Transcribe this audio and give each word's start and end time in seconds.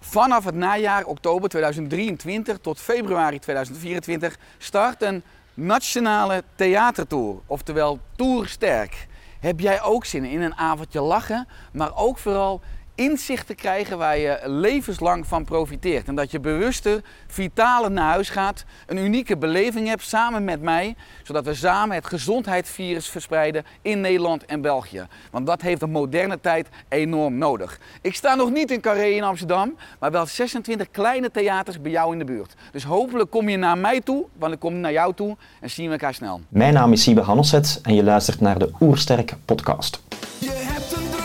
Vanaf 0.00 0.44
het 0.44 0.54
najaar 0.54 1.04
oktober 1.04 1.48
2023 1.48 2.58
tot 2.58 2.80
februari 2.80 3.38
2024 3.38 4.36
start 4.58 5.02
een 5.02 5.22
nationale 5.54 6.44
theatertour, 6.54 7.36
oftewel 7.46 7.98
Tour 8.16 8.48
Sterk. 8.48 9.06
Heb 9.40 9.60
jij 9.60 9.82
ook 9.82 10.04
zin 10.04 10.24
in 10.24 10.40
een 10.40 10.56
avondje 10.56 11.00
lachen, 11.00 11.48
maar 11.72 11.96
ook 11.96 12.18
vooral 12.18 12.60
inzicht 12.96 13.46
te 13.46 13.54
krijgen 13.54 13.98
waar 13.98 14.18
je 14.18 14.40
levenslang 14.44 15.26
van 15.26 15.44
profiteert. 15.44 16.08
En 16.08 16.14
dat 16.14 16.30
je 16.30 16.40
bewuster, 16.40 17.00
vitaler 17.26 17.90
naar 17.90 18.10
huis 18.10 18.28
gaat, 18.28 18.64
een 18.86 18.96
unieke 18.96 19.36
beleving 19.36 19.88
hebt 19.88 20.02
samen 20.02 20.44
met 20.44 20.60
mij, 20.60 20.96
zodat 21.22 21.44
we 21.44 21.54
samen 21.54 21.94
het 21.94 22.06
gezondheidsvirus 22.06 23.08
verspreiden 23.08 23.64
in 23.82 24.00
Nederland 24.00 24.44
en 24.44 24.60
België. 24.60 25.06
Want 25.30 25.46
dat 25.46 25.62
heeft 25.62 25.80
de 25.80 25.86
moderne 25.86 26.40
tijd 26.40 26.68
enorm 26.88 27.38
nodig. 27.38 27.78
Ik 28.00 28.14
sta 28.14 28.34
nog 28.34 28.50
niet 28.50 28.70
in 28.70 28.80
Carré 28.80 29.06
in 29.06 29.22
Amsterdam, 29.22 29.76
maar 29.98 30.10
wel 30.10 30.26
26 30.26 30.90
kleine 30.90 31.30
theaters 31.30 31.80
bij 31.80 31.90
jou 31.90 32.12
in 32.12 32.18
de 32.18 32.24
buurt. 32.24 32.54
Dus 32.72 32.84
hopelijk 32.84 33.30
kom 33.30 33.48
je 33.48 33.56
naar 33.56 33.78
mij 33.78 34.00
toe, 34.00 34.24
want 34.38 34.52
ik 34.52 34.58
kom 34.58 34.80
naar 34.80 34.92
jou 34.92 35.14
toe 35.14 35.36
en 35.60 35.70
zien 35.70 35.86
we 35.86 35.92
elkaar 35.92 36.14
snel. 36.14 36.40
Mijn 36.48 36.74
naam 36.74 36.92
is 36.92 37.02
Siebe 37.02 37.20
Hannesset 37.20 37.78
en 37.82 37.94
je 37.94 38.04
luistert 38.04 38.40
naar 38.40 38.58
de 38.58 38.70
Oersterk 38.80 39.34
podcast. 39.44 40.02
Je 40.38 40.50
hebt 40.50 40.92
een 40.92 41.15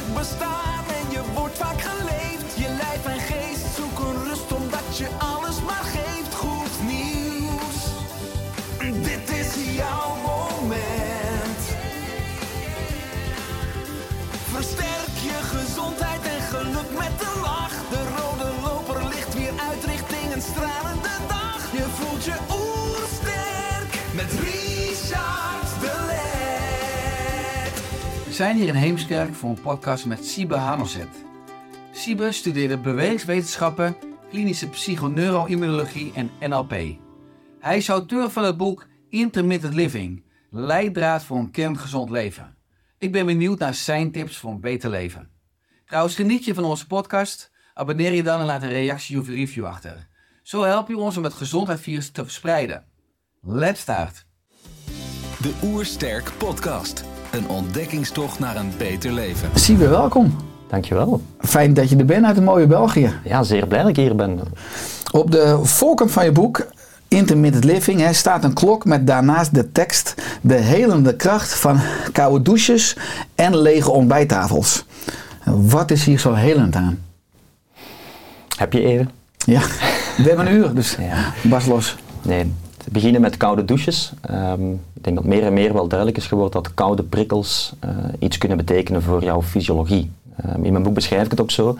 We 28.32 28.38
zijn 28.38 28.56
hier 28.56 28.68
in 28.68 28.76
Heemskerk 28.76 29.34
voor 29.34 29.50
een 29.50 29.62
podcast 29.62 30.06
met 30.06 30.26
Siebe 30.26 30.56
Hanoset. 30.56 31.08
Siebe 31.92 32.32
studeerde 32.32 32.78
bewegingswetenschappen, 32.78 33.96
klinische 34.30 34.70
psychoneuroimmunologie 34.70 36.12
en 36.16 36.32
NLP. 36.40 36.74
Hij 37.60 37.78
is 37.78 37.88
auteur 37.88 38.30
van 38.30 38.44
het 38.44 38.58
boek 38.58 38.88
Intermittent 39.10 39.74
Living, 39.74 40.24
leidraad 40.50 41.24
voor 41.24 41.38
een 41.38 41.52
kerngezond 41.52 42.10
leven. 42.10 42.58
Ik 42.98 43.12
ben 43.12 43.26
benieuwd 43.26 43.60
naar 43.60 43.74
zijn 43.74 44.12
tips 44.12 44.38
voor 44.38 44.52
een 44.52 44.62
beter 44.62 44.90
leven. 44.90 45.30
Trouwens, 45.86 46.16
geniet 46.16 46.46
je 46.46 46.54
van 46.54 46.64
onze 46.64 46.88
podcast? 46.88 47.52
Abonneer 47.74 48.14
je 48.14 48.24
dan 48.24 48.40
en 48.40 48.46
laat 48.46 48.64
een 48.64 48.70
reactie 48.70 49.20
of 49.20 49.28
review 49.28 49.66
achter. 49.66 50.08
Zo 50.44 50.64
help 50.64 50.88
je 50.88 50.98
ons 50.98 51.18
om 51.18 51.24
het 51.24 51.34
gezondheidsvirus 51.34 52.12
te 52.12 52.24
verspreiden. 52.24 52.86
Let's 53.42 53.82
start! 53.82 54.26
De 55.42 55.60
Oersterk 55.64 56.32
Podcast. 56.38 57.11
Een 57.32 57.50
ontdekkingstocht 57.50 58.40
naar 58.40 58.56
een 58.56 58.72
beter 58.78 59.12
leven. 59.12 59.50
Siebe, 59.54 59.88
welkom. 59.88 60.36
Dankjewel. 60.70 61.22
Fijn 61.40 61.74
dat 61.74 61.90
je 61.90 61.96
er 61.96 62.06
bent 62.06 62.26
uit 62.26 62.36
het 62.36 62.46
mooie 62.46 62.68
België. 62.68 63.14
Ja, 63.24 63.44
zeer 63.44 63.68
blij 63.68 63.82
dat 63.82 63.90
ik 63.90 63.96
hier 63.96 64.16
ben. 64.16 64.40
Op 65.12 65.32
de 65.32 65.60
voorkant 65.64 66.12
van 66.12 66.26
je 66.26 66.32
boek 66.32 66.68
Intermittent 67.08 67.64
Living 67.64 68.00
hè, 68.00 68.14
staat 68.14 68.44
een 68.44 68.54
klok 68.54 68.86
met 68.86 69.08
daarnaast 69.08 69.54
de 69.56 69.72
tekst 69.72 70.16
De 70.42 70.54
helende 70.54 71.16
kracht 71.16 71.54
van 71.54 71.80
koude 72.12 72.42
douches 72.44 72.98
en 73.36 73.58
lege 73.58 73.92
ontbijttafels. 73.92 74.86
Wat 75.46 75.92
is 75.92 76.06
hier 76.06 76.20
zo 76.20 76.34
helend 76.34 76.76
aan? 76.76 77.00
Heb 78.58 78.74
je 78.74 78.84
even? 78.84 79.10
Ja, 79.38 79.62
we 80.18 80.24
hebben 80.24 80.48
een 80.48 80.54
uur, 80.54 80.74
dus 80.74 80.96
Ja. 81.00 81.34
Bas 81.42 81.66
los. 81.66 81.96
Nee. 82.22 82.54
Te 82.78 82.90
beginnen 82.92 83.22
met 83.22 83.38
koude 83.38 83.66
douches. 83.66 84.14
Ehm, 84.22 84.62
ik 85.02 85.08
denk 85.08 85.20
dat 85.20 85.26
meer 85.26 85.44
en 85.44 85.54
meer 85.54 85.74
wel 85.74 85.88
duidelijk 85.88 86.18
is 86.18 86.28
geworden 86.28 86.64
dat 86.64 86.74
koude 86.74 87.04
prikkels 87.04 87.74
eh, 87.80 87.90
iets 88.20 88.38
kunnen 88.38 88.58
betekenen 88.58 89.02
voor 89.02 89.24
jouw 89.24 89.42
fysiologie. 89.42 90.12
Ehm, 90.36 90.64
in 90.64 90.72
mijn 90.72 90.84
boek 90.84 90.94
beschrijf 90.94 91.26
ik 91.26 91.32
het 91.32 91.42
ook 91.42 91.52
zo. 91.52 91.78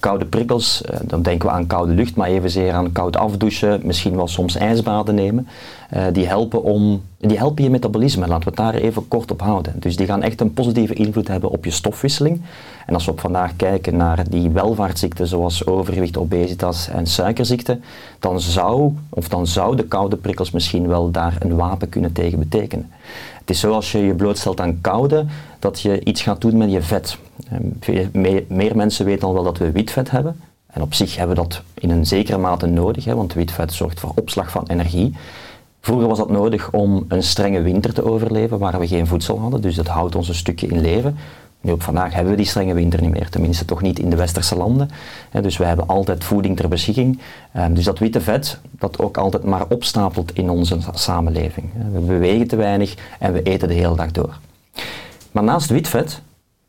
Koude 0.00 0.24
prikkels, 0.24 0.82
eh, 0.82 0.98
dan 1.02 1.22
denken 1.22 1.48
we 1.48 1.54
aan 1.54 1.66
koude 1.66 1.92
lucht, 1.92 2.16
maar 2.16 2.28
evenzeer 2.28 2.72
aan 2.72 2.92
koud 2.92 3.16
afdouchen, 3.16 3.80
misschien 3.84 4.16
wel 4.16 4.28
soms 4.28 4.56
ijsbaden 4.56 5.14
nemen. 5.14 5.48
Eh, 5.90 6.04
die, 6.12 6.26
helpen 6.26 6.62
om, 6.62 7.02
die 7.18 7.38
helpen 7.38 7.64
je 7.64 7.70
metabolisme, 7.70 8.26
laten 8.26 8.42
we 8.42 8.62
het 8.62 8.72
daar 8.72 8.82
even 8.82 9.08
kort 9.08 9.30
op 9.30 9.40
houden. 9.40 9.72
Dus 9.76 9.96
die 9.96 10.06
gaan 10.06 10.22
echt 10.22 10.40
een 10.40 10.52
positieve 10.52 10.94
invloed 10.94 11.28
hebben 11.28 11.50
op 11.50 11.64
je 11.64 11.70
stofwisseling. 11.70 12.42
En 12.86 12.94
als 12.94 13.04
we 13.04 13.10
op 13.10 13.20
vandaag 13.20 13.56
kijken 13.56 13.96
naar 13.96 14.30
die 14.30 14.50
welvaartsziekten 14.50 15.26
zoals 15.26 15.66
overgewicht, 15.66 16.16
obesitas 16.16 16.88
en 16.88 17.06
suikerziekte, 17.06 17.78
dan 18.18 18.40
zou, 18.40 18.92
of 19.08 19.28
dan 19.28 19.46
zou 19.46 19.76
de 19.76 19.84
koude 19.84 20.16
prikkels 20.16 20.50
misschien 20.50 20.88
wel 20.88 21.10
daar 21.10 21.36
een 21.38 21.56
wapen 21.56 21.88
kunnen 21.88 22.12
tegen 22.12 22.38
betekenen. 22.38 22.90
Het 23.46 23.54
is 23.54 23.60
zo 23.60 23.72
als 23.72 23.92
je 23.92 23.98
je 23.98 24.14
blootstelt 24.14 24.60
aan 24.60 24.80
koude, 24.80 25.26
dat 25.58 25.80
je 25.80 26.04
iets 26.04 26.22
gaat 26.22 26.40
doen 26.40 26.56
met 26.56 26.72
je 26.72 26.82
vet. 26.82 27.18
Meer 28.48 28.76
mensen 28.76 29.04
weten 29.04 29.28
al 29.28 29.34
wel 29.34 29.42
dat 29.42 29.58
we 29.58 29.70
witvet 29.70 30.10
hebben. 30.10 30.40
En 30.66 30.82
op 30.82 30.94
zich 30.94 31.16
hebben 31.16 31.36
we 31.36 31.42
dat 31.42 31.62
in 31.74 31.90
een 31.90 32.06
zekere 32.06 32.38
mate 32.38 32.66
nodig, 32.66 33.04
hè, 33.04 33.14
want 33.14 33.32
witvet 33.32 33.72
zorgt 33.72 34.00
voor 34.00 34.12
opslag 34.14 34.50
van 34.50 34.64
energie. 34.66 35.14
Vroeger 35.80 36.08
was 36.08 36.18
dat 36.18 36.30
nodig 36.30 36.72
om 36.72 37.04
een 37.08 37.22
strenge 37.22 37.60
winter 37.62 37.94
te 37.94 38.04
overleven, 38.04 38.58
waar 38.58 38.78
we 38.78 38.86
geen 38.86 39.06
voedsel 39.06 39.40
hadden, 39.40 39.60
dus 39.60 39.74
dat 39.74 39.86
houdt 39.86 40.14
ons 40.14 40.28
een 40.28 40.34
stukje 40.34 40.66
in 40.66 40.80
leven. 40.80 41.16
Nu 41.60 41.72
op 41.72 41.82
vandaag 41.82 42.12
hebben 42.12 42.30
we 42.30 42.36
die 42.36 42.46
strenge 42.46 42.74
winter 42.74 43.00
niet 43.00 43.10
meer, 43.10 43.28
tenminste 43.28 43.64
toch 43.64 43.82
niet 43.82 43.98
in 43.98 44.10
de 44.10 44.16
westerse 44.16 44.56
landen. 44.56 44.90
Dus 45.42 45.56
we 45.56 45.64
hebben 45.64 45.86
altijd 45.88 46.24
voeding 46.24 46.56
ter 46.56 46.68
beschikking. 46.68 47.20
Ehm, 47.52 47.74
dus 47.74 47.84
dat 47.84 47.98
witte 47.98 48.20
vet, 48.20 48.58
dat 48.70 48.98
ook 48.98 49.16
altijd 49.16 49.44
maar 49.44 49.64
opstapelt 49.68 50.32
in 50.34 50.50
onze 50.50 50.80
sa- 50.80 50.90
samenleving. 50.94 51.66
We 51.92 52.00
bewegen 52.00 52.48
te 52.48 52.56
weinig 52.56 52.94
en 53.18 53.32
we 53.32 53.42
eten 53.42 53.68
de 53.68 53.74
hele 53.74 53.96
dag 53.96 54.10
door. 54.10 54.38
Maar 55.32 55.42
naast 55.44 55.70
wit 55.70 55.88
vet, 55.88 56.20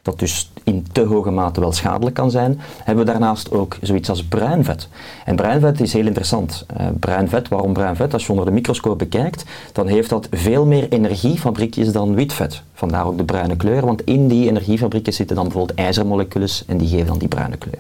dat 0.08 0.20
dus 0.20 0.52
in 0.64 0.86
te 0.92 1.02
hoge 1.02 1.32
mate 1.32 1.60
wel 1.60 1.72
schadelijk 1.72 2.16
kan 2.16 2.32
zijn, 2.32 2.60
hebben 2.84 3.06
we 3.06 3.12
daarnaast 3.12 3.52
ook 3.52 3.78
zoiets 3.82 4.10
als 4.10 4.24
bruin 4.24 4.64
vet. 4.64 4.88
En 5.26 5.36
bruin 5.36 5.60
vet 5.60 5.82
is 5.82 5.94
heel 5.94 6.06
interessant. 6.06 6.66
Eh, 6.68 6.86
bruin 7.00 7.30
vet, 7.30 7.48
waarom 7.48 7.74
bruin 7.74 7.96
vet? 7.96 8.14
Als 8.14 8.26
je 8.26 8.32
onder 8.32 8.46
de 8.46 8.52
microscoop 8.52 8.98
bekijkt, 8.98 9.44
dan 9.72 9.88
heeft 9.88 10.10
dat 10.10 10.28
veel 10.32 10.66
meer 10.66 10.90
energiefabriekjes 10.90 11.92
dan 11.92 12.16
wit 12.16 12.34
vet. 12.34 12.62
Vandaar 12.74 13.06
ook 13.06 13.18
de 13.18 13.24
bruine 13.24 13.56
kleur, 13.56 13.86
want 13.86 14.04
in 14.04 14.28
die 14.28 14.48
energiefabrieken 14.50 15.14
zitten 15.14 15.36
dan 15.36 15.46
bijvoorbeeld 15.46 15.80
ijzermoleculen 15.80 16.50
en 16.68 16.78
die 16.78 16.88
geven 16.88 17.08
dan 17.08 17.18
die 17.18 17.28
bruine 17.28 17.58
kleur. 17.58 17.80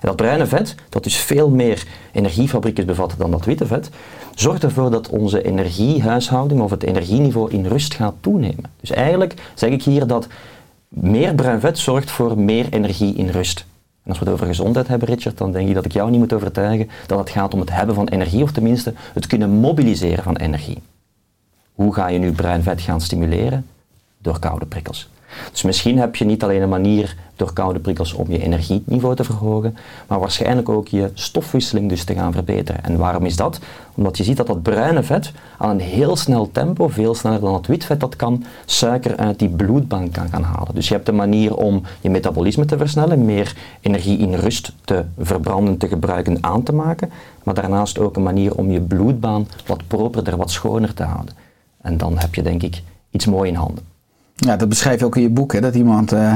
En 0.00 0.10
dat 0.10 0.16
bruine 0.16 0.46
vet, 0.46 0.74
dat 0.88 1.04
dus 1.04 1.16
veel 1.16 1.50
meer 1.50 1.86
energiefabriekjes 2.12 2.84
bevat 2.84 3.14
dan 3.18 3.30
dat 3.30 3.44
witte 3.44 3.66
vet, 3.66 3.90
zorgt 4.34 4.62
ervoor 4.62 4.90
dat 4.90 5.08
onze 5.08 5.42
energiehuishouding 5.42 6.60
of 6.60 6.70
het 6.70 6.82
energieniveau 6.82 7.50
in 7.50 7.66
rust 7.66 7.94
gaat 7.94 8.14
toenemen. 8.20 8.64
Dus 8.80 8.90
eigenlijk 8.90 9.34
zeg 9.54 9.70
ik 9.70 9.82
hier 9.82 10.06
dat 10.06 10.26
meer 10.94 11.34
bruin 11.34 11.60
vet 11.60 11.78
zorgt 11.78 12.10
voor 12.10 12.38
meer 12.38 12.72
energie 12.72 13.14
in 13.14 13.28
rust. 13.28 13.66
En 14.02 14.10
als 14.10 14.18
we 14.18 14.24
het 14.24 14.34
over 14.34 14.46
gezondheid 14.46 14.88
hebben, 14.88 15.08
Richard, 15.08 15.38
dan 15.38 15.52
denk 15.52 15.68
ik 15.68 15.74
dat 15.74 15.84
ik 15.84 15.92
jou 15.92 16.10
niet 16.10 16.20
moet 16.20 16.32
overtuigen 16.32 16.90
dat 17.06 17.18
het 17.18 17.30
gaat 17.30 17.54
om 17.54 17.60
het 17.60 17.70
hebben 17.70 17.94
van 17.94 18.08
energie, 18.08 18.42
of 18.42 18.52
tenminste 18.52 18.94
het 19.12 19.26
kunnen 19.26 19.50
mobiliseren 19.50 20.24
van 20.24 20.36
energie. 20.36 20.82
Hoe 21.72 21.94
ga 21.94 22.08
je 22.08 22.18
nu 22.18 22.32
bruin 22.32 22.62
vet 22.62 22.80
gaan 22.80 23.00
stimuleren? 23.00 23.66
Door 24.18 24.38
koude 24.38 24.66
prikkels. 24.66 25.08
Dus 25.50 25.62
misschien 25.62 25.98
heb 25.98 26.16
je 26.16 26.24
niet 26.24 26.42
alleen 26.42 26.62
een 26.62 26.68
manier 26.68 27.16
door 27.36 27.52
koude 27.52 27.78
prikkels 27.78 28.12
om 28.12 28.30
je 28.30 28.42
energieniveau 28.42 29.16
te 29.16 29.24
verhogen, 29.24 29.76
maar 30.06 30.20
waarschijnlijk 30.20 30.68
ook 30.68 30.88
je 30.88 31.10
stofwisseling 31.14 31.88
dus 31.88 32.04
te 32.04 32.14
gaan 32.14 32.32
verbeteren. 32.32 32.84
En 32.84 32.96
waarom 32.96 33.24
is 33.24 33.36
dat? 33.36 33.58
Omdat 33.94 34.16
je 34.16 34.24
ziet 34.24 34.36
dat 34.36 34.46
dat 34.46 34.62
bruine 34.62 35.02
vet 35.02 35.32
aan 35.58 35.70
een 35.70 35.80
heel 35.80 36.16
snel 36.16 36.50
tempo, 36.52 36.88
veel 36.88 37.14
sneller 37.14 37.40
dan 37.40 37.54
het 37.54 37.66
wit 37.66 37.84
vet 37.84 38.00
dat 38.00 38.16
kan, 38.16 38.44
suiker 38.64 39.16
uit 39.16 39.38
die 39.38 39.48
bloedbaan 39.48 40.10
kan 40.10 40.28
gaan 40.28 40.42
halen. 40.42 40.74
Dus 40.74 40.88
je 40.88 40.94
hebt 40.94 41.08
een 41.08 41.16
manier 41.16 41.56
om 41.56 41.82
je 42.00 42.10
metabolisme 42.10 42.64
te 42.64 42.76
versnellen, 42.76 43.24
meer 43.24 43.56
energie 43.80 44.18
in 44.18 44.34
rust 44.34 44.72
te 44.84 45.04
verbranden, 45.18 45.76
te 45.76 45.88
gebruiken, 45.88 46.38
aan 46.40 46.62
te 46.62 46.72
maken, 46.72 47.10
maar 47.42 47.54
daarnaast 47.54 47.98
ook 47.98 48.16
een 48.16 48.22
manier 48.22 48.54
om 48.54 48.70
je 48.70 48.80
bloedbaan 48.80 49.48
wat 49.66 49.86
properder, 49.86 50.36
wat 50.36 50.50
schoner 50.50 50.94
te 50.94 51.02
houden. 51.02 51.34
En 51.80 51.96
dan 51.96 52.18
heb 52.18 52.34
je 52.34 52.42
denk 52.42 52.62
ik 52.62 52.82
iets 53.10 53.26
moois 53.26 53.48
in 53.48 53.54
handen. 53.54 53.93
Ja, 54.36 54.56
dat 54.56 54.68
beschrijf 54.68 55.00
je 55.00 55.06
ook 55.06 55.16
in 55.16 55.22
je 55.22 55.28
boek, 55.28 55.52
hè, 55.52 55.60
dat 55.60 55.74
iemand 55.74 56.12
eh, 56.12 56.34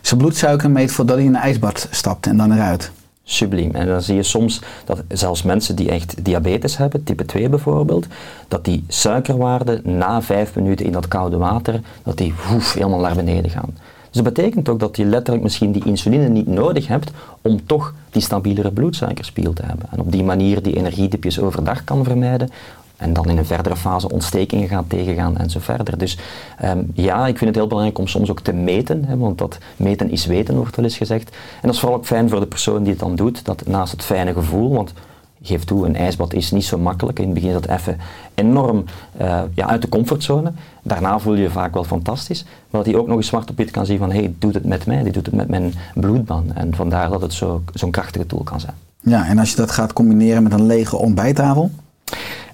zijn 0.00 0.20
bloedsuiker 0.20 0.70
meet 0.70 0.92
voordat 0.92 1.16
hij 1.16 1.24
in 1.24 1.34
een 1.34 1.40
ijsbad 1.40 1.88
stapt 1.90 2.26
en 2.26 2.36
dan 2.36 2.52
eruit. 2.52 2.90
subliem. 3.24 3.74
En 3.74 3.86
dan 3.86 4.02
zie 4.02 4.14
je 4.14 4.22
soms 4.22 4.60
dat 4.84 5.02
zelfs 5.08 5.42
mensen 5.42 5.76
die 5.76 5.90
echt 5.90 6.24
diabetes 6.24 6.76
hebben, 6.76 7.04
type 7.04 7.24
2 7.24 7.48
bijvoorbeeld, 7.48 8.06
dat 8.48 8.64
die 8.64 8.84
suikerwaarden 8.88 9.80
na 9.84 10.22
vijf 10.22 10.54
minuten 10.54 10.86
in 10.86 10.92
dat 10.92 11.08
koude 11.08 11.36
water, 11.36 11.80
dat 12.02 12.16
die 12.16 12.34
woef, 12.48 12.74
helemaal 12.74 13.00
naar 13.00 13.16
beneden 13.16 13.50
gaan. 13.50 13.74
Dus 14.10 14.22
dat 14.22 14.34
betekent 14.34 14.68
ook 14.68 14.80
dat 14.80 14.96
je 14.96 15.04
letterlijk 15.04 15.42
misschien 15.42 15.72
die 15.72 15.84
insuline 15.84 16.28
niet 16.28 16.46
nodig 16.46 16.86
hebt 16.86 17.10
om 17.42 17.66
toch 17.66 17.94
die 18.10 18.22
stabielere 18.22 18.72
bloedsuikerspiegel 18.72 19.52
te 19.52 19.62
hebben. 19.66 19.86
En 19.90 20.00
op 20.00 20.12
die 20.12 20.24
manier 20.24 20.62
die 20.62 20.76
energiedipjes 20.76 21.40
overdag 21.40 21.84
kan 21.84 22.04
vermijden 22.04 22.50
en 23.00 23.12
dan 23.12 23.28
in 23.28 23.38
een 23.38 23.46
verdere 23.46 23.76
fase 23.76 24.10
ontstekingen 24.10 24.68
gaat 24.68 24.84
tegengaan 24.88 25.36
en 25.36 25.50
zo 25.50 25.60
verder. 25.60 25.98
Dus 25.98 26.18
ehm, 26.58 26.82
ja, 26.94 27.26
ik 27.26 27.38
vind 27.38 27.50
het 27.50 27.54
heel 27.54 27.66
belangrijk 27.66 27.98
om 27.98 28.06
soms 28.06 28.30
ook 28.30 28.40
te 28.40 28.52
meten, 28.52 29.04
hè, 29.04 29.16
want 29.16 29.38
dat 29.38 29.58
meten 29.76 30.10
is 30.10 30.26
weten, 30.26 30.56
wordt 30.56 30.76
wel 30.76 30.84
eens 30.84 30.96
gezegd. 30.96 31.30
En 31.30 31.62
dat 31.62 31.74
is 31.74 31.80
vooral 31.80 31.98
ook 31.98 32.06
fijn 32.06 32.28
voor 32.28 32.40
de 32.40 32.46
persoon 32.46 32.82
die 32.82 32.90
het 32.90 33.00
dan 33.00 33.14
doet, 33.14 33.44
dat 33.44 33.66
naast 33.66 33.92
het 33.92 34.04
fijne 34.04 34.32
gevoel, 34.32 34.72
want 34.72 34.92
geef 35.42 35.64
toe, 35.64 35.86
een 35.86 35.96
ijsbad 35.96 36.32
is 36.32 36.50
niet 36.50 36.64
zo 36.64 36.78
makkelijk. 36.78 37.18
In 37.18 37.24
het 37.24 37.34
begin 37.34 37.48
is 37.48 37.60
dat 37.60 37.78
even 37.78 37.98
enorm 38.34 38.84
uh, 39.20 39.40
ja, 39.54 39.66
uit 39.66 39.82
de 39.82 39.88
comfortzone. 39.88 40.52
Daarna 40.82 41.18
voel 41.18 41.34
je 41.34 41.42
je 41.42 41.50
vaak 41.50 41.74
wel 41.74 41.84
fantastisch. 41.84 42.44
Maar 42.44 42.82
dat 42.82 42.92
hij 42.92 43.00
ook 43.00 43.06
nog 43.06 43.16
eens 43.16 43.26
zwart 43.26 43.50
op 43.50 43.56
wit 43.56 43.70
kan 43.70 43.86
zien 43.86 43.98
van, 43.98 44.10
hé, 44.10 44.18
hey, 44.18 44.34
doet 44.38 44.54
het 44.54 44.64
met 44.64 44.86
mij, 44.86 45.02
die 45.02 45.12
doet 45.12 45.26
het 45.26 45.34
met 45.34 45.48
mijn 45.48 45.74
bloedbaan. 45.94 46.52
En 46.54 46.74
vandaar 46.74 47.10
dat 47.10 47.22
het 47.22 47.32
zo'n 47.72 47.90
krachtige 47.90 48.26
tool 48.26 48.42
kan 48.42 48.60
zijn. 48.60 48.74
Ja, 49.00 49.26
en 49.26 49.38
als 49.38 49.50
je 49.50 49.56
dat 49.56 49.70
gaat 49.70 49.92
combineren 49.92 50.42
met 50.42 50.52
een 50.52 50.66
lege 50.66 50.96
ontbijttafel? 50.96 51.70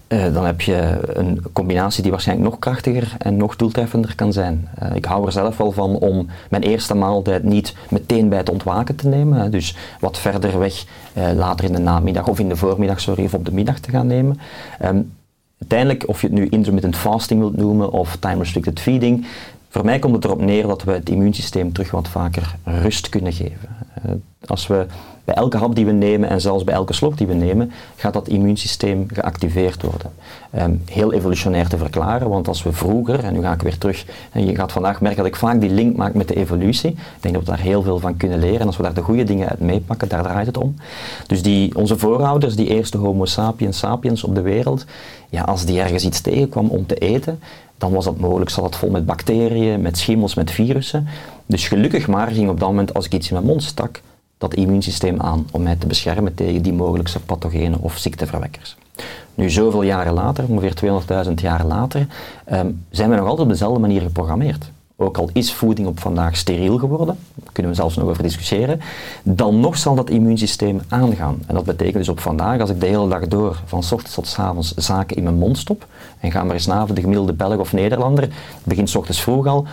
Uh, 0.08 0.34
dan 0.34 0.44
heb 0.44 0.60
je 0.60 0.98
een 1.12 1.42
combinatie 1.52 2.02
die 2.02 2.10
waarschijnlijk 2.10 2.50
nog 2.50 2.58
krachtiger 2.58 3.14
en 3.18 3.36
nog 3.36 3.56
doeltreffender 3.56 4.14
kan 4.14 4.32
zijn. 4.32 4.68
Uh, 4.82 4.94
ik 4.94 5.04
hou 5.04 5.26
er 5.26 5.32
zelf 5.32 5.56
wel 5.56 5.72
van 5.72 5.98
om 5.98 6.28
mijn 6.50 6.62
eerste 6.62 6.94
maaltijd 6.94 7.44
niet 7.44 7.74
meteen 7.88 8.28
bij 8.28 8.38
het 8.38 8.50
ontwaken 8.50 8.96
te 8.96 9.08
nemen. 9.08 9.50
Dus 9.50 9.76
wat 10.00 10.18
verder 10.18 10.58
weg, 10.58 10.84
uh, 11.14 11.32
later 11.34 11.64
in 11.64 11.72
de 11.72 11.78
namiddag 11.78 12.28
of 12.28 12.38
in 12.38 12.48
de 12.48 12.56
voormiddag, 12.56 13.00
sorry, 13.00 13.24
of 13.24 13.34
op 13.34 13.44
de 13.44 13.52
middag 13.52 13.78
te 13.78 13.90
gaan 13.90 14.06
nemen. 14.06 14.38
Um, 14.84 15.12
uiteindelijk, 15.58 16.08
of 16.08 16.20
je 16.20 16.26
het 16.26 16.36
nu 16.36 16.48
intermittent 16.48 16.96
fasting 16.96 17.40
wilt 17.40 17.56
noemen 17.56 17.90
of 17.92 18.16
time 18.16 18.38
restricted 18.38 18.80
feeding, 18.80 19.26
voor 19.68 19.84
mij 19.84 19.98
komt 19.98 20.14
het 20.14 20.24
erop 20.24 20.40
neer 20.40 20.66
dat 20.66 20.82
we 20.82 20.92
het 20.92 21.08
immuunsysteem 21.08 21.72
terug 21.72 21.90
wat 21.90 22.08
vaker 22.08 22.56
rust 22.64 23.08
kunnen 23.08 23.32
geven. 23.32 23.68
als 24.46 24.66
we 24.66 24.86
bij 25.26 25.34
elke 25.34 25.56
hap 25.56 25.74
die 25.74 25.86
we 25.86 25.92
nemen 25.92 26.28
en 26.28 26.40
zelfs 26.40 26.64
bij 26.64 26.74
elke 26.74 26.92
slok 26.92 27.18
die 27.18 27.26
we 27.26 27.34
nemen, 27.34 27.72
gaat 27.96 28.12
dat 28.12 28.28
immuunsysteem 28.28 29.06
geactiveerd 29.12 29.82
worden. 29.82 30.12
Um, 30.58 30.82
heel 30.84 31.12
evolutionair 31.12 31.68
te 31.68 31.78
verklaren, 31.78 32.28
want 32.28 32.48
als 32.48 32.62
we 32.62 32.72
vroeger, 32.72 33.24
en 33.24 33.32
nu 33.32 33.40
ga 33.42 33.52
ik 33.52 33.62
weer 33.62 33.78
terug, 33.78 34.04
en 34.32 34.46
je 34.46 34.54
gaat 34.54 34.72
vandaag 34.72 35.00
merken 35.00 35.18
dat 35.18 35.32
ik 35.32 35.36
vaak 35.36 35.60
die 35.60 35.70
link 35.70 35.96
maak 35.96 36.14
met 36.14 36.28
de 36.28 36.36
evolutie. 36.36 36.90
Ik 36.90 36.98
denk 37.20 37.34
dat 37.34 37.44
we 37.44 37.50
daar 37.50 37.60
heel 37.60 37.82
veel 37.82 37.98
van 37.98 38.16
kunnen 38.16 38.38
leren 38.38 38.60
en 38.60 38.66
als 38.66 38.76
we 38.76 38.82
daar 38.82 38.94
de 38.94 39.02
goede 39.02 39.24
dingen 39.24 39.48
uit 39.48 39.60
meepakken, 39.60 40.08
daar 40.08 40.22
draait 40.22 40.46
het 40.46 40.56
om. 40.56 40.74
Dus 41.26 41.42
die, 41.42 41.76
onze 41.76 41.98
voorouders, 41.98 42.56
die 42.56 42.68
eerste 42.68 42.98
homo 42.98 43.24
sapiens 43.24 43.78
sapiens 43.78 44.24
op 44.24 44.34
de 44.34 44.40
wereld, 44.40 44.84
ja, 45.30 45.42
als 45.42 45.64
die 45.64 45.80
ergens 45.80 46.04
iets 46.04 46.20
tegenkwam 46.20 46.68
om 46.68 46.86
te 46.86 46.94
eten, 46.94 47.38
dan 47.78 47.92
was 47.92 48.04
dat 48.04 48.18
mogelijk, 48.18 48.50
zat 48.50 48.64
het 48.64 48.76
vol 48.76 48.90
met 48.90 49.06
bacteriën, 49.06 49.80
met 49.80 49.98
schimmels, 49.98 50.34
met 50.34 50.50
virussen. 50.50 51.06
Dus 51.46 51.68
gelukkig 51.68 52.06
maar 52.06 52.28
ging 52.28 52.48
op 52.48 52.60
dat 52.60 52.68
moment, 52.68 52.94
als 52.94 53.06
ik 53.06 53.14
iets 53.14 53.28
in 53.28 53.34
mijn 53.34 53.46
mond 53.46 53.62
stak, 53.62 54.00
dat 54.38 54.54
immuunsysteem 54.54 55.20
aan 55.20 55.46
om 55.50 55.62
mij 55.62 55.76
te 55.76 55.86
beschermen 55.86 56.34
tegen 56.34 56.62
die 56.62 56.72
mogelijke 56.72 57.20
pathogenen 57.20 57.80
of 57.80 57.98
ziekteverwekkers. 57.98 58.76
Nu, 59.34 59.50
zoveel 59.50 59.82
jaren 59.82 60.12
later, 60.12 60.44
ongeveer 60.48 61.24
200.000 61.26 61.34
jaar 61.34 61.64
later, 61.64 62.06
um, 62.52 62.84
zijn 62.90 63.10
we 63.10 63.16
nog 63.16 63.24
altijd 63.24 63.46
op 63.46 63.52
dezelfde 63.52 63.80
manier 63.80 64.00
geprogrammeerd. 64.00 64.70
Ook 64.98 65.18
al 65.18 65.30
is 65.32 65.52
voeding 65.52 65.88
op 65.88 66.00
vandaag 66.00 66.36
steriel 66.36 66.78
geworden, 66.78 67.18
daar 67.34 67.52
kunnen 67.52 67.72
we 67.72 67.78
zelfs 67.78 67.96
nog 67.96 68.08
over 68.08 68.22
discussiëren, 68.22 68.80
dan 69.22 69.60
nog 69.60 69.78
zal 69.78 69.94
dat 69.94 70.10
immuunsysteem 70.10 70.80
aangaan. 70.88 71.38
En 71.46 71.54
dat 71.54 71.64
betekent 71.64 71.96
dus 71.96 72.08
op 72.08 72.20
vandaag, 72.20 72.60
als 72.60 72.70
ik 72.70 72.80
de 72.80 72.86
hele 72.86 73.08
dag 73.08 73.28
door, 73.28 73.62
van 73.64 73.78
ochtends 73.78 74.14
tot 74.14 74.26
s 74.26 74.38
avonds, 74.38 74.74
zaken 74.74 75.16
in 75.16 75.22
mijn 75.22 75.34
mond 75.34 75.58
stop, 75.58 75.86
en 76.20 76.30
ga 76.30 76.44
maar 76.44 76.54
eens 76.54 76.66
na 76.66 76.84
de 76.84 77.00
gemiddelde 77.00 77.32
Belg 77.32 77.56
of 77.58 77.72
Nederlander, 77.72 78.28
begint 78.64 78.90
s 78.90 78.94
ochtends 78.94 79.20
vroeg 79.20 79.46
al, 79.46 79.66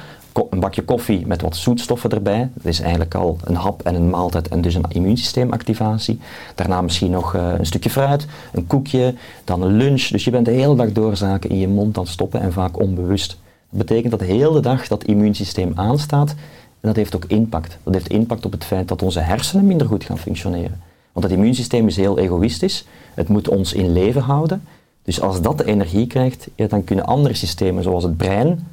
een 0.50 0.60
bakje 0.60 0.84
koffie 0.84 1.28
met 1.28 1.42
wat 1.42 1.56
zoetstoffen 1.56 2.10
erbij. 2.10 2.50
Dat 2.54 2.66
is 2.66 2.80
eigenlijk 2.80 3.16
al 3.16 3.38
een 3.44 3.56
hap 3.56 3.82
en 3.82 3.96
een 3.96 4.10
maaltijd 4.10 4.48
en 4.48 4.62
dus 4.62 4.76
een 4.76 4.86
immuunsysteemactivatie. 4.88 6.20
Daarna 6.56 6.82
misschien 6.82 7.12
nog 7.12 7.36
uh, 7.36 7.54
een 7.58 7.66
stukje 7.66 7.90
fruit, 7.90 8.28
een 8.54 8.68
koekje, 8.68 9.14
dan 9.44 9.62
een 9.62 9.78
lunch. 9.78 10.08
Dus 10.08 10.24
je 10.24 10.32
bent 10.32 10.46
de 10.46 10.52
hele 10.52 10.76
dag 10.76 10.92
door 10.92 11.18
zaken 11.18 11.50
in 11.50 11.58
je 11.58 11.68
mond 11.68 11.98
aan 11.98 12.08
stoppen 12.08 12.42
en 12.42 12.54
vaak 12.54 12.80
onbewust. 12.80 13.38
Dat 13.70 13.80
betekent 13.80 14.12
dat 14.12 14.20
de 14.20 14.26
hele 14.26 14.60
dag 14.60 14.88
dat 14.88 15.04
immuunsysteem 15.04 15.72
aanstaat 15.76 16.30
en 16.30 16.90
dat 16.90 16.96
heeft 16.96 17.16
ook 17.16 17.26
impact. 17.26 17.78
Dat 17.84 17.94
heeft 17.94 18.08
impact 18.08 18.46
op 18.46 18.52
het 18.52 18.64
feit 18.64 18.88
dat 18.88 19.02
onze 19.02 19.20
hersenen 19.20 19.66
minder 19.66 19.88
goed 19.88 20.04
gaan 20.04 20.18
functioneren. 20.18 20.82
Want 21.12 21.26
het 21.26 21.36
immuunsysteem 21.36 21.88
is 21.88 21.96
heel 21.96 22.18
egoïstisch. 22.18 22.86
Het 23.14 23.28
moet 23.28 23.50
ons 23.50 23.74
in 23.74 23.94
leven 23.94 24.22
houden. 24.22 24.64
Dus 25.04 25.22
als 25.22 25.42
dat 25.42 25.58
de 25.58 25.66
energie 25.66 26.08
krijgt, 26.08 26.48
ja, 26.56 26.68
dan 26.68 26.84
kunnen 26.84 27.06
andere 27.06 27.34
systemen 27.34 27.84
zoals 27.84 28.04
het 28.04 28.18
brein 28.18 28.68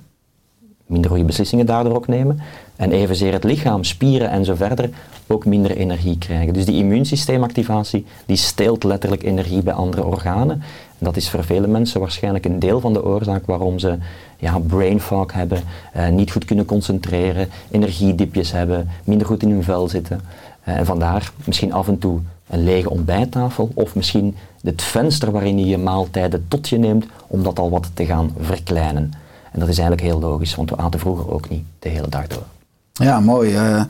minder 0.90 1.10
goede 1.10 1.24
beslissingen 1.24 1.66
daardoor 1.66 1.94
ook 1.94 2.06
nemen. 2.06 2.40
En 2.76 2.92
evenzeer 2.92 3.32
het 3.32 3.44
lichaam, 3.44 3.84
spieren 3.84 4.30
en 4.30 4.44
zo 4.44 4.54
verder 4.54 4.90
ook 5.26 5.44
minder 5.44 5.76
energie 5.76 6.18
krijgen. 6.18 6.52
Dus 6.52 6.64
die 6.64 6.76
immuunsysteemactivatie 6.76 8.06
die 8.26 8.36
steelt 8.36 8.84
letterlijk 8.84 9.22
energie 9.22 9.62
bij 9.62 9.74
andere 9.74 10.04
organen. 10.04 10.62
En 10.98 11.06
dat 11.06 11.16
is 11.16 11.30
voor 11.30 11.44
vele 11.44 11.66
mensen 11.66 12.00
waarschijnlijk 12.00 12.44
een 12.44 12.58
deel 12.58 12.80
van 12.80 12.92
de 12.92 13.04
oorzaak 13.04 13.46
waarom 13.46 13.78
ze 13.78 13.98
ja, 14.36 14.58
brain 14.58 15.00
fog 15.00 15.32
hebben, 15.32 15.62
eh, 15.92 16.08
niet 16.08 16.32
goed 16.32 16.44
kunnen 16.44 16.64
concentreren, 16.64 17.48
energiedipjes 17.70 18.52
hebben, 18.52 18.88
minder 19.04 19.26
goed 19.26 19.42
in 19.42 19.50
hun 19.50 19.62
vel 19.62 19.88
zitten. 19.88 20.20
Uh, 20.68 20.76
en 20.76 20.86
vandaar 20.86 21.32
misschien 21.44 21.72
af 21.72 21.88
en 21.88 21.98
toe 21.98 22.20
een 22.48 22.64
lege 22.64 22.90
ontbijttafel 22.90 23.70
of 23.74 23.94
misschien 23.94 24.36
het 24.62 24.82
venster 24.82 25.30
waarin 25.30 25.58
je 25.58 25.66
je 25.66 25.78
maaltijden 25.78 26.44
tot 26.48 26.68
je 26.68 26.78
neemt 26.78 27.06
om 27.26 27.42
dat 27.42 27.58
al 27.58 27.70
wat 27.70 27.90
te 27.94 28.06
gaan 28.06 28.34
verkleinen. 28.40 29.12
En 29.52 29.60
dat 29.60 29.68
is 29.68 29.78
eigenlijk 29.78 30.08
heel 30.08 30.20
logisch, 30.20 30.54
want 30.54 30.70
we 30.70 30.76
aten 30.76 31.00
vroeger 31.00 31.32
ook 31.32 31.48
niet 31.48 31.64
de 31.78 31.88
hele 31.88 32.08
dag 32.08 32.26
door. 32.26 32.44
Ja, 32.92 33.20
mooi. 33.20 33.50
Uh, 33.50 33.82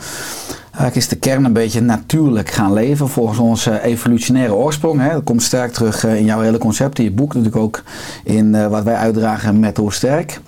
eigenlijk 0.62 0.94
is 0.94 1.08
de 1.08 1.16
kern 1.16 1.44
een 1.44 1.52
beetje 1.52 1.80
natuurlijk 1.80 2.50
gaan 2.50 2.72
leven 2.72 3.08
volgens 3.08 3.38
onze 3.38 3.82
evolutionaire 3.82 4.54
oorsprong. 4.54 5.00
Hè. 5.00 5.12
Dat 5.12 5.24
komt 5.24 5.42
sterk 5.42 5.72
terug 5.72 6.04
eh, 6.04 6.16
in 6.16 6.24
jouw 6.24 6.40
hele 6.40 6.58
concept, 6.58 6.98
in 6.98 7.04
je 7.04 7.10
boek 7.10 7.34
natuurlijk 7.34 7.62
ook 7.62 7.82
in 8.24 8.54
uh, 8.54 8.66
wat 8.66 8.84
wij 8.84 8.94
uitdragen 8.94 9.60
met 9.60 9.76
Hoe 9.76 9.92
Sterk. 9.92 10.40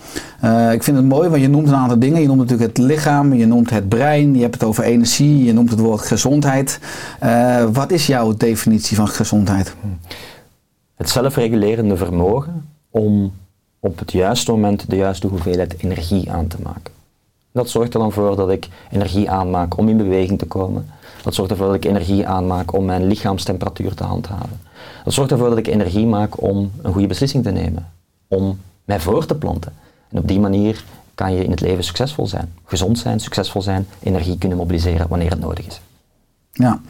Uh, 0.45 0.73
ik 0.73 0.83
vind 0.83 0.97
het 0.97 1.07
mooi, 1.07 1.29
want 1.29 1.43
je 1.43 1.49
noemt 1.49 1.69
een 1.69 1.75
aantal 1.75 1.99
dingen. 1.99 2.21
Je 2.21 2.27
noemt 2.27 2.39
natuurlijk 2.39 2.69
het 2.69 2.79
lichaam, 2.79 3.33
je 3.33 3.47
noemt 3.47 3.71
het 3.71 3.89
brein, 3.89 4.35
je 4.35 4.43
hebt 4.43 4.55
het 4.55 4.65
over 4.65 4.85
energie, 4.85 5.45
je 5.45 5.53
noemt 5.53 5.71
het 5.71 5.81
woord 5.81 6.01
gezondheid. 6.01 6.79
wat 7.73 7.91
is 7.91 8.07
jouw 8.07 8.35
definitie 8.37 8.97
van 8.97 9.09
gezondheid? 9.09 9.75
Het 10.95 11.11
zelfregulerende 11.11 11.97
vermogen 11.97 12.69
om 12.91 13.33
op 13.85 13.99
het 13.99 14.13
juiste 14.13 14.51
moment 14.51 14.91
de 14.91 14.97
juiste 14.97 15.27
hoeveelheid 15.27 15.75
energie 15.79 16.33
aan 16.33 16.47
te 16.47 16.57
maken. 16.63 16.93
Dat 17.53 17.71
zorgt 17.71 17.95
er 17.95 18.01
dan 18.01 18.13
voor 18.13 18.37
dat 18.37 18.51
ik 18.51 18.69
energie 18.91 19.31
aanmaak 19.31 19.77
om 19.77 19.89
in 19.89 19.97
beweging 19.97 20.39
te 20.39 20.47
komen. 20.47 20.87
Dat 21.23 21.35
zorgt 21.35 21.51
ervoor 21.51 21.67
dat 21.67 21.77
ik 21.77 21.85
energie 21.85 22.27
aanmaak 22.27 22.73
om 22.73 22.85
mijn 22.85 23.07
lichaamstemperatuur 23.07 23.95
te 23.95 24.05
handhaven. 24.05 24.61
Dat 25.05 25.13
zorgt 25.13 25.31
ervoor 25.31 25.49
dat 25.49 25.59
ik 25.59 25.67
energie 25.67 26.07
maak 26.07 26.43
om 26.43 26.71
een 26.83 26.93
goede 26.93 27.07
beslissing 27.07 27.45
te 27.45 27.51
nemen, 27.51 27.89
om 28.29 28.61
mij 28.85 29.01
voor 29.01 29.27
te 29.27 29.35
planten. 29.35 29.73
En 30.09 30.19
op 30.19 30.29
die 30.29 30.41
manier 30.41 30.85
kan 31.15 31.35
je 31.35 31.45
in 31.45 31.51
het 31.51 31.61
leven 31.61 31.85
succesvol 31.85 32.27
zijn, 32.27 32.53
gezond 32.65 32.99
zijn, 32.99 33.21
succesvol 33.21 33.63
zijn, 33.63 33.87
energie 34.03 34.39
kunnen 34.39 34.59
mobiliseren 34.59 35.09
wanneer 35.09 35.31
het 35.31 35.41
nodig 35.41 35.67
is. 35.67 35.81
Ja, 36.53 36.81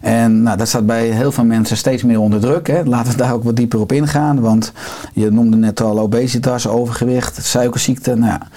en 0.00 0.42
nou, 0.42 0.56
dat 0.56 0.68
staat 0.68 0.86
bij 0.86 1.06
heel 1.06 1.32
veel 1.32 1.44
mensen 1.44 1.76
steeds 1.76 2.02
meer 2.02 2.20
onder 2.20 2.40
druk. 2.40 2.66
Hè. 2.66 2.84
Laten 2.84 3.12
we 3.12 3.18
daar 3.18 3.32
ook 3.32 3.44
wat 3.44 3.56
dieper 3.56 3.80
op 3.80 3.92
ingaan. 3.92 4.40
Want 4.40 4.72
je 5.12 5.30
noemde 5.30 5.56
net 5.56 5.80
al 5.80 5.98
obesitas, 5.98 6.68
overgewicht, 6.68 7.44
suikerziekte. 7.44 8.14
Nou, 8.14 8.32
ja. 8.32 8.48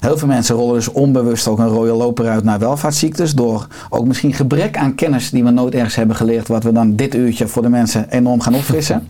Heel 0.00 0.18
veel 0.18 0.28
mensen 0.28 0.54
rollen 0.54 0.74
dus 0.74 0.88
onbewust 0.88 1.48
ook 1.48 1.58
een 1.58 1.68
rode 1.68 1.92
loper 1.92 2.28
uit 2.28 2.44
naar 2.44 2.58
welvaartsziektes. 2.58 3.34
Door 3.34 3.66
ook 3.88 4.06
misschien 4.06 4.34
gebrek 4.34 4.76
aan 4.76 4.94
kennis 4.94 5.30
die 5.30 5.44
we 5.44 5.50
nooit 5.50 5.74
ergens 5.74 5.94
hebben 5.94 6.16
geleerd. 6.16 6.48
Wat 6.48 6.62
we 6.62 6.72
dan 6.72 6.96
dit 6.96 7.14
uurtje 7.14 7.48
voor 7.48 7.62
de 7.62 7.68
mensen 7.68 8.10
enorm 8.10 8.40
gaan 8.40 8.54
opfrissen. 8.54 9.06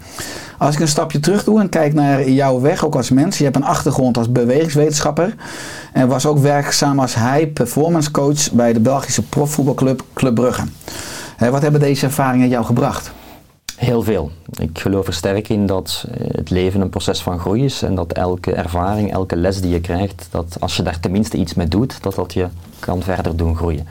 Als 0.59 0.75
ik 0.75 0.81
een 0.81 0.89
stapje 0.89 1.21
terug 1.21 1.45
doe 1.45 1.61
en 1.61 1.69
kijk 1.69 1.95
naar 1.95 2.31
jouw 2.31 2.61
weg 2.61 2.85
ook 2.85 2.95
als 2.95 3.11
mens. 3.11 3.39
Je 3.39 3.45
hebt 3.45 3.57
een 3.57 3.65
achtergrond 3.65 4.19
als 4.19 4.33
bewegingswetenschapper. 4.33 5.35
En 5.93 6.09
was 6.09 6.27
ook 6.27 6.39
werkzaam 6.39 6.99
als 6.99 7.15
high 7.15 7.53
performance 7.53 8.11
coach 8.11 8.53
bij 8.53 8.73
de 8.73 8.81
Belgische 8.81 9.23
profvoetbalclub 9.23 10.03
Club 10.15 10.35
Brugge 10.35 10.65
wat 11.39 11.63
hebben 11.63 11.81
deze 11.81 12.07
ervaringen 12.07 12.49
jou 12.49 12.65
gebracht? 12.65 13.11
Heel 13.77 14.03
veel. 14.03 14.31
Ik 14.59 14.79
geloof 14.79 15.07
er 15.07 15.13
sterk 15.13 15.49
in 15.49 15.67
dat 15.67 16.05
eh, 16.11 16.27
het 16.31 16.51
leven 16.51 16.81
een 16.81 16.89
proces 16.89 17.23
van 17.23 17.39
groei 17.39 17.65
is 17.65 17.83
en 17.83 17.95
dat 17.95 18.13
elke 18.13 18.53
ervaring, 18.53 19.13
elke 19.13 19.37
les 19.37 19.61
die 19.61 19.71
je 19.71 19.81
krijgt, 19.81 20.29
dat 20.31 20.57
als 20.61 20.77
je 20.77 20.83
daar 20.83 21.01
tenminste 21.01 21.37
iets 21.37 21.55
mee 21.55 21.69
doet, 21.69 22.03
dat 22.03 22.15
dat 22.15 22.33
je 22.33 22.49
kan 22.79 23.03
verder 23.03 23.37
doen 23.37 23.57
groeien. 23.57 23.87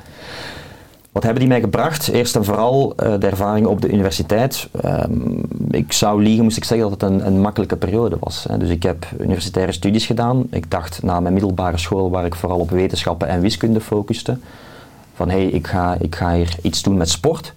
Wat 1.17 1.25
hebben 1.25 1.43
die 1.43 1.53
mij 1.53 1.61
gebracht? 1.61 2.07
Eerst 2.07 2.35
en 2.35 2.45
vooral 2.45 2.93
uh, 3.03 3.19
de 3.19 3.27
ervaring 3.27 3.65
op 3.65 3.81
de 3.81 3.89
universiteit. 3.89 4.69
Um, 4.85 5.45
ik 5.71 5.93
zou 5.93 6.23
liegen, 6.23 6.43
moest 6.43 6.57
ik 6.57 6.63
zeggen 6.63 6.89
dat 6.89 7.01
het 7.01 7.11
een, 7.11 7.25
een 7.25 7.41
makkelijke 7.41 7.75
periode 7.75 8.17
was. 8.19 8.45
Hè. 8.49 8.57
Dus 8.57 8.69
ik 8.69 8.83
heb 8.83 9.07
universitaire 9.19 9.71
studies 9.71 10.05
gedaan. 10.05 10.47
Ik 10.49 10.71
dacht 10.71 11.03
na 11.03 11.19
mijn 11.19 11.33
middelbare 11.33 11.77
school, 11.77 12.09
waar 12.09 12.25
ik 12.25 12.35
vooral 12.35 12.59
op 12.59 12.69
wetenschappen 12.69 13.27
en 13.27 13.41
wiskunde 13.41 13.81
focuste, 13.81 14.37
van 15.13 15.29
hé, 15.29 15.37
hey, 15.37 15.47
ik, 15.47 15.67
ga, 15.67 15.97
ik 15.99 16.15
ga 16.15 16.33
hier 16.33 16.55
iets 16.61 16.81
doen 16.83 16.97
met 16.97 17.09
sport. 17.09 17.53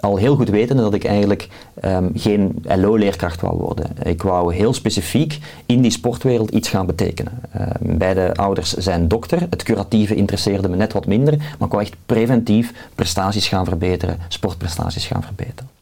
Al 0.00 0.16
heel 0.16 0.36
goed 0.36 0.48
wetende 0.48 0.82
dat 0.82 0.94
ik 0.94 1.04
eigenlijk 1.04 1.48
ehm, 1.80 2.08
geen 2.14 2.62
LO-leerkracht 2.62 3.40
wou 3.40 3.56
worden. 3.56 3.90
Ik 4.02 4.22
wou 4.22 4.54
heel 4.54 4.74
specifiek 4.74 5.38
in 5.66 5.80
die 5.80 5.90
sportwereld 5.90 6.50
iets 6.50 6.68
gaan 6.68 6.86
betekenen. 6.86 7.40
Ehm, 7.52 7.98
beide 7.98 8.34
ouders 8.34 8.72
zijn 8.72 9.08
dokter. 9.08 9.46
Het 9.50 9.62
curatieve 9.62 10.14
interesseerde 10.14 10.68
me 10.68 10.76
net 10.76 10.92
wat 10.92 11.06
minder. 11.06 11.36
Maar 11.36 11.68
ik 11.68 11.72
wou 11.72 11.82
echt 11.82 11.96
preventief 12.06 12.72
prestaties 12.94 13.48
gaan 13.48 13.64
verbeteren, 13.64 14.18
sportprestaties 14.28 15.06
gaan 15.06 15.22
verbeteren. 15.22 15.75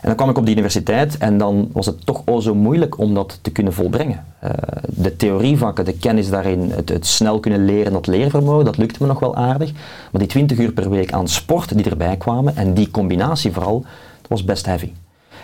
En 0.00 0.06
dan 0.06 0.14
kwam 0.14 0.30
ik 0.30 0.38
op 0.38 0.44
de 0.46 0.52
universiteit 0.52 1.18
en 1.18 1.38
dan 1.38 1.68
was 1.72 1.86
het 1.86 2.06
toch 2.06 2.22
al 2.24 2.40
zo 2.40 2.54
moeilijk 2.54 2.98
om 2.98 3.14
dat 3.14 3.38
te 3.42 3.50
kunnen 3.50 3.72
volbrengen. 3.72 4.24
Uh, 4.44 4.50
de 4.88 5.16
theorievakken, 5.16 5.84
de 5.84 5.92
kennis 5.92 6.30
daarin, 6.30 6.70
het, 6.70 6.88
het, 6.88 7.06
snel 7.06 7.40
kunnen 7.40 7.64
leren, 7.64 7.92
dat 7.92 8.06
leervermogen, 8.06 8.64
dat 8.64 8.76
lukte 8.76 8.98
me 9.00 9.08
nog 9.08 9.20
wel 9.20 9.36
aardig. 9.36 9.72
Maar 10.10 10.20
die 10.20 10.26
20 10.26 10.58
uur 10.58 10.72
per 10.72 10.90
week 10.90 11.12
aan 11.12 11.28
sport 11.28 11.76
die 11.76 11.90
erbij 11.90 12.16
kwamen 12.16 12.56
en 12.56 12.74
die 12.74 12.90
combinatie 12.90 13.52
vooral, 13.52 13.80
dat 14.20 14.28
was 14.28 14.44
best 14.44 14.66
heavy. 14.66 14.92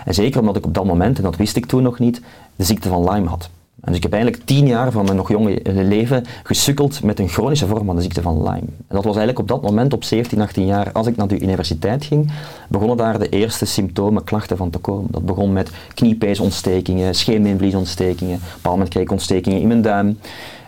En 0.04 0.14
zeker 0.14 0.40
omdat 0.40 0.56
ik 0.56 0.66
op 0.66 0.74
dat 0.74 0.84
moment, 0.84 1.16
en 1.16 1.22
dat 1.22 1.36
wist 1.36 1.56
ik 1.56 1.66
toen 1.66 1.82
nog 1.82 1.98
niet, 1.98 2.20
de 2.56 2.64
ziekte 2.64 2.88
van 2.88 3.10
Lyme 3.10 3.28
had. 3.28 3.50
En 3.84 3.90
dus 3.90 3.96
ik 3.96 4.02
heb 4.02 4.12
eigenlijk 4.12 4.44
tien 4.44 4.66
jaar 4.66 4.92
van 4.92 5.04
mijn 5.04 5.16
nog 5.16 5.28
jonge 5.28 5.60
leven 5.64 6.24
gesukkeld 6.42 7.02
met 7.02 7.18
een 7.18 7.28
chronische 7.28 7.66
vorm 7.66 7.86
van 7.86 7.96
de 7.96 8.02
ziekte 8.02 8.22
van 8.22 8.36
Lyme. 8.42 8.58
En 8.58 8.94
dat 8.94 9.04
was 9.04 9.16
eigenlijk 9.16 9.38
op 9.38 9.48
dat 9.48 9.62
moment, 9.62 9.92
op 9.92 10.04
17, 10.04 10.40
18 10.40 10.66
jaar, 10.66 10.92
als 10.92 11.06
ik 11.06 11.16
naar 11.16 11.28
de 11.28 11.40
universiteit 11.40 12.04
ging, 12.04 12.32
begonnen 12.68 12.96
daar 12.96 13.18
de 13.18 13.28
eerste 13.28 13.64
symptomen, 13.64 14.24
klachten 14.24 14.56
van 14.56 14.70
te 14.70 14.78
komen. 14.78 15.06
Dat 15.10 15.26
begon 15.26 15.52
met 15.52 15.70
kniepeesontstekingen, 15.94 17.14
scheenbeenvliesontstekingen, 17.14 18.34
op 18.34 18.40
een 18.40 18.48
bepaald 18.54 18.74
moment 18.74 18.90
kreeg 18.90 19.02
ik 19.02 19.10
ontstekingen 19.10 19.60
in 19.60 19.68
mijn 19.68 19.82
duim. 19.82 20.18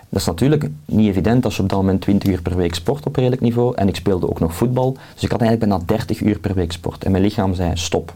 Dat 0.08 0.20
is 0.20 0.26
natuurlijk 0.26 0.70
niet 0.85 1.08
evident 1.08 1.44
als 1.44 1.56
je 1.56 1.62
op 1.62 1.68
dat 1.68 1.78
moment 1.78 2.00
20 2.00 2.30
uur 2.30 2.42
per 2.42 2.56
week 2.56 2.75
sport 2.75 3.06
op 3.06 3.16
redelijk 3.16 3.42
niveau. 3.42 3.76
En 3.76 3.88
ik 3.88 3.96
speelde 3.96 4.28
ook 4.28 4.40
nog 4.40 4.54
voetbal. 4.54 4.96
Dus 5.14 5.23
ik 5.23 5.30
had 5.30 5.40
eigenlijk 5.40 5.70
bijna 5.70 5.85
30 5.87 6.20
uur 6.20 6.38
per 6.38 6.54
week 6.54 6.73
sport. 6.73 7.04
En 7.04 7.11
mijn 7.11 7.23
lichaam 7.23 7.54
zei 7.54 7.70
stop. 7.75 8.14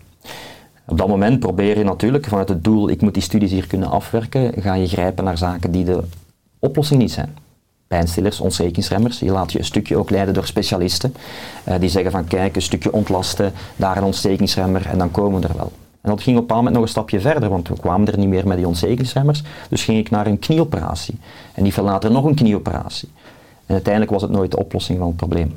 Op 0.90 0.98
dat 0.98 1.08
moment 1.08 1.40
probeer 1.40 1.78
je 1.78 1.84
natuurlijk 1.84 2.26
vanuit 2.26 2.48
het 2.48 2.64
doel, 2.64 2.88
ik 2.90 3.00
moet 3.02 3.14
die 3.14 3.22
studies 3.22 3.50
hier 3.50 3.66
kunnen 3.66 3.90
afwerken, 3.90 4.62
ga 4.62 4.74
je 4.74 4.88
grijpen 4.88 5.24
naar 5.24 5.38
zaken 5.38 5.70
die 5.70 5.84
de 5.84 6.02
oplossing 6.58 7.00
niet 7.00 7.12
zijn. 7.12 7.36
Pijnstillers, 7.86 8.40
ontstekingsremmers, 8.40 9.18
je 9.18 9.30
laat 9.30 9.52
je 9.52 9.58
een 9.58 9.64
stukje 9.64 9.96
ook 9.96 10.10
leiden 10.10 10.34
door 10.34 10.46
specialisten. 10.46 11.14
Uh, 11.68 11.74
die 11.80 11.88
zeggen 11.88 12.10
van 12.10 12.24
kijk, 12.24 12.56
een 12.56 12.62
stukje 12.62 12.92
ontlasten, 12.92 13.52
daar 13.76 13.96
een 13.96 14.02
ontstekingsremmer 14.02 14.86
en 14.86 14.98
dan 14.98 15.10
komen 15.10 15.40
we 15.40 15.48
er 15.48 15.56
wel. 15.56 15.72
En 16.00 16.10
dat 16.10 16.22
ging 16.22 16.38
op 16.38 16.50
een 16.50 16.56
moment 16.56 16.74
nog 16.74 16.84
een 16.84 16.90
stapje 16.90 17.20
verder, 17.20 17.48
want 17.48 17.68
we 17.68 17.74
kwamen 17.74 18.12
er 18.12 18.18
niet 18.18 18.28
meer 18.28 18.46
met 18.46 18.56
die 18.56 18.66
ontstekingsremmers. 18.66 19.42
Dus 19.68 19.84
ging 19.84 19.98
ik 19.98 20.10
naar 20.10 20.26
een 20.26 20.38
knieoperatie. 20.38 21.18
En 21.54 21.62
die 21.62 21.72
veel 21.72 21.84
later 21.84 22.10
nog 22.10 22.24
een 22.24 22.34
knieoperatie. 22.34 23.08
En 23.66 23.74
uiteindelijk 23.74 24.12
was 24.12 24.22
het 24.22 24.30
nooit 24.30 24.50
de 24.50 24.58
oplossing 24.58 24.98
van 24.98 25.06
het 25.06 25.16
probleem. 25.16 25.54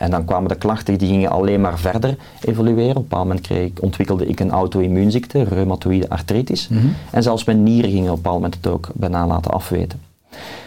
En 0.00 0.10
dan 0.10 0.24
kwamen 0.24 0.48
de 0.48 0.54
klachten, 0.54 0.98
die 0.98 1.08
gingen 1.08 1.30
alleen 1.30 1.60
maar 1.60 1.78
verder 1.78 2.16
evolueren. 2.40 2.90
Op 2.90 2.96
een 2.96 3.02
bepaald 3.02 3.26
moment 3.26 3.46
kreeg, 3.46 3.70
ontwikkelde 3.80 4.26
ik 4.26 4.40
een 4.40 4.50
auto-immuunziekte, 4.50 5.42
reumatoïde 5.42 6.08
artritis. 6.08 6.68
Mhm. 6.68 6.86
En 7.10 7.22
zelfs 7.22 7.44
mijn 7.44 7.62
nieren 7.62 7.90
gingen 7.90 8.10
op 8.10 8.16
een 8.16 8.22
bepaald 8.22 8.36
moment 8.36 8.54
het 8.54 8.66
ook 8.66 8.88
bijna 8.94 9.26
laten 9.26 9.50
afweten. 9.50 10.00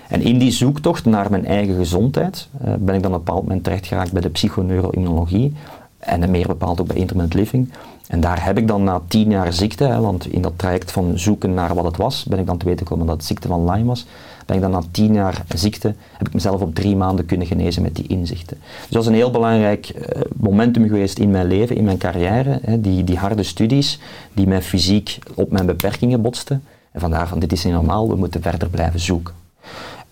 En 0.08 0.22
in 0.22 0.38
die 0.38 0.52
zoektocht 0.52 1.06
naar 1.06 1.30
mijn 1.30 1.46
eigen 1.46 1.76
gezondheid 1.76 2.48
uh, 2.66 2.74
ben 2.80 2.96
ik 2.96 3.04
dan 3.04 3.12
op 3.12 3.18
een 3.18 3.24
bepaald 3.24 3.44
moment 3.44 3.64
terecht 3.64 3.88
geraakt 3.88 4.12
bij 4.12 4.22
de 4.22 4.30
psychoneuroimmunologie. 4.30 5.54
En 5.98 6.32
meer 6.32 6.48
bepaald 6.48 6.82
ook 6.82 6.88
bij 6.88 6.96
intermittent 6.96 7.40
living. 7.40 7.72
En 8.08 8.20
daar 8.20 8.46
heb 8.46 8.58
ik 8.58 8.68
dan 8.68 8.84
na 8.84 9.02
tien 9.08 9.30
jaar 9.30 9.54
ziekte, 9.54 9.84
hè, 9.84 10.00
want 10.00 10.26
in 10.26 10.42
dat 10.42 10.54
traject 10.56 10.92
van 10.92 11.12
zoeken 11.20 11.54
naar 11.54 11.76
wat 11.76 11.86
het 11.86 11.98
was, 11.98 12.24
ben 12.24 12.40
ik 12.40 12.46
dan 12.46 12.58
te 12.58 12.66
weten 12.66 12.86
gekomen 12.86 13.08
dat 13.08 13.16
het 13.16 13.26
ziekte 13.26 13.48
van 13.48 13.72
Lyme 13.72 13.86
was. 13.86 14.06
Ben 14.46 14.56
ik 14.56 14.62
dan 14.62 14.72
na 14.72 14.82
tien 14.92 15.14
jaar 15.14 15.44
ziekte, 15.56 15.96
heb 16.12 16.28
ik 16.28 16.34
mezelf 16.34 16.62
op 16.62 16.76
drie 16.76 16.96
maanden 16.96 17.26
kunnen 17.26 17.48
genezen 17.48 17.82
met 17.82 17.96
die 17.96 18.08
inzichten. 18.08 18.58
Dus 18.82 18.90
dat 18.90 19.02
is 19.02 19.08
een 19.08 19.14
heel 19.14 19.32
belangrijk 19.32 19.94
uh, 19.96 20.22
momentum 20.36 20.88
geweest 20.88 21.20
in 21.20 21.32
mijn 21.32 21.48
leven, 21.48 21.76
in 21.76 21.84
mijn 21.84 21.98
carrière. 21.98 22.60
Hè, 22.62 22.82
die, 22.82 23.04
die 23.04 23.18
harde 23.18 23.44
studies, 23.44 24.00
die 24.34 24.48
mij 24.48 24.62
fysiek 24.62 25.20
op 25.36 25.52
mijn 25.52 25.66
beperkingen 25.66 26.22
botsten. 26.22 26.64
En 26.92 27.00
vandaar 27.00 27.28
van 27.28 27.40
dit 27.40 27.52
is 27.52 27.64
niet 27.64 27.74
normaal, 27.74 28.10
we 28.10 28.16
moeten 28.16 28.42
verder 28.42 28.70
blijven 28.70 29.00
zoeken. 29.00 29.43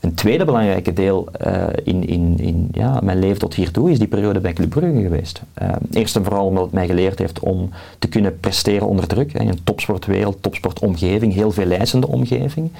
Een 0.01 0.13
tweede 0.13 0.45
belangrijke 0.45 0.93
deel 0.93 1.27
uh, 1.45 1.63
in, 1.83 2.07
in, 2.07 2.39
in 2.39 2.69
ja, 2.71 2.99
mijn 3.03 3.19
leven 3.19 3.39
tot 3.39 3.53
hiertoe 3.53 3.91
is 3.91 3.99
die 3.99 4.07
periode 4.07 4.39
bij 4.39 4.53
Club 4.53 4.69
Brugge 4.69 5.01
geweest. 5.01 5.41
Uh, 5.61 5.69
eerst 5.91 6.15
en 6.15 6.23
vooral 6.23 6.45
omdat 6.45 6.63
het 6.63 6.73
mij 6.73 6.87
geleerd 6.87 7.19
heeft 7.19 7.39
om 7.39 7.69
te 7.99 8.07
kunnen 8.07 8.39
presteren 8.39 8.87
onder 8.87 9.07
druk. 9.07 9.33
In 9.33 9.47
een 9.47 9.63
topsportwereld, 9.63 10.37
topsportomgeving, 10.43 11.33
heel 11.33 11.51
veel 11.51 11.71
eisende 11.71 12.07
omgeving. 12.07 12.71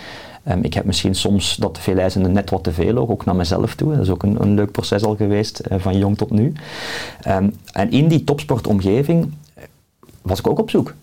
Um, 0.49 0.63
ik 0.63 0.73
heb 0.73 0.85
misschien 0.85 1.15
soms 1.15 1.55
dat 1.55 1.79
veel 1.79 1.97
eisende 1.97 2.29
net 2.29 2.49
wat 2.49 2.63
te 2.63 2.71
veel, 2.71 2.97
ook 2.97 3.25
naar 3.25 3.35
mezelf 3.35 3.75
toe. 3.75 3.91
Dat 3.91 4.01
is 4.01 4.09
ook 4.09 4.23
een, 4.23 4.41
een 4.41 4.53
leuk 4.53 4.71
proces 4.71 5.03
al 5.03 5.15
geweest, 5.15 5.61
uh, 5.71 5.79
van 5.79 5.97
jong 5.97 6.17
tot 6.17 6.29
nu. 6.31 6.53
Um, 7.27 7.55
en 7.73 7.91
in 7.91 8.07
die 8.07 8.23
topsportomgeving 8.23 9.33
was 10.21 10.39
ik 10.39 10.47
ook 10.47 10.59
op 10.59 10.69
zoek. 10.69 10.93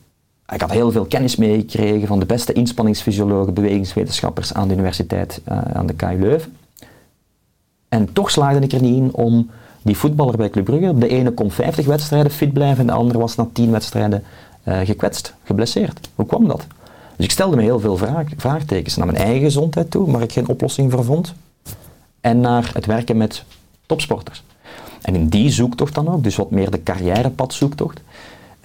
Ik 0.52 0.60
had 0.60 0.70
heel 0.70 0.90
veel 0.90 1.04
kennis 1.04 1.36
meegekregen 1.36 2.06
van 2.06 2.18
de 2.18 2.26
beste 2.26 2.52
inspanningsfysiologen, 2.52 3.54
bewegingswetenschappers 3.54 4.54
aan 4.54 4.68
de 4.68 4.74
universiteit, 4.74 5.40
uh, 5.48 5.60
aan 5.60 5.86
de 5.86 5.94
KU 5.94 6.18
Leuven. 6.18 6.56
En 7.88 8.12
toch 8.12 8.30
slaagde 8.30 8.60
ik 8.60 8.72
er 8.72 8.82
niet 8.82 8.96
in 8.96 9.14
om 9.14 9.50
die 9.82 9.96
voetballer 9.96 10.36
bij 10.36 10.50
Club 10.50 10.64
Brugge, 10.64 10.98
de 10.98 11.08
ene 11.08 11.30
kon 11.30 11.50
50 11.50 11.86
wedstrijden 11.86 12.32
fit 12.32 12.52
blijven 12.52 12.80
en 12.80 12.86
de 12.86 12.92
andere 12.92 13.18
was 13.18 13.34
na 13.34 13.48
10 13.52 13.70
wedstrijden 13.70 14.24
uh, 14.64 14.78
gekwetst, 14.84 15.34
geblesseerd. 15.44 16.08
Hoe 16.14 16.26
kwam 16.26 16.48
dat? 16.48 16.66
Dus 17.16 17.24
ik 17.24 17.30
stelde 17.30 17.56
me 17.56 17.62
heel 17.62 17.80
veel 17.80 17.96
vraag, 17.96 18.26
vraagtekens 18.36 18.96
naar 18.96 19.06
mijn 19.06 19.18
eigen 19.18 19.40
gezondheid 19.42 19.90
toe, 19.90 20.10
waar 20.10 20.22
ik 20.22 20.32
geen 20.32 20.48
oplossing 20.48 20.92
voor 20.92 21.04
vond, 21.04 21.34
en 22.20 22.40
naar 22.40 22.70
het 22.74 22.86
werken 22.86 23.16
met 23.16 23.44
topsporters. 23.86 24.42
En 25.02 25.14
in 25.14 25.28
die 25.28 25.50
zoektocht 25.50 25.94
dan 25.94 26.08
ook, 26.08 26.22
dus 26.22 26.36
wat 26.36 26.50
meer 26.50 26.70
de 26.70 26.82
carrièrepad-zoektocht, 26.82 28.00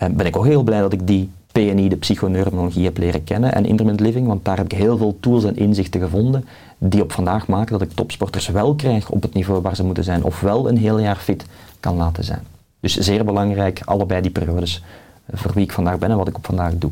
uh, 0.04 0.10
ben 0.10 0.26
ik 0.26 0.38
ook 0.38 0.46
heel 0.46 0.64
blij 0.64 0.80
dat 0.80 0.94
ik 0.94 1.08
die 1.08 1.30
PNI, 1.54 1.90
de 1.90 1.96
psychoneuroimmunologie, 1.96 2.84
heb 2.86 2.98
leren 2.98 3.24
kennen 3.24 3.54
en 3.54 3.66
intermittent 3.66 4.08
living, 4.08 4.28
want 4.28 4.46
daar 4.46 4.58
heb 4.58 4.66
ik 4.66 4.78
heel 4.78 4.98
veel 4.98 5.18
tools 5.20 5.44
en 5.44 5.58
inzichten 5.58 6.02
gevonden 6.02 6.46
die 6.78 7.02
op 7.02 7.12
vandaag 7.12 7.48
maken 7.48 7.72
dat 7.72 7.82
ik 7.82 7.92
topsporters 7.96 8.48
wel 8.48 8.76
krijg 8.76 9.10
op 9.10 9.22
het 9.22 9.34
niveau 9.34 9.62
waar 9.62 9.76
ze 9.76 9.84
moeten 9.84 10.04
zijn, 10.04 10.24
ofwel 10.24 10.70
een 10.70 10.78
heel 10.78 11.00
jaar 11.00 11.16
fit 11.16 11.46
kan 11.80 11.96
laten 11.96 12.24
zijn. 12.24 12.42
Dus 12.80 12.98
zeer 12.98 13.26
belangrijk, 13.26 13.82
allebei 13.86 14.22
die 14.22 14.32
periodes, 14.32 14.84
voor 15.32 15.54
wie 15.54 15.64
ik 15.64 15.72
vandaag 15.72 15.98
ben 15.98 16.12
en 16.12 16.18
wat 16.18 16.28
ik 16.28 16.38
op 16.38 16.46
vandaag 16.46 16.74
doe. 16.78 16.92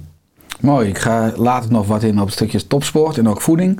Mooi, 0.59 0.87
ik 0.87 0.97
ga 0.97 1.31
later 1.35 1.71
nog 1.71 1.87
wat 1.87 2.03
in 2.03 2.21
op 2.21 2.31
stukjes 2.31 2.67
topsport 2.67 3.17
en 3.17 3.29
ook 3.29 3.41
voeding. 3.41 3.79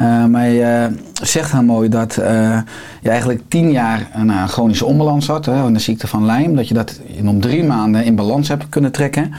Uh, 0.00 0.24
maar 0.24 0.48
je 0.48 0.90
uh, 0.90 0.98
zegt 1.22 1.52
heel 1.52 1.62
mooi 1.62 1.88
dat 1.88 2.16
uh, 2.16 2.58
je 3.02 3.08
eigenlijk 3.08 3.42
tien 3.48 3.70
jaar 3.70 4.10
een 4.12 4.48
chronische 4.48 4.84
onbalans 4.84 5.26
had, 5.26 5.46
hè, 5.46 5.72
de 5.72 5.78
ziekte 5.78 6.06
van 6.06 6.26
Lyme. 6.26 6.54
Dat 6.54 6.68
je 6.68 6.74
dat 6.74 7.00
in 7.06 7.28
om 7.28 7.40
drie 7.40 7.64
maanden 7.64 8.04
in 8.04 8.14
balans 8.14 8.48
hebt 8.48 8.68
kunnen 8.68 8.92
trekken. 8.92 9.32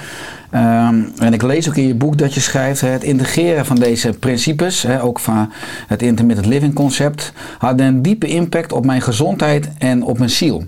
Um, 0.54 1.12
en 1.20 1.34
ik 1.34 1.42
lees 1.42 1.70
ook 1.70 1.76
in 1.76 1.88
je 1.88 1.96
boek 1.96 2.18
dat 2.18 2.34
je 2.34 2.40
schrijft: 2.40 2.82
het 2.82 3.04
integreren 3.04 3.66
van 3.66 3.76
deze 3.76 4.14
principes, 4.14 4.82
hè, 4.82 5.04
ook 5.04 5.20
van 5.20 5.52
het 5.88 6.02
intermittent 6.02 6.48
living 6.48 6.74
concept, 6.74 7.34
had 7.58 7.80
een 7.80 8.02
diepe 8.02 8.28
impact 8.28 8.72
op 8.72 8.86
mijn 8.86 9.02
gezondheid 9.02 9.70
en 9.78 10.04
op 10.04 10.18
mijn 10.18 10.30
ziel. 10.30 10.64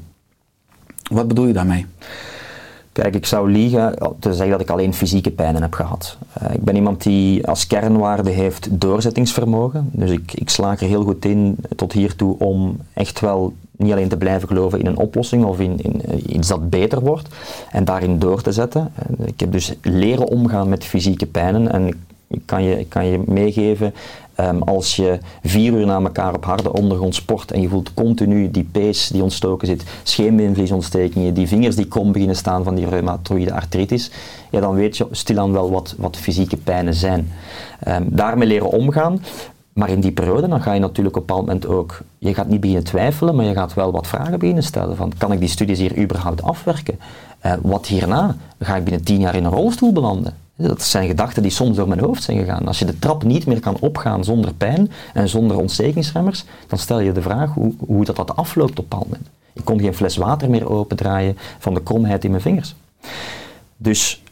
Wat 1.12 1.27
bedoel 1.27 1.45
je 1.45 1.53
daarmee? 1.53 1.86
Kijk, 2.91 3.15
ik 3.15 3.25
zou 3.25 3.51
liegen 3.51 3.95
te 4.19 4.33
zeggen 4.33 4.50
dat 4.50 4.62
ik 4.62 4.69
alleen 4.69 4.93
fysieke 4.93 5.31
pijnen 5.31 5.62
heb 5.62 5.74
gehad. 5.74 6.17
Uh, 6.43 6.53
ik 6.53 6.63
ben 6.63 6.75
iemand 6.75 7.03
die 7.03 7.48
als 7.48 7.67
kernwaarde 7.67 8.29
heeft 8.29 8.67
doorzettingsvermogen. 8.71 9.89
Dus 9.91 10.12
ik, 10.12 10.33
ik 10.33 10.50
slaag 10.50 10.81
er 10.81 10.88
heel 10.88 11.03
goed 11.03 11.25
in 11.25 11.57
tot 11.75 11.93
hiertoe 11.93 12.39
om 12.39 12.77
echt 12.93 13.19
wel 13.19 13.53
niet 13.79 13.91
alleen 13.91 14.07
te 14.07 14.17
blijven 14.17 14.48
geloven 14.48 14.79
in 14.79 14.86
een 14.86 14.98
oplossing 14.98 15.45
of 15.45 15.59
in, 15.59 15.81
in 15.81 16.36
iets 16.36 16.48
dat 16.48 16.69
beter 16.69 17.00
wordt 17.00 17.27
en 17.71 17.86
daarin 17.86 18.19
door 18.19 18.41
te 18.41 18.51
zetten. 18.51 18.91
Ik 19.25 19.39
heb 19.39 19.51
dus 19.51 19.74
leren 19.81 20.27
omgaan 20.27 20.69
met 20.69 20.86
fysieke 20.86 21.25
pijnen 21.25 21.71
en 21.71 21.88
ik 22.27 22.41
kan 22.45 22.63
je, 22.63 22.86
kan 22.86 23.05
je 23.05 23.21
meegeven, 23.25 23.93
um, 24.39 24.62
als 24.62 24.95
je 24.95 25.17
vier 25.43 25.74
uur 25.74 25.86
na 25.86 26.01
elkaar 26.01 26.36
op 26.36 26.45
harde 26.45 26.74
ondergrond 26.74 27.15
sport 27.15 27.51
en 27.51 27.62
je 27.62 27.69
voelt 27.69 27.93
continu 27.93 28.51
die 28.51 28.67
pees 28.71 29.07
die 29.07 29.24
ontstoken 29.24 29.67
zit, 29.67 29.83
scheenbeenvliesontstekingen, 30.03 31.33
die 31.33 31.48
vingers 31.48 31.75
die 31.75 31.88
krom 31.88 32.12
beginnen 32.12 32.36
staan 32.36 32.63
van 32.63 32.75
die 32.75 32.89
reumatoïde 32.89 33.53
artritis, 33.53 34.12
ja, 34.50 34.59
dan 34.59 34.75
weet 34.75 34.98
je 34.98 35.07
stilaan 35.12 35.51
wel 35.51 35.71
wat, 35.71 35.95
wat 35.98 36.17
fysieke 36.17 36.57
pijnen 36.57 36.93
zijn. 36.93 37.31
Um, 37.88 38.05
daarmee 38.09 38.48
leren 38.48 38.69
omgaan. 38.69 39.21
Maar 39.79 39.89
in 39.89 40.00
die 40.00 40.12
periode 40.12 40.48
dan 40.48 40.62
ga 40.62 40.74
je 40.74 40.79
natuurlijk 40.79 41.15
op 41.15 41.21
een 41.21 41.27
bepaald 41.27 41.48
moment 41.48 41.67
ook, 41.67 42.01
je 42.17 42.33
gaat 42.33 42.48
niet 42.48 42.59
beginnen 42.59 42.86
twijfelen, 42.86 43.36
maar 43.36 43.45
je 43.45 43.53
gaat 43.53 43.74
wel 43.74 43.91
wat 43.91 44.07
vragen 44.07 44.39
beginnen 44.39 44.63
stellen. 44.63 44.95
Van, 44.95 45.13
kan 45.17 45.31
ik 45.31 45.39
die 45.39 45.50
studies 45.50 45.79
hier 45.79 45.98
überhaupt 45.98 46.43
afwerken? 46.43 47.00
Uh, 47.45 47.53
wat 47.62 47.88
hierna? 47.88 48.36
Ga 48.59 48.75
ik 48.75 48.83
binnen 48.83 49.03
tien 49.03 49.19
jaar 49.19 49.36
in 49.36 49.43
een 49.43 49.51
rolstoel 49.51 49.91
belanden? 49.91 50.36
Dat 50.55 50.81
zijn 50.81 51.07
gedachten 51.07 51.41
die 51.41 51.51
soms 51.51 51.75
door 51.75 51.88
mijn 51.88 52.00
hoofd 52.00 52.24
zijn 52.24 52.38
gegaan. 52.38 52.67
Als 52.67 52.79
je 52.79 52.86
de 52.86 53.00
trap 53.00 53.24
niet 53.24 53.45
meer 53.45 53.59
kan 53.59 53.77
opgaan 53.79 54.24
zonder 54.24 54.53
pijn 54.53 54.91
en 55.13 55.29
zonder 55.29 55.57
ontstekingsremmers, 55.57 56.45
dan 56.67 56.79
stel 56.79 57.00
je 57.00 57.12
de 57.12 57.21
vraag 57.21 57.53
hoe, 57.53 57.74
hoe 57.77 58.05
dat, 58.05 58.15
dat 58.15 58.36
afloopt 58.36 58.71
op 58.71 58.77
een 58.77 58.83
bepaald 58.83 59.05
moment. 59.05 59.27
Ik 59.53 59.65
kon 59.65 59.79
geen 59.79 59.95
fles 59.95 60.17
water 60.17 60.50
meer 60.50 60.69
opendraaien 60.69 61.38
van 61.59 61.74
de 61.74 61.81
kromheid 61.81 62.24
in 62.24 62.31
mijn 62.31 62.43
vingers. 62.43 62.75
Dus 63.77 64.24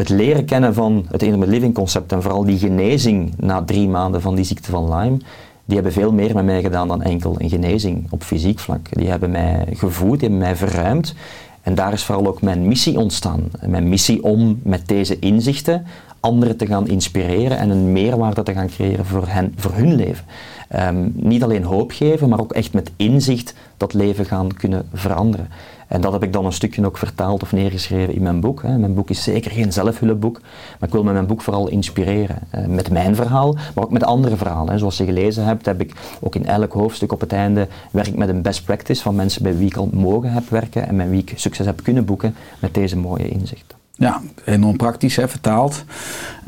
het 0.00 0.08
leren 0.08 0.44
kennen 0.44 0.74
van 0.74 1.06
het 1.10 1.22
intermittent 1.22 1.58
living 1.58 1.74
concept 1.74 2.12
en 2.12 2.22
vooral 2.22 2.44
die 2.44 2.58
genezing 2.58 3.32
na 3.36 3.62
drie 3.62 3.88
maanden 3.88 4.20
van 4.20 4.34
die 4.34 4.44
ziekte 4.44 4.70
van 4.70 4.94
Lyme, 4.94 5.16
die 5.64 5.74
hebben 5.74 5.92
veel 5.92 6.12
meer 6.12 6.34
met 6.34 6.44
mij 6.44 6.62
gedaan 6.62 6.88
dan 6.88 7.02
enkel 7.02 7.34
een 7.38 7.48
genezing 7.48 8.06
op 8.10 8.22
fysiek 8.22 8.58
vlak. 8.58 8.88
Die 8.90 9.08
hebben 9.08 9.30
mij 9.30 9.66
gevoed, 9.72 10.20
die 10.20 10.28
hebben 10.28 10.38
mij 10.38 10.56
verruimd 10.56 11.14
en 11.62 11.74
daar 11.74 11.92
is 11.92 12.04
vooral 12.04 12.26
ook 12.26 12.42
mijn 12.42 12.68
missie 12.68 12.98
ontstaan. 12.98 13.50
Mijn 13.66 13.88
missie 13.88 14.22
om 14.22 14.60
met 14.62 14.88
deze 14.88 15.18
inzichten 15.18 15.86
anderen 16.20 16.56
te 16.56 16.66
gaan 16.66 16.88
inspireren 16.88 17.58
en 17.58 17.70
een 17.70 17.92
meerwaarde 17.92 18.42
te 18.42 18.52
gaan 18.52 18.68
creëren 18.68 19.06
voor, 19.06 19.28
hen, 19.28 19.54
voor 19.56 19.72
hun 19.72 19.94
leven. 19.94 20.24
Ehm, 20.68 21.08
niet 21.12 21.42
alleen 21.42 21.64
hoop 21.64 21.90
geven, 21.90 22.28
maar 22.28 22.40
ook 22.40 22.52
echt 22.52 22.72
met 22.72 22.90
inzicht 22.96 23.54
dat 23.76 23.94
leven 23.94 24.24
gaan 24.24 24.54
kunnen 24.54 24.88
veranderen. 24.92 25.48
En 25.90 26.00
dat 26.00 26.12
heb 26.12 26.22
ik 26.22 26.32
dan 26.32 26.44
een 26.44 26.52
stukje 26.52 26.86
ook 26.86 26.98
vertaald 26.98 27.42
of 27.42 27.52
neergeschreven 27.52 28.14
in 28.14 28.22
mijn 28.22 28.40
boek. 28.40 28.62
Mijn 28.62 28.94
boek 28.94 29.10
is 29.10 29.22
zeker 29.22 29.50
geen 29.50 29.72
zelfhulpboek, 29.72 30.40
maar 30.78 30.88
ik 30.88 30.94
wil 30.94 31.02
met 31.02 31.12
mijn 31.12 31.26
boek 31.26 31.42
vooral 31.42 31.68
inspireren. 31.68 32.38
Met 32.66 32.90
mijn 32.90 33.14
verhaal, 33.14 33.54
maar 33.74 33.84
ook 33.84 33.90
met 33.90 34.04
andere 34.04 34.36
verhalen. 34.36 34.78
Zoals 34.78 34.96
je 34.96 35.04
gelezen 35.04 35.44
hebt, 35.44 35.66
heb 35.66 35.80
ik 35.80 35.94
ook 36.20 36.34
in 36.34 36.46
elk 36.46 36.72
hoofdstuk 36.72 37.12
op 37.12 37.20
het 37.20 37.32
einde 37.32 37.68
werk 37.90 38.16
met 38.16 38.28
een 38.28 38.42
best 38.42 38.64
practice 38.64 39.02
van 39.02 39.14
mensen 39.14 39.42
bij 39.42 39.56
wie 39.56 39.66
ik 39.66 39.76
al 39.76 39.88
mogen 39.92 40.32
heb 40.32 40.48
werken 40.48 40.88
en 40.88 40.96
met 40.96 41.10
wie 41.10 41.20
ik 41.20 41.32
succes 41.36 41.66
heb 41.66 41.82
kunnen 41.82 42.04
boeken 42.04 42.34
met 42.58 42.74
deze 42.74 42.96
mooie 42.96 43.28
inzichten. 43.28 43.79
Ja, 44.00 44.20
enorm 44.44 44.76
praktisch, 44.76 45.16
hè, 45.16 45.28
vertaald. 45.28 45.84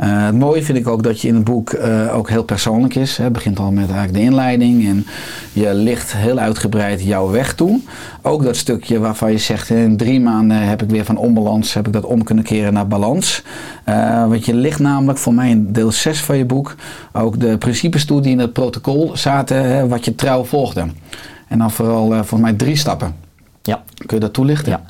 Uh, 0.01 0.25
het 0.25 0.39
mooie 0.39 0.63
vind 0.63 0.79
ik 0.79 0.89
ook 0.89 1.03
dat 1.03 1.21
je 1.21 1.29
in 1.29 1.35
het 1.35 1.45
boek 1.45 1.73
uh, 1.73 2.17
ook 2.17 2.29
heel 2.29 2.45
persoonlijk 2.45 2.95
is. 2.95 3.17
Hè. 3.17 3.25
Het 3.25 3.33
begint 3.33 3.59
al 3.59 3.71
met 3.71 3.85
eigenlijk 3.85 4.13
de 4.13 4.21
inleiding 4.21 4.87
en 4.87 5.07
je 5.53 5.75
licht 5.75 6.13
heel 6.13 6.39
uitgebreid 6.39 7.03
jouw 7.03 7.31
weg 7.31 7.55
toe. 7.55 7.81
Ook 8.23 8.43
dat 8.43 8.57
stukje 8.57 8.99
waarvan 8.99 9.33
je 9.33 9.39
zegt, 9.39 9.71
in 9.71 9.97
drie 9.97 10.21
maanden 10.21 10.57
heb 10.57 10.83
ik 10.83 10.91
weer 10.91 11.05
van 11.05 11.17
onbalans, 11.17 11.75
heb 11.75 11.87
ik 11.87 11.93
dat 11.93 12.05
om 12.05 12.25
kunnen 12.25 12.45
keren 12.45 12.73
naar 12.73 12.87
balans. 12.89 13.43
Uh, 13.89 14.29
want 14.29 14.45
je 14.45 14.55
ligt 14.55 14.79
namelijk 14.79 15.19
voor 15.19 15.35
mij 15.35 15.51
in 15.51 15.73
deel 15.73 15.93
6 15.93 16.21
van 16.21 16.37
je 16.37 16.45
boek 16.45 16.75
ook 17.13 17.41
de 17.41 17.59
principes 17.59 18.05
toe 18.05 18.21
die 18.21 18.33
in 18.33 18.39
het 18.39 18.53
protocol 18.53 19.17
zaten, 19.17 19.65
hè, 19.65 19.89
wat 19.89 20.05
je 20.05 20.15
trouw 20.15 20.45
volgde. 20.45 20.87
En 21.49 21.59
dan 21.59 21.71
vooral 21.71 22.07
volgens 22.07 22.41
mij 22.41 22.53
drie 22.53 22.77
stappen. 22.77 23.15
Ja. 23.63 23.83
Kun 23.95 24.17
je 24.17 24.23
dat 24.23 24.33
toelichten? 24.33 24.73
Ja. 24.73 24.83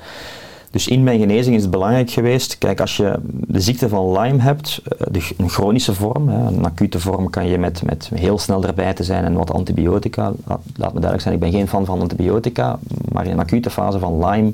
Dus 0.72 0.88
in 0.88 1.02
mijn 1.02 1.18
genezing 1.18 1.56
is 1.56 1.62
het 1.62 1.70
belangrijk 1.70 2.10
geweest, 2.10 2.58
kijk 2.58 2.80
als 2.80 2.96
je 2.96 3.18
de 3.30 3.60
ziekte 3.60 3.88
van 3.88 4.18
Lyme 4.18 4.40
hebt, 4.40 4.82
de, 5.10 5.28
een 5.36 5.48
chronische 5.48 5.94
vorm, 5.94 6.28
een 6.28 6.64
acute 6.64 7.00
vorm 7.00 7.30
kan 7.30 7.46
je 7.46 7.58
met, 7.58 7.82
met 7.82 8.10
heel 8.14 8.38
snel 8.38 8.64
erbij 8.64 8.94
te 8.94 9.04
zijn 9.04 9.24
en 9.24 9.32
wat 9.32 9.52
antibiotica, 9.52 10.32
laat 10.46 10.92
me 10.92 11.00
duidelijk 11.00 11.20
zijn, 11.22 11.34
ik 11.34 11.40
ben 11.40 11.50
geen 11.50 11.68
fan 11.68 11.84
van 11.84 12.00
antibiotica, 12.00 12.78
maar 13.12 13.24
in 13.24 13.30
een 13.30 13.38
acute 13.38 13.70
fase 13.70 13.98
van 13.98 14.26
Lyme, 14.26 14.52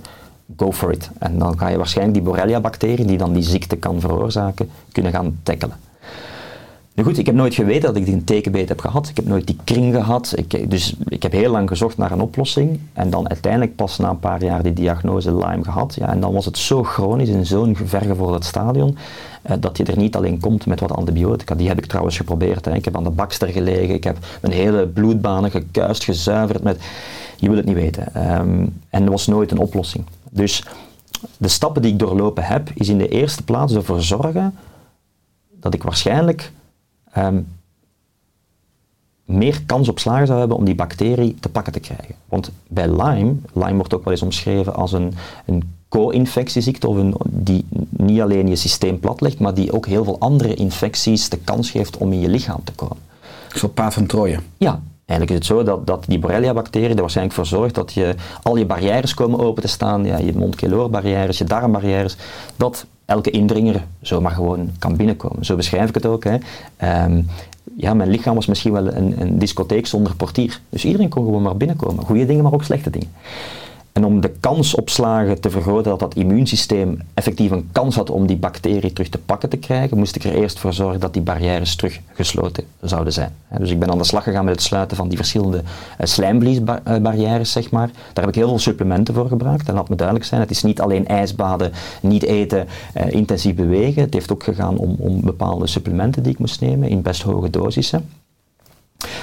go 0.56 0.72
for 0.72 0.92
it. 0.92 1.10
En 1.18 1.38
dan 1.38 1.58
ga 1.58 1.68
je 1.68 1.76
waarschijnlijk 1.76 2.16
die 2.16 2.26
Borrelia 2.26 2.60
bacterie 2.60 3.04
die 3.04 3.18
dan 3.18 3.32
die 3.32 3.42
ziekte 3.42 3.76
kan 3.76 4.00
veroorzaken, 4.00 4.70
kunnen 4.92 5.12
gaan 5.12 5.38
tackelen. 5.42 5.76
Goed, 7.02 7.18
ik 7.18 7.26
heb 7.26 7.34
nooit 7.34 7.54
geweten 7.54 7.82
dat 7.82 7.96
ik 7.96 8.04
die 8.04 8.14
een 8.14 8.24
tekenbeet 8.24 8.68
heb 8.68 8.80
gehad. 8.80 9.08
Ik 9.08 9.16
heb 9.16 9.26
nooit 9.26 9.46
die 9.46 9.56
kring 9.64 9.94
gehad. 9.94 10.32
Ik, 10.36 10.70
dus 10.70 10.94
ik 11.08 11.22
heb 11.22 11.32
heel 11.32 11.50
lang 11.50 11.68
gezocht 11.68 11.96
naar 11.96 12.10
een 12.10 12.20
oplossing. 12.20 12.80
En 12.92 13.10
dan 13.10 13.28
uiteindelijk 13.28 13.76
pas 13.76 13.98
na 13.98 14.10
een 14.10 14.18
paar 14.18 14.44
jaar 14.44 14.62
die 14.62 14.72
diagnose 14.72 15.34
Lyme 15.34 15.64
gehad. 15.64 15.94
Ja, 15.94 16.08
en 16.08 16.20
dan 16.20 16.32
was 16.32 16.44
het 16.44 16.58
zo 16.58 16.84
chronisch 16.84 17.28
in 17.28 17.46
zo'n 17.46 17.76
vergevorderd 17.84 18.44
stadion. 18.44 18.96
Eh, 19.42 19.56
dat 19.60 19.76
je 19.76 19.84
er 19.84 19.96
niet 19.96 20.16
alleen 20.16 20.40
komt 20.40 20.66
met 20.66 20.80
wat 20.80 20.92
antibiotica. 20.92 21.54
Die 21.54 21.68
heb 21.68 21.78
ik 21.78 21.86
trouwens 21.86 22.16
geprobeerd. 22.16 22.64
Hè. 22.64 22.74
Ik 22.74 22.84
heb 22.84 22.96
aan 22.96 23.04
de 23.04 23.10
bakster 23.10 23.48
gelegen. 23.48 23.94
Ik 23.94 24.04
heb 24.04 24.18
mijn 24.40 24.54
hele 24.54 24.86
bloedbanen 24.86 25.50
gekuist, 25.50 26.04
gezuiverd. 26.04 26.62
Met, 26.62 26.80
je 27.36 27.48
wil 27.48 27.56
het 27.56 27.66
niet 27.66 27.74
weten. 27.74 28.14
Ehm, 28.14 28.66
en 28.90 29.04
er 29.04 29.10
was 29.10 29.26
nooit 29.26 29.50
een 29.50 29.58
oplossing. 29.58 30.04
Dus 30.30 30.64
de 31.36 31.48
stappen 31.48 31.82
die 31.82 31.92
ik 31.92 31.98
doorlopen 31.98 32.44
heb, 32.44 32.70
is 32.74 32.88
in 32.88 32.98
de 32.98 33.08
eerste 33.08 33.42
plaats 33.42 33.74
ervoor 33.74 34.02
zorgen 34.02 34.54
dat 35.60 35.74
ik 35.74 35.82
waarschijnlijk 35.82 36.52
um, 37.16 37.46
meer 39.24 39.62
kans 39.66 39.88
op 39.88 39.98
slagen 39.98 40.26
zou 40.26 40.38
hebben 40.38 40.56
om 40.56 40.64
die 40.64 40.74
bacterie 40.74 41.36
te 41.40 41.48
pakken 41.48 41.72
te 41.72 41.80
krijgen. 41.80 42.14
Want 42.24 42.50
bij 42.68 42.88
Lyme, 42.88 43.34
Lyme 43.52 43.74
wordt 43.74 43.94
ook 43.94 44.04
wel 44.04 44.12
eens 44.12 44.22
omschreven 44.22 44.74
als 44.74 44.92
een, 44.92 45.14
een 45.46 45.74
co-infectieziekte, 45.88 46.88
of 46.88 46.96
een, 46.96 47.14
die 47.24 47.64
niet 47.90 48.20
alleen 48.20 48.48
je 48.48 48.56
systeem 48.56 49.00
platlegt, 49.00 49.38
maar 49.38 49.54
die 49.54 49.72
ook 49.72 49.86
heel 49.86 50.04
veel 50.04 50.18
andere 50.18 50.54
infecties 50.54 51.28
de 51.28 51.38
kans 51.38 51.70
geeft 51.70 51.96
om 51.96 52.12
in 52.12 52.20
je 52.20 52.28
lichaam 52.28 52.64
te 52.64 52.72
komen. 52.72 52.96
Een 53.52 53.58
soort 53.58 53.74
paard 53.74 53.94
van 53.94 54.06
Troje. 54.06 54.38
Ja, 54.56 54.82
Eigenlijk 55.08 55.30
is 55.30 55.48
het 55.48 55.56
zo 55.56 55.64
dat, 55.64 55.86
dat 55.86 56.04
die 56.06 56.18
Borrelia-bacterie 56.18 56.94
er 56.94 57.00
waarschijnlijk 57.00 57.36
voor 57.36 57.46
zorgt 57.46 57.74
dat 57.74 57.92
je, 57.92 58.14
al 58.42 58.56
je 58.56 58.66
barrières 58.66 59.14
komen 59.14 59.40
open 59.40 59.62
te 59.62 59.68
staan, 59.68 60.04
ja, 60.04 60.18
je 60.18 60.32
mond-keloor-barrières, 60.34 61.38
je 61.38 61.44
darmbarrières, 61.44 62.16
dat 62.56 62.86
elke 63.04 63.30
indringer 63.30 63.84
zomaar 64.00 64.32
gewoon 64.32 64.70
kan 64.78 64.96
binnenkomen. 64.96 65.44
Zo 65.44 65.56
beschrijf 65.56 65.88
ik 65.88 65.94
het 65.94 66.06
ook. 66.06 66.24
Hè. 66.24 66.36
Um, 67.04 67.26
ja, 67.76 67.94
mijn 67.94 68.10
lichaam 68.10 68.34
was 68.34 68.46
misschien 68.46 68.72
wel 68.72 68.86
een, 68.86 69.20
een 69.20 69.38
discotheek 69.38 69.86
zonder 69.86 70.16
portier. 70.16 70.60
Dus 70.68 70.84
iedereen 70.84 71.08
kon 71.08 71.24
gewoon 71.24 71.42
maar 71.42 71.56
binnenkomen. 71.56 72.04
Goede 72.04 72.26
dingen, 72.26 72.42
maar 72.42 72.52
ook 72.52 72.64
slechte 72.64 72.90
dingen. 72.90 73.08
En 73.92 74.04
om 74.04 74.20
de 74.20 74.32
kans 74.40 74.74
op 74.74 74.90
slagen 74.90 75.40
te 75.40 75.50
vergroten 75.50 75.90
dat 75.90 76.00
dat 76.00 76.14
immuunsysteem 76.14 76.98
effectief 77.14 77.50
een 77.50 77.68
kans 77.72 77.96
had 77.96 78.10
om 78.10 78.26
die 78.26 78.36
bacterie 78.36 78.92
terug 78.92 79.08
te 79.08 79.18
pakken 79.18 79.48
te 79.48 79.56
krijgen, 79.56 79.98
moest 79.98 80.16
ik 80.16 80.24
er 80.24 80.34
eerst 80.34 80.58
voor 80.58 80.72
zorgen 80.72 81.00
dat 81.00 81.12
die 81.12 81.22
barrières 81.22 81.76
terug 81.76 82.00
gesloten 82.12 82.64
zouden 82.80 83.12
zijn. 83.12 83.32
Dus 83.58 83.70
ik 83.70 83.78
ben 83.78 83.90
aan 83.90 83.98
de 83.98 84.04
slag 84.04 84.22
gegaan 84.22 84.44
met 84.44 84.54
het 84.54 84.62
sluiten 84.62 84.96
van 84.96 85.08
die 85.08 85.16
verschillende 85.16 85.62
eh, 85.98 86.06
slijmvliesbarrières, 86.06 87.52
zeg 87.52 87.70
maar. 87.70 87.86
Daar 87.86 88.24
heb 88.24 88.28
ik 88.28 88.34
heel 88.34 88.48
veel 88.48 88.58
supplementen 88.58 89.14
voor 89.14 89.28
gebruikt. 89.28 89.68
En 89.68 89.74
laat 89.74 89.88
me 89.88 89.96
duidelijk 89.96 90.26
zijn, 90.26 90.40
het 90.40 90.50
is 90.50 90.62
niet 90.62 90.80
alleen 90.80 91.06
ijsbaden, 91.06 91.72
niet 92.00 92.22
eten, 92.22 92.66
eh, 92.94 93.10
intensief 93.10 93.54
bewegen. 93.54 94.02
Het 94.02 94.14
heeft 94.14 94.32
ook 94.32 94.42
gegaan 94.42 94.76
om, 94.76 94.96
om 94.98 95.20
bepaalde 95.20 95.66
supplementen 95.66 96.22
die 96.22 96.32
ik 96.32 96.38
moest 96.38 96.60
nemen 96.60 96.88
in 96.88 97.02
best 97.02 97.22
hoge 97.22 97.50
dosissen. 97.50 98.08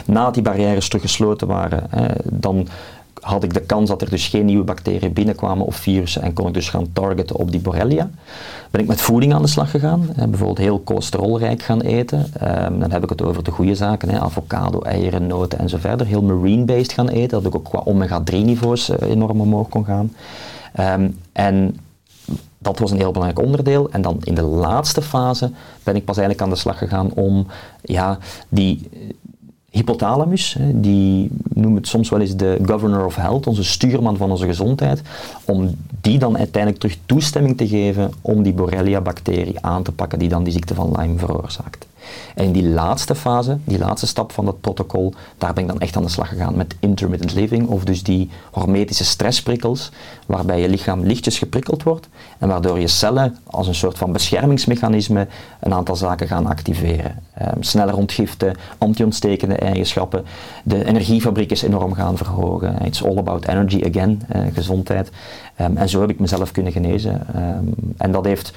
Nadat 0.06 0.34
die 0.34 0.44
barrières 0.44 0.88
teruggesloten 0.88 1.48
waren, 1.48 1.90
dan 2.24 2.68
had 3.26 3.44
ik 3.44 3.54
de 3.54 3.62
kans 3.62 3.90
dat 3.90 4.02
er 4.02 4.10
dus 4.10 4.28
geen 4.28 4.46
nieuwe 4.46 4.64
bacteriën 4.64 5.14
binnenkwamen 5.14 5.66
of 5.66 5.76
virussen 5.76 6.22
en 6.22 6.34
kon 6.34 6.48
ik 6.48 6.54
dus 6.54 6.70
gaan 6.70 6.94
targeten 6.94 7.36
op 7.36 7.52
die 7.52 7.60
Borrelia. 7.60 8.10
Ben 8.72 8.82
ik 8.82 8.88
met 8.88 9.02
voeding 9.02 9.34
aan 9.34 9.42
de 9.42 9.48
slag 9.48 9.72
gegaan, 9.72 10.10
bijvoorbeeld 10.16 10.58
heel 10.58 10.82
cholesterolrijk 10.86 11.64
gaan 11.64 11.82
eten. 11.82 12.26
Ehm, 12.40 12.80
dan 12.80 12.92
heb 12.92 13.04
ik 13.04 13.10
het 13.10 13.22
over 13.22 13.44
de 13.44 13.52
goede 13.52 13.76
zaken, 13.76 14.22
avocado, 14.22 14.80
eieren, 14.80 15.28
noten 15.28 15.60
en 15.60 15.70
zo 15.70 15.78
verder. 15.78 16.08
Heel 16.08 16.22
marine-based 16.22 16.94
gaan 16.94 17.10
eten, 17.10 17.44
dat 17.44 17.54
ik 17.54 17.56
ook 17.56 17.70
qua 17.70 17.82
omega-3 17.86 18.36
niveaus 18.36 18.90
uh, 18.90 18.96
enorm 19.10 19.42
omhoog 19.42 19.70
kon 19.70 19.86
gaan. 19.86 20.14
Ehm, 20.74 21.10
en 21.32 21.76
dat 22.58 22.80
was 22.80 22.92
een 22.92 22.98
heel 22.98 23.12
belangrijk 23.12 23.46
onderdeel. 23.46 23.90
En 23.92 24.02
dan 24.02 24.18
in 24.24 24.36
de 24.36 24.42
laatste 24.42 25.02
fase 25.02 25.52
ben 25.84 25.96
ik 25.96 26.06
pas 26.06 26.18
eigenlijk 26.18 26.48
aan 26.48 26.54
de 26.54 26.62
slag 26.62 26.78
gegaan 26.78 27.12
om 27.14 27.48
ja, 27.82 28.18
die, 28.50 28.90
hypothalamus, 29.76 30.58
die 30.74 31.30
noemen 31.54 31.78
het 31.78 31.88
soms 31.88 32.10
wel 32.10 32.20
eens 32.20 32.36
de 32.36 32.60
governor 32.66 33.06
of 33.06 33.16
health, 33.16 33.48
onze 33.48 33.64
stuurman 33.64 34.18
van 34.18 34.32
onze 34.32 34.46
gezondheid, 34.46 35.02
om 35.46 35.76
die 36.02 36.18
dan 36.18 36.38
uiteindelijk 36.38 36.82
terug 36.82 36.98
toestemming 37.06 37.58
te 37.58 37.68
geven 37.68 38.12
om 38.22 38.44
die 38.44 38.54
Borrelia-bacterie 38.54 39.60
aan 39.62 39.84
te 39.84 39.92
pakken 39.92 40.20
die 40.20 40.30
dan 40.30 40.44
die 40.44 40.54
ziekte 40.54 40.74
van 40.74 40.92
Lyme 40.96 41.18
veroorzaakt. 41.18 41.88
En 42.36 42.44
in 42.44 42.52
die 42.52 42.70
laatste 42.70 43.16
fase, 43.16 43.58
die 43.64 43.80
laatste 43.80 44.08
stap 44.08 44.32
van 44.32 44.46
dat 44.46 44.62
protocol, 44.62 45.14
daar 45.38 45.54
ben 45.54 45.64
ik 45.64 45.70
dan 45.70 45.80
echt 45.80 45.96
aan 45.96 46.04
de 46.04 46.10
slag 46.10 46.30
gegaan 46.30 46.56
met 46.58 46.76
intermittent 46.80 47.34
living, 47.34 47.68
of 47.68 47.84
dus 47.84 48.04
die 48.04 48.30
hormetische 48.52 49.06
stressprikkels, 49.06 49.92
waarbij 50.26 50.62
je 50.62 50.70
lichaam 50.70 51.04
lichtjes 51.04 51.38
geprikkeld 51.38 51.84
wordt 51.84 52.08
en 52.38 52.48
waardoor 52.48 52.80
je 52.80 52.88
cellen 52.88 53.38
als 53.44 53.68
een 53.68 53.76
soort 53.76 53.98
van 53.98 54.12
beschermingsmechanisme 54.12 55.28
een 55.60 55.74
aantal 55.74 55.96
zaken 55.96 56.28
gaan 56.28 56.46
activeren. 56.46 57.24
Um, 57.42 57.64
sneller 57.64 57.96
ontgiften, 57.96 58.56
anti-ontstekende 58.78 59.56
eigenschappen, 59.56 60.24
de 60.64 60.86
energiefabriek 60.86 61.52
is 61.52 61.62
enorm 61.62 61.94
gaan 61.94 62.18
verhogen. 62.18 62.86
It's 62.86 63.04
all 63.04 63.18
about 63.18 63.48
energy 63.48 63.84
again, 63.88 64.22
uh, 64.36 64.42
gezondheid. 64.54 65.12
Um, 65.62 65.78
en 65.78 65.90
zo 65.90 66.02
heb 66.02 66.10
ik 66.10 66.20
mezelf 66.20 66.52
kunnen 66.52 66.72
genezen. 66.72 67.28
Um, 67.36 67.74
en 67.98 68.12
dat 68.12 68.26
heeft 68.26 68.54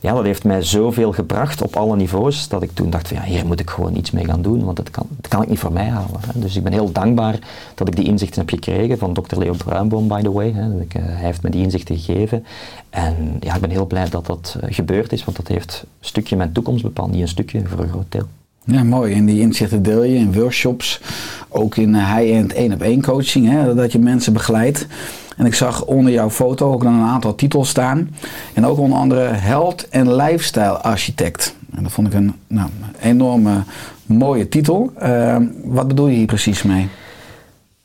ja, 0.00 0.14
dat 0.14 0.24
heeft 0.24 0.44
mij 0.44 0.62
zoveel 0.62 1.12
gebracht 1.12 1.62
op 1.62 1.76
alle 1.76 1.96
niveaus, 1.96 2.48
dat 2.48 2.62
ik 2.62 2.70
toen 2.74 2.90
dacht 2.90 3.08
van 3.08 3.16
ja, 3.16 3.22
hier 3.22 3.46
moet 3.46 3.60
ik 3.60 3.70
gewoon 3.70 3.96
iets 3.96 4.10
mee 4.10 4.24
gaan 4.24 4.42
doen, 4.42 4.64
want 4.64 4.76
dat 4.76 4.90
kan, 4.90 5.06
dat 5.16 5.28
kan 5.28 5.42
ik 5.42 5.48
niet 5.48 5.58
voor 5.58 5.72
mij 5.72 5.88
halen. 5.88 6.20
Hè. 6.26 6.40
Dus 6.40 6.56
ik 6.56 6.62
ben 6.62 6.72
heel 6.72 6.92
dankbaar 6.92 7.38
dat 7.74 7.88
ik 7.88 7.96
die 7.96 8.04
inzichten 8.04 8.40
heb 8.40 8.48
gekregen 8.48 8.98
van 8.98 9.14
dokter 9.14 9.38
Leo 9.38 9.54
Bruinboom, 9.64 10.08
by 10.08 10.22
the 10.22 10.32
way. 10.32 10.52
Hè. 10.52 10.80
Ik, 10.80 10.94
uh, 10.94 11.02
hij 11.04 11.24
heeft 11.24 11.42
me 11.42 11.50
die 11.50 11.62
inzichten 11.62 11.98
gegeven. 11.98 12.44
En 12.90 13.36
ja, 13.40 13.54
ik 13.54 13.60
ben 13.60 13.70
heel 13.70 13.86
blij 13.86 14.08
dat 14.08 14.26
dat 14.26 14.58
uh, 14.64 14.74
gebeurd 14.74 15.12
is, 15.12 15.24
want 15.24 15.36
dat 15.36 15.48
heeft 15.48 15.82
een 15.82 16.06
stukje 16.06 16.36
mijn 16.36 16.52
toekomst 16.52 16.82
bepaald, 16.82 17.10
niet 17.10 17.20
een 17.20 17.28
stukje, 17.28 17.62
voor 17.66 17.80
een 17.80 17.88
groot 17.88 18.12
deel. 18.12 18.26
Ja, 18.64 18.84
mooi. 18.84 19.14
En 19.14 19.24
die 19.24 19.40
inzichten 19.40 19.82
deel 19.82 20.02
je 20.02 20.16
in 20.16 20.32
workshops, 20.32 21.00
ook 21.48 21.76
in 21.76 21.94
high-end 21.94 22.52
één-op-één 22.52 23.02
coaching, 23.02 23.48
hè, 23.48 23.74
dat 23.74 23.92
je 23.92 23.98
mensen 23.98 24.32
begeleidt. 24.32 24.86
En 25.38 25.46
ik 25.46 25.54
zag 25.54 25.84
onder 25.84 26.12
jouw 26.12 26.30
foto 26.30 26.72
ook 26.72 26.82
dan 26.82 26.94
een 26.94 27.06
aantal 27.06 27.34
titels 27.34 27.68
staan. 27.68 28.10
En 28.54 28.66
ook 28.66 28.78
onder 28.78 28.98
andere 28.98 29.20
Health 29.20 29.88
en 29.88 30.14
Lifestyle 30.14 30.78
Architect. 30.78 31.54
En 31.76 31.82
dat 31.82 31.92
vond 31.92 32.06
ik 32.06 32.14
een 32.14 32.34
nou, 32.46 32.68
enorme 33.00 33.62
mooie 34.06 34.48
titel. 34.48 34.92
Uh, 35.02 35.36
wat 35.64 35.88
bedoel 35.88 36.06
je 36.06 36.16
hier 36.16 36.26
precies 36.26 36.62
mee? 36.62 36.88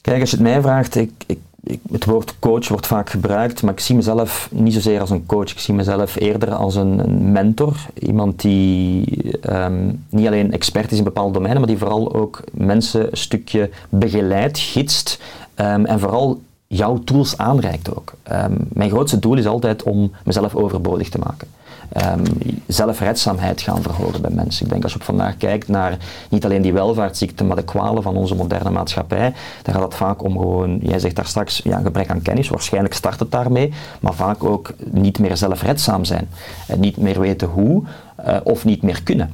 Kijk, 0.01 0.21
als 0.21 0.29
je 0.29 0.35
het 0.35 0.45
mij 0.45 0.61
vraagt, 0.61 0.95
ik, 0.95 1.11
ik, 1.25 1.79
het 1.91 2.05
woord 2.05 2.35
coach 2.39 2.67
wordt 2.67 2.87
vaak 2.87 3.09
gebruikt, 3.09 3.61
maar 3.61 3.73
ik 3.73 3.79
zie 3.79 3.95
mezelf 3.95 4.49
niet 4.51 4.73
zozeer 4.73 4.99
als 4.99 5.09
een 5.09 5.25
coach. 5.25 5.51
Ik 5.51 5.59
zie 5.59 5.73
mezelf 5.73 6.15
eerder 6.15 6.53
als 6.53 6.75
een, 6.75 6.99
een 6.99 7.31
mentor. 7.31 7.75
Iemand 7.99 8.41
die 8.41 9.05
um, 9.49 10.05
niet 10.09 10.27
alleen 10.27 10.51
expert 10.51 10.91
is 10.91 10.97
in 10.97 11.03
bepaalde 11.03 11.33
domeinen, 11.33 11.59
maar 11.59 11.69
die 11.69 11.79
vooral 11.79 12.13
ook 12.13 12.43
mensen 12.51 13.11
een 13.11 13.17
stukje 13.17 13.69
begeleidt, 13.89 14.59
gidst 14.59 15.21
um, 15.55 15.85
en 15.85 15.99
vooral 15.99 16.41
jouw 16.75 16.99
tools 17.03 17.37
aanreikt 17.37 17.95
ook. 17.95 18.13
Ehm, 18.23 18.53
mijn 18.73 18.89
grootste 18.89 19.19
doel 19.19 19.37
is 19.37 19.47
altijd 19.47 19.83
om 19.83 20.11
mezelf 20.23 20.55
overbodig 20.55 21.09
te 21.09 21.19
maken. 21.19 21.47
Ehm, 21.93 22.23
zelfredzaamheid 22.67 23.61
gaan 23.61 23.81
verhogen 23.81 24.21
bij 24.21 24.31
mensen. 24.31 24.65
Ik 24.65 24.71
denk 24.71 24.83
als 24.83 24.93
je 24.93 24.99
op 24.99 25.05
vandaag 25.05 25.37
kijkt 25.37 25.67
naar 25.67 25.97
niet 26.29 26.45
alleen 26.45 26.61
die 26.61 26.73
welvaartsziekten, 26.73 27.47
maar 27.47 27.55
de 27.55 27.63
kwalen 27.63 28.03
van 28.03 28.15
onze 28.15 28.35
moderne 28.35 28.69
maatschappij, 28.69 29.33
dan 29.63 29.73
gaat 29.73 29.83
het 29.83 29.95
vaak 29.95 30.23
om 30.23 30.31
gewoon, 30.31 30.79
jij 30.81 30.99
zegt 30.99 31.15
daar 31.15 31.25
straks, 31.25 31.61
ja, 31.63 31.79
gebrek 31.79 32.09
aan 32.09 32.21
kennis, 32.21 32.49
waarschijnlijk 32.49 32.93
start 32.93 33.19
het 33.19 33.31
daarmee, 33.31 33.73
maar 33.99 34.13
vaak 34.13 34.43
ook 34.43 34.73
niet 34.91 35.19
meer 35.19 35.37
zelfredzaam 35.37 36.05
zijn. 36.05 36.29
En 36.67 36.79
niet 36.79 36.97
meer 36.97 37.19
weten 37.19 37.47
hoe, 37.47 37.83
eh, 38.23 38.37
of 38.43 38.65
niet 38.65 38.81
meer 38.81 39.03
kunnen. 39.03 39.29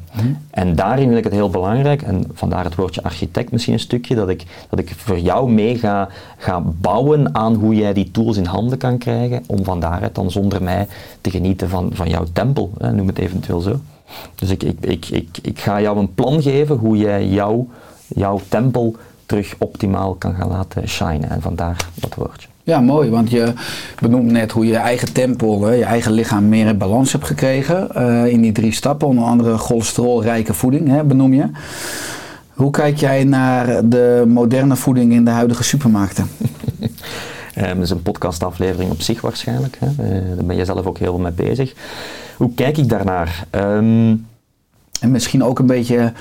En 0.50 0.76
daarin 0.76 1.06
vind 1.06 1.18
ik 1.18 1.24
het 1.24 1.34
heel 1.34 1.50
belangrijk, 1.50 2.02
en 2.02 2.24
vandaar 2.34 2.64
het 2.64 2.76
woordje 2.76 3.04
architect 3.04 3.52
misschien 3.52 3.74
een 3.74 3.80
stukje, 3.80 4.16
dat 4.16 4.30
ik, 4.30 4.44
dat 4.70 4.80
ik 4.80 4.94
voor 4.98 5.20
jou 5.20 5.52
mee 5.52 5.78
ga, 5.78 6.10
ga 6.38 6.62
bouwen 6.62 7.36
aan 7.36 7.54
hoe 7.54 7.76
jij 7.76 7.94
die 7.94 8.12
tools 8.12 8.38
in 8.38 8.46
handen 8.46 8.78
kan 8.78 8.98
krijgen, 8.98 9.44
om 9.48 9.64
van 9.64 9.80
daaruit 9.80 10.16
dan 10.16 10.32
zonder 10.32 10.64
mij 10.64 10.88
te 11.22 11.30
genieten 11.30 11.70
van, 11.70 11.90
van 11.94 12.10
jouw 12.10 12.26
tempel, 12.34 12.72
hè, 12.78 12.92
noem 12.92 13.08
het 13.08 13.18
eventueel 13.18 13.60
zo. 13.60 13.80
Dus 14.36 14.50
ik, 14.50 14.64
ik, 14.64 14.86
ik, 14.86 15.10
ik, 15.10 15.38
ik 15.42 15.60
ga 15.60 15.82
jou 15.82 16.00
een 16.00 16.14
plan 16.14 16.42
geven 16.42 16.76
hoe 16.76 16.98
jij 16.98 17.28
jouw, 17.28 17.68
jouw 18.08 18.40
tempel 18.48 18.96
terug 19.26 19.56
optimaal 19.58 20.16
kan 20.16 20.36
gaan 20.36 20.50
laten 20.50 20.88
shinen. 20.88 21.30
En 21.30 21.42
vandaar 21.42 21.86
dat 21.94 22.16
woordje. 22.16 22.49
Ja, 22.70 22.82
mooi, 22.82 23.10
want 23.10 23.30
je 23.30 23.54
benoemt 24.02 24.32
net 24.32 24.52
hoe 24.52 24.66
je 24.66 24.72
je 24.72 24.78
eigen 24.78 25.14
tempel, 25.14 25.62
hè, 25.62 25.74
je 25.74 25.84
eigen 25.84 26.12
lichaam 26.12 26.50
meer 26.50 26.68
in 26.68 26.78
balans 26.78 27.12
hebt 27.12 27.26
gekregen. 27.26 27.96
eh, 27.96 28.26
in 28.26 28.42
die 28.42 28.52
drie 28.52 28.72
stappen, 28.74 29.08
onder 29.08 29.24
andere 29.24 29.58
cholesterolrijke 29.58 30.54
voeding, 30.54 30.88
hè, 30.88 31.04
benoem 31.04 31.34
je. 31.34 31.46
Hoe 32.54 32.72
kijk 32.72 32.98
jij 32.98 33.24
naar 33.24 33.90
de 33.90 34.24
moderne 34.28 34.76
voeding 34.76 35.12
in 35.14 35.26
de 35.26 35.32
huidige 35.32 35.64
supermarkten? 35.64 36.28
Eh, 37.54 37.68
dat 37.68 37.78
is 37.78 37.90
een 37.90 38.02
podcastaflevering 38.02 38.92
op 38.92 39.02
zich 39.02 39.22
waarschijnlijk. 39.22 39.78
Hè. 39.80 39.88
Eh, 39.88 40.36
daar 40.36 40.46
ben 40.46 40.56
je 40.56 40.66
zelf 40.66 40.86
ook 40.86 40.98
heel 40.98 41.14
veel 41.14 41.24
mee 41.24 41.32
bezig. 41.32 41.74
Hoe 42.38 42.54
kijk 42.54 42.78
ik 42.78 42.90
daarnaar? 42.90 43.46
Ehm, 43.50 44.16
En 45.00 45.12
misschien 45.12 45.44
ook 45.44 45.60
een 45.60 45.66
beetje 45.66 46.14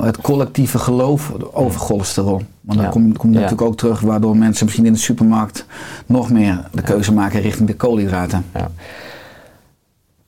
het 0.00 0.20
collectieve 0.20 0.78
geloof 0.78 1.32
over 1.52 1.80
cholesterol. 1.80 2.42
Want 2.60 2.78
dan 2.78 2.86
Ja. 2.86 2.88
komt 2.92 3.16
kom 3.18 3.28
je 3.30 3.34
Ja. 3.36 3.40
natuurlijk 3.42 3.68
ook 3.70 3.76
terug 3.76 4.00
waardoor 4.00 4.36
mensen 4.36 4.64
misschien 4.64 4.86
in 4.86 4.92
de 4.92 4.98
supermarkt 4.98 5.66
nog 6.06 6.30
meer 6.30 6.64
de 6.72 6.82
keuze 6.82 7.12
maken 7.12 7.40
richting 7.40 7.68
de 7.68 7.74
koolhydraten. 7.76 8.44
Ja. 8.54 8.70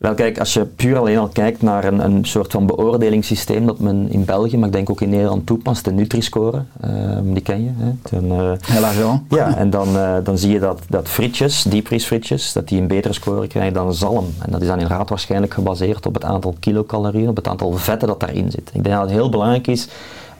Wel 0.04 0.14
kijk, 0.14 0.38
als 0.38 0.54
je 0.54 0.64
puur 0.64 0.98
alleen 0.98 1.18
al 1.18 1.28
kijkt 1.28 1.62
naar 1.62 1.84
een, 1.84 2.04
een 2.04 2.24
soort 2.24 2.52
van 2.52 2.66
beoordelingssysteem 2.66 3.66
dat 3.66 3.78
men 3.78 4.10
in 4.10 4.24
België, 4.24 4.56
maar 4.56 4.66
ik 4.66 4.74
denk 4.74 4.90
ook 4.90 5.00
in 5.00 5.08
Nederland 5.08 5.46
toepast, 5.46 5.84
de 5.84 5.92
Nutri-score, 5.92 6.62
ehm, 6.80 7.32
die 7.32 7.42
ken 7.42 7.64
je. 7.64 7.70
Hè? 7.76 7.90
Dan, 8.10 8.40
eh, 8.40 8.52
Helaas 8.74 8.96
wel. 8.96 9.22
ja, 9.38 9.56
en 9.56 9.70
dan, 9.70 9.96
eh, 9.96 10.16
dan 10.24 10.38
zie 10.38 10.52
je 10.52 10.60
dat, 10.60 10.80
dat 10.88 11.08
frietjes, 11.08 11.62
diepvriesfrietjes, 11.62 12.52
dat 12.52 12.68
die 12.68 12.80
een 12.80 12.86
betere 12.86 13.14
score 13.14 13.46
krijgen 13.46 13.72
dan 13.72 13.94
zalm. 13.94 14.26
En 14.38 14.52
dat 14.52 14.60
is 14.60 14.66
dan 14.66 14.78
inderdaad 14.78 15.08
waarschijnlijk 15.08 15.54
gebaseerd 15.54 16.06
op 16.06 16.14
het 16.14 16.24
aantal 16.24 16.54
kilocalorieën, 16.60 17.28
op 17.28 17.36
het 17.36 17.48
aantal 17.48 17.72
vetten 17.72 18.08
dat 18.08 18.20
daarin 18.20 18.50
zit. 18.50 18.70
Ik 18.72 18.84
denk 18.84 18.94
dat 18.94 19.04
het 19.04 19.10
heel 19.10 19.28
belangrijk 19.28 19.66
is, 19.66 19.88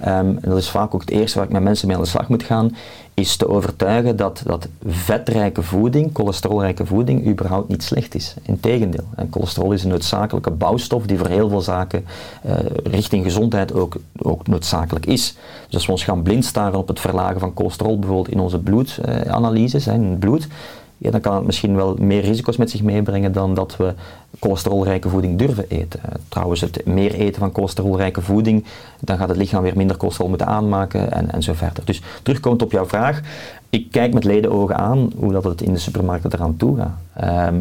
ehm, 0.00 0.10
en 0.10 0.48
dat 0.48 0.58
is 0.58 0.68
vaak 0.68 0.94
ook 0.94 1.00
het 1.00 1.10
eerste 1.10 1.38
waar 1.38 1.46
ik 1.46 1.52
met 1.52 1.62
mensen 1.62 1.86
mee 1.86 1.96
aan 1.96 2.02
de 2.02 2.08
slag 2.08 2.28
moet 2.28 2.42
gaan, 2.42 2.76
is 3.14 3.36
te 3.36 3.48
overtuigen 3.48 4.16
dat, 4.16 4.42
dat 4.46 4.68
vetrijke 4.86 5.62
voeding, 5.62 6.10
cholesterolrijke 6.12 6.86
voeding, 6.86 7.26
überhaupt 7.26 7.68
niet 7.68 7.82
slecht 7.82 8.14
is. 8.14 8.34
Integendeel. 8.42 9.04
En 9.16 9.28
cholesterol 9.30 9.72
is 9.72 9.82
een 9.82 9.88
noodzakelijke 9.88 10.50
bouwstof 10.50 11.06
die 11.06 11.18
voor 11.18 11.28
heel 11.28 11.48
veel 11.48 11.60
zaken 11.60 12.04
eh, 12.42 12.54
richting 12.84 13.24
gezondheid 13.24 13.72
ook, 13.72 13.96
ook 14.16 14.46
noodzakelijk 14.46 15.06
is. 15.06 15.36
Dus 15.66 15.74
als 15.74 15.86
we 15.86 15.92
ons 15.92 16.04
gaan 16.04 16.22
blind 16.22 16.44
staren 16.44 16.78
op 16.78 16.88
het 16.88 17.00
verlagen 17.00 17.40
van 17.40 17.52
cholesterol, 17.54 17.98
bijvoorbeeld 17.98 18.30
in 18.30 18.40
onze 18.40 18.58
bloedanalyses, 18.58 19.86
in 19.86 20.04
het 20.04 20.18
bloed, 20.18 20.48
ja, 20.98 21.10
dan 21.10 21.20
kan 21.20 21.34
het 21.34 21.44
misschien 21.44 21.76
wel 21.76 21.96
meer 21.98 22.20
risico's 22.20 22.56
met 22.56 22.70
zich 22.70 22.82
meebrengen 22.82 23.32
dan 23.32 23.54
dat 23.54 23.76
we 23.76 23.94
cholesterolrijke 24.44 25.08
voeding 25.08 25.38
durven 25.38 25.64
eten. 25.68 26.00
Eh, 26.02 26.14
trouwens, 26.28 26.60
het 26.60 26.86
meer 26.86 27.14
eten 27.14 27.40
van 27.40 27.50
cholesterolrijke 27.54 28.20
voeding, 28.20 28.64
dan 29.00 29.18
gaat 29.18 29.28
het 29.28 29.36
lichaam 29.36 29.62
weer 29.62 29.76
minder 29.76 29.96
cholesterol 29.96 30.28
moeten 30.28 30.46
aanmaken 30.46 31.12
en, 31.12 31.32
en 31.32 31.42
zo 31.42 31.52
verder. 31.52 31.84
Dus 31.84 32.02
terugkomend 32.22 32.62
op 32.62 32.72
jouw 32.72 32.86
vraag, 32.86 33.20
ik 33.70 33.90
kijk 33.90 34.12
met 34.12 34.24
ledenogen 34.24 34.76
aan 34.76 35.12
hoe 35.16 35.32
dat 35.32 35.44
het 35.44 35.62
in 35.62 35.72
de 35.72 35.78
supermarkten 35.78 36.32
eraan 36.32 36.56
toe 36.56 36.76
gaat. 36.76 36.98
Ehm, 37.12 37.56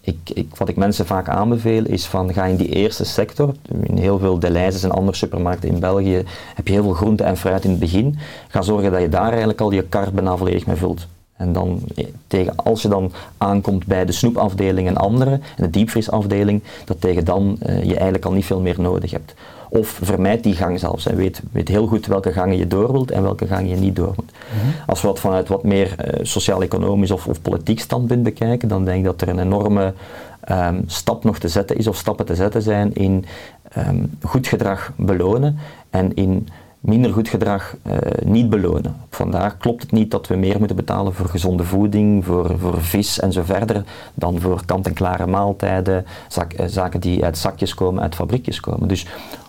ik, 0.00 0.30
ik, 0.34 0.56
wat 0.56 0.68
ik 0.68 0.76
mensen 0.76 1.06
vaak 1.06 1.28
aanbeveel 1.28 1.84
is 1.84 2.06
van 2.06 2.32
ga 2.32 2.44
in 2.44 2.56
die 2.56 2.68
eerste 2.68 3.04
sector, 3.04 3.54
in 3.82 3.96
heel 3.96 4.18
veel 4.18 4.38
Deleuze's 4.38 4.82
en 4.82 4.90
andere 4.90 5.16
supermarkten 5.16 5.68
in 5.68 5.80
België 5.80 6.22
heb 6.54 6.66
je 6.66 6.72
heel 6.72 6.82
veel 6.82 6.92
groente 6.92 7.24
en 7.24 7.36
fruit 7.36 7.64
in 7.64 7.70
het 7.70 7.78
begin. 7.78 8.18
Ga 8.48 8.62
zorgen 8.62 8.92
dat 8.92 9.00
je 9.00 9.08
daar 9.08 9.28
eigenlijk 9.28 9.60
al 9.60 9.70
je 9.70 9.82
kar 9.82 10.12
bijna 10.12 10.36
volledig 10.36 10.66
mee 10.66 10.76
vult. 10.76 11.06
En 11.36 11.52
dan, 11.52 11.80
eh, 11.94 12.04
tegen, 12.26 12.56
als 12.56 12.82
je 12.82 12.88
dan 12.88 13.12
aankomt 13.38 13.86
bij 13.86 14.04
de 14.04 14.12
snoepafdeling 14.12 14.88
en 14.88 14.96
andere, 14.96 15.30
en 15.30 15.40
de 15.56 15.70
diepvriesafdeling, 15.70 16.62
dat 16.84 17.00
tegen 17.00 17.24
dan 17.24 17.56
eh, 17.60 17.82
je 17.82 17.94
eigenlijk 17.94 18.24
al 18.24 18.32
niet 18.32 18.44
veel 18.44 18.60
meer 18.60 18.80
nodig 18.80 19.10
hebt. 19.10 19.34
Of 19.68 19.98
vermijd 20.02 20.42
die 20.42 20.54
gang 20.54 20.78
zelfs. 20.78 21.06
En 21.06 21.16
weet, 21.16 21.42
weet 21.52 21.68
heel 21.68 21.86
goed 21.86 22.06
welke 22.06 22.32
gangen 22.32 22.56
je 22.56 22.66
door 22.66 22.92
wilt 22.92 23.10
en 23.10 23.22
welke 23.22 23.46
gangen 23.46 23.68
je 23.68 23.76
niet 23.76 23.96
door 23.96 24.12
moet. 24.16 24.32
Als 24.86 25.00
we 25.00 25.06
dat 25.06 25.20
vanuit 25.20 25.48
wat 25.48 25.64
meer 25.64 25.94
eh, 25.98 26.24
sociaal-economisch 26.24 27.10
of, 27.10 27.26
of 27.26 27.42
politiek 27.42 27.80
standpunt 27.80 28.22
bekijken, 28.22 28.68
dan 28.68 28.84
denk 28.84 28.98
ik 28.98 29.04
dat 29.04 29.20
er 29.20 29.28
een 29.28 29.38
enorme 29.38 29.92
ehm, 30.40 30.82
stap 30.86 31.24
nog 31.24 31.38
te 31.38 31.48
zetten 31.48 31.76
is, 31.76 31.86
of 31.86 31.96
stappen 31.96 32.26
te 32.26 32.34
zetten 32.34 32.62
zijn 32.62 32.94
in 32.94 33.24
ehm, 33.72 34.04
goed 34.22 34.46
gedrag 34.46 34.92
belonen 34.96 35.58
en 35.90 36.14
in 36.14 36.48
minder 36.84 37.12
goed 37.12 37.28
gedrag 37.28 37.76
eh, 37.82 37.96
niet 38.24 38.50
belonen. 38.50 38.96
Vandaar 39.10 39.56
klopt 39.56 39.82
het 39.82 39.92
niet 39.92 40.10
dat 40.10 40.26
we 40.26 40.36
meer 40.36 40.58
moeten 40.58 40.76
betalen 40.76 41.14
voor 41.14 41.28
gezonde 41.28 41.64
voeding, 41.64 42.24
voor, 42.24 42.58
voor 42.58 42.82
vis 42.82 43.20
en 43.20 43.32
zo 43.32 43.42
verder, 43.42 43.84
dan 44.14 44.40
voor 44.40 44.64
kant-en-klare 44.64 45.26
maaltijden, 45.26 46.04
eh, 46.56 46.66
zaken 46.66 47.00
die 47.00 47.24
uit 47.24 47.38
zakjes 47.38 47.74
komen, 47.74 48.02
uit 48.02 48.14
fabriekjes 48.14 48.60
komen. 48.60 48.88
Dus 48.88 49.06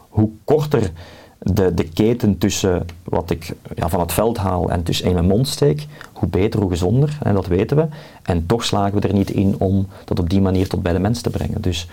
hoe 0.09 0.29
korter 0.43 0.91
de, 1.39 1.73
de 1.73 1.83
keten 1.83 2.37
tussen 2.37 2.85
wat 3.03 3.29
ik 3.29 3.55
ja, 3.75 3.89
van 3.89 3.99
het 3.99 4.13
veld 4.13 4.37
haal 4.37 4.69
en 4.69 4.83
tussen 4.83 5.07
in 5.07 5.13
mijn 5.13 5.25
mond 5.25 5.47
steek, 5.47 5.87
hoe 6.13 6.29
beter, 6.29 6.59
hoe 6.59 6.69
gezonder, 6.69 7.17
en 7.21 7.33
dat 7.33 7.47
weten 7.47 7.77
we. 7.77 7.87
En 8.23 8.45
toch 8.45 8.63
slagen 8.63 9.01
we 9.01 9.07
er 9.07 9.13
niet 9.13 9.31
in 9.31 9.55
om 9.57 9.87
dat 10.05 10.19
op 10.19 10.29
die 10.29 10.41
manier 10.41 10.67
tot 10.67 10.81
bij 10.81 10.93
de 10.93 10.99
mens 10.99 11.21
te 11.21 11.29
brengen. 11.29 11.61
Dus 11.61 11.87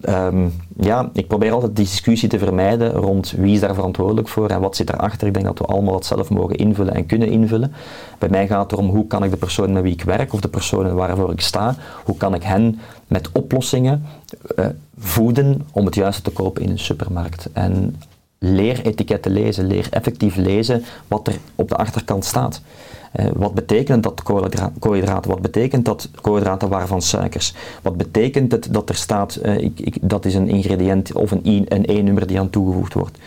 ehm, 0.00 0.48
ja, 0.76 1.10
ik 1.12 1.28
probeer 1.28 1.52
altijd 1.52 1.76
die 1.76 1.84
discussie 1.84 2.28
te 2.28 2.38
vermijden 2.38 2.92
rond 2.92 3.30
wie 3.30 3.54
is 3.54 3.60
daar 3.60 3.74
verantwoordelijk 3.74 4.28
voor 4.28 4.48
en 4.48 4.60
wat 4.60 4.76
zit 4.76 4.92
erachter. 4.92 5.26
Ik 5.26 5.34
denk 5.34 5.46
dat 5.46 5.58
we 5.58 5.64
allemaal 5.64 5.92
dat 5.92 6.06
zelf 6.06 6.30
mogen 6.30 6.56
invullen 6.56 6.94
en 6.94 7.06
kunnen 7.06 7.28
invullen. 7.28 7.72
Bij 8.18 8.28
mij 8.28 8.46
gaat 8.46 8.62
het 8.62 8.72
erom 8.72 8.90
hoe 8.90 9.06
kan 9.06 9.24
ik 9.24 9.30
de 9.30 9.36
personen 9.36 9.72
met 9.72 9.82
wie 9.82 9.92
ik 9.92 10.02
werk 10.02 10.32
of 10.32 10.40
de 10.40 10.48
personen 10.48 10.94
waarvoor 10.94 11.32
ik 11.32 11.40
sta, 11.40 11.76
hoe 12.04 12.16
kan 12.16 12.34
ik 12.34 12.42
hen 12.42 12.80
met 13.06 13.28
oplossingen 13.32 14.02
eh, 14.56 14.66
voeden 14.98 15.66
om 15.72 15.84
het 15.84 15.94
juiste 15.94 16.22
te 16.22 16.30
kopen 16.30 16.62
in 16.62 16.70
een 16.70 16.78
supermarkt. 16.78 17.48
En 17.52 17.96
leer 18.38 18.80
etiketten 18.86 19.32
lezen, 19.32 19.66
leer 19.66 19.86
effectief 19.90 20.36
lezen 20.36 20.84
wat 21.08 21.28
er 21.28 21.38
op 21.54 21.68
de 21.68 21.76
achterkant 21.76 22.24
staat. 22.24 22.60
Eh, 23.14 23.26
wat 23.34 23.54
betekent 23.54 24.02
dat 24.02 24.22
koolhydra- 24.22 24.72
koolhydraten? 24.78 25.30
Wat 25.30 25.42
betekent 25.42 25.84
dat 25.84 26.08
koolhydraten 26.20 26.68
waren 26.68 26.88
van 26.88 27.02
suikers? 27.02 27.54
Wat 27.82 27.96
betekent 27.96 28.52
het 28.52 28.68
dat 28.70 28.88
er 28.88 28.94
staat, 28.94 29.34
eh, 29.34 29.58
ik, 29.58 29.80
ik, 29.80 29.96
dat 30.00 30.24
is 30.24 30.34
een 30.34 30.48
ingrediënt 30.48 31.12
of 31.12 31.30
een, 31.30 31.66
een 31.68 31.84
E-nummer 31.86 32.26
die 32.26 32.38
aan 32.38 32.50
toegevoegd 32.50 32.94
wordt? 32.94 33.18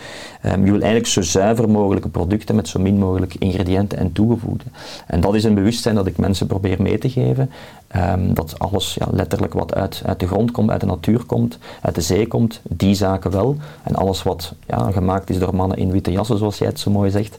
Ehm, 0.41 0.59
je 0.59 0.71
wil 0.71 0.81
eigenlijk 0.81 1.07
zo 1.07 1.21
zuiver 1.21 1.69
mogelijke 1.69 2.09
producten 2.09 2.55
met 2.55 2.67
zo 2.67 2.79
min 2.79 2.97
mogelijk 2.97 3.35
ingrediënten 3.35 3.97
en 3.97 4.11
toegevoegden. 4.11 4.73
En 5.07 5.21
dat 5.21 5.35
is 5.35 5.43
een 5.43 5.53
bewustzijn 5.53 5.95
dat 5.95 6.07
ik 6.07 6.17
mensen 6.17 6.47
probeer 6.47 6.81
mee 6.81 6.97
te 6.97 7.09
geven. 7.09 7.49
Ehm, 7.87 8.33
dat 8.33 8.59
alles 8.59 8.93
ja, 8.93 9.07
letterlijk 9.11 9.53
wat 9.53 9.73
uit, 9.73 10.01
uit 10.05 10.19
de 10.19 10.27
grond 10.27 10.51
komt, 10.51 10.69
uit 10.69 10.81
de 10.81 10.85
natuur 10.85 11.23
komt, 11.23 11.57
uit 11.81 11.95
de 11.95 12.01
zee 12.01 12.27
komt, 12.27 12.61
die 12.63 12.95
zaken 12.95 13.31
wel. 13.31 13.55
En 13.83 13.95
alles 13.95 14.23
wat 14.23 14.53
ja, 14.67 14.91
gemaakt 14.91 15.29
is 15.29 15.39
door 15.39 15.55
mannen 15.55 15.77
in 15.77 15.91
witte 15.91 16.11
jassen, 16.11 16.37
zoals 16.37 16.57
jij 16.57 16.67
het 16.67 16.79
zo 16.79 16.91
mooi 16.91 17.11
zegt, 17.11 17.37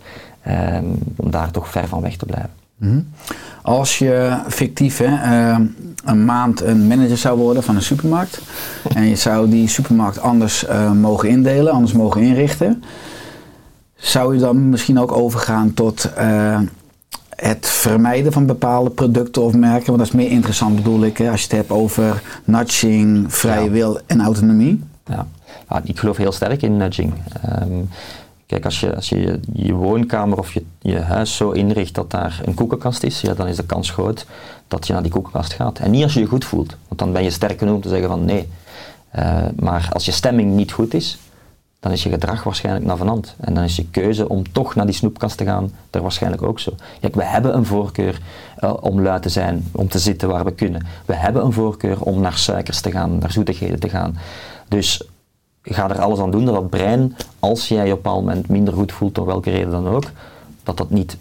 ehm, 0.48 0.84
om 1.16 1.30
daar 1.30 1.50
toch 1.50 1.68
ver 1.68 1.88
van 1.88 2.00
weg 2.00 2.16
te 2.16 2.26
blijven. 2.26 2.50
Als 3.62 3.98
je 3.98 4.38
fictief 4.48 4.98
hè, 4.98 5.04
eh, 5.04 5.58
een 6.04 6.24
maand 6.24 6.60
een 6.60 6.86
manager 6.86 7.16
zou 7.16 7.38
worden 7.38 7.62
van 7.62 7.76
een 7.76 7.82
supermarkt 7.82 8.40
en 8.94 9.08
je 9.08 9.16
zou 9.16 9.48
die 9.48 9.68
supermarkt 9.68 10.20
anders 10.20 10.66
eh, 10.66 10.92
mogen 10.92 11.28
indelen, 11.28 11.72
anders 11.72 11.92
mogen 11.92 12.22
inrichten, 12.22 12.82
zou 13.96 14.34
je 14.34 14.40
dan 14.40 14.68
misschien 14.68 14.98
ook 14.98 15.12
overgaan 15.12 15.74
tot 15.74 16.12
eh, 16.12 16.60
het 17.36 17.66
vermijden 17.68 18.32
van 18.32 18.46
bepaalde 18.46 18.90
producten 18.90 19.42
of 19.42 19.54
merken? 19.54 19.86
Want 19.86 19.98
dat 19.98 20.06
is 20.06 20.12
meer 20.12 20.30
interessant 20.30 20.76
bedoel 20.76 21.04
ik, 21.04 21.18
hè, 21.18 21.30
als 21.30 21.40
je 21.40 21.46
het 21.46 21.56
hebt 21.56 21.70
over 21.70 22.22
nudging, 22.44 23.34
vrije 23.34 23.64
Ja. 23.64 23.70
wil 23.70 24.00
en 24.06 24.20
autonomie. 24.20 24.84
Ja. 25.06 25.26
Ja, 25.68 25.80
ik 25.84 25.98
geloof 25.98 26.16
heel 26.16 26.32
sterk 26.32 26.62
in 26.62 26.76
nudging. 26.76 27.12
Ehm, 27.42 27.72
kijk, 28.48 28.64
als 28.64 28.80
je, 28.80 28.94
als 28.94 29.08
je 29.08 29.40
je- 29.52 29.72
woonkamer 29.72 30.38
of 30.38 30.52
je, 30.52 30.64
je 30.80 31.00
huis 31.00 31.36
zo 31.36 31.50
inricht 31.50 31.94
dat 31.94 32.10
daar 32.10 32.40
een 32.44 32.54
koekenkast 32.54 33.02
is, 33.02 33.20
ja, 33.20 33.34
dan 33.34 33.46
is 33.46 33.56
de 33.56 33.66
kans 33.66 33.90
groot 33.90 34.26
dat 34.68 34.86
je 34.86 34.92
naar 34.92 35.02
die 35.02 35.10
koekenkast 35.12 35.52
gaat. 35.52 35.78
En 35.78 35.90
niet 35.90 36.02
als 36.02 36.14
je 36.14 36.20
je 36.20 36.26
goed 36.26 36.44
voelt, 36.44 36.76
want 36.88 37.00
dan 37.00 37.12
ben 37.12 37.22
je 37.22 37.30
sterk 37.30 37.58
genoeg 37.58 37.74
om 37.74 37.80
te 37.80 37.88
zeggen 37.88 38.08
van 38.08 38.24
nee. 38.24 38.48
Eh, 39.10 39.42
maar 39.56 39.88
als 39.92 40.04
je 40.04 40.12
stemming 40.12 40.54
niet 40.54 40.72
goed 40.72 40.94
is, 40.94 41.18
dan 41.80 41.92
is 41.92 42.02
je 42.02 42.08
gedrag 42.10 42.42
waarschijnlijk 42.42 42.84
navenant. 42.86 43.34
En 43.40 43.54
dan 43.54 43.64
is 43.64 43.76
je 43.76 43.86
keuze 43.90 44.28
om 44.28 44.52
toch 44.52 44.74
naar 44.74 44.86
die 44.86 44.94
snoepkast 44.94 45.36
te 45.36 45.44
gaan 45.44 45.72
er 45.90 46.02
waarschijnlijk 46.02 46.42
ook 46.42 46.60
zo. 46.60 46.72
Kijk, 47.00 47.14
we 47.14 47.24
hebben 47.24 47.56
een 47.56 47.64
voorkeur 47.66 48.20
eh, 48.56 48.74
om 48.80 49.02
lui 49.02 49.20
te 49.20 49.28
zijn, 49.28 49.68
om 49.72 49.88
te 49.88 49.98
zitten 49.98 50.28
waar 50.28 50.44
we 50.44 50.52
kunnen. 50.52 50.86
We 51.06 51.14
hebben 51.14 51.44
een 51.44 51.52
voorkeur 51.52 52.00
om 52.02 52.20
naar 52.20 52.36
suikers 52.38 52.80
te 52.80 52.90
gaan, 52.90 53.18
naar 53.18 53.32
zoetigheden 53.32 53.80
te 53.80 53.88
gaan. 53.88 54.18
Dus 54.68 55.02
ga 55.74 55.90
er 55.90 56.00
alles 56.00 56.18
aan 56.18 56.30
doen 56.30 56.44
dat 56.44 56.54
dat 56.54 56.70
brein, 56.70 57.16
als 57.38 57.68
jij 57.68 57.86
je 57.86 57.92
op 57.92 58.06
een 58.06 58.12
moment 58.12 58.48
minder 58.48 58.74
goed 58.74 58.92
voelt, 58.92 59.14
door 59.14 59.26
welke 59.26 59.50
reden 59.50 59.70
dan 59.70 59.88
ook, 59.88 60.04
dat 60.62 60.76
dat 60.76 60.90
niet 60.90 61.16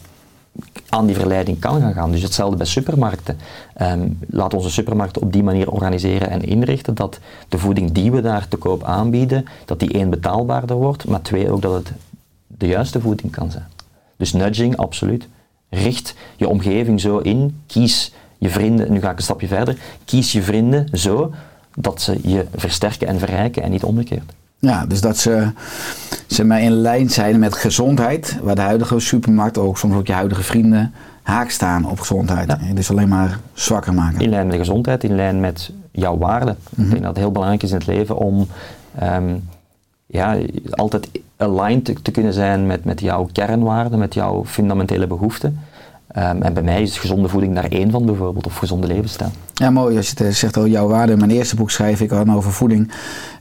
aan 0.90 1.06
die 1.06 1.16
verleiding 1.16 1.60
kan 1.60 1.82
gaan 1.82 1.94
gaan. 1.94 2.12
Dus 2.12 2.22
hetzelfde 2.22 2.58
bij 2.58 2.66
supermarkten. 2.66 3.38
Ehm, 3.74 4.10
laat 4.30 4.54
onze 4.54 4.70
supermarkten 4.70 5.22
op 5.22 5.34
die 5.34 5.44
manier 5.44 5.72
organiseren 5.72 6.30
en 6.30 6.42
inrichten 6.42 6.96
dat 6.96 7.20
de 7.50 7.58
voeding 7.58 7.92
die 7.92 8.12
we 8.12 8.22
daar 8.22 8.48
te 8.48 8.58
koop 8.58 8.84
aanbieden, 8.84 9.46
dat 9.66 9.80
die 9.80 9.94
één 9.94 10.10
betaalbaarder 10.10 10.76
wordt, 10.76 11.08
maar 11.08 11.22
twee 11.22 11.52
ook 11.52 11.62
dat 11.62 11.74
het 11.74 11.92
de 12.48 12.68
juiste 12.68 13.02
voeding 13.02 13.32
kan 13.32 13.52
zijn. 13.52 13.68
Dus 14.18 14.34
nudging, 14.34 14.78
absoluut. 14.78 15.28
Richt 15.70 16.16
je 16.36 16.48
omgeving 16.48 17.02
zo 17.02 17.18
in, 17.18 17.62
kies 17.66 18.14
je 18.38 18.50
vrienden, 18.50 18.92
nu 18.92 19.00
ga 19.00 19.12
ik 19.12 19.18
een 19.18 19.24
stapje 19.24 19.48
verder, 19.48 19.78
kies 20.06 20.32
je 20.32 20.42
vrienden 20.42 20.88
zo 20.94 21.32
dat 21.80 22.02
ze 22.02 22.20
je 22.22 22.46
versterken 22.56 23.08
en 23.08 23.20
verrijken 23.20 23.64
en 23.64 23.72
niet 23.72 23.84
omgekeerd. 23.84 24.34
Ja, 24.60 24.86
dus 24.86 25.02
dat 25.02 25.18
ze, 25.18 25.52
ze 26.28 26.44
maar 26.44 26.62
in 26.62 26.72
lijn 26.72 27.10
zijn 27.10 27.40
met 27.40 27.54
gezondheid, 27.54 28.40
waar 28.42 28.56
de 28.56 28.62
huidige 28.62 29.00
supermarkt, 29.00 29.58
ook 29.58 29.78
soms 29.78 29.96
ook 29.96 30.08
je 30.08 30.14
huidige 30.14 30.44
vrienden, 30.44 30.94
haak 31.22 31.50
staan 31.50 31.90
op 31.90 32.00
gezondheid. 32.00 32.48
Ja. 32.48 32.74
Dus 32.74 32.92
alleen 32.92 33.08
maar 33.08 33.40
zwakker 33.54 33.94
maken. 33.94 34.20
In 34.20 34.30
lijn 34.30 34.44
met 34.44 34.52
de 34.52 34.60
gezondheid, 34.60 35.04
in 35.04 35.16
lijn 35.16 35.40
met 35.40 35.72
jouw 35.92 36.18
waarden. 36.18 36.58
Mhm. 36.70 36.82
Ik 36.82 36.90
denk 36.90 37.02
dat 37.02 37.12
het 37.12 37.24
heel 37.24 37.32
belangrijk 37.32 37.64
is 37.64 37.72
in 37.72 37.78
het 37.78 37.88
leven 37.88 38.18
om 38.18 38.48
ehm, 39.00 39.36
ja, 40.06 40.38
altijd 40.70 41.10
aligned 41.38 41.86
te, 41.86 41.94
te 42.02 42.12
kunnen 42.12 42.34
zijn 42.34 42.66
met, 42.66 42.86
met 42.86 43.02
jouw 43.02 43.30
kernwaarden, 43.32 44.00
met 44.00 44.14
jouw 44.14 44.46
fundamentele 44.46 45.08
behoeften. 45.08 45.60
Ehm, 46.08 46.42
en 46.42 46.54
bij 46.54 46.64
mij 46.64 46.82
is 46.82 46.98
gezonde 46.98 47.28
voeding 47.28 47.56
daar 47.56 47.70
één 47.70 47.92
van 47.92 48.06
bijvoorbeeld, 48.06 48.46
of 48.46 48.56
gezonde 48.56 48.88
levensstijl. 48.88 49.32
Ja, 49.54 49.70
mooi. 49.70 49.98
Als 49.98 50.10
je 50.10 50.24
het 50.24 50.36
zegt 50.36 50.58
over 50.58 50.70
jouw 50.70 50.88
waarde. 50.88 51.12
In 51.12 51.18
mijn 51.18 51.32
eerste 51.32 51.56
boek 51.56 51.72
schrijf 51.72 52.02
ik 52.02 52.12
al 52.12 52.30
over 52.30 52.52
voeding. 52.52 52.92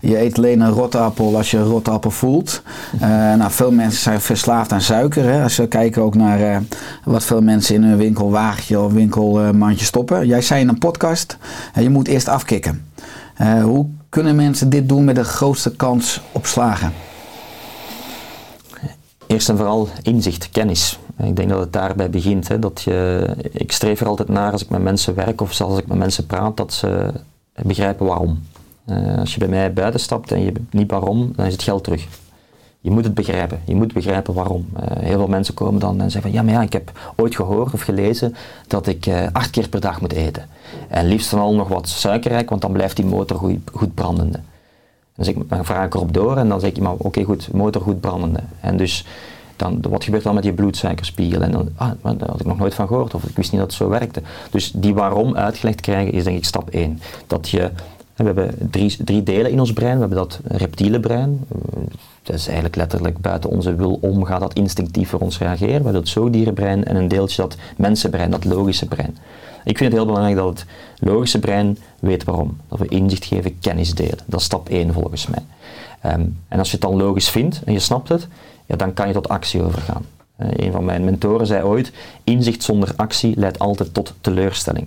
Je 0.00 0.20
eet 0.20 0.37
alleen 0.37 0.61
een 0.61 0.70
rotappel 0.70 1.37
als 1.37 1.50
je 1.50 1.57
een 1.57 1.64
rotappel 1.64 2.11
voelt. 2.11 2.62
Eh, 3.00 3.09
nou, 3.09 3.50
veel 3.50 3.72
mensen 3.72 4.02
zijn 4.02 4.20
verslaafd 4.20 4.72
aan 4.72 4.81
suiker. 4.81 5.24
Hè. 5.24 5.42
Als 5.42 5.57
we 5.57 5.68
kijken 5.68 6.02
ook 6.02 6.14
naar 6.14 6.40
eh, 6.40 6.57
wat 7.05 7.24
veel 7.24 7.42
mensen 7.42 7.74
in 7.74 7.83
hun 7.83 7.96
winkelwagentje 7.96 8.81
of 8.81 8.92
winkelmandje 8.92 9.85
stoppen. 9.85 10.26
Jij 10.26 10.42
zei 10.42 10.61
in 10.61 10.68
een 10.68 10.79
podcast, 10.79 11.37
eh, 11.74 11.83
je 11.83 11.90
moet 11.90 12.09
eerst 12.09 12.29
afkicken. 12.29 12.85
Eh, 13.37 13.62
hoe 13.62 13.87
kunnen 14.09 14.37
mensen 14.37 14.68
dit 14.70 14.88
doen 14.88 15.05
met 15.05 15.14
de 15.14 15.24
grootste 15.24 15.76
kans 15.76 16.20
op 16.33 16.46
slagen? 16.46 16.92
Eerst 19.26 19.48
en 19.48 19.56
vooral 19.56 19.88
inzicht, 20.02 20.50
kennis. 20.50 20.98
Ik 21.22 21.36
denk 21.36 21.48
dat 21.48 21.60
het 21.60 21.72
daarbij 21.72 22.10
begint. 22.10 22.48
Hè, 22.48 22.58
dat 22.58 22.82
je, 22.82 23.26
ik 23.52 23.72
streef 23.72 24.00
er 24.00 24.06
altijd 24.06 24.28
naar 24.28 24.52
als 24.52 24.62
ik 24.62 24.68
met 24.68 24.82
mensen 24.82 25.14
werk 25.14 25.40
of 25.40 25.52
zelfs 25.52 25.72
als 25.72 25.82
ik 25.82 25.88
met 25.88 25.98
mensen 25.98 26.26
praat, 26.26 26.56
dat 26.56 26.72
ze 26.72 27.12
begrijpen 27.62 28.06
waarom. 28.06 28.42
Eh, 28.84 29.18
als 29.18 29.32
je 29.32 29.38
bij 29.38 29.48
mij 29.48 29.72
buiten 29.72 30.00
stapt 30.00 30.32
en 30.32 30.40
je 30.40 30.52
niet 30.70 30.90
waarom, 30.90 31.32
dan 31.36 31.46
is 31.46 31.52
het 31.52 31.62
geld 31.62 31.84
terug. 31.84 32.06
Je 32.80 32.90
moet 32.90 33.04
het 33.04 33.14
begrijpen. 33.14 33.60
Je 33.64 33.74
moet 33.74 33.92
begrijpen 33.92 34.34
waarom. 34.34 34.68
Eh, 34.76 35.02
heel 35.02 35.18
veel 35.18 35.28
mensen 35.28 35.54
komen 35.54 35.80
dan 35.80 36.00
en 36.00 36.10
zeggen 36.10 36.30
van 36.30 36.40
ja, 36.40 36.42
maar 36.42 36.54
ja, 36.54 36.62
ik 36.62 36.72
heb 36.72 37.12
ooit 37.16 37.36
gehoord 37.36 37.72
of 37.72 37.80
gelezen 37.80 38.34
dat 38.66 38.86
ik 38.86 39.06
eh, 39.06 39.26
acht 39.32 39.50
keer 39.50 39.68
per 39.68 39.80
dag 39.80 40.00
moet 40.00 40.12
eten. 40.12 40.48
En 40.88 41.06
liefst 41.06 41.30
dan 41.30 41.40
al 41.40 41.54
nog 41.54 41.68
wat 41.68 41.88
suikerrijk, 41.88 42.48
want 42.48 42.60
dan 42.60 42.72
blijft 42.72 42.96
die 42.96 43.04
motor 43.04 43.38
goed, 43.38 43.58
goed 43.72 43.94
brandende. 43.94 44.40
Dan, 45.16 45.26
ik, 45.26 45.64
vraag 45.64 45.87
ik 45.87 45.94
erop 45.94 46.14
door 46.14 46.37
en 46.37 46.48
dan 46.48 46.61
zeg 46.61 46.70
ik, 46.70 46.88
oké 46.96 47.22
goed, 47.22 47.52
motor 47.52 47.83
goed 47.83 48.00
brandende. 48.00 48.40
En 48.61 48.76
dus 48.76 49.05
dan, 49.57 49.81
wat 49.88 50.05
gebeurt 50.05 50.22
dan 50.22 50.35
met 50.35 50.44
je 50.44 50.52
bloedsuikerspiegel? 50.52 51.42
En 51.42 51.50
dan, 51.50 51.68
ah, 51.76 51.90
daar 52.02 52.29
had 52.29 52.40
ik 52.40 52.46
nog 52.46 52.59
nooit 52.59 52.74
van 52.74 52.87
gehoord 52.87 53.14
of 53.14 53.24
ik 53.24 53.37
wist 53.37 53.52
niet 53.52 53.61
dat 53.61 53.70
het 53.70 53.79
zo 53.79 53.88
werkte. 53.88 54.22
Dus 54.50 54.70
die 54.70 54.94
waarom 54.94 55.37
uitgelegd 55.37 55.81
krijgen 55.81 56.12
is 56.12 56.24
denk 56.24 56.37
ik 56.37 56.44
stap 56.44 56.70
1. 56.70 57.00
Dat 57.26 57.48
je, 57.48 57.70
we 58.16 58.24
hebben 58.24 58.55
drie, 58.70 58.96
drie 59.05 59.22
delen 59.22 59.50
in 59.50 59.61
ons 59.61 59.72
brein. 59.72 59.94
We 59.94 60.00
hebben 60.00 60.18
dat 60.18 60.40
reptiele 60.44 61.00
brein. 61.00 61.44
Dat 62.22 62.37
is 62.37 62.46
eigenlijk 62.46 62.76
letterlijk 62.76 63.18
buiten 63.18 63.50
onze 63.50 63.74
wil 63.74 63.98
om 64.00 64.24
gaat 64.24 64.40
dat 64.40 64.55
instinctief 64.55 65.09
voor 65.09 65.20
ons 65.20 65.38
reageren. 65.38 65.66
We 65.68 65.74
hebben 65.74 65.92
dat 65.92 66.09
zoogdierenbrein 66.09 66.85
en 66.85 66.96
een 66.96 67.09
deeltje 67.09 67.42
dat 67.42 67.57
mensenbrein, 67.76 68.31
dat 68.31 68.44
logische 68.44 68.87
brein. 68.87 69.16
Ik 69.66 69.79
vind 69.79 69.92
het 69.92 70.00
heel 70.00 70.07
belangrijk 70.07 70.37
dat 70.37 70.48
het 70.48 70.66
logische 70.98 71.38
brein 71.38 71.79
weet 72.00 72.24
waarom. 72.24 72.57
Dat 72.68 72.79
we 72.79 72.88
inzicht 72.88 73.24
geven, 73.24 73.59
kennis 73.59 73.94
delen. 73.94 74.18
Dat 74.26 74.40
is 74.40 74.46
stap 74.46 74.68
1 74.68 74.92
volgens 74.92 75.26
mij. 75.26 75.44
Ehm, 76.00 76.26
en 76.48 76.59
als 76.59 76.70
je 76.70 76.76
het 76.76 76.87
dan 76.88 76.96
logisch 76.96 77.29
vindt 77.29 77.62
en 77.64 77.72
je 77.72 77.79
snapt 77.79 78.09
het, 78.09 78.29
ja, 78.66 78.76
dan 78.76 78.94
kan 78.94 79.07
je 79.07 79.12
tot 79.12 79.29
actie 79.29 79.62
overgaan. 79.62 80.05
Eh, 80.37 80.48
een 80.52 80.72
van 80.72 80.85
mijn 80.85 81.05
mentoren 81.05 81.46
zei 81.46 81.62
ooit, 81.62 81.92
inzicht 82.24 82.62
zonder 82.62 82.92
actie 82.96 83.37
leidt 83.37 83.59
altijd 83.59 83.94
tot 83.94 84.14
teleurstelling. 84.20 84.87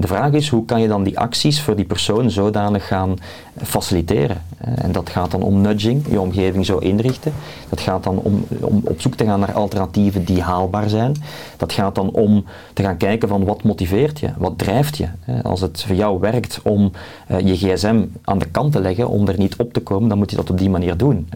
De 0.00 0.06
vraag 0.06 0.32
is, 0.32 0.48
hoe 0.48 0.64
kan 0.64 0.80
je 0.80 0.88
dan 0.88 1.02
die 1.02 1.18
acties 1.18 1.60
voor 1.60 1.76
die 1.76 1.84
persoon 1.84 2.30
zodanig 2.30 2.86
gaan 2.86 3.16
faciliteren? 3.62 4.42
Eh, 4.58 4.72
En 4.84 4.92
dat 4.92 5.10
gaat 5.10 5.30
dan 5.30 5.42
om 5.42 5.60
nudging, 5.60 6.04
je 6.10 6.20
omgeving 6.20 6.66
zo 6.66 6.76
inrichten. 6.78 7.32
Dat 7.68 7.80
gaat 7.80 8.04
dan 8.04 8.18
om, 8.18 8.44
om 8.60 8.80
op 8.84 9.00
zoek 9.00 9.14
te 9.14 9.24
gaan 9.24 9.40
naar 9.40 9.52
alternatieven 9.52 10.24
die 10.24 10.42
haalbaar 10.42 10.88
zijn. 10.88 11.14
Dat 11.56 11.72
gaat 11.72 11.94
dan 11.94 12.10
om 12.10 12.44
te 12.72 12.82
gaan 12.82 12.96
kijken 12.96 13.28
van 13.28 13.44
wat 13.44 13.62
motiveert 13.62 14.20
je, 14.20 14.28
wat 14.36 14.58
drijft 14.58 14.96
je. 14.96 15.08
Eh, 15.24 15.34
Als 15.42 15.60
het 15.60 15.82
voor 15.86 15.96
jou 15.96 16.20
werkt 16.20 16.60
om 16.62 16.92
eh, 17.26 17.40
je 17.40 17.56
gsm 17.56 18.04
aan 18.24 18.38
de 18.38 18.46
kant 18.50 18.72
te 18.72 18.80
leggen, 18.80 19.08
om 19.08 19.28
er 19.28 19.38
niet 19.38 19.56
op 19.56 19.72
te 19.72 19.80
komen, 19.80 20.08
dan 20.08 20.18
moet 20.18 20.30
je 20.30 20.36
dat 20.36 20.50
op 20.50 20.58
die 20.58 20.70
manier 20.70 20.96
doen. 20.96 21.28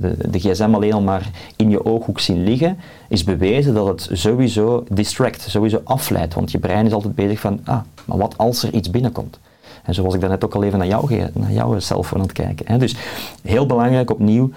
De, 0.00 0.16
de 0.30 0.38
gsm 0.38 0.70
alleen 0.74 0.92
al 0.92 1.00
maar 1.02 1.30
in 1.56 1.70
je 1.70 1.84
ooghoek 1.84 2.20
zien 2.20 2.44
liggen, 2.44 2.78
is 3.08 3.24
bewezen 3.24 3.74
dat 3.74 3.86
het 3.86 4.08
sowieso 4.12 4.84
distract, 4.90 5.44
sowieso 5.48 5.80
afleidt. 5.84 6.34
Want 6.34 6.50
je 6.50 6.58
brein 6.58 6.86
is 6.86 6.92
altijd 6.92 7.14
bezig 7.14 7.40
van, 7.40 7.60
ah, 7.64 7.80
maar 8.10 8.18
wat 8.18 8.38
als 8.38 8.62
er 8.62 8.74
iets 8.74 8.90
binnenkomt? 8.90 9.38
En 9.82 9.94
zo 9.94 10.02
was 10.02 10.14
ik 10.14 10.20
daarnet 10.20 10.44
ook 10.44 10.54
al 10.54 10.62
even 10.62 10.78
naar, 10.78 10.86
jou, 10.86 11.30
naar 11.32 11.52
jouw 11.52 11.78
cellphone 11.78 12.22
aan 12.22 12.28
het 12.28 12.36
kijken. 12.36 12.66
Hè. 12.68 12.78
Dus 12.78 12.96
heel 13.42 13.66
belangrijk 13.66 14.10
opnieuw, 14.10 14.50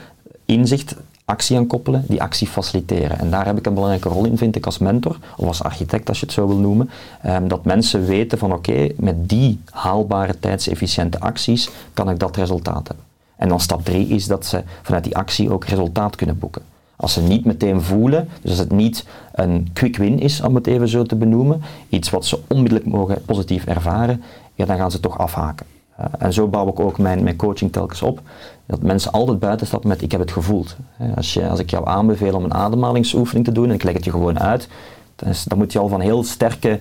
inzicht, 0.46 0.96
actie 1.26 1.58
aan 1.58 1.68
koppelen, 1.68 2.06
die 2.08 2.22
actie 2.22 2.48
faciliteren. 2.48 3.20
En 3.20 3.30
daar 3.30 3.46
heb 3.46 3.58
ik 3.58 3.66
een 3.66 3.74
belangrijke 3.74 4.10
rol 4.10 4.26
in, 4.26 4.38
vind 4.38 4.56
ik, 4.56 4.66
als 4.66 4.78
mentor, 4.78 5.18
of 5.38 5.48
als 5.48 5.64
architect 5.64 6.10
als 6.10 6.20
je 6.20 6.26
het 6.26 6.36
zo 6.36 6.48
wil 6.48 6.58
noemen. 6.58 6.90
Ehm, 7.22 7.48
dat 7.48 7.66
mensen 7.66 8.06
weten 8.06 8.38
van 8.38 8.54
oké, 8.54 8.90
met 8.98 9.30
die 9.30 9.60
haalbare 9.72 10.40
tijdsefficiënte 10.40 11.20
acties 11.20 11.70
kan 11.94 12.10
ik 12.10 12.20
dat 12.20 12.36
resultaat 12.36 12.88
hebben. 12.88 13.06
En 13.36 13.50
dan 13.50 13.60
stap 13.60 13.86
drie 13.86 14.08
is 14.08 14.28
dat 14.28 14.46
ze 14.46 14.64
vanuit 14.82 15.04
die 15.04 15.18
actie 15.18 15.52
ook 15.52 15.66
resultaat 15.66 16.16
kunnen 16.16 16.40
boeken. 16.40 16.62
Als 16.96 17.14
ze 17.14 17.22
niet 17.22 17.46
meteen 17.46 17.82
voelen, 17.82 18.30
dus 18.42 18.50
als 18.50 18.60
het 18.60 18.72
niet 18.72 19.06
een 19.32 19.70
quick 19.74 19.98
win 19.98 20.20
is, 20.20 20.42
om 20.42 20.56
het 20.56 20.68
even 20.68 20.88
zo 20.88 21.04
te 21.04 21.16
benoemen, 21.16 21.62
iets 21.90 22.10
wat 22.10 22.26
ze 22.26 22.40
onmiddellijk 22.48 22.90
mogen 22.90 23.22
positief 23.26 23.66
ervaren, 23.66 24.24
ja, 24.54 24.66
dan 24.66 24.78
gaan 24.78 24.92
ze 24.92 25.00
toch 25.00 25.18
afhaken. 25.18 25.66
Uh, 26.00 26.06
en 26.18 26.34
zo 26.34 26.48
bouw 26.48 26.68
ik 26.68 26.80
ook 26.80 26.98
mijn, 26.98 27.24
mijn 27.24 27.36
coaching 27.36 27.72
telkens 27.72 28.02
op. 28.02 28.22
Dat 28.66 28.82
mensen 28.82 29.12
altijd 29.12 29.40
buiten 29.40 29.68
stappen 29.68 29.90
met 29.90 30.02
ik 30.02 30.12
heb 30.12 30.20
het 30.20 30.32
gevoeld. 30.32 30.76
Uh, 31.02 31.16
als, 31.16 31.34
je, 31.34 31.48
als 31.48 31.60
ik 31.60 31.70
jou 31.70 31.88
aanbeveel 31.88 32.36
om 32.36 32.44
een 32.44 32.54
ademhalingsoefening 32.54 33.46
te 33.46 33.52
doen 33.52 33.70
en 33.70 33.74
ik 33.74 33.84
leg 33.84 33.94
het 33.94 34.06
je 34.06 34.12
gewoon 34.12 34.40
uit, 34.40 34.68
dan, 35.16 35.30
is, 35.30 35.44
dan 35.44 35.58
moet 35.58 35.72
je 35.72 35.80
al 35.80 35.88
van 35.88 36.00
heel 36.00 36.24
sterke 36.24 36.80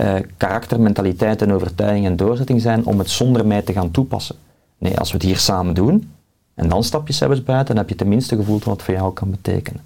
uh, 0.00 0.14
karakter, 0.36 0.80
mentaliteit 0.80 1.42
en 1.42 1.52
overtuiging 1.52 2.06
en 2.06 2.16
doorzetting 2.16 2.60
zijn 2.60 2.86
om 2.86 2.98
het 2.98 3.10
zonder 3.10 3.46
mij 3.46 3.62
te 3.62 3.72
gaan 3.72 3.90
toepassen. 3.90 4.36
Nee, 4.78 4.98
als 4.98 5.10
we 5.10 5.16
het 5.16 5.26
hier 5.26 5.38
samen 5.38 5.74
doen, 5.74 6.10
en 6.54 6.68
dan 6.68 6.84
stap 6.84 7.06
je 7.06 7.12
zelfs 7.12 7.42
buiten 7.42 7.74
en 7.74 7.80
heb 7.80 7.88
je 7.88 7.94
tenminste 7.94 8.36
gevoeld 8.36 8.64
wat 8.64 8.74
het 8.74 8.84
voor 8.84 8.94
jou 8.94 9.12
kan 9.12 9.30
betekenen. 9.30 9.80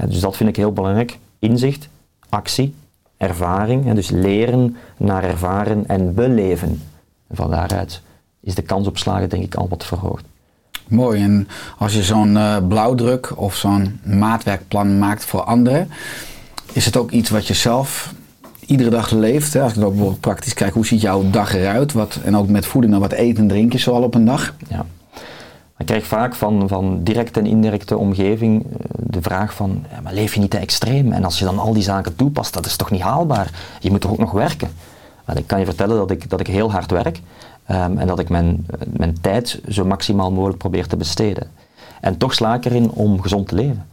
Uh, 0.00 0.06
dus 0.08 0.20
dat 0.20 0.36
vind 0.36 0.48
ik 0.48 0.56
heel 0.56 0.72
belangrijk. 0.72 1.18
Inzicht, 1.38 1.88
actie, 2.28 2.74
ervaring. 3.16 3.86
En 3.86 3.94
dus 3.94 4.10
leren 4.10 4.76
naar 4.96 5.24
ervaren 5.24 5.88
en 5.88 6.14
beleven. 6.14 6.80
En 7.26 7.36
van 7.36 7.50
daaruit 7.50 8.00
is 8.40 8.54
de 8.54 8.62
kans 8.62 8.86
op 8.86 8.98
slagen 8.98 9.28
denk 9.28 9.44
ik 9.44 9.54
al 9.54 9.68
wat 9.68 9.84
verhoogd. 9.84 10.24
Mooi. 10.88 11.22
En 11.22 11.48
als 11.78 11.94
je 11.94 12.02
zo'n 12.02 12.34
uh, 12.34 12.56
blauwdruk 12.68 13.38
of 13.38 13.54
zo'n 13.54 14.00
maatwerkplan 14.04 14.98
maakt 14.98 15.24
voor 15.24 15.42
anderen, 15.42 15.88
is 16.72 16.84
het 16.84 16.96
ook 16.96 17.10
iets 17.10 17.30
wat 17.30 17.46
je 17.46 17.54
zelf 17.54 18.14
iedere 18.66 18.90
dag 18.90 19.10
leeft. 19.10 19.52
Hè? 19.52 19.62
Als 19.62 19.76
ik 19.76 19.82
ook 19.82 19.90
bijvoorbeeld 19.90 20.20
praktisch 20.20 20.54
kijk, 20.54 20.74
hoe 20.74 20.86
ziet 20.86 21.00
jouw 21.00 21.30
dag 21.30 21.54
eruit? 21.54 21.92
Wat, 21.92 22.18
en 22.24 22.36
ook 22.36 22.48
met 22.48 22.66
voeding, 22.66 22.98
wat 22.98 23.12
eten 23.12 23.42
en 23.42 23.48
drink 23.48 23.72
je 23.72 23.78
zoal 23.78 24.02
op 24.02 24.14
een 24.14 24.24
dag? 24.24 24.54
Ja. 24.68 24.86
Ik 25.84 25.90
krijg 25.90 26.06
vaak 26.06 26.34
van, 26.34 26.68
van 26.68 27.02
directe 27.02 27.40
en 27.40 27.46
indirecte 27.46 27.96
omgeving 27.98 28.66
de 28.96 29.22
vraag 29.22 29.54
van, 29.54 29.84
ja, 29.90 30.00
maar 30.00 30.14
leef 30.14 30.34
je 30.34 30.40
niet 30.40 30.50
te 30.50 30.58
extreem? 30.58 31.12
En 31.12 31.24
als 31.24 31.38
je 31.38 31.44
dan 31.44 31.58
al 31.58 31.72
die 31.72 31.82
zaken 31.82 32.16
toepast, 32.16 32.54
dat 32.54 32.66
is 32.66 32.76
toch 32.76 32.90
niet 32.90 33.00
haalbaar? 33.00 33.50
Je 33.80 33.90
moet 33.90 34.00
toch 34.00 34.10
ook 34.10 34.18
nog 34.18 34.30
werken? 34.30 34.68
Maar 35.24 35.38
ik 35.38 35.46
kan 35.46 35.58
je 35.58 35.64
vertellen 35.64 35.96
dat 35.96 36.10
ik, 36.10 36.30
dat 36.30 36.40
ik 36.40 36.46
heel 36.46 36.70
hard 36.70 36.90
werk 36.90 37.20
um, 37.70 37.98
en 37.98 38.06
dat 38.06 38.18
ik 38.18 38.28
mijn, 38.28 38.66
mijn 38.86 39.20
tijd 39.20 39.60
zo 39.68 39.84
maximaal 39.84 40.32
mogelijk 40.32 40.58
probeer 40.58 40.86
te 40.86 40.96
besteden. 40.96 41.50
En 42.00 42.16
toch 42.16 42.34
sla 42.34 42.54
ik 42.54 42.64
erin 42.64 42.90
om 42.90 43.22
gezond 43.22 43.48
te 43.48 43.54
leven. 43.54 43.86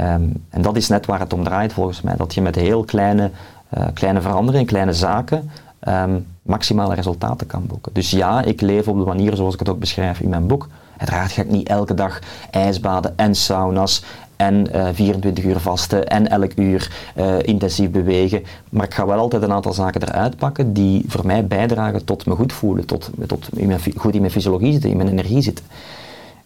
Um, 0.00 0.44
en 0.50 0.62
dat 0.62 0.76
is 0.76 0.88
net 0.88 1.06
waar 1.06 1.20
het 1.20 1.32
om 1.32 1.44
draait 1.44 1.72
volgens 1.72 2.02
mij. 2.02 2.16
Dat 2.16 2.34
je 2.34 2.40
met 2.40 2.54
heel 2.54 2.84
kleine, 2.84 3.30
uh, 3.78 3.84
kleine 3.94 4.20
veranderingen, 4.20 4.66
kleine 4.66 4.92
zaken, 4.92 5.50
ehm, 5.86 6.18
maximale 6.42 6.94
resultaten 6.94 7.46
kan 7.46 7.66
boeken. 7.66 7.92
Dus 7.92 8.10
ja, 8.10 8.42
ik 8.42 8.60
leef 8.60 8.88
op 8.88 8.98
de 8.98 9.04
manier 9.04 9.36
zoals 9.36 9.54
ik 9.54 9.58
het 9.58 9.68
ook 9.68 9.78
beschrijf 9.78 10.20
in 10.20 10.28
mijn 10.28 10.46
boek. 10.46 10.68
Uiteraard 10.96 11.32
ga 11.32 11.42
ik 11.42 11.50
niet 11.50 11.68
elke 11.68 11.94
dag 11.94 12.18
ijsbaden 12.50 13.18
en 13.18 13.34
sauna's 13.34 14.02
en 14.36 14.72
eh, 14.72 14.88
24 14.92 15.44
uur 15.44 15.60
vasten 15.60 16.08
en 16.08 16.28
elk 16.28 16.52
uur 16.56 16.90
eh, 17.14 17.38
intensief 17.42 17.90
bewegen. 17.90 18.44
Maar 18.68 18.84
ik 18.84 18.94
ga 18.94 19.06
wel 19.06 19.18
altijd 19.18 19.42
een 19.42 19.52
aantal 19.52 19.72
zaken 19.72 20.02
eruit 20.02 20.36
pakken 20.36 20.72
die 20.72 21.04
voor 21.06 21.26
mij 21.26 21.46
bijdragen 21.46 22.04
tot 22.04 22.26
me 22.26 22.34
goed 22.34 22.52
voelen, 22.52 22.86
tot, 22.86 23.10
tot 23.26 23.48
in 23.52 23.66
mijn, 23.66 23.80
goed 23.96 24.14
in 24.14 24.20
mijn 24.20 24.32
fysiologie 24.32 24.72
zitten, 24.72 24.90
in 24.90 24.96
mijn 24.96 25.08
energie 25.08 25.42
zitten. 25.42 25.64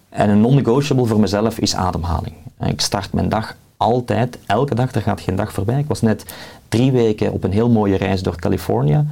En 0.09 0.29
een 0.29 0.41
non-negotiable 0.41 1.07
voor 1.07 1.21
mezelf 1.21 1.59
is 1.59 1.75
ademhaling. 1.75 2.35
Ik 2.67 2.81
start 2.81 3.13
mijn 3.13 3.29
dag 3.29 3.57
altijd, 3.77 4.39
elke 4.47 4.75
dag, 4.75 4.95
er 4.95 5.03
gaat 5.03 5.21
geen 5.21 5.37
dag 5.37 5.53
voorbij. 5.53 5.79
Ik 5.79 5.89
was 5.89 6.01
net 6.01 6.25
drie 6.69 6.93
weken 6.93 7.33
op 7.33 7.45
een 7.45 7.53
heel 7.53 7.71
mooie 7.71 7.97
reis 7.97 8.23
door 8.23 8.37
Californië. 8.37 9.05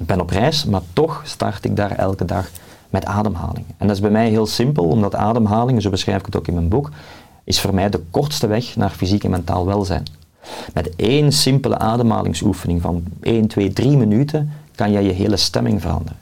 Ik 0.00 0.06
ben 0.06 0.20
op 0.20 0.30
reis, 0.30 0.64
maar 0.64 0.80
toch 0.92 1.22
start 1.24 1.64
ik 1.64 1.76
daar 1.76 1.90
elke 1.90 2.24
dag 2.24 2.50
met 2.90 3.04
ademhaling. 3.04 3.66
En 3.76 3.86
dat 3.86 3.96
is 3.96 4.02
bij 4.02 4.10
mij 4.10 4.28
heel 4.28 4.46
simpel, 4.46 4.84
omdat 4.84 5.14
ademhaling, 5.14 5.82
zo 5.82 5.90
beschrijf 5.90 6.18
ik 6.18 6.26
het 6.26 6.36
ook 6.36 6.46
in 6.46 6.54
mijn 6.54 6.68
boek, 6.68 6.90
is 7.44 7.60
voor 7.60 7.74
mij 7.74 7.90
de 7.90 8.02
kortste 8.10 8.46
weg 8.46 8.76
naar 8.76 8.90
fysiek 8.90 9.24
en 9.24 9.30
mentaal 9.30 9.66
welzijn. 9.66 10.06
Met 10.74 10.96
één 10.96 11.32
simpele 11.32 11.78
ademhalingsoefening 11.78 12.80
van 12.82 13.04
1, 13.20 13.46
2, 13.46 13.72
3 13.72 13.96
minuten 13.96 14.52
kan 14.74 14.92
jij 14.92 15.02
je 15.02 15.12
hele 15.12 15.36
stemming 15.36 15.80
veranderen. 15.80 16.18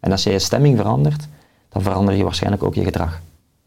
En 0.00 0.10
als 0.10 0.22
jij 0.22 0.32
je 0.32 0.38
stemming 0.38 0.76
verandert, 0.76 1.28
dan 1.68 1.82
verander 1.82 2.14
je 2.14 2.24
waarschijnlijk 2.24 2.62
ook 2.62 2.74
je 2.74 2.84
gedrag. 2.84 3.20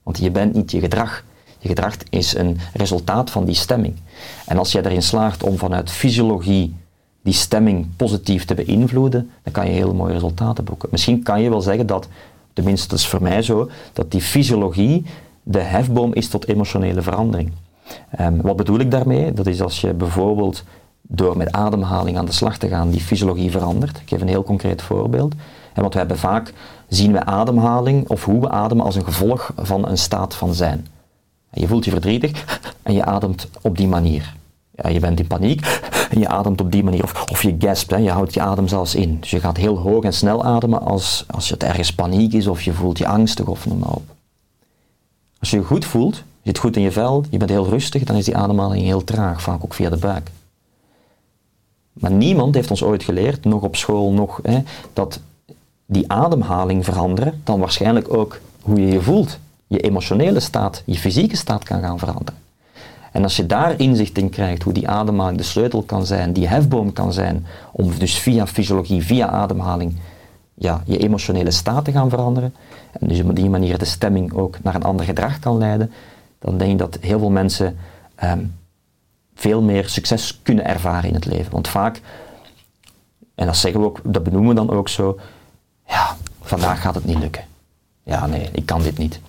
Want 0.03 0.17
je 0.17 0.31
bent 0.31 0.53
niet 0.53 0.71
je 0.71 0.79
gedrag. 0.79 1.23
Je 1.59 1.67
gedrag 1.67 1.95
is 2.09 2.35
een 2.35 2.59
resultaat 2.73 3.29
van 3.29 3.45
die 3.45 3.55
stemming. 3.55 3.95
En 4.45 4.57
als 4.57 4.71
jij 4.71 4.83
erin 4.83 5.03
slaagt 5.03 5.43
om 5.43 5.57
vanuit 5.57 5.91
fysiologie 5.91 6.75
die 7.21 7.33
stemming 7.33 7.87
positief 7.95 8.45
te 8.45 8.53
beïnvloeden, 8.53 9.29
dan 9.43 9.53
kan 9.53 9.65
je 9.65 9.71
hele 9.71 9.93
mooie 9.93 10.13
resultaten 10.13 10.63
boeken. 10.63 10.89
Misschien 10.91 11.23
kan 11.23 11.41
je 11.41 11.49
wel 11.49 11.61
zeggen 11.61 11.87
dat, 11.87 12.07
tenminste 12.53 12.87
dat 12.87 12.99
is 12.99 13.07
voor 13.07 13.21
mij 13.21 13.41
zo, 13.41 13.69
dat 13.93 14.11
die 14.11 14.21
fysiologie 14.21 15.05
de 15.43 15.59
hefboom 15.59 16.13
is 16.13 16.27
tot 16.27 16.47
emotionele 16.47 17.01
verandering. 17.01 17.51
Ehm, 18.09 18.41
wat 18.41 18.55
bedoel 18.55 18.79
ik 18.79 18.91
daarmee? 18.91 19.33
Dat 19.33 19.47
is 19.47 19.61
als 19.61 19.81
je 19.81 19.93
bijvoorbeeld 19.93 20.63
door 21.01 21.37
met 21.37 21.51
ademhaling 21.51 22.17
aan 22.17 22.25
de 22.25 22.31
slag 22.31 22.57
te 22.57 22.67
gaan 22.67 22.89
die 22.89 23.01
fysiologie 23.01 23.51
verandert. 23.51 23.97
Ik 23.97 24.09
geef 24.09 24.21
een 24.21 24.27
heel 24.27 24.43
concreet 24.43 24.81
voorbeeld. 24.81 25.33
En 25.73 25.81
want 25.81 25.93
we 25.93 25.99
hebben 25.99 26.17
vaak, 26.17 26.53
zien 26.87 27.11
we 27.11 27.25
ademhaling 27.25 28.07
of 28.07 28.25
hoe 28.25 28.41
we 28.41 28.49
ademen 28.49 28.85
als 28.85 28.95
een 28.95 29.05
gevolg 29.05 29.53
van 29.55 29.87
een 29.87 29.97
staat 29.97 30.35
van 30.35 30.53
zijn. 30.53 30.87
Je 31.51 31.67
voelt 31.67 31.85
je 31.85 31.91
verdrietig 31.91 32.59
en 32.83 32.93
je 32.93 33.05
ademt 33.05 33.49
op 33.61 33.77
die 33.77 33.87
manier. 33.87 34.33
Ja, 34.71 34.89
je 34.89 34.99
bent 34.99 35.19
in 35.19 35.27
paniek 35.27 35.88
en 36.09 36.19
je 36.19 36.27
ademt 36.27 36.61
op 36.61 36.71
die 36.71 36.83
manier. 36.83 37.03
Of, 37.03 37.25
of 37.31 37.41
je 37.41 37.55
gaspt, 37.59 37.91
hè, 37.91 37.97
je 37.97 38.11
houdt 38.11 38.33
je 38.33 38.41
adem 38.41 38.67
zelfs 38.67 38.95
in. 38.95 39.17
Dus 39.19 39.29
je 39.29 39.39
gaat 39.39 39.57
heel 39.57 39.77
hoog 39.77 40.03
en 40.03 40.13
snel 40.13 40.43
ademen 40.43 40.81
als, 40.81 41.23
als 41.27 41.49
het 41.49 41.63
ergens 41.63 41.93
paniek 41.93 42.33
is 42.33 42.47
of 42.47 42.61
je 42.61 42.73
voelt 42.73 42.97
je 42.97 43.07
angstig 43.07 43.45
of 43.45 43.65
noem 43.65 43.79
maar 43.79 43.89
op. 43.89 44.15
Als 45.39 45.49
je 45.49 45.57
je 45.57 45.63
goed 45.63 45.85
voelt, 45.85 46.15
je 46.15 46.23
zit 46.43 46.57
goed 46.57 46.75
in 46.75 46.81
je 46.81 46.91
vel, 46.91 47.23
je 47.29 47.37
bent 47.37 47.49
heel 47.49 47.67
rustig, 47.67 48.03
dan 48.03 48.15
is 48.15 48.25
die 48.25 48.37
ademhaling 48.37 48.83
heel 48.83 49.03
traag, 49.03 49.41
vaak 49.41 49.63
ook 49.63 49.73
via 49.73 49.89
de 49.89 49.97
buik. 49.97 50.31
Maar 51.93 52.11
niemand 52.11 52.55
heeft 52.55 52.69
ons 52.69 52.83
ooit 52.83 53.03
geleerd, 53.03 53.45
nog 53.45 53.61
op 53.61 53.75
school, 53.75 54.11
nog, 54.11 54.39
hè, 54.43 54.59
dat 54.93 55.19
die 55.85 56.11
ademhaling 56.11 56.85
veranderen, 56.85 57.41
dan 57.43 57.59
waarschijnlijk 57.59 58.13
ook 58.13 58.39
hoe 58.61 58.79
je 58.79 58.87
je 58.87 59.01
voelt. 59.01 59.39
Je 59.67 59.79
emotionele 59.79 60.39
staat, 60.39 60.81
je 60.85 60.95
fysieke 60.95 61.35
staat 61.35 61.63
kan 61.63 61.81
gaan 61.81 61.99
veranderen. 61.99 62.39
En 63.11 63.23
als 63.23 63.35
je 63.35 63.45
daar 63.45 63.79
inzicht 63.79 64.17
in 64.17 64.29
krijgt 64.29 64.63
hoe 64.63 64.73
die 64.73 64.87
ademhaling 64.87 65.37
de 65.37 65.43
sleutel 65.43 65.81
kan 65.81 66.05
zijn, 66.05 66.33
die 66.33 66.47
hefboom 66.47 66.93
kan 66.93 67.13
zijn, 67.13 67.45
om 67.71 67.97
dus 67.97 68.17
via 68.17 68.47
fysiologie, 68.47 69.03
via 69.03 69.27
ademhaling, 69.27 69.95
ja, 70.53 70.83
je 70.85 70.97
emotionele 70.97 71.51
staat 71.51 71.85
te 71.85 71.91
gaan 71.91 72.09
veranderen, 72.09 72.55
en 72.91 73.07
dus 73.07 73.21
op 73.21 73.35
die 73.35 73.49
manier 73.49 73.77
de 73.77 73.85
stemming 73.85 74.33
ook 74.33 74.57
naar 74.63 74.75
een 74.75 74.83
ander 74.83 75.05
gedrag 75.05 75.39
kan 75.39 75.57
leiden, 75.57 75.91
dan 76.39 76.57
denk 76.57 76.71
ik 76.71 76.77
dat 76.77 76.97
heel 77.01 77.19
veel 77.19 77.29
mensen 77.29 77.77
ehm, 78.15 78.43
veel 79.35 79.61
meer 79.61 79.89
succes 79.89 80.39
kunnen 80.43 80.65
ervaren 80.65 81.09
in 81.09 81.15
het 81.15 81.25
leven. 81.25 81.51
Want 81.51 81.67
vaak, 81.67 82.01
en 83.35 83.45
dat 83.45 83.57
zeggen 83.57 83.81
we 83.81 83.87
ook, 83.87 83.99
dat 84.03 84.23
benoemen 84.23 84.49
we 84.49 84.55
dan 84.55 84.69
ook 84.69 84.89
zo, 84.89 85.19
ja, 85.87 86.15
vandaag 86.41 86.81
gaat 86.81 86.95
het 86.95 87.05
niet 87.05 87.19
lukken. 87.19 87.43
Ja, 88.03 88.25
nee, 88.25 88.49
ik 88.51 88.65
kan 88.65 88.81
dit 88.81 88.97
niet. 88.97 89.19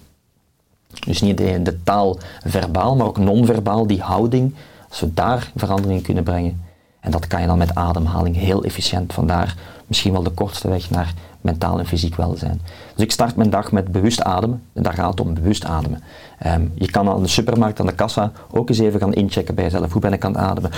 Dus 1.06 1.20
niet 1.20 1.38
de, 1.38 1.62
de 1.62 1.82
taal 1.82 2.18
verbaal, 2.44 2.96
maar 2.96 3.06
ook 3.06 3.18
non-verbaal, 3.18 3.86
die 3.86 4.00
houding, 4.00 4.54
als 4.88 5.00
we 5.00 5.14
daar 5.14 5.50
verandering 5.56 5.98
in 5.98 6.04
kunnen 6.04 6.24
brengen. 6.24 6.62
En 7.00 7.10
dat 7.10 7.26
kan 7.26 7.40
je 7.40 7.46
dan 7.46 7.58
met 7.58 7.74
ademhaling 7.74 8.36
heel 8.36 8.64
efficiënt. 8.64 9.12
Vandaar 9.12 9.56
misschien 9.86 10.12
wel 10.12 10.22
de 10.22 10.30
kortste 10.30 10.68
weg 10.68 10.90
naar 10.90 11.14
mentaal 11.40 11.78
en 11.78 11.86
fysiek 11.86 12.16
welzijn. 12.16 12.60
Dus 12.94 13.04
ik 13.04 13.12
start 13.12 13.36
mijn 13.36 13.50
dag 13.50 13.72
met 13.72 13.92
bewust 13.92 14.22
ademen. 14.22 14.62
En 14.72 14.82
daar 14.82 14.92
gaat 14.92 15.10
het 15.10 15.20
om, 15.20 15.34
bewust 15.34 15.64
ademen. 15.64 16.02
Ehm, 16.38 16.62
je 16.74 16.90
kan 16.90 17.08
aan 17.08 17.22
de 17.22 17.28
supermarkt, 17.28 17.80
aan 17.80 17.86
de 17.86 17.94
kassa, 17.94 18.32
ook 18.50 18.68
eens 18.68 18.78
even 18.78 19.00
gaan 19.00 19.14
inchecken 19.14 19.54
bij 19.54 19.64
jezelf. 19.64 19.92
Hoe 19.92 20.00
ben 20.00 20.12
ik 20.12 20.24
aan 20.24 20.32
het 20.32 20.40
ademen? 20.40 20.70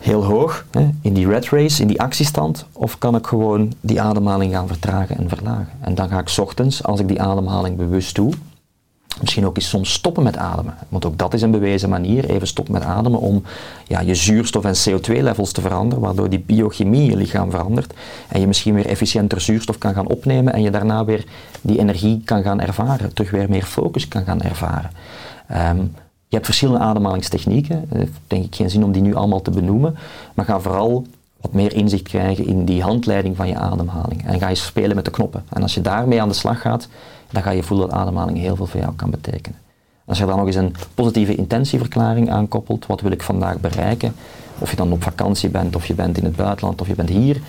Heel 0.00 0.24
hoog, 0.24 0.64
hè, 0.70 0.88
in 1.00 1.12
die 1.12 1.28
red 1.28 1.48
race, 1.48 1.82
in 1.82 1.88
die 1.88 2.00
actiestand. 2.00 2.66
Of 2.72 2.98
kan 2.98 3.14
ik 3.14 3.26
gewoon 3.26 3.72
die 3.80 4.00
ademhaling 4.00 4.52
gaan 4.52 4.66
vertragen 4.66 5.16
en 5.16 5.28
verlagen? 5.28 5.68
En 5.80 5.94
dan 5.94 6.08
ga 6.08 6.18
ik 6.18 6.34
ochtends, 6.40 6.82
als 6.82 7.00
ik 7.00 7.08
die 7.08 7.22
ademhaling 7.22 7.76
bewust 7.76 8.14
doe, 8.14 8.32
Misschien 9.20 9.46
ook 9.46 9.56
eens 9.56 9.68
soms 9.68 9.92
stoppen 9.92 10.22
met 10.22 10.36
ademen. 10.36 10.74
Want 10.88 11.04
ook 11.04 11.18
dat 11.18 11.34
is 11.34 11.42
een 11.42 11.50
bewezen 11.50 11.88
manier, 11.88 12.30
even 12.30 12.46
stoppen 12.46 12.74
met 12.74 12.82
ademen 12.82 13.20
om 13.20 13.42
ja, 13.86 14.00
je 14.00 14.14
zuurstof- 14.14 14.64
en 14.64 14.74
CO2-levels 14.74 15.52
te 15.52 15.60
veranderen, 15.60 16.04
waardoor 16.04 16.28
die 16.28 16.38
biochemie 16.38 17.02
in 17.02 17.10
je 17.10 17.16
lichaam 17.16 17.50
verandert 17.50 17.94
en 18.28 18.40
je 18.40 18.46
misschien 18.46 18.74
weer 18.74 18.86
efficiënter 18.86 19.40
zuurstof 19.40 19.78
kan 19.78 19.94
gaan 19.94 20.08
opnemen 20.08 20.52
en 20.52 20.62
je 20.62 20.70
daarna 20.70 21.04
weer 21.04 21.24
die 21.60 21.78
energie 21.78 22.22
kan 22.24 22.42
gaan 22.42 22.60
ervaren, 22.60 23.14
terug 23.14 23.30
weer 23.30 23.48
meer 23.48 23.64
focus 23.64 24.08
kan 24.08 24.24
gaan 24.24 24.40
ervaren. 24.40 24.90
Ehm, 25.48 25.78
je 26.28 26.34
hebt 26.34 26.46
verschillende 26.46 26.84
ademhalingstechnieken, 26.84 27.88
uh, 27.92 28.02
denk 28.26 28.44
ik 28.44 28.54
geen 28.54 28.70
zin 28.70 28.84
om 28.84 28.92
die 28.92 29.02
nu 29.02 29.14
allemaal 29.14 29.42
te 29.42 29.50
benoemen, 29.50 29.96
maar 30.34 30.44
ga 30.44 30.60
vooral 30.60 31.06
wat 31.40 31.52
meer 31.52 31.74
inzicht 31.74 32.02
krijgen 32.02 32.46
in 32.46 32.64
die 32.64 32.82
handleiding 32.82 33.36
van 33.36 33.48
je 33.48 33.56
ademhaling 33.56 34.26
en 34.26 34.38
ga 34.38 34.48
je 34.48 34.54
spelen 34.54 34.96
met 34.96 35.04
de 35.04 35.10
knoppen. 35.10 35.44
En 35.48 35.62
als 35.62 35.74
je 35.74 35.80
daarmee 35.80 36.22
aan 36.22 36.28
de 36.28 36.34
slag 36.34 36.60
gaat, 36.60 36.88
dan 37.30 37.42
ga 37.42 37.50
je 37.50 37.62
voelen 37.62 37.88
dat 37.88 37.98
ademhaling 37.98 38.38
heel 38.38 38.56
veel 38.56 38.66
voor 38.66 38.80
jou 38.80 38.94
kan 38.94 39.10
betekenen. 39.10 39.58
Als 40.04 40.18
je 40.18 40.26
dan 40.26 40.36
nog 40.36 40.46
eens 40.46 40.56
een 40.56 40.74
positieve 40.94 41.34
intentieverklaring 41.34 42.30
aankoppelt, 42.30 42.86
wat 42.86 43.00
wil 43.00 43.10
ik 43.10 43.22
vandaag 43.22 43.60
bereiken, 43.60 44.14
of 44.58 44.70
je 44.70 44.76
dan 44.76 44.92
op 44.92 45.02
vakantie 45.02 45.48
bent, 45.48 45.76
of 45.76 45.86
je 45.86 45.94
bent 45.94 46.18
in 46.18 46.24
het 46.24 46.36
buitenland, 46.36 46.80
of 46.80 46.86
je 46.86 46.94
bent 46.94 47.08
hier, 47.08 47.40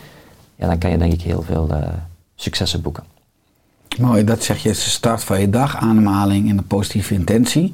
ja, 0.55 0.67
dan 0.67 0.77
kan 0.77 0.89
je 0.89 0.97
denk 0.97 1.13
ik 1.13 1.21
heel 1.21 1.41
veel 1.41 1.67
uh, 1.71 1.87
successen 2.35 2.81
boeken. 2.81 3.03
Mooi, 3.99 4.23
dat 4.23 4.43
zeg 4.43 4.63
je, 4.63 4.69
is 4.69 4.83
de 4.83 4.89
start 4.89 5.23
van 5.23 5.39
je 5.39 5.49
dag, 5.49 5.77
ademhaling 5.77 6.49
en 6.49 6.57
een 6.57 6.67
positieve 6.67 7.13
intentie. 7.13 7.73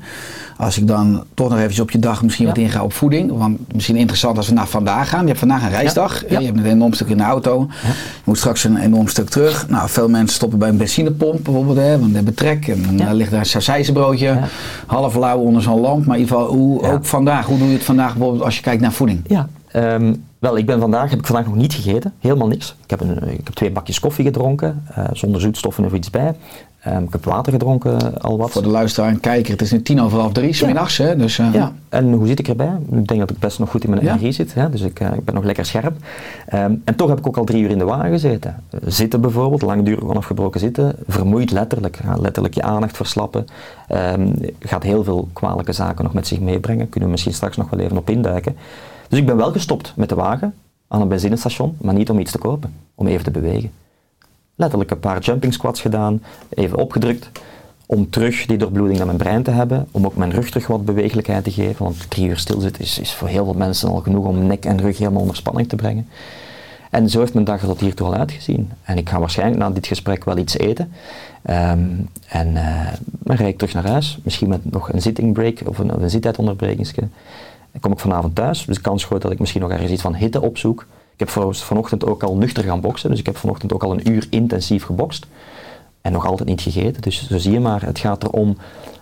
Als 0.58 0.78
ik 0.78 0.88
dan 0.88 1.24
toch 1.34 1.50
nog 1.50 1.60
even 1.60 1.84
op 1.84 1.92
je 1.92 2.00
dag 2.00 2.24
misschien 2.24 2.46
wat 2.46 2.58
inga 2.58 2.84
op 2.84 2.94
voeding. 2.94 3.38
Want 3.38 3.74
misschien 3.74 3.96
interessant 3.96 4.38
als 4.38 4.48
we 4.48 4.54
naar 4.54 4.68
vandaag 4.68 5.10
gaan. 5.10 5.22
Je 5.22 5.28
hebt 5.28 5.40
vandaag 5.40 5.64
een 5.64 5.70
reisdag. 5.70 6.30
Ja. 6.30 6.40
Je 6.40 6.46
hebt 6.46 6.58
een 6.58 6.66
enorm 6.66 6.94
stuk 6.94 7.08
in 7.08 7.18
de 7.18 7.24
auto. 7.24 7.68
Je 7.82 8.22
moet 8.24 8.38
straks 8.38 8.64
een 8.64 8.78
enorm 8.78 9.08
stuk 9.08 9.30
terug. 9.30 9.70
Nou, 9.70 9.90
veel 9.90 10.10
mensen 10.10 10.36
stoppen 10.36 10.60
bij 10.60 10.70
een 10.70 10.78
benzinepomp 10.78 11.44
bijvoorbeeld. 11.44 11.78
Hè, 11.78 12.00
want 12.00 12.10
ze 12.10 12.16
hebben 12.16 12.34
trek. 12.34 12.68
En 12.68 12.98
dan 12.98 13.14
ligt 13.14 13.32
daar 13.32 13.40
een 13.40 13.46
sausijzenbroodje. 13.46 14.40
Half 14.86 15.16
lauw 15.16 15.38
onder 15.38 15.62
zo'n 15.62 15.80
lamp. 15.80 16.06
Maar 16.06 16.16
in 16.16 16.22
ieder 16.22 16.38
geval, 16.38 16.54
hoe, 16.54 16.82
ook 16.82 17.06
vandaag. 17.06 17.46
Hoe 17.46 17.58
doe 17.58 17.68
je 17.68 17.74
het 17.74 17.84
vandaag 17.84 18.14
bijvoorbeeld 18.14 18.44
als 18.44 18.56
je 18.56 18.62
kijkt 18.62 18.82
naar 18.82 18.94
voeding? 18.94 19.22
Ja, 19.28 19.48
um, 19.76 20.24
wel, 20.46 20.58
ik 20.58 20.66
ben 20.66 20.80
vandaag, 20.80 21.10
heb 21.10 21.20
ik 21.20 21.26
vandaag 21.26 21.46
nog 21.46 21.56
niet 21.56 21.74
gegeten, 21.74 22.14
helemaal 22.20 22.48
niks. 22.48 22.76
Ik 22.84 22.90
heb, 22.90 23.02
een, 23.02 23.30
ik 23.30 23.42
heb 23.44 23.54
twee 23.54 23.72
bakjes 23.72 24.00
koffie 24.00 24.26
gedronken, 24.26 24.84
uh, 24.98 25.06
zonder 25.14 25.42
zoetstoffen 25.42 25.86
of 25.86 25.94
iets 25.94 26.10
bij. 26.10 26.36
Um, 26.88 27.04
ik 27.04 27.12
heb 27.12 27.26
water 27.26 27.52
gedronken, 27.52 28.22
al 28.22 28.38
wat. 28.38 28.52
Voor 28.52 28.62
de 28.62 28.68
luisteraar 28.68 29.10
en 29.10 29.20
kijker, 29.20 29.52
het 29.52 29.62
is 29.62 29.72
nu 29.72 29.82
tien 29.82 30.02
over 30.02 30.20
half 30.20 30.32
drie. 30.32 30.66
Ja. 30.68 31.16
Dus, 31.16 31.38
uh, 31.38 31.54
ja, 31.54 31.72
en 31.90 32.14
hoe 32.14 32.28
zit 32.28 32.40
ik 32.40 32.48
erbij? 32.48 32.72
Ik 32.92 33.08
denk 33.08 33.20
dat 33.20 33.30
ik 33.30 33.40
best 33.40 33.60
nog 33.60 33.70
goed 33.70 33.84
in 33.84 33.90
mijn 33.90 34.02
ja. 34.02 34.08
energie 34.08 34.32
zit, 34.32 34.54
hè? 34.54 34.70
dus 34.70 34.82
ik, 34.82 35.00
uh, 35.00 35.14
ik 35.14 35.26
ben 35.26 35.34
nog 35.34 35.44
lekker 35.44 35.66
scherp. 35.66 35.96
Um, 36.54 36.82
en 36.84 36.96
toch 36.96 37.10
heb 37.10 37.18
ik 37.18 37.28
ook 37.28 37.38
al 37.38 37.44
drie 37.44 37.64
uur 37.64 37.70
in 37.70 37.78
de 37.78 37.86
wagen 37.86 38.10
gezeten. 38.10 38.56
Zitten 38.86 39.22
bijvoorbeeld, 39.22 39.62
langdurig 39.62 40.04
onafgebroken 40.04 40.60
zitten, 40.60 40.96
vermoeit 41.08 41.52
letterlijk. 41.52 42.00
Letterlijk 42.20 42.54
je 42.54 42.62
aandacht 42.62 42.96
verslappen. 42.96 43.46
Um, 44.14 44.34
gaat 44.60 44.84
heel 44.84 45.04
veel 45.04 45.28
kwalijke 45.34 45.74
zaken 45.74 46.04
nog 46.04 46.14
met 46.14 46.28
zich 46.28 46.40
meebrengen. 46.40 46.90
Kunnen 46.90 47.10
we 47.10 47.16
misschien 47.16 47.34
straks 47.34 47.58
nog 47.58 47.70
wel 47.70 47.80
even 47.80 47.98
op 47.98 48.10
induiken. 48.10 48.56
Dus 49.10 49.20
ik 49.20 49.26
ben 49.26 49.38
wel 49.38 49.52
gestopt 49.52 49.94
met 49.96 50.10
de 50.10 50.16
wagen 50.16 50.54
aan 50.88 51.02
een 51.02 51.08
benzinestation, 51.08 51.78
maar 51.82 51.94
niet 51.94 52.10
om 52.10 52.20
iets 52.20 52.32
te 52.32 52.38
kopen, 52.38 52.74
om 52.96 53.08
even 53.08 53.24
te 53.24 53.32
bewegen. 53.32 53.72
Letterlijk 54.56 54.92
een 54.92 55.00
paar 55.00 55.20
jumping 55.20 55.54
squats 55.54 55.82
gedaan, 55.82 56.22
even 56.50 56.78
opgedrukt, 56.78 57.30
om 57.86 58.10
terug 58.10 58.46
die 58.46 58.58
doorbloeding 58.58 58.98
naar 58.98 59.08
mijn 59.08 59.18
brein 59.18 59.44
te 59.44 59.52
hebben, 59.52 59.88
om 59.92 60.06
ook 60.06 60.16
mijn 60.16 60.32
rug 60.32 60.48
terug 60.50 60.68
wat 60.68 60.86
bewegelijkheid 60.86 61.44
te 61.44 61.52
geven, 61.52 61.84
want 61.84 62.10
drie 62.10 62.28
uur 62.28 62.38
stilzitten 62.38 62.82
is, 62.82 63.00
is 63.00 63.14
voor 63.14 63.28
heel 63.28 63.44
veel 63.44 63.54
mensen 63.54 63.90
al 63.90 64.00
genoeg 64.00 64.26
om 64.26 64.46
nek 64.46 64.66
en 64.66 64.82
rug 64.82 64.98
helemaal 64.98 65.22
onder 65.22 65.36
spanning 65.36 65.70
te 65.70 65.76
brengen. 65.76 66.08
En 66.90 67.10
zo 67.10 67.20
heeft 67.20 67.34
mijn 67.34 67.46
dag 67.46 67.62
er 67.62 67.68
tot 67.68 67.80
hiertoe 67.80 68.08
al 68.08 68.16
uitgezien. 68.16 68.72
En 68.84 68.98
ik 68.98 69.10
ga 69.10 69.20
waarschijnlijk 69.20 69.60
na 69.60 69.70
dit 69.70 69.88
gesprek 69.88 70.24
wel 70.24 70.38
iets 70.38 70.58
eten. 70.58 70.92
Um, 71.50 72.10
en 72.28 72.54
dan 73.08 73.36
rijd 73.36 73.50
ik 73.50 73.58
terug 73.58 73.74
naar 73.74 73.88
huis, 73.88 74.20
misschien 74.24 74.50
met 74.50 74.72
nog 74.72 74.94
een 74.94 75.02
sitting 75.02 75.34
break 75.34 75.60
of 75.66 75.78
een, 75.78 76.04
een. 76.04 77.12
Dan 77.76 77.84
kom 77.84 77.92
ik 77.92 78.00
vanavond 78.00 78.36
thuis, 78.36 78.66
dus 78.66 78.76
de 78.76 78.82
kans 78.82 79.04
groot 79.04 79.22
dat 79.22 79.32
ik 79.32 79.40
misschien 79.40 79.62
nog 79.62 79.72
ergens 79.72 79.92
iets 79.92 80.02
van 80.02 80.16
hitte 80.16 80.42
opzoek. 80.42 80.86
Ik 81.14 81.20
heb 81.20 81.30
vanochtend 81.52 82.06
ook 82.06 82.24
al 82.24 82.36
nuchter 82.36 82.64
gaan 82.64 82.82
boksen, 82.82 83.10
dus 83.10 83.20
ik 83.20 83.26
heb 83.26 83.38
vanochtend 83.38 83.74
ook 83.74 83.84
al 83.84 83.92
een 83.92 84.12
uur 84.12 84.28
intensief 84.30 84.84
gebokst. 84.84 85.26
En 86.02 86.12
nog 86.12 86.26
altijd 86.26 86.50
niet 86.50 86.62
gegeten. 86.62 87.02
Dus 87.02 87.28
zo 87.28 87.38
zie 87.38 87.52
je 87.52 87.60
maar, 87.60 87.82
het 87.82 88.00
gaat 88.00 88.24
erom 88.24 88.58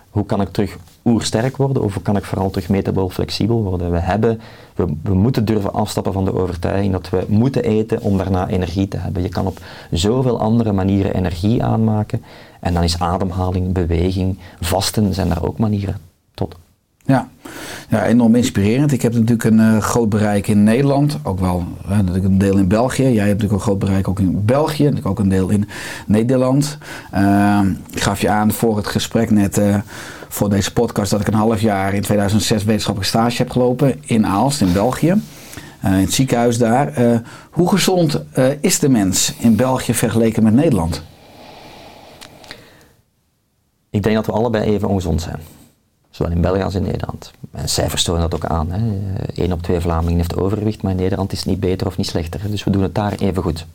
hoe 0.09 0.26
kan 0.26 0.41
ik 0.41 0.49
terug 0.49 0.78
oersterk 1.05 1.57
worden 1.57 1.84
of 1.84 1.93
hoe 1.93 2.03
kan 2.03 2.15
ik 2.15 2.24
vooral 2.24 2.49
terug 2.49 2.69
metabool 2.69 3.09
flexibel 3.09 3.63
worden. 3.63 3.91
We, 3.91 3.99
hebben, 3.99 4.41
we 5.03 5.13
moeten 5.13 5.45
durven 5.45 5.74
afstappen 5.74 6.13
van 6.13 6.26
de 6.26 6.34
overtuiging 6.34 6.91
dat 6.91 7.09
we 7.09 7.26
moeten 7.28 7.63
eten 7.63 8.01
om 8.01 8.17
daarna 8.17 8.47
energie 8.47 8.88
te 8.88 8.97
hebben. 8.97 9.21
Je 9.21 9.30
kan 9.30 9.47
op 9.47 9.57
zoveel 9.91 10.39
andere 10.39 10.71
manieren 10.71 11.15
energie 11.15 11.63
aanmaken. 11.63 12.24
En 12.59 12.74
dan 12.74 12.84
is 12.84 12.99
ademhaling, 12.99 13.74
beweging, 13.74 14.38
vasten 14.59 15.13
zijn 15.13 15.30
daar 15.30 15.43
ook 15.43 15.57
manieren 15.57 15.97
tot. 16.34 16.55
Ja. 17.06 17.30
ja, 17.89 18.06
enorm 18.06 18.36
inspirerend. 18.36 18.91
Ik 18.91 19.01
heb 19.01 19.14
natuurlijk 19.14 19.43
een 19.43 19.60
eh, 19.60 19.78
groot 19.78 20.10
bereik 20.10 20.47
in 20.47 20.64
Nederland, 20.64 21.18
ook 21.24 21.39
wel 21.39 21.64
hè, 21.88 21.95
natuurlijk 21.95 22.26
een 22.26 22.38
deel 22.38 22.58
in 22.58 22.68
België. 22.68 23.04
Jij 23.04 23.12
hebt 23.12 23.28
natuurlijk 23.28 23.54
een 23.54 23.60
groot 23.60 23.80
bereik 23.80 24.08
ook 24.08 24.20
in 24.20 24.45
België, 24.45 24.84
natuurlijk 24.84 25.08
ook 25.08 25.20
een 25.20 25.30
deel 25.30 25.49
in 25.49 25.70
Nederland. 26.08 26.78
Eh, 27.12 27.60
ik 27.91 28.01
gaf 28.01 28.22
je 28.22 28.30
aan 28.30 28.51
voor 28.51 28.78
het 28.78 28.88
gesprek 28.88 29.32
net 29.32 29.58
eh, 29.58 29.76
voor 30.28 30.49
deze 30.49 30.74
podcast 30.74 31.12
dat 31.12 31.22
ik 31.22 31.28
een 31.28 31.34
half 31.34 31.62
jaar 31.62 31.93
in 31.93 32.01
2006 32.01 32.64
wetenschappelijke 32.64 33.18
stage 33.18 33.38
heb 33.38 33.51
gelopen 33.51 34.01
in 34.06 34.26
Aalst 34.26 34.62
in 34.62 34.74
België. 34.74 35.22
eh, 35.82 35.91
in 35.93 35.99
het 35.99 36.14
ziekenhuis 36.14 36.58
daar. 36.58 37.22
Hoe 37.51 37.70
gezond 37.70 38.24
is 38.62 38.80
de 38.80 38.89
mens 38.89 39.34
in 39.39 39.56
België 39.56 39.93
vergeleken 39.93 40.43
met 40.43 40.54
Nederland? 40.54 41.04
Ik 43.89 44.04
denk 44.04 44.16
dat 44.16 44.26
we 44.26 44.32
allebei 44.32 44.64
even 44.64 44.88
ongezond 44.88 45.22
zijn. 45.22 45.39
Zowel 46.14 46.32
in 46.32 46.41
België 46.41 46.61
als 46.61 46.76
in 46.76 46.84
Nederland. 46.84 47.32
En 47.51 47.70
cijfers 47.70 48.03
tonen 48.03 48.22
dat 48.22 48.36
ook 48.36 48.45
aan. 48.45 48.72
Hè. 48.72 48.80
Eén 49.43 49.53
op 49.53 49.61
twee 49.61 49.80
Vlamingen 49.80 50.18
heeft 50.18 50.38
overgewicht, 50.38 50.82
maar 50.82 50.91
in 50.91 50.97
Nederland 50.97 51.32
is 51.32 51.38
het 51.38 51.47
niet 51.47 51.59
beter 51.59 51.88
of 51.88 51.97
niet 51.97 52.07
slechter. 52.07 52.41
Dus 52.49 52.64
we 52.64 52.70
doen 52.70 52.82
het 52.82 52.95
daar 52.95 53.14
even 53.14 53.43
goed. 53.43 53.66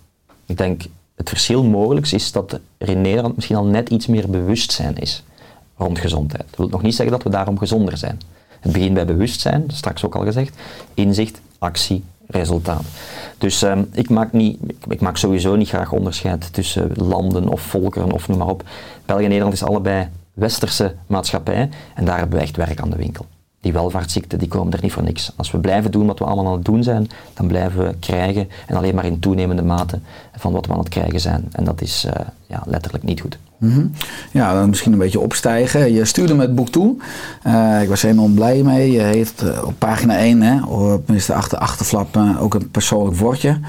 Ik 0.46 0.56
denk 0.56 0.82
het 1.14 1.28
verschil 1.28 1.64
mogelijk 1.64 2.12
is 2.12 2.32
dat 2.32 2.60
er 2.78 2.88
in 2.88 3.00
Nederland 3.00 3.34
misschien 3.34 3.56
al 3.56 3.64
net 3.64 3.88
iets 3.88 4.06
meer 4.06 4.30
bewustzijn 4.30 4.96
is 4.96 5.22
rond 5.76 5.98
gezondheid. 5.98 6.44
Dat 6.48 6.58
wil 6.58 6.68
nog 6.68 6.82
niet 6.82 6.94
zeggen 6.94 7.16
dat 7.16 7.24
we 7.24 7.30
daarom 7.30 7.58
gezonder 7.58 7.96
zijn. 7.96 8.20
Het 8.60 8.72
begint 8.72 8.94
bij 8.94 9.06
bewustzijn, 9.06 9.64
straks 9.66 10.04
ook 10.04 10.14
al 10.14 10.24
gezegd, 10.24 10.56
inzicht, 10.94 11.40
actie, 11.58 12.04
resultaat. 12.26 12.84
Dus 13.38 13.62
ehm, 13.62 13.82
ik, 13.92 14.10
maak 14.10 14.32
niet, 14.32 14.58
ik 14.88 15.00
maak 15.00 15.16
sowieso 15.16 15.56
niet 15.56 15.68
graag 15.68 15.92
onderscheid 15.92 16.52
tussen 16.52 16.90
landen 16.94 17.48
of 17.48 17.60
volkeren 17.60 18.12
of 18.12 18.28
noem 18.28 18.38
maar 18.38 18.48
op. 18.48 18.62
België 19.04 19.22
en 19.22 19.28
Nederland 19.28 19.54
is 19.54 19.62
allebei 19.64 20.08
westerse 20.38 20.94
maatschappij 21.06 21.68
en 21.94 22.04
daar 22.04 22.18
hebben 22.18 22.38
we 22.38 22.44
echt 22.44 22.56
werk 22.56 22.80
aan 22.80 22.90
de 22.90 22.96
winkel. 22.96 23.26
Die 23.60 23.72
welvaartsziekten 23.72 24.38
die 24.38 24.48
komen 24.48 24.72
er 24.72 24.82
niet 24.82 24.92
voor 24.92 25.02
niks. 25.02 25.32
Als 25.36 25.50
we 25.50 25.58
blijven 25.58 25.90
doen 25.90 26.06
wat 26.06 26.18
we 26.18 26.24
allemaal 26.24 26.46
aan 26.46 26.52
het 26.52 26.64
doen 26.64 26.82
zijn, 26.82 27.08
dan 27.34 27.46
blijven 27.46 27.84
we 27.84 27.94
krijgen 28.00 28.48
en 28.66 28.76
alleen 28.76 28.94
maar 28.94 29.04
in 29.04 29.18
toenemende 29.18 29.62
mate 29.62 29.98
van 30.36 30.52
wat 30.52 30.66
we 30.66 30.72
aan 30.72 30.78
het 30.78 30.88
krijgen 30.88 31.20
zijn. 31.20 31.48
En 31.52 31.64
dat 31.64 31.80
is 31.80 32.04
eh, 32.04 32.26
ja, 32.46 32.62
letterlijk 32.66 33.04
niet 33.04 33.20
goed. 33.20 33.38
Mhm. 33.58 33.86
Ja, 34.32 34.54
dan 34.54 34.68
misschien 34.68 34.92
een 34.92 34.98
beetje 34.98 35.20
opstijgen. 35.20 35.92
Je 35.92 36.04
stuurde 36.04 36.34
me 36.34 36.42
het 36.42 36.54
boek 36.54 36.68
toe. 36.68 36.96
Eh, 37.42 37.82
ik 37.82 37.88
was 37.88 38.02
enorm 38.02 38.34
blij 38.34 38.62
mee. 38.62 38.92
Je 38.92 39.00
heeft 39.00 39.42
eh, 39.42 39.64
op 39.64 39.74
pagina 39.78 40.18
1, 40.18 40.42
hè, 40.42 40.64
of 40.64 41.00
tenminste 41.04 41.34
achter 41.34 41.58
achterflap, 41.58 42.16
ook 42.40 42.54
een 42.54 42.70
persoonlijk 42.70 43.16
woordje 43.16 43.60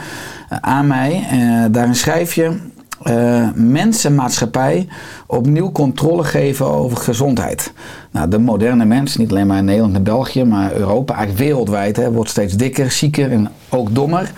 aan 0.49 0.87
mij. 0.87 1.27
Daarin 1.71 1.95
schrijf 1.95 2.33
je... 2.33 2.57
eh 3.03 3.47
mens 3.55 4.05
en 4.05 4.15
maatschappij 4.15 4.87
opnieuw 5.25 5.71
controle 5.71 6.23
geven 6.23 6.65
over 6.65 6.97
gezondheid. 6.97 7.73
Nou, 8.11 8.29
de 8.29 8.39
moderne 8.39 8.85
mens, 8.85 9.17
niet 9.17 9.31
alleen 9.31 9.47
maar 9.47 9.57
in 9.57 9.65
Nederland 9.65 9.95
en 9.95 10.03
België, 10.03 10.43
maar 10.43 10.73
Europa, 10.73 11.13
eigenlijk 11.15 11.45
wereldwijd, 11.45 11.95
hè, 11.95 12.11
wordt 12.11 12.29
steeds 12.29 12.53
dikker, 12.53 12.91
zieker 12.91 13.31
en 13.31 13.49
ook 13.69 13.95
dommer. 13.95 14.31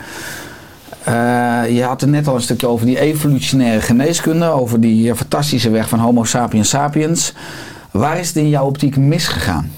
Eh, 1.04 1.76
je 1.76 1.84
had 1.84 2.02
er 2.02 2.08
net 2.08 2.28
al 2.28 2.36
een 2.36 2.42
stukje 2.42 2.68
over 2.68 2.86
die 2.86 3.00
evolutionaire 3.00 3.82
geneeskunde, 3.82 4.46
over 4.46 4.82
die 4.82 5.10
eh, 5.10 5.16
fantastische 5.16 5.70
weg 5.70 5.90
van 5.90 6.00
Homo 6.00 6.24
sapiens 6.24 6.70
sapiens. 6.70 7.34
Waar 7.92 8.20
is 8.20 8.28
het 8.28 8.36
in 8.36 8.50
jouw 8.50 8.66
optiek 8.66 8.98
misgegaan? 8.98 9.72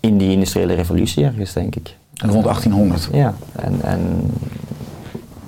In 0.00 0.18
die 0.18 0.30
industriële 0.30 0.74
revolutie 0.74 1.24
ergens, 1.24 1.52
denk 1.52 1.76
ik. 1.76 1.96
Rond 2.14 2.44
1800. 2.44 3.08
Ja, 3.12 3.34
en, 3.52 3.80
en 3.82 4.30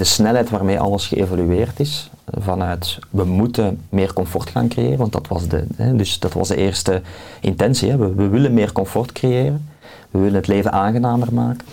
de 0.02 0.08
snelheid 0.08 0.50
waarmee 0.50 0.80
alles 0.80 1.06
geëvolueerd 1.06 1.80
is, 1.80 2.10
vanuit 2.38 2.98
we 3.10 3.24
moeten 3.24 3.80
meer 3.88 4.12
comfort 4.12 4.50
gaan 4.50 4.68
creëren, 4.68 4.98
want 4.98 5.12
dat 5.12 5.28
was 5.28 5.48
de, 5.48 5.64
hè, 5.76 5.96
dus 5.96 6.18
dat 6.18 6.32
was 6.32 6.48
de 6.48 6.56
eerste 6.56 7.02
intentie. 7.40 7.90
Hè. 7.90 7.96
We, 7.96 8.14
we 8.14 8.28
willen 8.28 8.54
meer 8.54 8.72
comfort 8.72 9.12
creëren, 9.12 9.68
we 10.10 10.18
willen 10.18 10.34
het 10.34 10.46
leven 10.46 10.72
aangenamer 10.72 11.34
maken. 11.34 11.66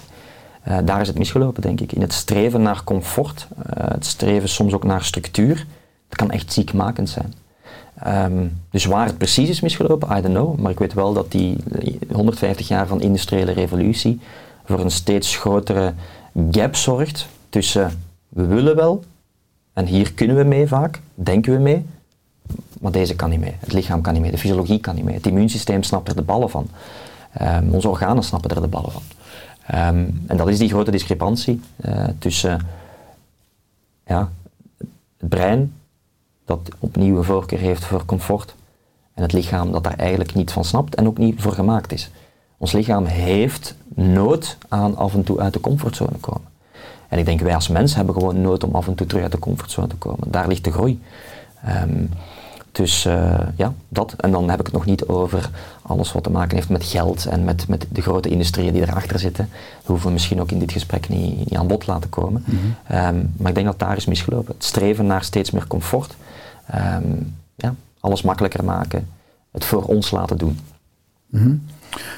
Eh, 0.62 0.78
daar 0.86 1.02
is 1.02 1.08
het 1.08 1.18
misgelopen, 1.18 1.62
denk 1.62 1.82
ik. 1.82 1.92
In 1.92 2.02
het 2.02 2.14
streven 2.14 2.62
naar 2.62 2.84
comfort, 2.84 3.48
eh, 3.66 3.88
het 3.88 4.06
streven 4.06 4.50
soms 4.50 4.74
ook 4.74 4.84
naar 4.84 5.04
structuur, 5.04 5.66
dat 6.08 6.18
kan 6.18 6.32
echt 6.32 6.54
ziekmakend 6.54 7.10
zijn. 7.10 7.34
Ehm, 8.00 8.48
dus 8.72 8.86
waar 8.86 9.06
het 9.06 9.18
precies 9.18 9.50
is 9.50 9.62
misgelopen, 9.62 10.18
I 10.18 10.22
don't 10.22 10.34
know. 10.36 10.58
Maar 10.60 10.72
ik 10.72 10.80
weet 10.80 10.94
wel 10.94 11.14
dat 11.14 11.32
die 11.32 11.58
150 12.12 12.68
jaar 12.68 12.88
van 12.88 13.02
industriële 13.02 13.52
revolutie 13.52 14.20
voor 14.66 14.80
een 14.80 14.92
steeds 14.92 15.38
grotere 15.38 15.94
gap 16.52 16.76
zorgt 16.76 17.28
tussen 17.50 18.08
we 18.30 18.46
willen 18.46 18.76
wel 18.76 19.04
en 19.74 19.86
hier 19.86 20.14
kunnen 20.14 20.36
we 20.36 20.44
mee 20.44 20.68
vaak, 20.68 21.02
denken 21.14 21.54
we 21.54 21.60
mee, 21.60 21.86
maar 22.80 22.92
deze 22.92 23.16
kan 23.16 23.30
niet 23.30 23.40
mee. 23.40 23.56
Het 23.60 23.74
lichaam 23.74 24.02
kan 24.02 24.14
niet 24.14 24.22
mee, 24.22 24.32
de 24.32 24.38
fysiologie 24.38 24.80
kan 24.80 24.96
niet 24.96 25.04
mee, 25.04 25.16
het 25.16 25.28
immuunsysteem 25.28 25.84
snapt 25.84 26.08
er 26.08 26.16
de 26.16 26.22
ballen 26.22 26.50
van. 26.50 26.68
Ehm, 27.34 27.70
onze 27.72 27.90
organen 27.90 28.24
snappen 28.24 28.50
er 28.50 28.62
de 28.62 28.68
ballen 28.68 28.92
van. 28.92 29.02
Ehm, 29.66 30.06
en 30.28 30.38
dat 30.38 30.48
is 30.48 30.58
die 30.58 30.70
grote 30.70 30.92
discrepantie 30.92 31.62
eh, 31.76 32.08
tussen 32.20 32.68
ja, 34.06 34.32
het 35.18 35.30
brein, 35.30 35.74
dat 36.46 36.70
opnieuw 36.80 37.18
een 37.18 37.24
voorkeur 37.24 37.60
heeft 37.60 37.86
voor 37.86 38.06
comfort, 38.06 38.56
en 39.14 39.26
het 39.26 39.34
lichaam 39.34 39.72
dat 39.72 39.84
daar 39.84 39.98
eigenlijk 39.98 40.34
niet 40.34 40.52
van 40.52 40.66
snapt 40.66 40.96
en 40.96 41.08
ook 41.08 41.18
niet 41.18 41.42
voor 41.42 41.52
gemaakt 41.52 41.92
is. 41.92 42.12
Ons 42.58 42.72
lichaam 42.72 43.06
heeft 43.06 43.76
nood 43.96 44.58
aan 44.68 44.98
af 44.98 45.14
en 45.14 45.24
toe 45.24 45.40
uit 45.40 45.54
de 45.54 45.60
comfortzone 45.60 46.18
komen. 46.20 46.49
En 47.10 47.20
ik 47.20 47.26
denk 47.26 47.40
wij 47.40 47.56
als 47.56 47.68
mens 47.68 47.96
hebben 47.96 48.14
gewoon 48.14 48.42
nood 48.42 48.64
om 48.64 48.76
af 48.76 48.88
en 48.88 48.96
toe 48.96 49.08
terug 49.08 49.24
uit 49.24 49.32
de 49.32 49.40
comfortzone 49.40 49.88
te 49.88 49.96
komen. 49.96 50.32
Daar 50.32 50.48
ligt 50.48 50.64
de 50.64 50.72
groei. 50.72 51.02
Ehm, 51.64 52.06
dus 52.72 53.06
eh, 53.06 53.40
ja, 53.56 53.74
dat. 53.88 54.14
En 54.18 54.32
dan 54.32 54.50
heb 54.50 54.60
ik 54.60 54.66
het 54.66 54.76
nog 54.76 54.86
niet 54.86 55.06
over 55.06 55.50
alles 55.82 56.12
wat 56.12 56.24
te 56.24 56.30
maken 56.30 56.56
heeft 56.56 56.70
met 56.70 56.84
geld 56.84 57.26
en 57.26 57.44
met, 57.44 57.68
met 57.68 57.86
de 57.92 58.02
grote 58.02 58.30
industrieën 58.30 58.74
die 58.74 58.82
erachter 58.82 59.20
zitten. 59.20 59.50
Dat 59.78 59.88
hoeven 59.88 60.08
we 60.08 60.14
misschien 60.14 60.42
ook 60.42 60.52
in 60.52 60.60
dit 60.60 60.72
gesprek 60.72 61.10
niet, 61.10 61.38
niet 61.38 61.56
aan 61.56 61.68
bod 61.68 61.88
laten 61.88 62.10
komen. 62.10 62.44
Ehm, 62.88 63.16
maar 63.38 63.50
ik 63.50 63.56
denk 63.56 63.66
dat 63.66 63.80
daar 63.80 63.98
is 63.98 64.06
misgelopen. 64.06 64.54
Het 64.54 64.64
streven 64.64 65.06
naar 65.06 65.24
steeds 65.24 65.52
meer 65.52 65.68
comfort. 65.68 66.16
Ehm, 66.66 67.04
ja, 67.56 67.76
alles 68.00 68.22
makkelijker 68.22 68.64
maken. 68.64 69.08
Het 69.52 69.66
voor 69.66 69.84
ons 69.84 70.12
laten 70.12 70.38
doen. 70.38 70.60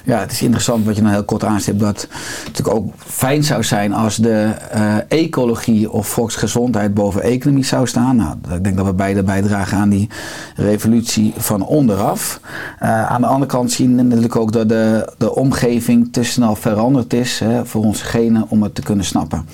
Ja, 0.04 0.20
het 0.20 0.32
is 0.32 0.42
interessant 0.42 0.86
wat 0.86 0.96
je 0.96 1.02
nou 1.02 1.14
heel 1.14 1.24
kort 1.24 1.44
aanstipt. 1.44 1.80
Dat 1.80 2.02
het 2.02 2.10
natuurlijk 2.46 2.78
ook 2.78 2.94
fijn 2.98 3.44
zou 3.44 3.64
zijn 3.64 3.94
als 3.94 4.16
de 4.16 4.52
eh, 4.72 4.96
ecologie 5.08 5.92
of 5.92 6.08
volksgezondheid 6.08 6.94
boven 6.94 7.22
economie 7.22 7.66
zou 7.66 7.88
staan. 7.88 8.16
Nou, 8.16 8.36
ik 8.54 8.64
denk 8.64 8.78
dat 8.78 8.86
we 8.86 8.94
beide 8.94 9.24
bijdragen 9.24 9.78
aan 9.78 9.90
die 9.90 10.10
revolutie 10.56 11.34
van 11.38 11.66
onderaf. 11.66 12.40
Eh, 12.80 13.06
aan 13.06 13.22
de 13.22 13.28
andere 13.28 13.52
kant 13.52 13.72
zien 13.72 13.96
we 13.96 14.02
natuurlijk 14.02 14.36
ook 14.36 14.52
dat 14.52 14.70
de, 14.70 15.14
de 15.18 15.36
omgeving 15.36 16.14
te 16.14 16.24
snel 16.24 16.56
veranderd 16.56 17.14
is 17.14 17.40
hè, 17.40 17.66
voor 17.66 17.84
onze 17.84 18.06
genen 18.06 18.46
om 18.48 18.64
het 18.64 18.76
te 18.76 18.82
kunnen 18.82 19.06
snappen. 19.06 19.46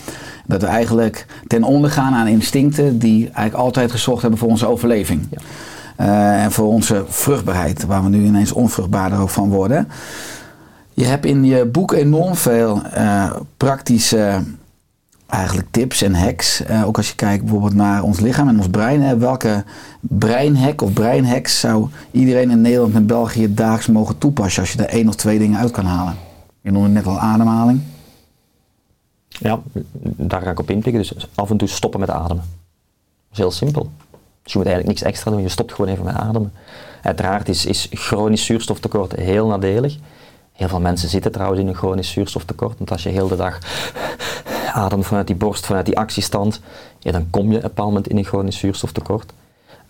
Dat 0.45 0.61
we 0.61 0.67
eigenlijk 0.67 1.25
ten 1.47 1.63
onder 1.63 1.89
gaan 1.89 2.13
aan 2.13 2.27
instincten 2.27 2.99
die 2.99 3.23
eigenlijk 3.23 3.53
altijd 3.53 3.91
gezocht 3.91 4.21
hebben 4.21 4.39
voor 4.39 4.49
onze 4.49 4.67
overleving. 4.67 5.27
Eh, 5.31 5.39
en 5.97 6.51
voor 6.51 6.67
onze 6.67 7.03
vruchtbaarheid, 7.07 7.85
waar 7.85 8.03
we 8.03 8.09
nu 8.09 8.25
ineens 8.25 8.51
onvruchtbaarder 8.51 9.19
ook 9.19 9.29
van 9.29 9.49
worden. 9.49 9.87
Je 10.93 11.05
hebt 11.05 11.25
in 11.25 11.43
je 11.43 11.65
boek 11.65 11.91
enorm 11.91 12.35
veel 12.35 12.81
eh, 12.83 13.35
praktische 13.57 14.41
eigenlijk 15.27 15.67
tips 15.71 16.01
en 16.01 16.13
hacks. 16.13 16.63
Eh, 16.63 16.85
ook 16.85 16.97
als 16.97 17.09
je 17.09 17.15
kijkt 17.15 17.43
bijvoorbeeld 17.43 17.73
naar 17.73 18.03
ons 18.03 18.19
lichaam 18.19 18.47
en 18.47 18.57
ons 18.57 18.69
brein. 18.69 19.01
Hè, 19.01 19.17
welke 19.17 19.63
breinhack 19.99 20.81
of 20.81 20.93
breinhacks 20.93 21.59
zou 21.59 21.87
iedereen 22.11 22.49
in 22.49 22.61
Nederland 22.61 22.95
en 22.95 23.05
België 23.05 23.53
daags 23.53 23.87
mogen 23.87 24.17
toepassen 24.17 24.61
als 24.61 24.71
je 24.71 24.83
er 24.83 24.89
één 24.89 25.07
of 25.07 25.15
twee 25.15 25.39
dingen 25.39 25.59
uit 25.59 25.71
kan 25.71 25.85
halen? 25.85 26.15
Je 26.61 26.71
noemde 26.71 26.89
net 26.89 27.05
al 27.05 27.19
ademhaling. 27.19 27.81
Ja, 29.27 29.59
daar 30.01 30.41
ga 30.41 30.49
ik 30.49 30.59
op 30.59 30.69
inpikken. 30.69 31.01
Dus 31.01 31.29
af 31.35 31.49
en 31.49 31.57
toe 31.57 31.67
stoppen 31.67 31.99
met 31.99 32.09
ademen. 32.09 32.43
Dat 32.43 33.31
is 33.31 33.37
heel 33.37 33.51
simpel. 33.51 33.89
Dus 34.47 34.55
je 34.55 34.61
moet 34.61 34.71
eigenlijk 34.71 34.99
niks 34.99 35.13
extra 35.13 35.31
doen, 35.31 35.41
je 35.41 35.49
stopt 35.49 35.73
gewoon 35.73 35.91
even 35.91 36.05
met 36.05 36.15
ademen. 36.15 36.53
Uiteraard 37.01 37.49
is, 37.49 37.65
is 37.65 37.87
chronisch 37.91 38.45
zuurstoftekort 38.45 39.15
heel 39.15 39.47
nadelig. 39.47 39.97
Heel 40.53 40.67
veel 40.67 40.79
mensen 40.79 41.09
zitten 41.09 41.31
trouwens 41.31 41.61
in 41.61 41.67
een 41.67 41.75
chronisch 41.75 42.11
zuurstoftekort, 42.11 42.77
want 42.77 42.91
als 42.91 43.03
je 43.03 43.09
heel 43.09 43.27
de 43.27 43.35
dag 43.35 43.59
ademt 44.73 45.05
vanuit 45.05 45.27
die 45.27 45.35
borst, 45.35 45.65
vanuit 45.65 45.85
die 45.85 45.97
actiestand, 45.97 46.61
ja, 46.99 47.11
dan 47.11 47.27
kom 47.29 47.51
je 47.51 47.57
op 47.57 47.63
een 47.63 47.67
bepaald 47.67 47.87
moment 47.87 48.07
in 48.07 48.17
een 48.17 48.25
chronisch 48.25 48.57
zuurstoftekort. 48.57 49.33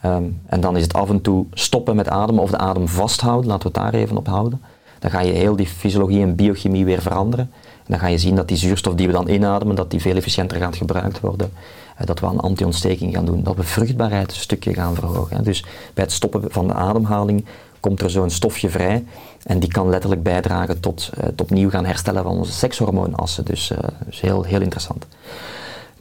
Ehm, 0.02 0.24
en 0.46 0.62
dan 0.62 0.78
is 0.78 0.84
het 0.84 0.94
af 0.94 1.10
en 1.10 1.22
toe 1.22 1.46
stoppen 1.54 1.96
met 1.96 2.10
ademen 2.10 2.44
of 2.44 2.50
de 2.50 2.58
adem 2.58 2.88
vasthouden, 2.88 3.48
laten 3.48 3.72
we 3.72 3.80
het 3.80 3.92
daar 3.92 4.02
even 4.02 4.18
op 4.18 4.28
houden. 4.28 4.62
Dan 5.00 5.12
ga 5.12 5.20
je 5.20 5.32
heel 5.32 5.56
die 5.56 5.68
fysiologie 5.68 6.22
en 6.22 6.36
biochemie 6.36 6.86
weer 6.86 7.02
veranderen. 7.02 7.52
Dan 7.88 8.00
ga 8.00 8.08
je 8.08 8.18
zien 8.18 8.36
dat 8.36 8.48
die 8.48 8.58
zuurstof 8.58 8.94
die 8.96 9.08
we 9.08 9.14
dan 9.14 9.30
inademen, 9.30 9.76
dat 9.76 9.92
die 9.92 10.02
veel 10.02 10.16
efficiënter 10.16 10.58
gaat 10.58 10.76
gebruikt 10.76 11.20
worden. 11.20 11.52
Eh, 11.98 12.06
dat 12.06 12.20
we 12.20 12.26
aan 12.26 12.40
anti-ontsteking 12.40 13.14
gaan 13.14 13.26
doen, 13.26 13.44
dat 13.44 13.56
we 13.56 13.64
vruchtbaarheid 13.64 14.32
een 14.32 14.38
stukje 14.38 14.74
gaan 14.74 14.96
verhogen. 14.96 15.44
Dus 15.44 15.62
bij 15.94 16.04
het 16.04 16.14
stoppen 16.14 16.44
van 16.52 16.68
de 16.68 16.74
ademhaling 16.74 17.46
komt 17.80 18.02
er 18.02 18.10
zo'n 18.10 18.30
stofje 18.30 18.70
vrij 18.70 19.04
en 19.44 19.60
die 19.60 19.72
kan 19.72 19.90
letterlijk 19.90 20.24
bijdragen 20.24 20.80
tot 20.80 21.10
eh, 21.14 21.24
het 21.24 21.42
opnieuw 21.42 21.70
gaan 21.70 21.86
herstellen 21.86 22.24
van 22.24 22.38
onze 22.38 22.52
sekshormoonassen. 22.52 23.46
Dus, 23.46 23.72
eh, 23.72 23.78
dus 24.06 24.22
heel, 24.22 24.44
heel 24.44 24.62
interessant. 24.62 25.06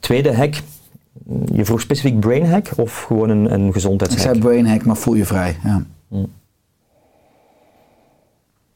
Tweede 0.01 0.37
hack, 0.37 0.55
je 1.53 1.65
vroeg 1.65 1.81
specifiek 1.81 2.21
brain 2.21 2.51
hack 2.51 2.69
of 2.77 3.03
gewoon 3.03 3.29
een, 3.29 3.53
een 3.53 3.67
Ik 3.67 3.73
gezondheidshack? 3.73 4.23
zei 4.23 4.39
brain 4.39 4.67
hack, 4.67 4.85
maar 4.85 4.97
voel 4.97 5.15
je 5.15 5.25
vrij. 5.25 5.57
Ja. 5.65 5.83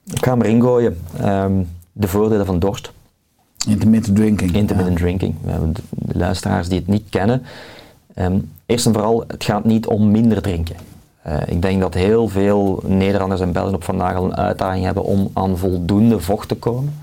Ik 0.05 0.25
ga 0.25 0.31
hem 0.31 0.43
erin 0.43 0.61
gooien. 0.61 1.01
Ehm, 1.19 1.53
de 1.93 2.09
voordelen 2.09 2.47
van 2.47 2.59
dorst. 2.59 2.93
Intermittent 3.69 4.17
drinking. 4.17 4.53
Intermittent 4.55 4.97
drinking. 4.99 5.35
We 5.43 5.51
hebben 5.51 5.73
de, 5.73 5.83
luisteraars 6.19 6.69
die 6.69 6.79
het 6.79 6.87
niet 6.89 7.09
kennen. 7.11 7.43
ehm, 8.15 8.39
eerst 8.67 8.87
en 8.87 8.93
vooral, 8.93 9.25
het 9.27 9.45
gaat 9.45 9.65
niet 9.65 9.87
om 9.87 10.11
minder 10.11 10.43
drinken. 10.43 10.77
Eh, 11.23 11.37
ik 11.47 11.63
denk 11.63 11.81
dat 11.81 11.95
heel 11.95 12.29
veel 12.29 12.83
Nederlanders 12.87 13.41
en 13.41 13.53
Belgen 13.53 13.75
op 13.75 13.85
vandaag 13.85 14.17
al 14.17 14.25
een 14.25 14.37
uitdaging 14.37 14.85
hebben 14.85 15.05
om 15.05 15.31
aan 15.33 15.59
voldoende 15.59 16.21
vocht 16.21 16.49
te 16.49 16.55
komen. 16.55 16.95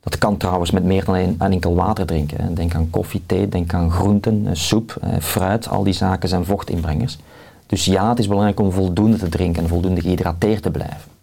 Dat 0.00 0.18
kan 0.18 0.36
trouwens 0.36 0.70
met 0.70 0.84
meer 0.84 1.04
dan 1.04 1.14
een, 1.14 1.34
aan 1.38 1.52
enkel 1.52 1.74
water 1.74 2.06
drinken. 2.06 2.44
hè. 2.44 2.52
Denk 2.52 2.74
aan 2.74 2.90
koffie, 2.90 3.22
thee, 3.26 3.48
denk 3.48 3.74
aan 3.74 3.90
groenten, 3.90 4.46
eh, 4.46 4.54
soep, 4.54 4.96
eh, 5.00 5.10
fruit. 5.20 5.68
Al 5.68 5.82
die 5.82 5.92
zaken 5.92 6.28
zijn 6.28 6.44
vochtinbrengers. 6.44 7.18
Dus 7.66 7.84
ja, 7.84 8.08
het 8.08 8.18
is 8.18 8.28
belangrijk 8.28 8.60
om 8.60 8.72
voldoende 8.72 9.16
te 9.16 9.28
drinken 9.28 9.62
en 9.62 9.68
voldoende 9.68 10.00
gehydrateerd 10.00 10.62
te 10.62 10.70
blijven. 10.70 11.17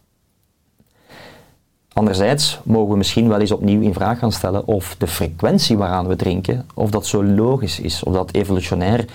Anderzijds 1.96 2.60
mogen 2.64 2.92
we 2.92 2.98
misschien 2.98 3.28
wel 3.28 3.40
eens 3.40 3.52
opnieuw 3.52 3.82
in 3.82 3.94
vraag 3.94 4.20
gaan 4.20 4.32
stellen 4.32 4.68
of 4.68 4.96
de 4.98 5.08
frequentie 5.08 5.78
waaraan 5.78 6.08
we 6.08 6.16
drinken, 6.16 6.66
of 6.74 6.90
dat 6.90 7.06
zo 7.06 7.24
logisch 7.24 7.80
is, 7.80 8.04
of 8.04 8.14
dat 8.14 8.34
evolutionair, 8.34 9.06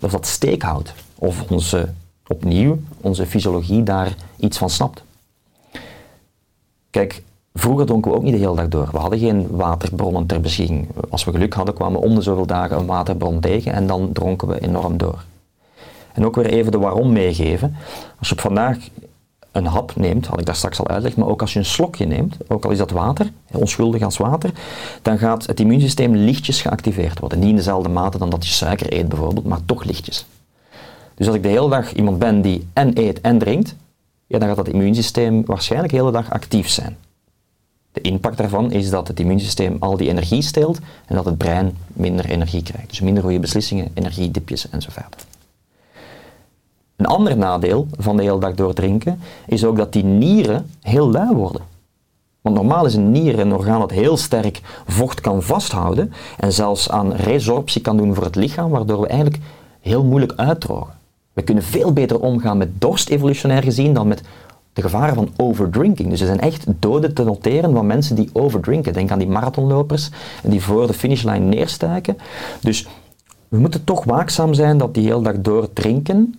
of 0.00 0.10
dat 0.10 0.26
steek 0.26 0.62
houdt, 0.62 0.94
of 1.18 1.50
onze, 1.50 1.88
opnieuw, 2.26 2.78
onze 3.00 3.26
fysiologie 3.26 3.82
daar 3.82 4.14
iets 4.36 4.58
van 4.58 4.70
snapt. 4.70 5.02
Kijk, 6.90 7.22
vroeger 7.54 7.86
dronken 7.86 8.10
we 8.10 8.16
ook 8.16 8.22
niet 8.22 8.32
de 8.32 8.38
hele 8.38 8.56
dag 8.56 8.68
door. 8.68 8.88
We 8.92 8.98
hadden 8.98 9.18
geen 9.18 9.46
waterbronnen 9.50 10.26
ter 10.26 10.40
beschikking. 10.40 10.88
Als 11.10 11.24
we 11.24 11.30
geluk 11.30 11.54
hadden, 11.54 11.74
kwamen 11.74 12.00
we 12.00 12.06
om 12.06 12.14
de 12.14 12.22
zoveel 12.22 12.46
dagen 12.46 12.76
een 12.76 12.86
waterbron 12.86 13.40
tegen 13.40 13.72
en 13.72 13.86
dan 13.86 14.12
dronken 14.12 14.48
we 14.48 14.60
enorm 14.60 14.96
door. 14.96 15.24
En 16.12 16.24
ook 16.24 16.36
weer 16.36 16.46
even 16.46 16.72
de 16.72 16.78
waarom 16.78 17.12
meegeven. 17.12 17.76
Als 18.18 18.28
je 18.28 18.34
op 18.34 18.40
vandaag 18.40 18.78
een 19.56 19.66
hap 19.66 19.96
neemt, 19.96 20.26
had 20.26 20.40
ik 20.40 20.46
daar 20.46 20.56
straks 20.56 20.78
al 20.78 20.88
uitgelegd, 20.88 21.16
maar 21.16 21.28
ook 21.28 21.40
als 21.40 21.52
je 21.52 21.58
een 21.58 21.64
slokje 21.64 22.06
neemt, 22.06 22.36
ook 22.48 22.64
al 22.64 22.70
is 22.70 22.78
dat 22.78 22.90
water, 22.90 23.30
onschuldig 23.52 24.02
als 24.02 24.16
water, 24.16 24.50
dan 25.02 25.18
gaat 25.18 25.46
het 25.46 25.60
immuunsysteem 25.60 26.14
lichtjes 26.14 26.60
geactiveerd 26.60 27.18
worden. 27.18 27.38
Niet 27.38 27.48
in 27.48 27.56
dezelfde 27.56 27.88
mate 27.88 28.18
dan 28.18 28.30
dat 28.30 28.46
je 28.46 28.52
suiker 28.52 28.92
eet 28.92 29.08
bijvoorbeeld, 29.08 29.46
maar 29.46 29.64
toch 29.64 29.84
lichtjes. 29.84 30.26
Dus 31.14 31.26
als 31.26 31.36
ik 31.36 31.42
de 31.42 31.48
hele 31.48 31.68
dag 31.68 31.92
iemand 31.92 32.18
ben 32.18 32.42
die 32.42 32.66
en 32.72 32.98
eet 32.98 33.20
en 33.20 33.38
drinkt, 33.38 33.74
ja, 34.26 34.38
dan 34.38 34.48
gaat 34.48 34.56
dat 34.56 34.68
immuunsysteem 34.68 35.44
waarschijnlijk 35.44 35.92
de 35.92 35.98
hele 35.98 36.12
dag 36.12 36.30
actief 36.30 36.68
zijn. 36.68 36.96
De 37.92 38.00
impact 38.00 38.36
daarvan 38.36 38.72
is 38.72 38.90
dat 38.90 39.08
het 39.08 39.20
immuunsysteem 39.20 39.76
al 39.78 39.96
die 39.96 40.08
energie 40.08 40.42
steelt 40.42 40.78
en 41.06 41.14
dat 41.14 41.24
het 41.24 41.38
brein 41.38 41.76
minder 41.86 42.24
energie 42.24 42.62
krijgt. 42.62 42.88
Dus 42.88 43.00
minder 43.00 43.22
goede 43.22 43.40
beslissingen, 43.40 43.90
energiedipjes 43.94 44.68
en 44.70 44.82
zo 44.82 44.88
verder. 44.92 45.35
Een 46.96 47.06
ander 47.06 47.36
nadeel 47.36 47.86
van 47.98 48.16
de 48.16 48.22
hele 48.22 48.40
dag 48.40 48.54
door 48.54 48.74
drinken 48.74 49.20
is 49.46 49.64
ook 49.64 49.76
dat 49.76 49.92
die 49.92 50.04
nieren 50.04 50.70
heel 50.82 51.10
lui 51.10 51.34
worden. 51.34 51.62
Want 52.40 52.56
normaal 52.56 52.86
is 52.86 52.94
een 52.94 53.10
nier 53.10 53.38
een 53.38 53.52
orgaan 53.52 53.80
dat 53.80 53.90
heel 53.90 54.16
sterk 54.16 54.60
vocht 54.86 55.20
kan 55.20 55.42
vasthouden 55.42 56.12
en 56.38 56.52
zelfs 56.52 56.90
aan 56.90 57.12
resorptie 57.12 57.80
kan 57.80 57.96
doen 57.96 58.14
voor 58.14 58.24
het 58.24 58.36
lichaam, 58.36 58.70
waardoor 58.70 59.00
we 59.00 59.06
eigenlijk 59.06 59.42
heel 59.80 60.04
moeilijk 60.04 60.32
uitdrogen. 60.36 60.94
We 61.32 61.42
kunnen 61.42 61.64
veel 61.64 61.92
beter 61.92 62.20
omgaan 62.20 62.58
met 62.58 62.80
dorst 62.80 63.08
evolutionair 63.08 63.62
gezien 63.62 63.94
dan 63.94 64.08
met 64.08 64.22
de 64.72 64.82
gevaren 64.82 65.14
van 65.14 65.30
overdrinking. 65.36 66.10
Dus 66.10 66.20
er 66.20 66.26
zijn 66.26 66.40
echt 66.40 66.64
doden 66.78 67.14
te 67.14 67.24
noteren 67.24 67.72
van 67.72 67.86
mensen 67.86 68.16
die 68.16 68.30
overdrinken. 68.32 68.92
Denk 68.92 69.10
aan 69.10 69.18
die 69.18 69.28
marathonlopers 69.28 70.10
die 70.42 70.62
voor 70.62 70.86
de 70.86 70.92
finishlijn 70.92 71.48
neerstuiken. 71.48 72.18
Dus 72.60 72.86
we 73.48 73.58
moeten 73.58 73.84
toch 73.84 74.04
waakzaam 74.04 74.54
zijn 74.54 74.78
dat 74.78 74.94
die 74.94 75.06
hele 75.06 75.22
dag 75.22 75.40
door 75.40 75.72
drinken, 75.72 76.34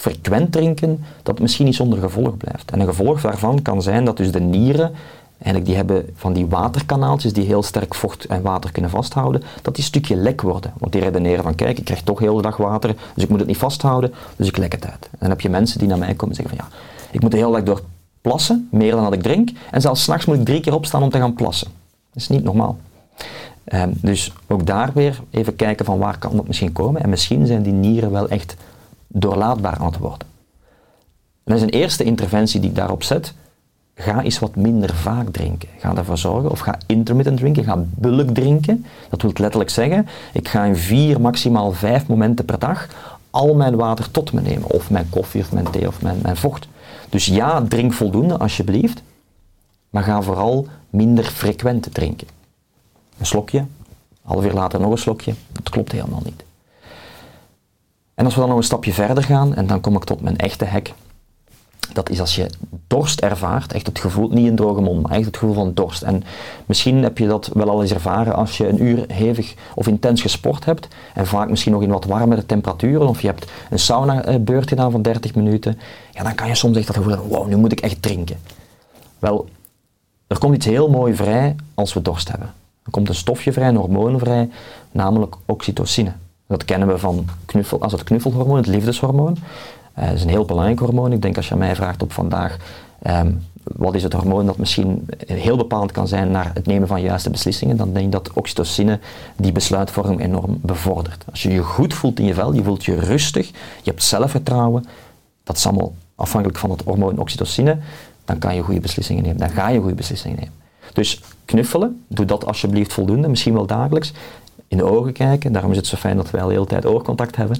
frequent 0.00 0.52
drinken, 0.52 1.04
dat 1.22 1.40
misschien 1.40 1.66
niet 1.66 1.74
zonder 1.74 1.98
gevolg 1.98 2.36
blijft. 2.36 2.70
En 2.70 2.80
een 2.80 2.86
gevolg 2.86 3.20
daarvan 3.20 3.62
kan 3.62 3.82
zijn 3.82 4.04
dat 4.04 4.16
dus 4.16 4.32
de 4.32 4.40
nieren, 4.40 4.92
eigenlijk 5.32 5.66
die 5.66 5.76
hebben 5.76 6.10
van 6.14 6.32
die 6.32 6.46
waterkanaaltjes 6.46 7.32
die 7.32 7.46
heel 7.46 7.62
sterk 7.62 7.94
vocht 7.94 8.26
en 8.26 8.42
water 8.42 8.72
kunnen 8.72 8.90
vasthouden, 8.90 9.42
dat 9.62 9.74
die 9.74 9.84
stukje 9.84 10.16
lek 10.16 10.40
worden. 10.40 10.72
Want 10.78 10.92
die 10.92 11.00
redeneren 11.00 11.42
van 11.42 11.54
kijk, 11.54 11.78
ik 11.78 11.84
krijg 11.84 12.02
toch 12.02 12.18
heel 12.18 12.36
de 12.36 12.42
dag 12.42 12.56
water, 12.56 12.94
dus 13.14 13.22
ik 13.24 13.30
moet 13.30 13.38
het 13.38 13.48
niet 13.48 13.56
vasthouden, 13.56 14.12
dus 14.36 14.48
ik 14.48 14.56
lek 14.56 14.72
het 14.72 14.84
uit. 14.84 15.08
En 15.10 15.18
dan 15.18 15.30
heb 15.30 15.40
je 15.40 15.48
mensen 15.48 15.78
die 15.78 15.88
naar 15.88 15.98
mij 15.98 16.14
komen 16.14 16.36
en 16.36 16.42
zeggen 16.42 16.56
van 16.56 16.66
ja, 16.66 16.76
ik 17.10 17.20
moet 17.20 17.30
de 17.30 17.36
hele 17.36 17.52
dag 17.52 17.62
door 17.64 17.80
plassen, 18.20 18.68
meer 18.70 18.90
dan 18.90 19.04
dat 19.04 19.12
ik 19.12 19.22
drink, 19.22 19.50
en 19.70 19.80
zelfs 19.80 20.02
s'nachts 20.02 20.24
moet 20.24 20.36
ik 20.36 20.44
drie 20.44 20.60
keer 20.60 20.74
opstaan 20.74 21.02
om 21.02 21.10
te 21.10 21.18
gaan 21.18 21.34
plassen. 21.34 21.68
Dat 22.12 22.22
is 22.22 22.28
niet 22.28 22.44
normaal. 22.44 22.76
Ehm, 23.64 23.90
dus 23.94 24.32
ook 24.46 24.66
daar 24.66 24.90
weer 24.94 25.20
even 25.30 25.56
kijken 25.56 25.84
van 25.84 25.98
waar 25.98 26.18
kan 26.18 26.36
dat 26.36 26.46
misschien 26.46 26.72
komen. 26.72 27.02
En 27.02 27.08
misschien 27.08 27.46
zijn 27.46 27.62
die 27.62 27.72
nieren 27.72 28.10
wel 28.10 28.28
echt 28.28 28.56
doorlaatbaar 29.12 29.76
aan 29.76 29.86
het 29.86 29.98
worden. 29.98 30.28
En 31.44 31.52
dat 31.52 31.56
is 31.56 31.62
een 31.62 31.80
eerste 31.80 32.04
interventie 32.04 32.60
die 32.60 32.70
ik 32.70 32.76
daarop 32.76 33.02
zet. 33.02 33.34
Ga 33.94 34.22
eens 34.22 34.38
wat 34.38 34.56
minder 34.56 34.94
vaak 34.94 35.28
drinken. 35.28 35.68
Ga 35.78 35.96
ervoor 35.96 36.18
zorgen, 36.18 36.50
of 36.50 36.58
ga 36.58 36.78
intermittent 36.86 37.38
drinken, 37.38 37.64
ga 37.64 37.84
bulk 37.94 38.30
drinken. 38.30 38.86
Dat 39.08 39.22
wil 39.22 39.30
letterlijk 39.34 39.70
zeggen, 39.70 40.06
ik 40.32 40.48
ga 40.48 40.64
in 40.64 40.76
vier, 40.76 41.20
maximaal 41.20 41.72
vijf 41.72 42.06
momenten 42.06 42.44
per 42.44 42.58
dag 42.58 42.88
al 43.30 43.54
mijn 43.54 43.76
water 43.76 44.10
tot 44.10 44.32
me 44.32 44.40
nemen. 44.40 44.70
Of 44.70 44.90
mijn 44.90 45.08
koffie, 45.10 45.40
of 45.40 45.52
mijn 45.52 45.70
thee, 45.70 45.86
of 45.86 46.02
mijn, 46.02 46.18
mijn 46.22 46.36
vocht. 46.36 46.68
Dus 47.08 47.26
ja, 47.26 47.62
drink 47.62 47.92
voldoende 47.92 48.38
alsjeblieft. 48.38 49.02
Maar 49.90 50.02
ga 50.02 50.22
vooral 50.22 50.66
minder 50.90 51.24
frequent 51.24 51.94
drinken. 51.94 52.28
Een 53.18 53.26
slokje, 53.26 53.64
half 54.22 54.44
uur 54.44 54.52
later 54.52 54.80
nog 54.80 54.90
een 54.90 54.98
slokje. 54.98 55.34
Dat 55.52 55.70
klopt 55.70 55.92
helemaal 55.92 56.22
niet. 56.24 56.44
En 58.20 58.26
als 58.26 58.34
we 58.34 58.40
dan 58.40 58.48
nog 58.48 58.58
een 58.58 58.64
stapje 58.64 58.92
verder 58.92 59.24
gaan, 59.24 59.54
en 59.54 59.66
dan 59.66 59.80
kom 59.80 59.96
ik 59.96 60.04
tot 60.04 60.20
mijn 60.20 60.36
echte 60.36 60.64
hack. 60.64 60.92
Dat 61.92 62.10
is 62.10 62.20
als 62.20 62.34
je 62.34 62.50
dorst 62.86 63.20
ervaart, 63.20 63.72
echt 63.72 63.86
het 63.86 63.98
gevoel, 63.98 64.28
niet 64.28 64.48
een 64.48 64.56
droge 64.56 64.80
mond, 64.80 65.02
maar 65.02 65.16
echt 65.16 65.26
het 65.26 65.36
gevoel 65.36 65.54
van 65.54 65.74
dorst. 65.74 66.02
En 66.02 66.22
misschien 66.66 67.02
heb 67.02 67.18
je 67.18 67.26
dat 67.26 67.50
wel 67.54 67.70
al 67.70 67.82
eens 67.82 67.92
ervaren 67.92 68.34
als 68.34 68.56
je 68.56 68.68
een 68.68 68.82
uur 68.82 69.04
hevig 69.12 69.54
of 69.74 69.86
intens 69.86 70.22
gesport 70.22 70.64
hebt. 70.64 70.88
En 71.14 71.26
vaak 71.26 71.50
misschien 71.50 71.72
nog 71.72 71.82
in 71.82 71.90
wat 71.90 72.04
warmere 72.04 72.46
temperaturen. 72.46 73.08
Of 73.08 73.20
je 73.20 73.26
hebt 73.26 73.50
een 73.70 73.78
sauna-beurt 73.78 74.68
gedaan 74.68 74.90
van 74.90 75.02
30 75.02 75.34
minuten. 75.34 75.78
Ja, 76.10 76.22
dan 76.22 76.34
kan 76.34 76.48
je 76.48 76.54
soms 76.54 76.76
echt 76.76 76.86
dat 76.86 76.96
gevoel 76.96 77.12
hebben, 77.12 77.28
wow, 77.28 77.48
nu 77.48 77.56
moet 77.56 77.72
ik 77.72 77.80
echt 77.80 78.02
drinken. 78.02 78.36
Wel, 79.18 79.48
er 80.26 80.38
komt 80.38 80.54
iets 80.54 80.66
heel 80.66 80.90
mooi 80.90 81.14
vrij 81.14 81.56
als 81.74 81.92
we 81.92 82.02
dorst 82.02 82.28
hebben. 82.28 82.52
Er 82.84 82.90
komt 82.90 83.08
een 83.08 83.14
stofje 83.14 83.52
vrij, 83.52 83.68
een 83.68 83.76
hormoon 83.76 84.18
vrij, 84.18 84.50
namelijk 84.90 85.36
oxytocine. 85.46 86.12
Dat 86.50 86.64
kennen 86.64 86.88
we 86.88 86.98
van 86.98 87.26
knuffel, 87.44 87.80
als 87.80 87.92
het 87.92 88.02
knuffelhormoon, 88.02 88.56
het 88.56 88.66
liefdeshormoon. 88.66 89.36
Eh, 89.94 90.06
dat 90.06 90.14
is 90.14 90.22
een 90.22 90.28
heel 90.28 90.44
belangrijk 90.44 90.78
hormoon. 90.78 91.12
Ik 91.12 91.22
denk 91.22 91.36
als 91.36 91.48
je 91.48 91.54
mij 91.54 91.74
vraagt 91.76 92.02
op 92.02 92.12
vandaag, 92.12 92.56
ehm, 93.02 93.32
wat 93.62 93.94
is 93.94 94.02
het 94.02 94.12
hormoon 94.12 94.46
dat 94.46 94.56
misschien 94.56 95.08
heel 95.26 95.56
bepalend 95.56 95.92
kan 95.92 96.08
zijn 96.08 96.30
naar 96.30 96.50
het 96.54 96.66
nemen 96.66 96.88
van 96.88 97.00
juiste 97.00 97.30
beslissingen, 97.30 97.76
dan 97.76 97.92
denk 97.92 98.04
ik 98.04 98.12
dat 98.12 98.32
oxytocine 98.32 98.98
die 99.36 99.52
besluitvorming 99.52 100.20
enorm 100.20 100.58
bevordert. 100.62 101.24
Als 101.30 101.42
je 101.42 101.52
je 101.52 101.62
goed 101.62 101.94
voelt 101.94 102.18
in 102.18 102.24
je 102.24 102.34
vel, 102.34 102.52
je 102.52 102.62
voelt 102.62 102.84
je 102.84 102.94
rustig, 102.94 103.48
je 103.82 103.90
hebt 103.90 104.02
zelfvertrouwen, 104.02 104.84
dat 105.44 105.56
is 105.56 105.66
allemaal 105.66 105.94
afhankelijk 106.14 106.58
van 106.58 106.70
het 106.70 106.82
hormoon 106.82 107.18
oxytocine, 107.18 107.78
dan 108.24 108.38
kan 108.38 108.54
je 108.54 108.62
goede 108.62 108.80
beslissingen 108.80 109.22
nemen, 109.22 109.38
dan 109.38 109.50
ga 109.50 109.68
je 109.68 109.78
goede 109.78 109.94
beslissingen 109.94 110.36
nemen. 110.36 110.54
Dus 110.92 111.20
knuffelen, 111.44 112.04
doe 112.08 112.24
dat 112.24 112.46
alsjeblieft 112.46 112.92
voldoende, 112.92 113.28
misschien 113.28 113.54
wel 113.54 113.66
dagelijks. 113.66 114.12
In 114.70 114.76
de 114.76 114.84
ogen 114.84 115.12
kijken, 115.12 115.52
daarom 115.52 115.70
is 115.70 115.76
het 115.76 115.86
zo 115.86 115.96
fijn 115.96 116.16
dat 116.16 116.30
wij 116.30 116.40
al 116.40 116.46
de 116.46 116.54
hele 116.54 116.66
tijd 116.66 116.86
oogcontact 116.86 117.36
hebben. 117.36 117.58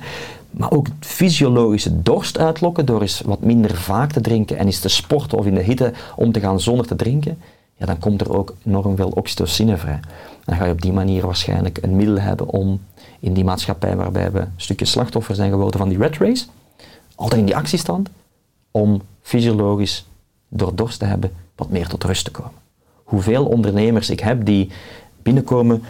Maar 0.50 0.70
ook 0.70 0.86
fysiologische 1.00 2.02
dorst 2.02 2.38
uitlokken 2.38 2.86
door 2.86 3.00
eens 3.00 3.20
wat 3.20 3.40
minder 3.40 3.76
vaak 3.76 4.12
te 4.12 4.20
drinken 4.20 4.56
en 4.56 4.66
eens 4.66 4.80
te 4.80 4.88
sporten 4.88 5.38
of 5.38 5.46
in 5.46 5.54
de 5.54 5.62
hitte 5.62 5.92
om 6.16 6.32
te 6.32 6.40
gaan 6.40 6.60
zonder 6.60 6.86
te 6.86 6.96
drinken. 6.96 7.38
Ja, 7.76 7.86
dan 7.86 7.98
komt 7.98 8.20
er 8.20 8.32
ook 8.36 8.54
enorm 8.66 8.96
veel 8.96 9.08
oxytocine 9.08 9.76
vrij. 9.76 10.00
Dan 10.44 10.56
ga 10.56 10.64
je 10.64 10.72
op 10.72 10.80
die 10.80 10.92
manier 10.92 11.26
waarschijnlijk 11.26 11.78
een 11.82 11.96
middel 11.96 12.18
hebben 12.18 12.48
om 12.48 12.80
in 13.20 13.32
die 13.32 13.44
maatschappij 13.44 13.96
waarbij 13.96 14.32
we 14.32 14.40
een 14.40 14.52
stukje 14.56 14.84
slachtoffer 14.84 15.34
zijn 15.34 15.50
geworden 15.50 15.80
van 15.80 15.88
die 15.88 15.98
red 15.98 16.18
race, 16.18 16.46
altijd 17.14 17.40
in 17.40 17.46
die 17.46 17.56
actiestand, 17.56 18.08
om 18.70 19.02
fysiologisch 19.22 20.06
door 20.48 20.74
dorst 20.74 20.98
te 20.98 21.04
hebben 21.04 21.32
wat 21.56 21.70
meer 21.70 21.88
tot 21.88 22.04
rust 22.04 22.24
te 22.24 22.30
komen. 22.30 22.58
Hoeveel 23.04 23.46
ondernemers 23.46 24.10
ik 24.10 24.20
heb 24.20 24.44
die 24.44 24.70
binnenkomen 25.22 25.82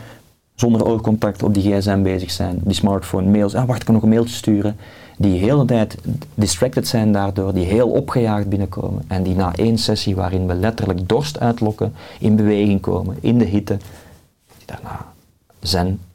zonder 0.60 0.86
oogcontact 0.86 1.42
op 1.42 1.54
die 1.54 1.72
gsm 1.72 2.02
bezig 2.02 2.30
zijn, 2.30 2.60
die 2.62 2.74
smartphone, 2.74 3.30
mails, 3.30 3.54
ah, 3.54 3.66
wacht, 3.66 3.78
ik 3.78 3.84
kan 3.84 3.94
nog 3.94 4.02
een 4.02 4.08
mailtje 4.08 4.34
sturen, 4.34 4.76
die 5.16 5.32
de 5.32 5.38
hele 5.38 5.64
tijd 5.64 5.96
distracted 6.34 6.88
zijn 6.88 7.12
daardoor, 7.12 7.54
die 7.54 7.64
heel 7.64 7.88
opgejaagd 7.88 8.48
binnenkomen 8.48 9.02
en 9.06 9.22
die 9.22 9.34
na 9.34 9.54
één 9.54 9.78
sessie 9.78 10.14
waarin 10.14 10.46
we 10.46 10.54
letterlijk 10.54 11.08
dorst 11.08 11.40
uitlokken, 11.40 11.92
in 12.18 12.36
beweging 12.36 12.80
komen, 12.80 13.16
in 13.20 13.38
de 13.38 13.44
hitte, 13.44 13.76
die 14.56 14.66
daarna 14.66 15.06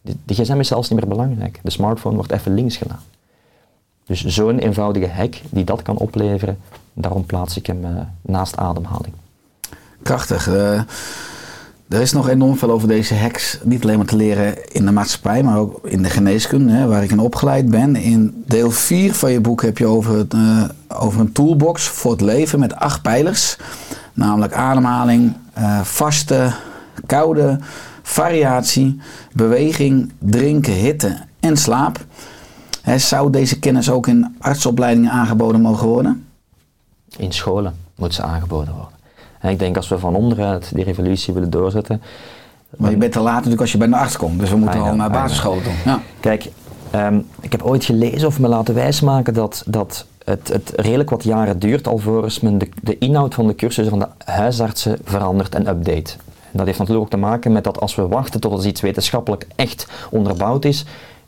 de, 0.01 0.15
de 0.25 0.33
gsm 0.33 0.59
is 0.59 0.67
zelfs 0.67 0.89
niet 0.89 0.99
meer 0.99 1.09
belangrijk, 1.09 1.59
de 1.63 1.71
smartphone 1.71 2.15
wordt 2.15 2.31
even 2.31 2.53
links 2.53 2.77
gedaan. 2.77 3.01
Dus 4.05 4.25
zo'n 4.25 4.59
eenvoudige 4.59 5.07
hack 5.07 5.35
die 5.49 5.63
dat 5.63 5.81
kan 5.81 5.97
opleveren, 5.97 6.57
daarom 6.93 7.25
plaats 7.25 7.57
ik 7.57 7.65
hem 7.65 7.85
eh, 7.85 7.91
naast 8.21 8.57
ademhaling. 8.57 9.13
Krachtig. 10.03 10.47
Eh, 10.47 10.81
er 11.89 12.01
is 12.01 12.11
nog 12.11 12.29
enorm 12.29 12.57
veel 12.57 12.71
over 12.71 12.87
deze 12.87 13.15
hacks, 13.15 13.59
niet 13.63 13.83
alleen 13.83 13.97
maar 13.97 14.05
te 14.05 14.15
leren 14.15 14.73
in 14.73 14.85
de 14.85 14.91
maatschappij, 14.91 15.43
maar 15.43 15.57
ook 15.57 15.87
in 15.87 16.03
de 16.03 16.09
geneeskunde, 16.09 16.73
hè, 16.73 16.87
waar 16.87 17.03
ik 17.03 17.11
in 17.11 17.19
opgeleid 17.19 17.69
ben. 17.69 17.95
In 17.95 18.43
deel 18.45 18.71
4 18.71 19.13
van 19.13 19.31
je 19.31 19.41
boek 19.41 19.61
heb 19.61 19.77
je 19.77 19.85
over, 19.85 20.25
eh, 20.29 20.63
over 20.87 21.19
een 21.19 21.31
toolbox 21.31 21.87
voor 21.87 22.11
het 22.11 22.21
leven 22.21 22.59
met 22.59 22.75
acht 22.75 23.01
pijlers. 23.01 23.57
Namelijk 24.13 24.53
ademhaling, 24.53 25.33
eh, 25.53 25.81
vasten, 25.81 26.53
koude, 27.05 27.59
variatie, 28.01 28.99
beweging, 29.33 30.11
drinken, 30.19 30.73
hitte 30.73 31.17
en 31.39 31.57
slaap. 31.57 32.05
Hè, 32.81 32.97
zou 32.97 33.31
deze 33.31 33.59
kennis 33.59 33.89
ook 33.89 34.07
in 34.07 34.35
artsopleidingen 34.39 35.11
aangeboden 35.11 35.61
mogen 35.61 35.87
worden? 35.87 36.27
In 37.17 37.31
scholen 37.31 37.75
moet 37.95 38.13
ze 38.13 38.21
aangeboden 38.21 38.73
worden. 38.73 38.94
En 39.45 39.51
ik 39.51 39.59
denk 39.59 39.75
als 39.75 39.87
we 39.87 39.99
van 39.99 40.15
onderuit 40.15 40.71
die 40.73 40.83
revolutie 40.83 41.33
willen 41.33 41.49
doorzetten. 41.49 42.01
Maar 42.77 42.91
je 42.91 42.97
bent 42.97 43.11
te 43.11 43.19
laat 43.19 43.35
natuurlijk 43.35 43.61
als 43.61 43.71
je 43.71 43.77
bij 43.77 43.87
de 43.87 43.95
arts 43.95 44.17
komt, 44.17 44.39
dus 44.39 44.49
we 44.49 44.55
moeten 44.55 44.79
Ah, 44.79 44.87
al 44.87 44.95
naar 44.95 45.07
ah, 45.07 45.13
basisschool. 45.13 45.57
Ja. 45.85 45.99
Kijk, 46.19 46.49
ehm, 46.91 47.19
ik 47.41 47.51
heb 47.51 47.63
ooit 47.63 47.85
gelezen 47.85 48.27
of 48.27 48.39
me 48.39 48.47
laten 48.47 48.73
wijsmaken 48.73 49.33
dat, 49.33 49.63
dat 49.67 50.05
het, 50.23 50.47
het 50.47 50.73
redelijk 50.75 51.09
wat 51.09 51.23
jaren 51.23 51.59
duurt 51.59 51.87
alvorens 51.87 52.39
men 52.39 52.57
de, 52.57 52.69
de 52.81 52.97
inhoud 52.97 53.33
van 53.33 53.47
de 53.47 53.55
cursussen 53.55 53.99
van 53.99 54.09
de 54.17 54.31
huisartsen 54.31 54.97
verandert 55.03 55.55
en 55.55 55.67
update. 55.67 56.13
En 56.51 56.61
dat 56.61 56.65
heeft 56.65 56.79
natuurlijk 56.79 57.05
ook 57.05 57.11
te 57.11 57.17
maken 57.17 57.51
met 57.51 57.63
dat 57.63 57.79
als 57.79 57.95
we 57.95 58.07
wachten 58.07 58.39
tot 58.39 58.65
iets 58.65 58.81
wetenschappelijk 58.81 59.47
echt 59.55 59.87
onderbouwd 60.09 60.65
is, 60.65 60.85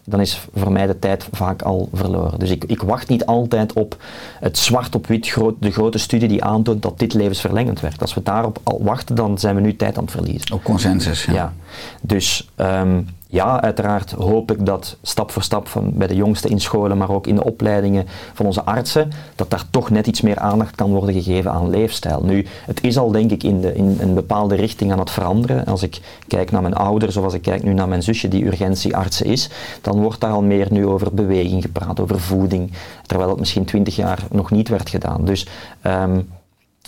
dan 0.10 0.20
is 0.20 0.42
voor 0.56 0.72
mij 0.72 0.88
de 0.88 1.00
tijd 1.00 1.28
vaak 1.32 1.62
al 1.62 1.90
verloren. 1.94 2.40
Dus 2.40 2.50
ik, 2.50 2.64
ik 2.64 2.82
wacht 2.82 3.10
niet 3.10 3.26
altijd 3.26 3.74
op 3.74 3.98
het 4.40 4.58
zwart 4.58 4.96
op 4.96 5.08
wit, 5.08 5.28
groot, 5.28 5.56
de 5.60 5.72
grote 5.72 5.98
studie 5.98 6.28
die 6.28 6.44
aantoont 6.44 6.82
dat 6.82 7.00
dit 7.00 7.14
levensverlengend 7.14 7.80
werkt. 7.80 8.02
Als 8.02 8.14
we 8.14 8.24
daarop 8.24 8.60
al 8.64 8.84
wachten, 8.84 9.16
dan 9.16 9.38
zijn 9.40 9.56
we 9.56 9.62
nu 9.62 9.76
tijd 9.76 9.98
aan 9.98 10.04
het 10.04 10.12
verliezen. 10.12 10.52
Op 10.54 10.64
consensus. 10.64 11.26
Ja. 11.26 11.34
Ja, 11.34 11.54
dus 12.02 12.50
ehm, 12.56 13.02
ja, 13.30 13.62
uiteraard 13.62 14.12
hoop 14.12 14.52
ik 14.52 14.66
dat 14.66 14.98
stap 15.02 15.32
voor 15.32 15.44
stap 15.44 15.68
van 15.68 15.92
bij 15.94 16.08
de 16.08 16.16
jongsten 16.16 16.50
in 16.50 16.60
scholen, 16.60 16.98
maar 16.98 17.10
ook 17.10 17.28
in 17.28 17.36
de 17.36 17.44
opleidingen 17.44 18.06
van 18.34 18.46
onze 18.46 18.64
artsen, 18.64 19.12
dat 19.36 19.50
daar 19.50 19.64
toch 19.70 19.90
net 19.90 20.08
iets 20.08 20.22
meer 20.22 20.38
aandacht 20.40 20.76
kan 20.76 20.92
worden 20.92 21.14
gegeven 21.14 21.52
aan 21.52 21.70
leefstijl. 21.70 22.24
Nu, 22.24 22.46
het 22.66 22.84
is 22.84 22.98
al 22.98 23.12
denk 23.12 23.32
ik 23.32 23.44
in, 23.44 23.62
de, 23.62 23.74
in 23.74 23.98
een 24.00 24.14
bepaalde 24.14 24.56
richting 24.56 24.92
aan 24.92 25.00
het 25.00 25.12
veranderen. 25.12 25.66
Als 25.66 25.84
ik 25.84 26.02
kijk 26.28 26.52
naar 26.52 26.62
mijn 26.62 26.76
ouders 26.76 27.18
of 27.18 27.24
als 27.24 27.34
ik 27.34 27.42
kijk 27.42 27.64
nu 27.64 27.74
naar 27.74 27.88
mijn 27.88 28.04
zusje 28.04 28.28
die 28.28 28.46
urgentieartsen 28.46 29.26
is, 29.26 29.50
dan 29.82 30.02
wordt 30.02 30.22
daar 30.22 30.32
al 30.32 30.44
meer 30.44 30.68
nu 30.70 30.86
over 30.86 31.14
beweging 31.14 31.62
gepraat, 31.62 32.00
over 32.00 32.20
voeding, 32.20 32.72
terwijl 33.06 33.30
dat 33.30 33.40
misschien 33.40 33.66
twintig 33.66 33.96
jaar 33.96 34.24
nog 34.32 34.52
niet 34.52 34.70
werd 34.70 34.90
gedaan. 34.90 35.26
Dus 35.26 35.48
ehm, 35.82 36.20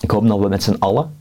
ik 0.02 0.12
hoop 0.12 0.28
dat 0.28 0.40
we 0.40 0.48
met 0.48 0.64
z'n 0.64 0.76
allen 0.80 1.18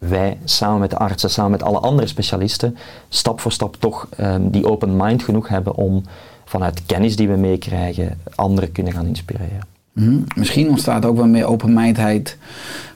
wij 0.00 0.38
samen 0.44 0.80
met 0.80 0.90
de 0.90 0.96
artsen, 0.96 1.30
samen 1.30 1.50
met 1.50 1.62
alle 1.62 1.78
andere 1.78 2.08
specialisten, 2.08 2.76
stap 3.08 3.40
voor 3.40 3.52
stap 3.52 3.76
toch 3.78 4.08
ehm, 4.16 4.50
die 4.50 4.66
open 4.66 4.96
mind 4.96 5.22
genoeg 5.22 5.48
hebben 5.48 5.74
om 5.74 6.02
vanuit 6.44 6.86
kennis 6.86 7.16
die 7.16 7.28
we 7.28 7.36
meekrijgen, 7.36 8.18
anderen 8.34 8.72
kunnen 8.72 8.92
gaan 8.92 9.06
inspireren. 9.06 9.60
Mhm. 9.92 10.20
Misschien 10.34 10.68
ontstaat 10.68 11.04
ook 11.04 11.16
wel 11.16 11.26
meer 11.26 11.44
openmindheid 11.44 12.38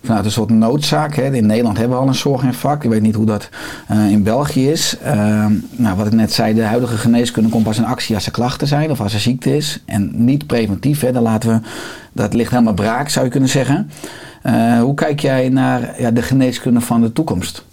vanuit 0.03 0.25
een 0.25 0.31
soort 0.31 0.51
noodzaak. 0.51 1.15
Hè. 1.15 1.33
In 1.33 1.47
Nederland 1.47 1.79
hebben 1.79 1.97
we 1.97 2.03
al 2.03 2.09
een 2.09 2.15
zorginfarct. 2.15 2.85
Ik 2.85 2.91
weet 2.91 3.03
niet 3.03 3.15
hoe 3.15 3.27
dat 3.27 3.49
eh, 3.89 4.11
in 4.11 4.23
België 4.23 4.71
is. 4.71 4.99
Ehm, 5.03 5.53
nou, 5.71 5.97
wat 5.97 6.07
ik 6.07 6.13
net 6.13 6.33
zei, 6.33 6.55
de 6.55 6.63
huidige 6.63 6.97
geneeskunde 6.97 7.49
komt 7.49 7.65
pas 7.65 7.79
in 7.79 7.85
actie 7.85 8.15
als 8.15 8.27
er 8.27 8.33
klachten 8.33 8.67
zijn 8.67 8.91
of 8.91 9.01
als 9.01 9.15
er 9.15 9.21
ziekte 9.21 9.57
is. 9.57 9.83
En 9.85 10.11
niet 10.25 10.47
preventief. 10.47 11.01
Dan 11.01 11.23
laten 11.23 11.51
we, 11.51 11.69
dat 12.13 12.35
ligt 12.35 12.51
helemaal 12.51 12.75
braak, 12.75 13.09
zou 13.09 13.25
je 13.25 13.31
kunnen 13.31 13.49
zeggen. 13.49 13.91
Eh, 14.45 14.81
hoe 14.81 14.95
kijk 14.95 15.21
jij 15.21 15.49
naar 15.49 16.01
ja, 16.01 16.11
de 16.11 16.23
geneeskunde 16.23 16.81
van 16.81 17.01
de 17.01 17.13
toekomst? 17.13 17.65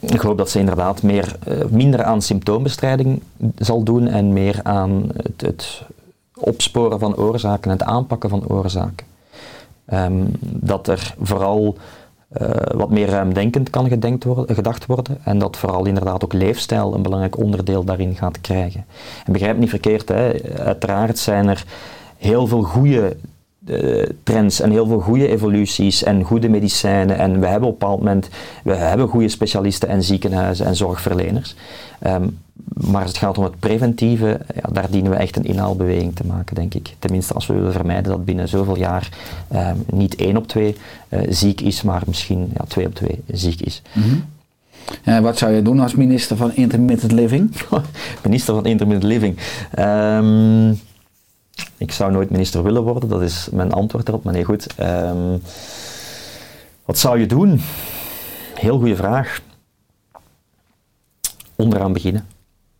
Ik 0.00 0.20
hoop 0.20 0.38
dat 0.38 0.50
ze 0.50 0.58
inderdaad 0.58 1.02
meer, 1.02 1.36
eh, 1.44 1.64
minder 1.70 2.04
aan 2.04 2.22
symptoombestrijding 2.22 3.22
zal 3.58 3.82
doen 3.82 4.06
en 4.06 4.32
meer 4.32 4.60
aan 4.62 5.08
het, 5.16 5.40
het 5.40 5.82
opsporen 6.34 6.98
van 6.98 7.16
oorzaken 7.16 7.70
en 7.70 7.78
het 7.78 7.86
aanpakken 7.86 8.30
van 8.30 8.48
oorzaken. 8.48 9.06
Ehm, 9.84 10.24
dat 10.40 10.88
er 10.88 11.14
vooral 11.20 11.76
eh, 12.28 12.50
wat 12.74 12.90
meer 12.90 13.08
ruimdenkend 13.08 13.70
kan 13.70 13.88
gedenkt 13.88 14.24
worden, 14.24 14.54
gedacht 14.54 14.86
worden 14.86 15.18
en 15.22 15.38
dat 15.38 15.56
vooral 15.56 15.84
inderdaad 15.84 16.24
ook 16.24 16.32
leefstijl 16.32 16.94
een 16.94 17.02
belangrijk 17.02 17.38
onderdeel 17.38 17.84
daarin 17.84 18.14
gaat 18.14 18.40
krijgen. 18.40 18.84
En 19.24 19.32
begrijp 19.32 19.58
niet 19.58 19.68
verkeerd, 19.68 20.08
hè. 20.08 20.32
uiteraard 20.58 21.18
zijn 21.18 21.48
er 21.48 21.64
heel 22.18 22.46
veel 22.46 22.62
goede 22.62 23.16
eh, 23.66 24.06
trends 24.22 24.60
en 24.60 24.70
heel 24.70 24.86
veel 24.86 25.00
goede 25.00 25.28
evoluties 25.28 26.02
en 26.02 26.24
goede 26.24 26.48
medicijnen. 26.48 27.18
En 27.18 27.40
we 27.40 27.46
hebben 27.46 27.68
op 27.68 27.72
een 27.74 27.78
bepaald 27.78 27.98
moment 27.98 28.28
we 28.64 28.74
hebben 28.74 29.08
goede 29.08 29.28
specialisten 29.28 29.88
en 29.88 30.02
ziekenhuizen 30.02 30.66
en 30.66 30.76
zorgverleners. 30.76 31.54
Ehm, 31.98 32.26
maar 32.74 33.00
als 33.00 33.10
het 33.10 33.18
gaat 33.18 33.38
om 33.38 33.44
het 33.44 33.58
preventieve, 33.58 34.40
ja, 34.54 34.68
daar 34.72 34.90
dienen 34.90 35.10
we 35.10 35.16
echt 35.16 35.36
een 35.36 35.44
inhaalbeweging 35.44 36.14
te 36.14 36.26
maken, 36.26 36.54
denk 36.54 36.74
ik. 36.74 36.94
Tenminste, 36.98 37.34
als 37.34 37.46
we 37.46 37.54
willen 37.54 37.72
vermijden 37.72 38.12
dat 38.12 38.24
binnen 38.24 38.48
zoveel 38.48 38.76
jaar 38.76 39.08
ehm, 39.48 39.76
niet 39.92 40.14
één 40.16 40.36
op 40.36 40.46
twee 40.46 40.76
eh, 41.08 41.20
ziek 41.28 41.60
is, 41.60 41.82
maar 41.82 42.02
misschien 42.06 42.50
ja, 42.54 42.64
twee 42.68 42.86
op 42.86 42.94
twee 42.94 43.22
ziek 43.26 43.60
is. 43.60 43.82
Eh, 45.04 45.18
wat 45.18 45.38
zou 45.38 45.52
je 45.52 45.62
doen 45.62 45.80
als 45.80 45.94
minister 45.94 46.36
van 46.36 46.54
Intermittent 46.54 47.12
Living? 47.12 47.50
minister 48.24 48.54
van 48.54 48.66
Intermittent 48.66 49.12
Living. 49.12 49.36
Ehm, 49.74 50.72
ik 51.78 51.92
zou 51.92 52.12
nooit 52.12 52.30
minister 52.30 52.62
willen 52.62 52.82
worden, 52.82 53.08
dat 53.08 53.22
is 53.22 53.48
mijn 53.52 53.72
antwoord 53.72 54.08
erop. 54.08 54.24
Maar 54.24 54.32
nee, 54.32 54.44
goed. 54.44 54.74
Ehm, 54.76 55.38
wat 56.84 56.98
zou 56.98 57.18
je 57.18 57.26
doen? 57.26 57.60
Heel 58.54 58.78
goede 58.78 58.96
vraag. 58.96 59.40
Onderaan 61.56 61.92
beginnen. 61.92 62.26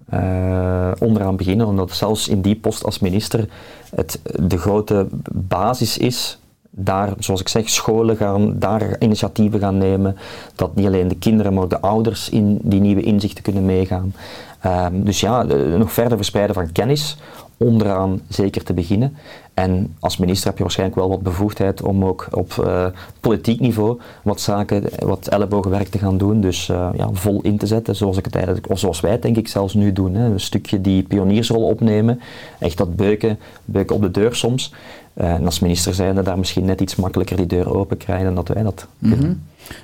Eh, 0.09 0.91
onderaan 0.99 1.37
beginnen, 1.37 1.67
omdat 1.67 1.91
zelfs 1.93 2.29
in 2.29 2.41
die 2.41 2.57
post 2.57 2.85
als 2.85 2.99
minister 2.99 3.49
het 3.95 4.21
de 4.35 4.59
grote 4.59 5.07
basis 5.33 5.99
is. 5.99 6.39
Daar, 6.71 7.13
zoals 7.19 7.41
ik 7.41 7.49
zeg, 7.49 7.69
scholen 7.69 8.17
gaan, 8.17 8.59
daar 8.59 8.97
initiatieven 8.99 9.61
gaan 9.61 9.79
nemen. 9.79 10.17
Dat 10.55 10.75
niet 10.75 10.87
alleen 10.87 11.09
de 11.09 11.19
kinderen, 11.19 11.55
maar 11.55 11.63
ook 11.63 11.71
de 11.71 11.81
ouders 11.81 12.29
in 12.29 12.59
die 12.63 12.81
nieuwe 12.81 13.03
inzichten 13.03 13.43
kunnen 13.43 13.65
meegaan. 13.65 14.15
Ehm, 14.61 15.03
dus 15.03 15.21
ja, 15.21 15.47
eh, 15.47 15.75
nog 15.75 15.93
verder 15.93 16.17
verspreiden 16.17 16.55
van 16.55 16.73
kennis, 16.73 17.17
onderaan 17.59 18.21
zeker 18.29 18.63
te 18.63 18.75
beginnen. 18.75 19.17
En 19.55 19.95
als 20.01 20.17
minister 20.17 20.47
heb 20.47 20.57
je 20.57 20.63
waarschijnlijk 20.63 20.99
wel 20.99 21.09
wat 21.09 21.23
bevoegdheid 21.23 21.83
om 21.83 22.05
ook 22.05 22.29
op 22.31 22.59
eh, 22.65 22.87
politiek 23.21 23.61
niveau 23.61 23.99
wat 24.23 24.41
zaken, 24.41 24.83
wat 24.99 25.27
ellebogenwerk 25.27 25.89
te 25.89 25.99
gaan 25.99 26.19
doen. 26.19 26.41
Dus 26.41 26.69
eh, 26.69 26.89
ja, 26.97 27.09
vol 27.13 27.41
in 27.43 27.59
te 27.59 27.67
zetten, 27.67 27.97
zoals, 27.97 28.17
ik 28.17 28.25
het 28.25 28.35
eigenlijk, 28.35 28.71
of 28.71 28.79
zoals 28.79 29.01
wij 29.01 29.11
het 29.11 29.23
denk 29.23 29.37
ik 29.37 29.49
zelfs 29.49 29.75
nu 29.75 29.93
doen. 29.93 30.15
Hè. 30.15 30.25
Een 30.25 30.41
stukje 30.41 30.81
die 30.81 31.03
pioniersrol 31.03 31.63
opnemen, 31.63 32.21
echt 32.59 32.77
dat 32.77 32.97
beuken, 32.97 33.39
beuken 33.65 33.97
op 33.97 34.03
de 34.03 34.11
deur 34.11 34.35
soms. 34.35 34.73
Eh, 35.15 35.33
en 35.33 35.45
als 35.45 35.61
minister 35.61 35.95
zijnde 35.95 36.23
daar 36.23 36.39
misschien 36.39 36.65
net 36.65 36.81
iets 36.81 36.97
makkelijker 36.97 37.37
die 37.37 37.47
deur 37.47 37.75
open 37.75 37.97
krijgen 37.97 38.25
dan 38.25 38.35
dat 38.35 38.49
wij 38.49 38.63
dat 38.63 38.87
kunnen. 39.01 39.19
Mhm. 39.19 39.35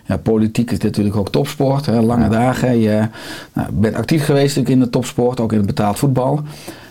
Ja, 0.07 0.17
politiek 0.17 0.71
is 0.71 0.79
natuurlijk 0.79 1.17
ook 1.17 1.31
topsport, 1.31 1.87
hè, 1.87 2.01
lange 2.01 2.29
dagen. 2.29 2.79
Je 2.79 3.09
nou, 3.53 3.69
bent 3.73 3.95
actief 3.95 4.25
geweest 4.25 4.57
natuurlijk 4.57 4.75
in 4.75 4.85
de 4.85 4.91
topsport, 4.91 5.41
ook 5.41 5.53
in 5.53 5.59
het 5.59 5.67
betaald 5.67 5.99
voetbal. 5.99 6.41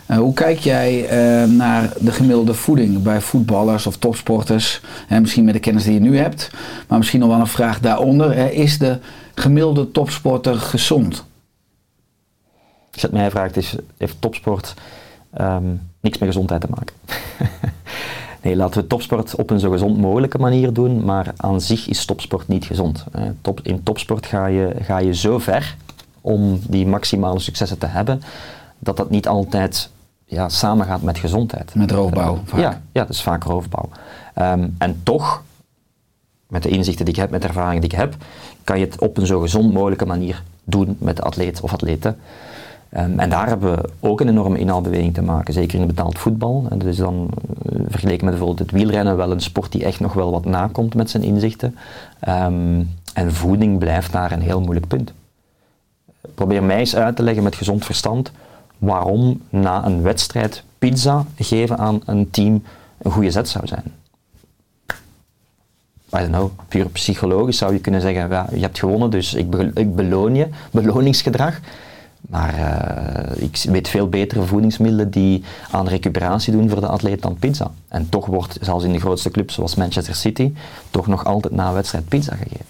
Eh, 0.06 0.16
hoe 0.16 0.34
kijk 0.34 0.58
jij 0.58 1.08
eh, 1.08 1.48
naar 1.48 1.92
de 2.00 2.12
gemiddelde 2.12 2.54
voeding 2.54 3.02
bij 3.02 3.20
voetballers 3.20 3.86
of 3.86 3.96
topsporters? 3.96 4.80
Hè, 5.06 5.20
misschien 5.20 5.44
met 5.44 5.54
de 5.54 5.60
kennis 5.60 5.84
die 5.84 5.94
je 5.94 6.00
nu 6.00 6.18
hebt, 6.18 6.50
maar 6.88 6.98
misschien 6.98 7.20
nog 7.20 7.28
wel 7.28 7.40
een 7.40 7.46
vraag 7.46 7.80
daaronder. 7.80 8.52
Is 8.52 8.78
de 8.78 8.98
gemiddelde 9.34 9.90
topsporter 9.90 10.54
gezond? 10.54 11.24
Als 12.92 13.02
je 13.02 13.08
het 13.08 13.16
mij 13.16 13.30
vraagt, 13.30 13.56
is, 13.56 13.74
heeft 13.96 14.16
topsport 14.18 14.74
ehm, 15.32 15.64
niks 16.00 16.18
met 16.18 16.28
gezondheid 16.28 16.60
te 16.60 16.66
maken. 16.70 16.96
nee, 18.42 18.56
laten 18.56 18.80
we 18.80 18.86
topsport 18.86 19.34
op 19.34 19.50
een 19.50 19.60
zo 19.60 19.70
gezond 19.70 19.98
mogelijke 19.98 20.38
manier 20.38 20.72
doen, 20.72 21.04
maar 21.04 21.32
aan 21.36 21.60
zich 21.60 21.88
is 21.88 22.04
topsport 22.04 22.48
niet 22.48 22.64
gezond. 22.64 23.04
Eh, 23.12 23.22
top, 23.40 23.60
in 23.62 23.82
topsport 23.82 24.26
ga 24.26 24.46
je, 24.46 24.74
ga 24.80 24.98
je 24.98 25.14
zo 25.14 25.38
ver 25.38 25.76
om 26.20 26.60
die 26.68 26.86
maximale 26.86 27.38
successen 27.38 27.78
te 27.78 27.86
hebben, 27.86 28.22
dat 28.78 28.96
dat 28.96 29.10
niet 29.10 29.28
altijd 29.28 29.90
ja, 30.34 30.48
samengaat 30.48 31.02
met 31.02 31.18
gezondheid. 31.18 31.74
Met 31.74 31.90
roofbouw, 31.90 32.40
vaak. 32.44 32.60
Ja, 32.60 32.80
ja, 32.92 33.00
dat 33.00 33.08
is 33.08 33.22
vaak 33.22 33.44
roofbouw. 33.44 33.88
Ehm, 34.34 34.68
en 34.78 35.00
toch, 35.02 35.42
met 36.48 36.62
de 36.62 36.68
inzichten 36.68 37.04
die 37.04 37.14
ik 37.14 37.20
heb, 37.20 37.30
met 37.30 37.42
de 37.42 37.48
ervaringen 37.48 37.80
die 37.80 37.90
ik 37.90 37.96
heb, 37.96 38.16
kan 38.64 38.78
je 38.78 38.84
het 38.84 39.00
op 39.00 39.16
een 39.16 39.26
zo 39.26 39.40
gezond 39.40 39.72
mogelijke 39.72 40.06
manier 40.06 40.42
doen 40.64 40.96
met 40.98 41.16
de 41.16 41.22
atleet 41.22 41.60
of 41.60 41.72
atleten. 41.72 42.16
Ehm, 42.88 43.18
en 43.18 43.30
daar 43.30 43.46
hebben 43.46 43.76
we 43.76 43.88
ook 44.00 44.20
een 44.20 44.28
enorme 44.28 44.58
inhaalbeweging 44.58 45.14
te 45.14 45.22
maken, 45.22 45.54
zeker 45.54 45.74
in 45.74 45.80
het 45.86 45.94
betaald 45.94 46.18
voetbal. 46.18 46.66
En 46.70 46.78
dus 46.78 46.96
dan 46.96 47.28
uh, 47.72 47.80
vergeleken 47.88 48.24
met 48.24 48.34
bijvoorbeeld 48.34 48.70
het 48.70 48.70
wielrennen, 48.70 49.16
wel 49.16 49.30
een 49.30 49.40
sport 49.40 49.72
die 49.72 49.84
echt 49.84 50.00
nog 50.00 50.12
wel 50.12 50.30
wat 50.30 50.44
nakomt 50.44 50.94
met 50.94 51.10
zijn 51.10 51.22
inzichten. 51.22 51.76
Ehm, 52.20 52.82
en 53.14 53.32
voeding 53.32 53.78
blijft 53.78 54.12
daar 54.12 54.32
een 54.32 54.40
heel 54.40 54.60
moeilijk 54.60 54.88
punt. 54.88 55.12
Probeer 56.34 56.62
mij 56.62 56.78
eens 56.78 56.96
uit 56.96 57.16
te 57.16 57.22
leggen 57.22 57.42
met 57.42 57.54
gezond 57.54 57.84
verstand 57.84 58.32
waarom 58.84 59.40
na 59.48 59.84
een 59.86 60.02
wedstrijd 60.02 60.62
pizza 60.78 61.24
geven 61.36 61.78
aan 61.78 62.00
een 62.04 62.30
team 62.30 62.62
een 62.98 63.10
goede 63.10 63.30
zet 63.30 63.48
zou 63.48 63.66
zijn. 63.66 63.92
I 66.16 66.18
don't 66.18 66.28
know, 66.28 66.50
puur 66.68 66.88
psychologisch 66.88 67.58
zou 67.58 67.72
je 67.72 67.78
kunnen 67.78 68.00
zeggen, 68.00 68.28
ja, 68.28 68.46
je 68.52 68.60
hebt 68.60 68.78
gewonnen, 68.78 69.10
dus 69.10 69.34
ik, 69.34 69.54
ik 69.74 69.96
beloon 69.96 70.34
je, 70.34 70.48
beloningsgedrag. 70.70 71.60
Maar 72.28 72.54
uh, 72.58 73.42
ik 73.42 73.64
weet 73.68 73.88
veel 73.88 74.08
betere 74.08 74.42
voedingsmiddelen 74.42 75.10
die 75.10 75.44
aan 75.70 75.88
recuperatie 75.88 76.52
doen 76.52 76.68
voor 76.68 76.80
de 76.80 76.86
atleet 76.86 77.22
dan 77.22 77.36
pizza. 77.36 77.70
En 77.88 78.08
toch 78.08 78.26
wordt, 78.26 78.58
zelfs 78.60 78.84
in 78.84 78.92
de 78.92 79.00
grootste 79.00 79.30
clubs 79.30 79.54
zoals 79.54 79.74
Manchester 79.74 80.14
City, 80.14 80.52
toch 80.90 81.06
nog 81.06 81.24
altijd 81.24 81.54
na 81.54 81.68
een 81.68 81.74
wedstrijd 81.74 82.08
pizza 82.08 82.34
gegeven. 82.34 82.66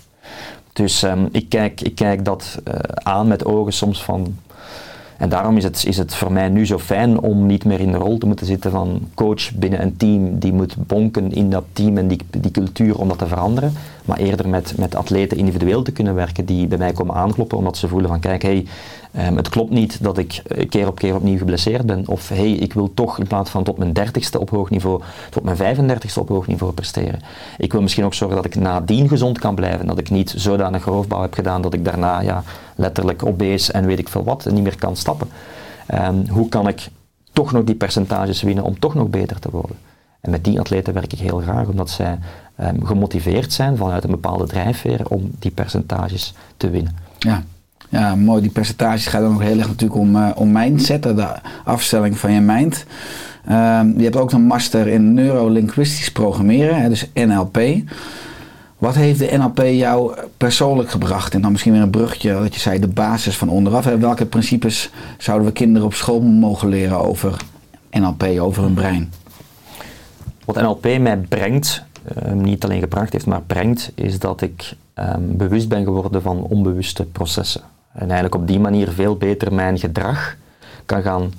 Dus 0.73 1.03
um, 1.03 1.29
ik, 1.33 1.49
kijk, 1.49 1.81
ik 1.81 1.95
kijk 1.95 2.25
dat 2.25 2.59
uh, 2.69 2.75
aan 2.93 3.27
met 3.29 3.45
ogen 3.45 3.73
soms 3.73 4.03
van 4.03 4.37
en 5.25 5.31
daarom 5.31 5.57
is 5.57 5.65
het, 5.65 5.85
is 5.87 5.97
het 5.97 6.15
voor 6.15 6.33
mij 6.33 6.49
nu 6.49 6.67
zo 6.67 6.79
fijn 6.79 7.21
om 7.21 7.47
niet 7.47 7.65
meer 7.65 7.81
in 7.81 7.93
de 7.93 7.99
rol 7.99 8.19
te 8.19 8.27
moeten 8.27 8.47
zitten 8.47 8.71
van 8.71 9.09
coach 9.15 9.55
binnen 9.55 9.83
een 9.83 9.97
team 9.97 10.39
die 10.39 10.53
moet 10.53 10.75
bonken 10.79 11.33
in 11.33 11.51
dat 11.51 11.65
team 11.73 11.97
en 11.97 12.09
die, 12.09 12.21
die 12.31 12.51
cultuur 12.51 12.99
om 12.99 13.09
dat 13.09 13.19
te 13.19 13.27
veranderen. 13.27 13.73
Maar 14.05 14.19
eerder 14.19 14.49
met, 14.49 14.75
met 14.77 14.95
atleten 14.95 15.37
individueel 15.37 15.83
te 15.83 15.93
kunnen 15.93 16.15
werken 16.15 16.45
die 16.45 16.67
bij 16.67 16.79
mij 16.79 16.93
komen 16.93 17.15
aankloppen 17.15 17.59
omdat 17.59 17.77
ze 17.77 17.89
voelen 17.89 18.09
van 18.11 18.21
kijk, 18.21 18.43
hey, 18.43 18.67
um, 19.19 19.37
het 19.37 19.49
klopt 19.49 19.71
niet 19.71 20.03
dat 20.03 20.19
ik 20.19 20.43
keer 20.69 20.87
op 20.87 20.99
keer 20.99 21.15
opnieuw 21.15 21.39
geblesseerd 21.39 21.87
ben. 21.87 22.09
Of 22.09 22.29
hey, 22.29 22.51
ik 22.51 22.73
wil 22.73 22.95
toch 22.95 23.19
in 23.19 23.27
plaats 23.27 23.51
van 23.51 23.65
tot 23.65 23.79
mijn 23.79 23.93
dertigste 23.93 24.41
op 24.41 24.51
hoog 24.51 24.71
niveau, 24.71 25.03
tot 25.31 25.43
mijn 25.43 25.57
35ste 25.57 26.19
op 26.19 26.29
hoog 26.29 26.47
niveau 26.47 26.73
presteren. 26.73 27.21
Ik 27.59 27.73
wil 27.73 27.83
misschien 27.83 28.05
ook 28.05 28.15
zorgen 28.15 28.37
dat 28.37 28.45
ik 28.45 28.55
nadien 28.55 29.09
gezond 29.09 29.39
kan 29.39 29.55
blijven. 29.55 29.87
Dat 29.87 29.99
ik 29.99 30.11
niet 30.11 30.35
zodanig 30.37 30.85
roofbouw 30.85 31.23
heb 31.23 31.35
gedaan 31.35 31.63
dat 31.63 31.75
ik 31.75 31.85
daarna 31.85 32.21
ja, 32.21 32.43
letterlijk 32.75 33.27
obese 33.27 33.73
en 33.73 33.87
weet 33.87 33.99
ik 33.99 34.09
veel 34.09 34.25
wat 34.25 34.51
niet 34.51 34.63
meer 34.63 34.79
kan 34.79 34.97
stappen. 34.97 35.29
Um, 35.95 36.29
hoe 36.29 36.49
kan 36.49 36.69
ik 36.69 36.89
toch 37.33 37.53
nog 37.53 37.65
die 37.65 37.75
percentages 37.75 38.43
winnen 38.43 38.65
om 38.65 38.79
toch 38.79 38.95
nog 38.95 39.09
beter 39.09 39.39
te 39.39 39.51
worden? 39.51 39.77
En 40.21 40.31
met 40.31 40.45
die 40.45 40.61
atleten 40.61 40.95
werk 40.95 41.13
ik 41.13 41.19
heel 41.19 41.39
graag, 41.39 41.67
omdat 41.67 41.91
zij 41.91 42.19
um, 42.61 42.85
gemotiveerd 42.85 43.53
zijn 43.53 43.77
vanuit 43.77 44.05
een 44.05 44.11
bepaalde 44.11 44.47
drijfveer 44.47 45.09
om 45.09 45.31
die 45.39 45.51
percentages 45.51 46.35
te 46.57 46.71
winnen. 46.71 46.97
Ja. 47.19 47.43
Ja, 47.89 48.15
mooi. 48.15 48.43
Die 48.43 48.51
percentages 48.51 49.07
gaat 49.07 49.23
dan 49.23 49.35
ook 49.35 49.43
heel 49.43 49.59
erg 49.59 49.67
natuurlijk 49.67 50.01
om, 50.01 50.17
uh, 50.17 50.31
om 50.35 50.53
mindset, 50.53 51.03
de 51.03 51.29
afstelling 51.65 52.19
van 52.19 52.33
je 52.33 52.41
mind. 52.41 52.85
Um, 53.51 53.95
je 53.97 54.03
hebt 54.03 54.17
ook 54.17 54.33
een 54.33 54.47
master 54.47 54.87
in 54.87 55.15
neurolinguistisch 55.15 56.13
programmeren, 56.13 56.81
hè, 56.81 56.89
dus 56.89 57.11
NLP. 57.15 57.59
Wat 58.79 58.95
heeft 58.95 59.19
de 59.19 59.37
NLP 59.37 59.63
jou 59.63 60.15
persoonlijk 60.37 60.91
gebracht? 60.91 61.35
En 61.35 61.41
dan 61.41 61.53
misschien 61.53 61.73
weer 61.73 61.83
een 61.83 61.91
brugje, 61.91 62.33
dat 62.33 62.55
je 62.55 62.61
zei, 62.61 62.79
de 62.79 62.89
basis 62.89 63.37
van 63.37 63.49
onderaf. 63.49 63.85
Welke 63.85 64.27
principes 64.27 64.91
zouden 65.19 65.47
we 65.47 65.53
kinderen 65.53 65.87
op 65.87 65.95
school 65.95 66.21
mogen 66.21 66.69
leren 66.69 67.05
over 67.05 67.37
NLP, 67.91 68.23
over 68.23 68.63
hun 68.63 68.75
brein? 68.75 69.13
Wat 70.45 70.61
NLP 70.61 70.99
mij 70.99 71.17
brengt, 71.17 71.85
uh, 72.27 72.33
niet 72.33 72.65
alleen 72.65 72.81
gebracht 72.81 73.13
heeft, 73.13 73.27
maar 73.27 73.43
brengt, 73.43 73.93
is 73.95 74.19
dat 74.19 74.41
ik 74.41 74.75
um, 74.95 75.37
bewust 75.37 75.69
ben 75.69 75.85
geworden 75.85 76.23
van 76.23 76.43
onbewuste 76.43 77.05
processen. 77.05 77.63
En 77.93 78.01
eigenlijk 78.01 78.35
op 78.35 78.47
die 78.47 78.61
manier 78.61 78.89
veel 78.89 79.17
beter 79.17 79.53
mijn 79.53 79.79
gedrag 79.79 80.37
kan 80.87 81.03
gaan 81.03 81.33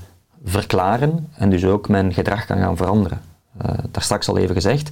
verklaren 0.44 1.28
en 1.38 1.50
dus 1.50 1.66
ook 1.66 1.88
mijn 1.90 2.14
gedrag 2.14 2.46
kan 2.46 2.58
gaan 2.58 2.78
veranderen. 2.78 3.22
Uh, 3.66 3.72
daar 3.92 4.04
straks 4.04 4.30
al 4.30 4.38
even 4.38 4.56
gezegd, 4.56 4.90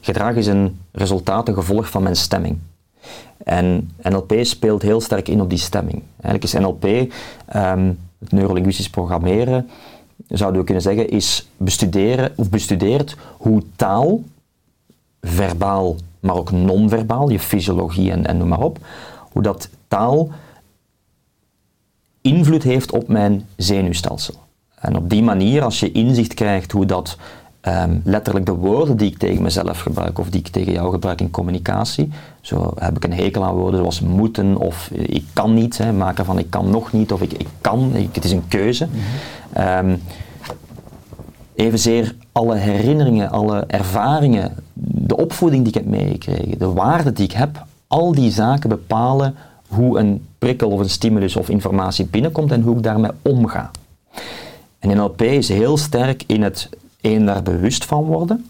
gedrag 0.00 0.34
is 0.34 0.46
een 0.46 0.78
resultaat, 0.92 1.48
een 1.48 1.54
gevolg 1.54 1.90
van 1.90 2.02
mijn 2.02 2.16
stemming. 2.16 2.58
En 3.44 3.90
NLP 4.02 4.34
speelt 4.42 4.82
heel 4.82 5.00
sterk 5.00 5.28
in 5.28 5.40
op 5.40 5.48
die 5.48 5.58
stemming. 5.58 6.02
Eigenlijk 6.20 6.44
is 6.44 6.52
NLP, 6.52 6.84
um, 6.84 7.98
het 8.18 8.32
neurolinguistisch 8.32 8.90
programmeren, 8.90 9.68
zouden 10.28 10.60
we 10.60 10.66
kunnen 10.66 10.82
zeggen, 10.82 11.08
is 11.08 11.48
bestuderen 11.56 12.32
of 12.36 12.50
bestudeert 12.50 13.16
hoe 13.36 13.62
taal, 13.76 14.22
verbaal, 15.22 15.96
maar 16.20 16.34
ook 16.34 16.50
non-verbaal, 16.50 17.28
je 17.28 17.40
fysiologie 17.40 18.10
en, 18.10 18.26
en 18.26 18.36
noem 18.36 18.48
maar 18.48 18.60
op, 18.60 18.78
hoe 19.32 19.42
dat 19.42 19.68
taal 19.88 20.28
invloed 22.20 22.62
heeft 22.62 22.92
op 22.92 23.08
mijn 23.08 23.46
zenuwstelsel. 23.56 24.34
En 24.74 24.96
op 24.96 25.10
die 25.10 25.22
manier, 25.22 25.62
als 25.62 25.80
je 25.80 25.92
inzicht 25.92 26.34
krijgt 26.34 26.72
hoe 26.72 26.86
dat 26.86 27.16
um, 27.62 28.00
letterlijk 28.04 28.46
de 28.46 28.52
woorden 28.52 28.96
die 28.96 29.10
ik 29.10 29.18
tegen 29.18 29.42
mezelf 29.42 29.80
gebruik 29.80 30.18
of 30.18 30.30
die 30.30 30.40
ik 30.40 30.48
tegen 30.48 30.72
jou 30.72 30.90
gebruik 30.90 31.20
in 31.20 31.30
communicatie, 31.30 32.10
zo 32.40 32.72
heb 32.78 32.96
ik 32.96 33.04
een 33.04 33.12
hekel 33.12 33.44
aan 33.44 33.54
woorden 33.54 33.80
zoals 33.80 34.00
moeten 34.00 34.56
of 34.56 34.90
ik 34.90 35.24
kan 35.32 35.54
niet, 35.54 35.78
hè, 35.78 35.92
maken 35.92 36.24
van 36.24 36.38
ik 36.38 36.50
kan 36.50 36.70
nog 36.70 36.92
niet 36.92 37.12
of 37.12 37.22
ik, 37.22 37.32
ik 37.32 37.48
kan, 37.60 37.96
ik, 37.96 38.14
het 38.14 38.24
is 38.24 38.32
een 38.32 38.48
keuze. 38.48 38.86
Mm 38.86 39.00
-hmm. 39.52 39.90
um, 39.90 40.02
evenzeer 41.58 42.14
alle 42.32 42.56
herinneringen, 42.56 43.30
alle 43.30 43.64
ervaringen, 43.66 44.54
de 44.82 45.16
opvoeding 45.16 45.64
die 45.64 45.74
ik 45.74 45.82
heb 45.82 45.90
meegekregen, 45.90 46.58
de 46.58 46.72
waarden 46.72 47.14
die 47.14 47.24
ik 47.24 47.32
heb, 47.32 47.64
al 47.86 48.12
die 48.12 48.30
zaken 48.30 48.68
bepalen 48.68 49.34
hoe 49.68 49.98
een 49.98 50.26
prikkel 50.38 50.70
of 50.70 50.80
een 50.80 50.90
stimulus 50.90 51.36
of 51.36 51.48
informatie 51.48 52.06
binnenkomt 52.06 52.52
en 52.52 52.62
hoe 52.62 52.76
ik 52.76 52.82
daarmee 52.82 53.10
omga. 53.22 53.70
En 54.78 54.96
NLP 54.96 55.22
is 55.22 55.48
heel 55.48 55.76
sterk 55.76 56.24
in 56.26 56.42
het 56.42 56.68
één 57.00 57.26
daar 57.26 57.42
bewust 57.42 57.84
van 57.84 58.04
worden, 58.04 58.46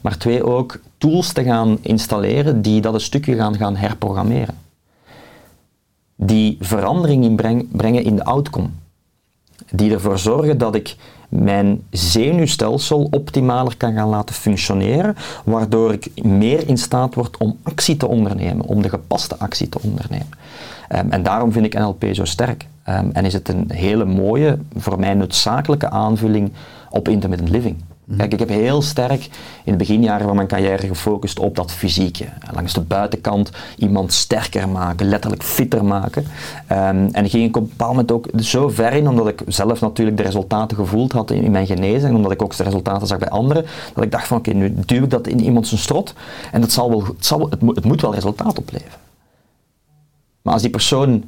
maar 0.00 0.18
twee 0.18 0.44
ook 0.44 0.80
tools 0.98 1.32
te 1.32 1.44
gaan 1.44 1.78
installeren 1.80 2.62
die 2.62 2.80
dat 2.80 2.94
een 2.94 3.00
stukje 3.00 3.34
gaan, 3.34 3.56
gaan 3.56 3.76
herprogrammeren. 3.76 4.58
Die 6.16 6.56
verandering 6.60 7.24
in 7.24 7.36
breng, 7.36 7.68
brengen 7.70 8.04
in 8.04 8.16
de 8.16 8.24
outcome. 8.24 8.68
Die 9.70 9.92
ervoor 9.92 10.18
zorgen 10.18 10.58
dat 10.58 10.74
ik 10.74 10.96
mijn 11.32 11.82
zenuwstelsel 11.90 13.08
optimaler 13.10 13.76
kan 13.76 13.94
gaan 13.94 14.08
laten 14.08 14.34
functioneren, 14.34 15.16
waardoor 15.44 15.92
ik 15.92 16.22
meer 16.22 16.68
in 16.68 16.76
staat 16.76 17.14
word 17.14 17.36
om 17.36 17.58
actie 17.62 17.96
te 17.96 18.06
ondernemen, 18.06 18.66
om 18.66 18.82
de 18.82 18.88
gepaste 18.88 19.38
actie 19.38 19.68
te 19.68 19.78
ondernemen. 19.82 20.28
Um, 20.96 21.10
en 21.10 21.22
daarom 21.22 21.52
vind 21.52 21.66
ik 21.66 21.78
NLP 21.78 22.04
zo 22.12 22.24
sterk. 22.24 22.66
Um, 22.88 23.10
en 23.12 23.24
is 23.24 23.32
het 23.32 23.48
een 23.48 23.70
hele 23.74 24.04
mooie, 24.04 24.58
voor 24.76 24.98
mij 24.98 25.14
noodzakelijke 25.14 25.90
aanvulling 25.90 26.52
op 26.90 27.08
intermittent 27.08 27.50
living. 27.50 27.76
Kijk, 28.16 28.32
ik 28.32 28.38
heb 28.38 28.48
heel 28.48 28.82
sterk 28.82 29.28
in 29.64 29.72
de 29.72 29.78
beginjaren 29.78 30.26
van 30.26 30.36
mijn 30.36 30.48
carrière 30.48 30.86
gefocust 30.86 31.38
op 31.38 31.56
dat 31.56 31.72
fysieke. 31.72 32.28
Langs 32.52 32.72
de 32.72 32.80
buitenkant 32.80 33.50
iemand 33.76 34.12
sterker 34.12 34.68
maken, 34.68 35.08
letterlijk 35.08 35.42
fitter 35.42 35.84
maken. 35.84 36.22
Um, 36.72 37.08
en 37.12 37.28
ging 37.28 37.48
ik 37.48 37.56
op 37.56 37.62
een 37.62 37.68
bepaald 37.68 37.90
moment 37.90 38.12
ook 38.12 38.28
zo 38.36 38.68
ver 38.68 38.92
in, 38.92 39.08
omdat 39.08 39.28
ik 39.28 39.42
zelf 39.46 39.80
natuurlijk 39.80 40.16
de 40.16 40.22
resultaten 40.22 40.76
gevoeld 40.76 41.12
had 41.12 41.30
in, 41.30 41.50
mijn 41.50 41.66
genezing, 41.66 42.14
omdat 42.14 42.32
ik 42.32 42.42
ook 42.42 42.56
de 42.56 42.62
resultaten 42.62 43.06
zag 43.06 43.18
bij 43.18 43.28
anderen, 43.28 43.64
dat 43.94 44.04
ik 44.04 44.10
dacht 44.10 44.26
van 44.26 44.38
oké, 44.38 44.52
nu 44.52 44.74
duw 44.86 45.02
ik 45.02 45.10
dat 45.10 45.26
in 45.26 45.40
iemand 45.40 45.66
zijn 45.66 45.80
strot 45.80 46.14
en 46.52 46.60
dat 46.60 46.72
zal 46.72 46.88
wel, 46.88 47.04
het, 47.04 47.26
zal, 47.26 47.50
het, 47.50 47.60
moet, 47.60 47.76
het 47.76 47.84
moet 47.84 48.00
wel 48.00 48.14
resultaat 48.14 48.58
opleveren. 48.58 48.98
Maar 50.42 50.52
als 50.52 50.62
die 50.62 50.70
persoon 50.70 51.24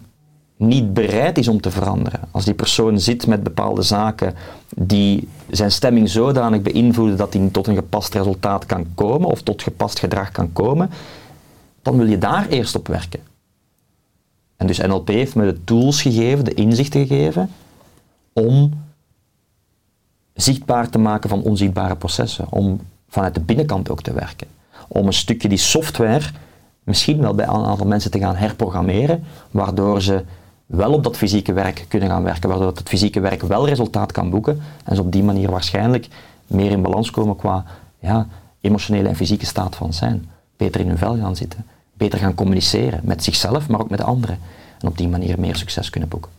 niet 0.57 0.95
bereid 0.95 1.39
is 1.39 1.49
om 1.49 1.61
te 1.61 1.71
veranderen, 1.71 2.21
als 2.31 2.45
die 2.45 2.55
persoon 2.55 3.01
zit 3.01 3.27
met 3.27 3.43
bepaalde 3.43 3.83
zaken 3.83 4.35
die 4.77 5.29
zijn 5.51 5.71
stemming 5.71 6.09
zodanig 6.09 6.63
beïnvloeden 6.63 7.17
dat 7.17 7.33
hij 7.33 7.49
tot 7.53 7.67
een 7.67 7.75
gepast 7.75 8.15
resultaat 8.15 8.67
kan 8.67 8.87
komen 8.95 9.29
of 9.29 9.43
tot 9.43 9.63
gepast 9.63 9.99
gedrag 9.99 10.31
kan 10.31 10.53
komen, 10.53 10.91
dan 11.83 11.97
wil 11.97 12.07
je 12.07 12.19
daar 12.19 12.49
eerst 12.49 12.75
op 12.75 12.89
werken. 12.89 13.21
En 14.57 14.67
dus 14.67 14.79
NLP 14.79 15.09
heeft 15.09 15.35
me 15.35 15.45
de 15.45 15.65
tools 15.65 16.03
gegeven, 16.03 16.45
de 16.45 16.55
inzichten 16.55 17.07
gegeven, 17.07 17.51
om 18.33 18.83
zichtbaar 20.35 20.91
te 20.91 20.99
maken 20.99 21.29
van 21.31 21.43
onzichtbare 21.43 21.97
processen, 21.97 22.47
om 22.51 22.81
vanuit 23.09 23.35
de 23.35 23.41
binnenkant 23.41 23.91
ook 23.91 24.03
te 24.03 24.13
werken. 24.13 24.47
Om 24.89 25.07
een 25.07 25.13
stukje 25.13 25.49
die 25.49 25.59
software 25.59 26.31
misschien 26.85 27.21
wel 27.21 27.35
bij 27.35 27.47
een 27.47 27.65
aantal 27.65 27.87
mensen 27.87 28.11
te 28.11 28.19
gaan 28.19 28.37
herprogrammeren, 28.37 29.25
waardoor 29.51 30.03
ze 30.03 30.25
wel 30.67 30.93
op 30.93 31.03
dat 31.03 31.17
fysieke 31.17 31.53
werk 31.53 31.85
kunnen 31.89 32.09
gaan 32.09 32.23
werken, 32.23 32.49
waardoor 32.49 32.67
het 32.67 32.89
fysieke 32.89 33.21
werk 33.21 33.43
wel 33.43 33.67
resultaat 33.67 34.13
kan 34.13 34.31
boeken 34.31 34.61
en 34.85 34.97
ze 34.97 35.03
op 35.03 35.13
die 35.13 35.23
manier 35.23 35.51
waarschijnlijk 35.51 36.09
meer 36.47 36.71
in 36.71 36.83
balans 36.83 37.11
komen 37.11 37.37
qua 37.37 37.65
ja, 37.99 38.27
emotionele 38.61 39.09
en 39.09 39.17
fysieke 39.17 39.47
staat 39.47 39.77
van 39.77 39.93
zijn. 39.93 40.29
Beter 40.57 40.81
in 40.81 40.89
hun 40.89 40.99
vel 40.99 41.17
gaan 41.17 41.37
zitten, 41.37 41.67
beter 41.93 42.19
gaan 42.19 42.35
communiceren 42.35 43.01
met 43.03 43.25
zichzelf, 43.25 43.69
maar 43.69 43.81
ook 43.81 43.91
met 43.91 44.03
anderen. 44.03 44.39
En 44.81 44.89
op 44.89 44.99
die 44.99 45.09
manier 45.09 45.41
meer 45.41 45.57
succes 45.57 45.91
kunnen 45.91 46.09
boeken. 46.09 46.31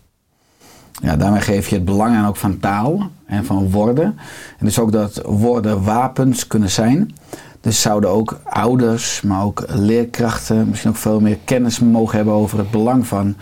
Ja, 1.01 1.15
daarmee 1.15 1.41
geef 1.41 1.67
je 1.67 1.75
het 1.75 1.85
belang 1.85 2.15
aan 2.15 2.27
ook 2.27 2.35
van 2.35 2.59
taal 2.59 3.09
en 3.25 3.45
van 3.45 3.71
woorden. 3.71 4.17
En 4.57 4.65
dus 4.65 4.79
ook 4.79 4.91
dat 4.91 5.21
woorden 5.25 5.83
wapens 5.83 6.47
kunnen 6.47 6.71
zijn. 6.71 7.15
Dus 7.61 7.81
zouden 7.81 8.09
ook 8.09 8.39
ouders, 8.43 9.21
maar 9.21 9.43
ook 9.43 9.63
leerkrachten 9.67 10.69
misschien 10.69 10.89
ook 10.89 10.97
veel 10.97 11.19
meer 11.19 11.37
kennis 11.43 11.79
mogen 11.79 12.15
hebben 12.15 12.33
over 12.33 12.57
het 12.57 12.71
belang 12.71 13.07
van 13.07 13.35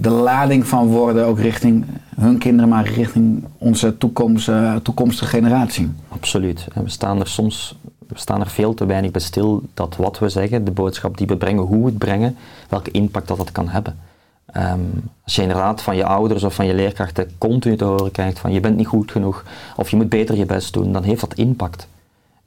de 0.00 0.10
lading 0.10 0.66
van 0.66 0.86
woorden 0.86 1.26
ook 1.26 1.38
richting 1.38 1.84
hun 2.16 2.38
kinderen, 2.38 2.68
maar 2.68 2.88
richting 2.88 3.44
onze 3.58 3.94
eh, 4.46 4.76
toekomstige 4.76 5.30
generatie. 5.30 5.90
Absoluut. 6.08 6.66
En 6.74 6.84
we 6.84 6.90
staan 6.90 7.20
er 7.20 7.28
soms 7.28 7.78
we 8.06 8.18
staan 8.18 8.40
er 8.40 8.50
veel 8.50 8.74
te 8.74 8.86
weinig 8.86 9.10
bij 9.10 9.20
stil 9.20 9.62
dat 9.74 9.96
wat 9.96 10.18
we 10.18 10.28
zeggen, 10.28 10.64
de 10.64 10.70
boodschap 10.70 11.18
die 11.18 11.26
we 11.26 11.36
brengen, 11.36 11.62
hoe 11.62 11.78
we 11.78 11.84
het 11.84 11.98
brengen, 11.98 12.36
welke 12.68 12.90
impact 12.90 13.28
dat 13.28 13.36
dat 13.36 13.52
kan 13.52 13.68
hebben. 13.68 13.98
Ehm, 14.46 14.80
als 15.24 15.34
je 15.34 15.42
inderdaad 15.42 15.82
van 15.82 15.96
je 15.96 16.04
ouders 16.04 16.42
of 16.42 16.54
van 16.54 16.66
je 16.66 16.74
leerkrachten 16.74 17.30
continu 17.38 17.76
te 17.76 17.84
horen 17.84 18.10
krijgt 18.10 18.38
van 18.38 18.52
je 18.52 18.60
bent 18.60 18.76
niet 18.76 18.86
goed 18.86 19.10
genoeg 19.10 19.44
of 19.76 19.90
je 19.90 19.96
moet 19.96 20.08
beter 20.08 20.36
je 20.36 20.46
best 20.46 20.72
doen, 20.72 20.92
dan 20.92 21.02
heeft 21.02 21.20
dat 21.20 21.34
impact. 21.34 21.86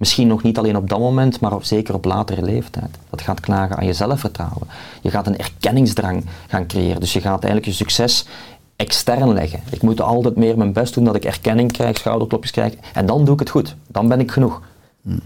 Misschien 0.04 0.28
nog 0.28 0.44
niet 0.44 0.58
alleen 0.58 0.76
op 0.76 0.90
dat 0.90 1.00
moment, 1.00 1.40
maar 1.40 1.54
op, 1.54 1.64
zeker 1.64 1.94
op 1.94 2.06
latere 2.06 2.42
leeftijd. 2.42 2.98
Dat 3.10 3.22
gaat 3.22 3.40
knagen 3.40 3.78
aan 3.78 3.86
je 3.86 3.94
zelfvertrouwen. 3.94 4.68
Je 5.02 5.10
gaat 5.10 5.28
een 5.28 5.38
erkenningsdrang 5.38 6.26
gaan 6.48 6.68
creëren. 6.68 7.00
Dus 7.00 7.14
je 7.14 7.22
gaat 7.22 7.44
eigenlijk 7.44 7.66
je 7.66 7.72
succes 7.72 8.26
extern 8.76 9.34
leggen. 9.34 9.60
Ik 9.70 9.82
moet 9.82 10.02
altijd 10.02 10.36
meer 10.36 10.58
mijn 10.58 10.74
best 10.74 10.94
doen 10.94 11.04
dat 11.04 11.16
ik 11.16 11.26
erkenning 11.26 11.72
krijg, 11.72 11.98
schouderklopjes 11.98 12.52
krijg 12.52 12.74
en 12.94 13.06
dan 13.06 13.26
doe 13.26 13.34
ik 13.34 13.40
het 13.40 13.50
goed. 13.50 13.76
Dan 13.88 14.08
ben 14.08 14.20
ik 14.20 14.32
genoeg. 14.32 14.62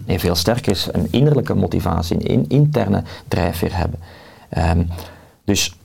Nee, 0.05 0.19
veel 0.19 0.35
sterker 0.35 0.71
is 0.71 0.87
een 0.91 1.07
innerlijke 1.11 1.53
motivatie, 1.53 2.31
een 2.31 2.45
interne 2.47 3.03
drijfveer 3.27 3.77
hebben. 3.77 3.99
Ehm, 4.49 4.83
dus, 5.43 5.75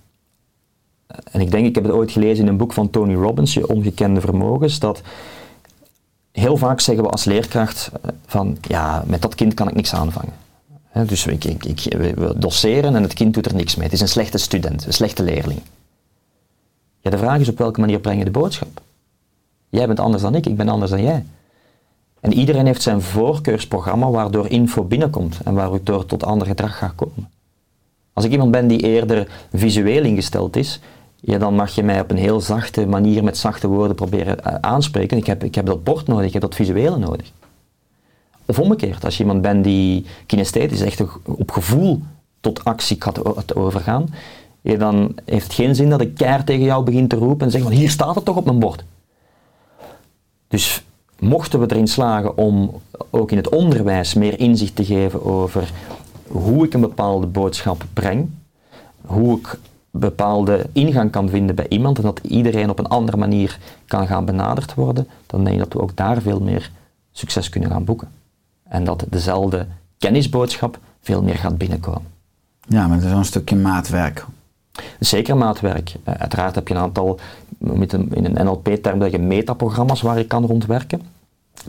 en 1.30 1.40
ik 1.40 1.50
denk, 1.50 1.66
ik 1.66 1.74
heb 1.74 1.84
het 1.84 1.92
ooit 1.92 2.10
gelezen 2.10 2.44
in 2.44 2.50
een 2.50 2.56
boek 2.56 2.72
van 2.72 2.90
Tony 2.90 3.14
Robbins, 3.14 3.54
Je 3.54 3.68
Ongekende 3.68 4.20
Vermogens, 4.20 4.78
dat 4.78 5.02
heel 6.32 6.56
vaak 6.56 6.80
zeggen 6.80 7.04
we 7.04 7.10
als 7.10 7.24
leerkracht 7.24 7.90
eh, 7.92 8.10
van, 8.26 8.58
ja, 8.60 9.04
met 9.06 9.22
dat 9.22 9.34
kind 9.34 9.54
kan 9.54 9.68
ik 9.68 9.74
niks 9.74 9.94
aanvangen. 9.94 10.32
Dus 11.06 11.26
ik, 11.26 11.44
ik, 11.44 11.94
we 11.96 12.34
doseren 12.36 12.96
en 12.96 13.02
het 13.02 13.14
kind 13.14 13.34
doet 13.34 13.46
er 13.46 13.54
niks 13.54 13.74
mee. 13.74 13.84
Het 13.84 13.94
is 13.94 14.00
een 14.00 14.08
slechte 14.08 14.38
student, 14.38 14.86
een 14.86 14.92
slechte 14.92 15.22
leerling. 15.22 15.60
Ja, 17.00 17.10
de 17.10 17.18
vraag 17.18 17.40
is 17.40 17.48
op 17.48 17.58
welke 17.58 17.80
manier 17.80 18.00
breng 18.00 18.18
je 18.18 18.24
de 18.24 18.30
boodschap? 18.30 18.80
Jij 19.68 19.86
bent 19.86 20.00
anders 20.00 20.22
dan 20.22 20.34
ik, 20.34 20.46
ik 20.46 20.56
ben 20.56 20.68
anders 20.68 20.90
dan 20.90 21.02
jij. 21.02 21.24
En 22.20 22.32
iedereen 22.32 22.66
heeft 22.66 22.82
zijn 22.82 23.02
voorkeursprogramma 23.02 24.10
waardoor 24.10 24.48
info 24.48 24.84
binnenkomt 24.84 25.38
en 25.44 25.54
waardoor 25.54 26.06
tot 26.06 26.24
ander 26.24 26.46
gedrag 26.46 26.78
gaat 26.78 26.94
komen. 26.94 27.30
Als 28.12 28.24
ik 28.24 28.30
iemand 28.30 28.50
ben 28.50 28.66
die 28.66 28.80
eerder 28.80 29.28
visueel 29.52 30.04
ingesteld 30.04 30.56
is, 30.56 30.80
ja, 31.24 31.38
dan 31.38 31.54
mag 31.54 31.74
je 31.74 31.82
mij 31.82 32.00
op 32.00 32.10
een 32.10 32.16
heel 32.16 32.40
zachte 32.40 32.86
manier 32.86 33.24
met 33.24 33.36
zachte 33.36 33.66
woorden 33.66 33.96
proberen 33.96 34.44
eh, 34.44 34.54
aanspreken. 34.60 35.16
Ik 35.16 35.26
heb, 35.26 35.44
ik 35.44 35.54
heb 35.54 35.66
dat 35.66 35.84
bord 35.84 36.06
nodig, 36.06 36.26
ik 36.26 36.32
heb 36.32 36.42
dat 36.42 36.54
visuele 36.54 36.98
nodig. 36.98 37.32
Of 38.46 38.58
omgekeerd, 38.58 39.04
als 39.04 39.16
je 39.16 39.22
iemand 39.22 39.42
bent 39.42 39.64
die 39.64 40.06
kinesthetisch 40.26 40.80
echt 40.80 41.02
op 41.24 41.50
gevoel 41.50 42.02
tot 42.40 42.64
actie 42.64 42.96
gaat 42.98 43.54
overgaan, 43.54 44.08
ja, 44.60 44.76
dan 44.76 45.14
heeft 45.24 45.44
het 45.44 45.54
geen 45.54 45.74
zin 45.74 45.90
dat 45.90 46.00
ik 46.00 46.14
keihard 46.14 46.46
tegen 46.46 46.64
jou 46.64 46.84
begin 46.84 47.08
te 47.08 47.16
roepen 47.16 47.46
en 47.46 47.52
zeg 47.52 47.62
van 47.62 47.72
hier 47.72 47.90
staat 47.90 48.14
het 48.14 48.24
toch 48.24 48.36
op 48.36 48.44
mijn 48.44 48.58
bord. 48.58 48.84
Dus 50.48 50.84
mochten 51.18 51.60
we 51.60 51.66
erin 51.70 51.86
slagen 51.86 52.36
om 52.36 52.80
ook 53.10 53.30
in 53.30 53.36
het 53.36 53.48
onderwijs 53.48 54.14
meer 54.14 54.38
inzicht 54.38 54.76
te 54.76 54.84
geven 54.84 55.24
over 55.24 55.70
hoe 56.26 56.64
ik 56.64 56.74
een 56.74 56.80
bepaalde 56.80 57.26
boodschap 57.26 57.84
breng, 57.92 58.30
hoe 59.00 59.38
ik 59.38 59.58
bepaalde 59.92 60.66
ingang 60.72 61.10
kan 61.10 61.28
vinden 61.28 61.56
bij 61.56 61.68
iemand 61.68 61.96
en 61.96 62.02
dat 62.02 62.20
iedereen 62.22 62.70
op 62.70 62.78
een 62.78 62.86
andere 62.86 63.16
manier 63.16 63.58
kan 63.86 64.06
gaan 64.06 64.24
benaderd 64.24 64.74
worden, 64.74 65.08
dan 65.26 65.44
denk 65.44 65.56
ik 65.56 65.62
dat 65.62 65.72
we 65.72 65.80
ook 65.80 65.96
daar 65.96 66.20
veel 66.20 66.40
meer 66.40 66.70
succes 67.12 67.48
kunnen 67.48 67.70
gaan 67.70 67.84
boeken. 67.84 68.08
En 68.62 68.84
dat 68.84 69.04
dezelfde 69.08 69.66
kennisboodschap 69.98 70.78
veel 71.00 71.22
meer 71.22 71.36
gaat 71.36 71.58
binnenkomen. 71.58 72.06
Ja, 72.68 72.86
maar 72.86 72.96
dat 72.96 73.04
is 73.04 73.10
wel 73.10 73.18
een 73.18 73.24
stukje 73.24 73.56
maatwerk. 73.56 74.26
Zeker 74.98 75.36
maatwerk. 75.36 75.94
Uh, 76.08 76.14
uiteraard 76.14 76.54
heb 76.54 76.68
je 76.68 76.74
een 76.74 76.80
aantal, 76.80 77.18
met 77.58 77.92
een, 77.92 78.14
in 78.14 78.24
een 78.24 78.44
NLP-term, 78.44 78.98
dat 78.98 79.10
je 79.10 79.18
metaprogramma's 79.18 80.00
waar 80.00 80.18
je 80.18 80.26
kan 80.26 80.46
rondwerken. 80.46 81.02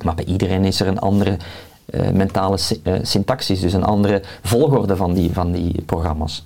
Maar 0.03 0.15
bij 0.15 0.25
iedereen 0.25 0.65
is 0.65 0.79
er 0.79 0.87
een 0.87 0.99
andere 0.99 1.37
uh, 1.89 2.09
mentale 2.09 2.57
uh, 2.83 2.93
syntaxis, 3.01 3.59
dus 3.59 3.73
een 3.73 3.83
andere 3.83 4.21
volgorde 4.41 4.95
van 4.95 5.13
die, 5.13 5.31
van 5.31 5.51
die 5.51 5.81
programma's. 5.81 6.45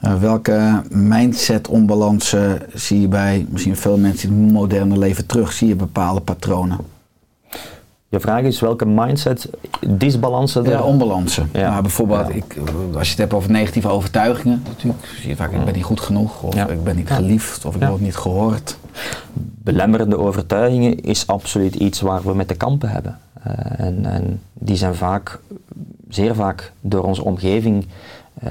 Welke 0.00 0.82
mindset-onbalansen 0.90 2.62
zie 2.74 3.00
je 3.00 3.08
bij 3.08 3.46
misschien 3.48 3.76
veel 3.76 3.98
mensen 3.98 4.28
in 4.28 4.42
het 4.42 4.52
moderne 4.52 4.98
leven 4.98 5.26
terug? 5.26 5.52
Zie 5.52 5.68
je 5.68 5.74
bepaalde 5.74 6.20
patronen? 6.20 6.78
Je 8.08 8.20
vraag 8.20 8.42
is 8.42 8.60
welke 8.60 8.86
mindset 8.86 9.50
disbalansen 9.86 10.64
Ja, 10.64 10.82
onbalansen. 10.82 11.48
Ja. 11.52 11.70
Nou, 11.70 11.82
bijvoorbeeld, 11.82 12.28
ja. 12.28 12.34
ik, 12.34 12.56
als 12.94 13.04
je 13.04 13.10
het 13.10 13.18
hebt 13.18 13.32
over 13.32 13.50
negatieve 13.50 13.88
overtuigingen, 13.88 14.62
natuurlijk, 14.66 15.04
zie 15.20 15.28
je 15.28 15.36
vaak 15.36 15.52
ik 15.52 15.64
ben 15.64 15.74
niet 15.74 15.84
goed 15.84 16.00
genoeg, 16.00 16.42
of 16.42 16.54
ja. 16.54 16.68
ik 16.68 16.84
ben 16.84 16.96
niet 16.96 17.10
geliefd, 17.10 17.64
of 17.64 17.74
ik 17.74 17.82
word 17.82 18.00
niet 18.00 18.16
gehoord. 18.16 18.76
Belemmerende 19.62 20.18
overtuigingen 20.18 21.00
is 21.00 21.26
absoluut 21.26 21.74
iets 21.74 22.00
waar 22.00 22.22
we 22.22 22.34
met 22.34 22.48
te 22.48 22.54
kampen 22.54 22.88
hebben. 22.88 23.18
Uh, 23.46 23.54
en, 23.86 24.06
en, 24.06 24.40
die 24.52 24.76
zijn 24.76 24.94
vaak, 24.94 25.38
zeer 26.08 26.34
vaak 26.34 26.72
door 26.80 27.04
onze 27.04 27.24
omgeving 27.24 27.86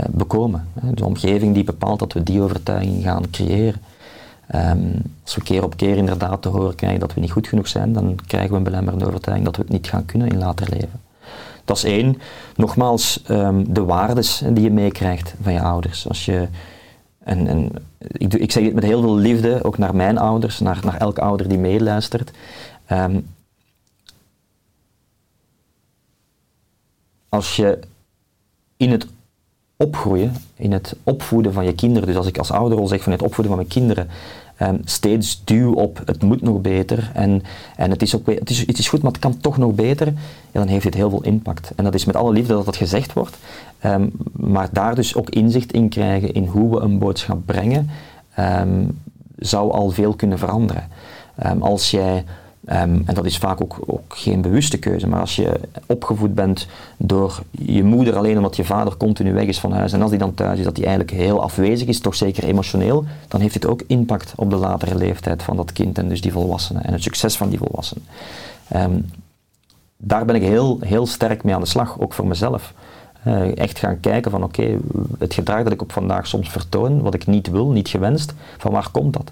bekomen. 0.10 0.68
De 0.94 1.06
omgeving 1.06 1.54
die 1.54 1.64
bepaalt 1.64 2.00
dat 2.00 2.14
we 2.14 2.24
die 2.24 2.42
overtuiging 2.42 3.04
gaan 3.04 3.30
creëren. 3.30 3.82
Um, 4.56 5.02
als 5.24 5.36
we 5.36 5.44
keer 5.44 5.64
op 5.64 5.78
keer 5.78 5.98
inderdaad 5.98 6.42
te 6.42 6.50
horen 6.50 6.76
krijgen 6.76 7.00
dat 7.00 7.14
we 7.14 7.20
niet 7.20 7.32
goed 7.32 7.48
genoeg 7.48 7.68
zijn, 7.68 7.94
dan 7.94 8.20
krijgen 8.28 8.52
we 8.52 8.58
een 8.58 8.64
belemmerende 8.64 9.06
overtuiging 9.06 9.46
dat 9.46 9.56
we 9.56 9.62
het 9.62 9.72
niet 9.72 9.88
gaan 9.88 10.06
kunnen 10.06 10.28
in 10.28 10.38
later 10.38 10.68
leven. 10.70 11.02
Dat 11.66 11.78
is 11.78 11.84
één. 11.84 12.18
Nogmaals, 12.56 13.24
um, 13.28 13.74
de 13.74 13.84
waardes 13.84 14.44
die 14.54 14.64
je 14.64 14.72
meekrijgt 14.72 15.36
van 15.42 15.54
je 15.54 15.62
ouders. 15.62 16.08
Als 16.08 16.26
je, 16.26 16.48
en, 17.20 17.48
en 17.48 17.72
ik, 17.98 18.34
ik, 18.34 18.52
zeg 18.52 18.64
dit 18.64 18.74
met 18.74 18.84
heel 18.84 19.02
veel 19.02 19.16
liefde, 19.16 19.64
ook 19.64 19.78
naar 19.78 19.96
mijn 19.96 20.18
ouders, 20.18 20.60
naar, 20.60 20.80
naar 20.84 20.98
elke 20.98 21.22
ouder 21.22 21.48
die 21.48 21.58
meeluistert. 21.58 22.32
Um, 22.92 23.28
als 27.30 27.56
je 27.56 27.80
in 28.78 28.92
het 28.92 29.08
opgroeien, 29.84 30.36
in 30.56 30.72
het 30.72 30.96
opvoeden 31.04 31.54
van 31.54 31.66
je 31.66 31.76
kinderen. 31.76 32.08
Dus 32.08 32.18
als 32.18 32.28
ik 32.28 32.38
als 32.38 32.52
ouder 32.52 32.78
al 32.78 32.88
zeg 32.88 33.04
van 33.04 33.12
het 33.12 33.22
opvoeden 33.22 33.56
van 33.56 33.56
mijn 33.56 33.68
kinderen, 33.68 34.08
um, 34.62 34.82
steeds 34.84 35.42
duw 35.44 35.74
op 35.74 36.02
het 36.06 36.24
moet 36.24 36.42
nog 36.42 36.62
beter 36.62 37.12
en, 37.14 37.44
en 37.76 37.92
het, 37.92 38.02
is 38.02 38.16
ook, 38.16 38.26
het, 38.26 38.50
is, 38.50 38.60
het 38.60 38.78
is 38.78 38.90
goed, 38.90 39.02
maar 39.02 39.12
het 39.12 39.22
kan 39.22 39.38
toch 39.38 39.58
nog 39.58 39.74
beter, 39.74 40.08
ja, 40.52 40.60
dan 40.60 40.68
heeft 40.68 40.84
dit 40.84 40.94
heel 40.94 41.10
veel 41.10 41.24
impact. 41.24 41.72
En 41.76 41.84
dat 41.84 41.94
is 41.94 42.06
met 42.06 42.16
alle 42.16 42.32
liefde 42.32 42.54
dat 42.54 42.66
dat 42.66 42.76
gezegd 42.76 43.14
wordt, 43.14 43.38
um, 43.86 44.12
maar 44.32 44.70
daar 44.72 44.96
dus 44.96 45.16
ook 45.16 45.30
inzicht 45.30 45.72
in 45.72 45.90
krijgen 45.90 46.34
in 46.34 46.46
hoe 46.46 46.76
we 46.76 46.82
een 46.82 47.00
boodschap 47.00 47.46
brengen, 47.46 47.90
um, 48.40 49.00
zou 49.38 49.72
al 49.72 49.90
veel 49.90 50.14
kunnen 50.14 50.38
veranderen. 50.38 50.88
als 51.60 51.92
jij 51.92 52.24
Um, 52.72 53.04
en 53.06 53.14
dat 53.14 53.26
is 53.26 53.38
vaak 53.38 53.62
ook, 53.62 53.80
ook, 53.86 54.16
geen 54.18 54.42
bewuste 54.42 54.78
keuze, 54.78 55.08
maar 55.08 55.20
als 55.20 55.36
je 55.36 55.60
opgevoed 55.86 56.36
bent 56.36 56.68
door 56.98 57.40
je 57.52 57.84
moeder 57.84 58.16
alleen 58.16 58.38
omdat 58.38 58.56
je 58.56 58.64
vader 58.64 58.98
continu 58.98 59.34
weg 59.34 59.46
is 59.46 59.60
van 59.60 59.72
huis 59.72 59.94
en 59.94 60.02
als 60.02 60.10
die 60.10 60.20
dan 60.20 60.34
thuis 60.34 60.60
is, 60.60 60.66
dat 60.66 60.78
hij 60.78 60.86
eigenlijk 60.86 61.18
heel 61.18 61.42
afwezig 61.42 61.88
is, 61.88 62.00
toch 62.00 62.16
zeker 62.16 62.44
emotioneel, 62.44 63.06
dan 63.28 63.42
heeft 63.42 63.54
dit 63.54 63.68
ook 63.68 63.82
impact 63.88 64.34
op 64.36 64.50
de 64.50 64.56
latere 64.56 64.96
leeftijd 64.96 65.44
van 65.44 65.56
dat 65.56 65.74
kind 65.74 65.98
en 65.98 66.10
dus 66.10 66.22
die 66.22 66.32
volwassene 66.32 66.80
en 66.80 66.94
het 66.94 67.04
succes 67.04 67.38
van 67.38 67.50
die 67.50 67.58
volwassenen. 67.58 68.06
Um, 68.76 69.06
daar 69.98 70.26
ben 70.26 70.36
ik 70.36 70.42
heel, 70.42 70.78
heel 70.82 71.06
sterk 71.06 71.44
mee 71.44 71.56
aan 71.56 71.62
de 71.62 71.68
slag, 71.68 72.00
ook 72.00 72.14
voor 72.14 72.28
mezelf. 72.28 72.74
Uh, 73.28 73.58
echt 73.58 73.80
gaan 73.80 74.00
kijken 74.00 74.32
van 74.32 74.44
oké, 74.44 74.78
het 75.20 75.34
gedrag 75.34 75.64
dat 75.64 75.74
ik 75.74 75.82
op 75.82 75.92
vandaag 75.92 76.28
soms 76.28 76.50
vertoon, 76.50 77.02
wat 77.02 77.14
ik 77.14 77.28
niet 77.28 77.50
wil, 77.50 77.70
niet 77.70 77.88
gewenst, 77.88 78.34
van 78.58 78.72
waar 78.72 78.90
komt 78.92 79.14
dat? 79.14 79.32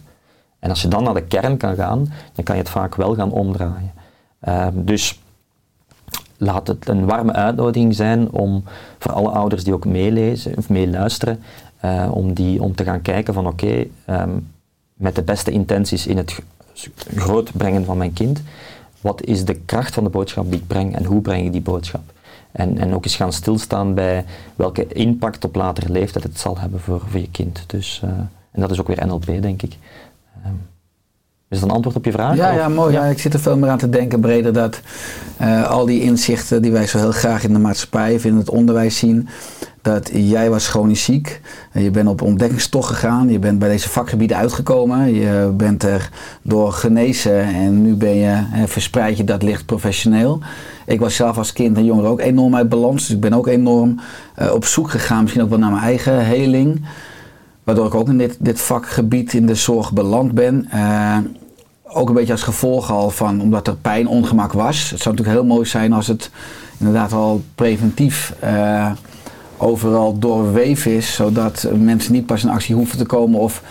En 0.60 0.70
als 0.70 0.82
je 0.82 0.88
dan 0.88 1.04
naar 1.04 1.14
de 1.14 1.24
kern 1.24 1.58
kan 1.58 1.76
gaan, 1.76 2.14
dan 2.34 2.44
kan 2.44 2.56
je 2.56 2.62
het 2.62 2.72
vaak 2.72 2.96
wel 2.96 3.16
gaan 3.16 3.32
omdraaien. 3.32 3.94
Uh, 4.48 4.68
dus 4.74 5.20
laat 6.38 6.68
het 6.68 6.90
een 6.90 7.06
warme 7.06 7.34
uitnodiging 7.34 7.96
zijn 7.96 8.32
om 8.32 8.64
voor 9.00 9.12
alle 9.12 9.30
ouders 9.30 9.64
die 9.64 9.74
ook 9.74 9.86
meelezen 9.86 10.58
of 10.58 10.70
meeluisteren, 10.70 11.44
uh, 11.86 12.08
om, 12.12 12.34
die, 12.34 12.62
om 12.62 12.76
te 12.76 12.84
gaan 12.84 13.02
kijken 13.02 13.34
van 13.34 13.48
oké, 13.48 13.86
um, 14.10 14.52
met 14.94 15.16
de 15.16 15.22
beste 15.22 15.52
intenties 15.52 16.08
in 16.08 16.18
het 16.18 16.40
groot 17.16 17.52
brengen 17.58 17.86
van 17.86 17.98
mijn 17.98 18.14
kind, 18.14 18.42
wat 19.02 19.24
is 19.24 19.46
de 19.46 19.54
kracht 19.54 19.94
van 19.94 20.04
de 20.04 20.10
boodschap 20.10 20.46
die 20.52 20.60
ik 20.60 20.68
breng 20.68 20.96
en 20.96 21.06
hoe 21.06 21.22
breng 21.22 21.46
ik 21.46 21.52
die 21.52 21.62
boodschap? 21.62 22.02
En, 22.52 22.78
en 22.78 22.94
ook 22.94 23.04
eens 23.04 23.16
gaan 23.16 23.34
stilstaan 23.34 23.94
bij 23.94 24.26
welke 24.56 24.88
impact 24.88 25.46
op 25.46 25.56
latere 25.56 25.92
leeftijd 25.92 26.24
het 26.24 26.40
zal 26.40 26.58
hebben 26.60 26.80
voor, 26.80 27.02
voor 27.10 27.20
je 27.20 27.32
kind. 27.32 27.64
Dus, 27.68 28.02
uh, 28.04 28.10
en 28.52 28.62
dat 28.62 28.72
is 28.72 28.80
ook 28.80 28.88
weer 28.88 29.08
NLP, 29.08 29.26
denk 29.26 29.62
ik. 29.62 29.78
Is 31.50 31.60
dat 31.60 31.70
een 31.70 31.76
antwoord 31.76 31.96
op 31.96 32.06
je 32.06 32.12
vraag? 32.12 32.36
Ja, 32.36 32.52
ja 32.52 32.70
mooi. 32.70 32.94
Ja. 32.94 33.06
ik 33.06 33.20
zit 33.20 33.34
er 33.34 33.40
veel 33.40 33.58
meer 33.58 33.70
aan 33.70 33.78
te 33.78 33.90
denken, 33.90 34.20
breder, 34.20 34.54
dat 34.54 34.82
uh, 35.42 35.70
al 35.70 35.86
die 35.86 36.02
inzichten 36.02 36.62
die 36.62 36.72
wij 36.72 36.88
zo 36.88 36.98
heel 36.98 37.12
graag 37.12 37.44
in 37.44 37.54
de 37.54 37.60
maatschappij 37.60 38.16
of 38.16 38.26
in 38.26 38.36
het 38.36 38.50
onderwijs 38.50 38.98
zien, 38.98 39.28
dat 39.82 40.10
jij 40.14 40.50
was 40.50 40.68
chronisch 40.68 41.04
ziek, 41.04 41.42
je 41.74 41.92
bent 41.92 42.08
op 42.08 42.22
ontdekkingstocht 42.22 42.88
gegaan, 42.88 43.30
je 43.30 43.40
bent 43.40 43.60
bij 43.60 43.70
deze 43.70 43.90
vakgebieden 43.90 44.38
uitgekomen, 44.38 45.14
je 45.14 45.54
bent 45.58 45.84
er 45.84 46.10
door 46.42 46.72
genezen 46.72 47.42
en 47.44 47.82
nu 47.82 47.96
ben 47.96 48.16
je, 48.16 48.34
hè, 48.34 48.68
verspreid 48.68 49.18
je 49.18 49.24
dat 49.24 49.44
licht 49.44 49.66
professioneel. 49.66 50.40
Ik 50.86 51.00
was 51.00 51.16
zelf 51.16 51.38
als 51.38 51.54
kind 51.54 51.78
en 51.78 51.86
jonger 51.86 52.06
ook 52.06 52.20
enorm 52.20 52.56
uit 52.56 52.70
balans, 52.70 53.08
dus 53.08 53.16
ik 53.16 53.22
ben 53.22 53.34
ook 53.34 53.48
enorm 53.48 54.00
uh, 54.42 54.54
op 54.54 54.66
zoek 54.66 54.90
gegaan, 54.90 55.22
misschien 55.22 55.44
ook 55.44 55.50
wel 55.50 55.60
naar 55.60 55.72
mijn 55.72 55.84
eigen 55.84 56.26
heling. 56.26 56.86
Waardoor 57.68 57.86
ik 57.86 57.96
ook 57.96 58.10
in 58.10 58.18
dit, 58.18 58.38
dit 58.40 58.62
vakgebied 58.62 59.34
in 59.34 59.46
de 59.46 59.56
zorg 59.56 59.94
beland 59.94 60.32
ben. 60.32 60.68
Eh, 60.72 61.18
ook 61.84 62.10
een 62.10 62.16
beetje 62.16 62.32
als 62.32 62.44
gevolg 62.44 62.92
al 62.92 63.10
van, 63.10 63.42
omdat 63.42 63.68
er 63.68 63.76
pijn, 63.76 64.08
ongemak 64.08 64.54
was. 64.54 64.90
Het 64.90 65.02
zou 65.02 65.16
natuurlijk 65.16 65.40
heel 65.40 65.56
mooi 65.56 65.66
zijn 65.66 65.94
als 65.94 66.08
het 66.08 66.32
inderdaad 66.78 67.14
al 67.14 67.42
preventief 67.56 68.34
eh, 68.40 68.92
overal 69.58 70.20
doorweven 70.20 70.92
is, 70.92 71.14
zodat 71.14 71.68
mensen 71.74 72.14
niet 72.14 72.26
pas 72.26 72.44
in 72.44 72.50
actie 72.50 72.76
hoeven 72.76 72.98
te 72.98 73.06
komen 73.06 73.40
of 73.40 73.62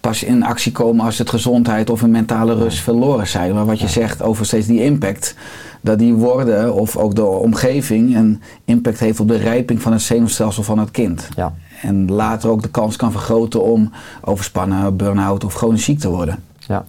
pas 0.00 0.22
in 0.22 0.42
actie 0.42 0.72
komen 0.72 1.04
als 1.04 1.18
het 1.18 1.30
gezondheid 1.30 1.90
of 1.90 2.02
een 2.02 2.10
mentale 2.10 2.54
rust 2.54 2.80
verloren 2.80 3.28
zijn. 3.28 3.54
Maar 3.54 3.66
wat 3.66 3.80
je 3.80 3.88
zegt 3.88 4.22
over 4.22 4.46
steeds 4.46 4.66
die 4.66 4.84
impact, 4.84 5.34
dat 5.80 5.98
die 5.98 6.14
woorden 6.14 6.74
of 6.74 6.96
ook 6.96 7.14
de 7.14 7.24
omgeving 7.26 8.16
een 8.16 8.42
impact 8.64 8.98
heeft 8.98 9.20
op 9.20 9.28
de 9.28 9.36
rijping 9.36 9.82
van 9.82 9.92
het 9.92 10.02
zenuwstelsel 10.02 10.62
van 10.62 10.78
het 10.78 10.90
kind. 10.90 11.28
Ja. 11.36 11.54
En 11.82 12.10
later 12.10 12.50
ook 12.50 12.62
de 12.62 12.70
kans 12.70 12.96
kan 12.96 13.12
vergroten 13.12 13.62
om 13.62 13.92
overspannen, 14.20 14.96
burn-out 14.96 15.44
of 15.44 15.54
chronisch 15.54 15.84
ziek 15.84 15.98
te 15.98 16.10
worden. 16.10 16.42
Ja. 16.58 16.84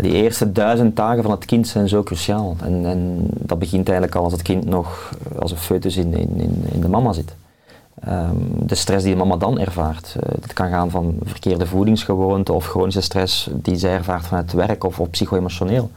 Die 0.00 0.12
eerste 0.12 0.52
duizend 0.52 0.96
dagen 0.96 1.22
van 1.22 1.30
het 1.30 1.44
kind 1.44 1.68
zijn 1.68 1.88
zo 1.88 2.02
cruciaal. 2.02 2.56
En, 2.62 2.86
en 2.86 3.28
dat 3.32 3.58
begint 3.58 3.88
eigenlijk 3.88 4.16
al 4.16 4.24
als 4.24 4.32
het 4.32 4.42
kind 4.42 4.64
nog 4.64 5.12
eh, 5.32 5.40
als 5.40 5.50
een 5.50 5.56
foetus 5.56 5.96
in, 5.96 6.14
in, 6.14 6.64
in, 6.72 6.80
de 6.80 6.88
mama 6.88 7.12
zit. 7.12 7.34
Ehm, 8.00 8.36
de 8.58 8.74
stress 8.74 9.04
die 9.04 9.12
de 9.12 9.18
mama 9.18 9.36
dan 9.36 9.58
ervaart. 9.58 10.16
eh, 10.20 10.34
dat 10.40 10.52
kan 10.52 10.68
gaan 10.68 10.90
van 10.90 11.16
verkeerde 11.22 11.66
voedingsgewoonten 11.66 12.54
of 12.54 12.66
chronische 12.66 13.00
stress 13.00 13.50
die 13.52 13.76
zij 13.76 13.92
ervaart 13.94 14.26
van 14.26 14.38
het 14.38 14.52
werk 14.52 14.84
of, 14.84 15.00
of 15.00 15.10
psycho-emotioneel. 15.10 15.90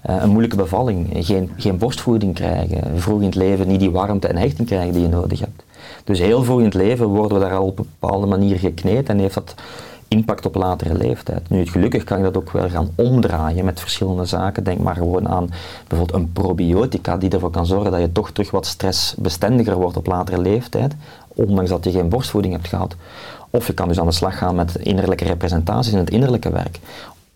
Eh, 0.00 0.16
een 0.22 0.28
moeilijke 0.28 0.56
bevalling, 0.56 1.08
geen, 1.12 1.50
geen 1.56 1.78
borstvoeding 1.78 2.34
krijgen, 2.34 3.00
vroeg 3.00 3.20
in 3.20 3.26
het 3.26 3.34
leven 3.34 3.68
niet 3.68 3.80
die 3.80 3.90
warmte 3.90 4.28
en 4.28 4.36
hechting 4.36 4.68
krijgen 4.68 4.92
die 4.92 5.02
je 5.02 5.08
nodig 5.08 5.40
hebt. 5.40 5.62
Dus 6.04 6.18
heel 6.18 6.44
vroeg 6.44 6.58
in 6.58 6.64
het 6.64 6.74
leven 6.74 7.06
worden 7.06 7.38
we 7.38 7.44
daar 7.44 7.56
al 7.56 7.66
op 7.66 7.78
een 7.78 7.88
bepaalde 7.98 8.26
manier 8.26 8.58
gekneed 8.58 9.08
en 9.08 9.18
heeft 9.18 9.34
dat 9.34 9.54
impact 10.08 10.46
op 10.46 10.54
latere 10.54 10.94
leeftijd. 10.94 11.50
Nu, 11.50 11.66
gelukkig 11.66 12.04
kan 12.04 12.18
je 12.18 12.24
dat 12.24 12.36
ook 12.36 12.50
wel 12.50 12.68
gaan 12.68 12.90
omdraaien 12.94 13.64
met 13.64 13.80
verschillende 13.80 14.24
zaken. 14.24 14.64
Denk 14.64 14.78
maar 14.78 14.94
gewoon 14.94 15.28
aan 15.28 15.50
bijvoorbeeld 15.88 16.18
een 16.18 16.32
probiotica 16.32 17.16
die 17.16 17.30
ervoor 17.30 17.50
kan 17.50 17.66
zorgen 17.66 17.90
dat 17.90 18.00
je 18.00 18.12
toch 18.12 18.30
terug 18.30 18.50
wat 18.50 18.66
stressbestendiger 18.66 19.76
wordt 19.76 19.96
op 19.96 20.06
latere 20.06 20.40
leeftijd, 20.40 20.94
ondanks 21.28 21.70
dat 21.70 21.84
je 21.84 21.90
geen 21.90 22.08
borstvoeding 22.08 22.54
hebt 22.54 22.68
gehad. 22.68 22.96
Of 23.50 23.66
je 23.66 23.74
kan 23.74 23.88
dus 23.88 24.00
aan 24.00 24.06
de 24.06 24.12
slag 24.12 24.38
gaan 24.38 24.54
met 24.54 24.76
innerlijke 24.76 25.24
representaties 25.24 25.92
in 25.92 25.98
het 25.98 26.10
innerlijke 26.10 26.50
werk. 26.50 26.78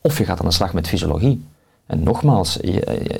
Of 0.00 0.18
je 0.18 0.24
gaat 0.24 0.40
aan 0.40 0.46
de 0.46 0.52
slag 0.52 0.72
met 0.72 0.88
fysiologie. 0.88 1.44
En 1.86 2.02
nogmaals, 2.02 2.56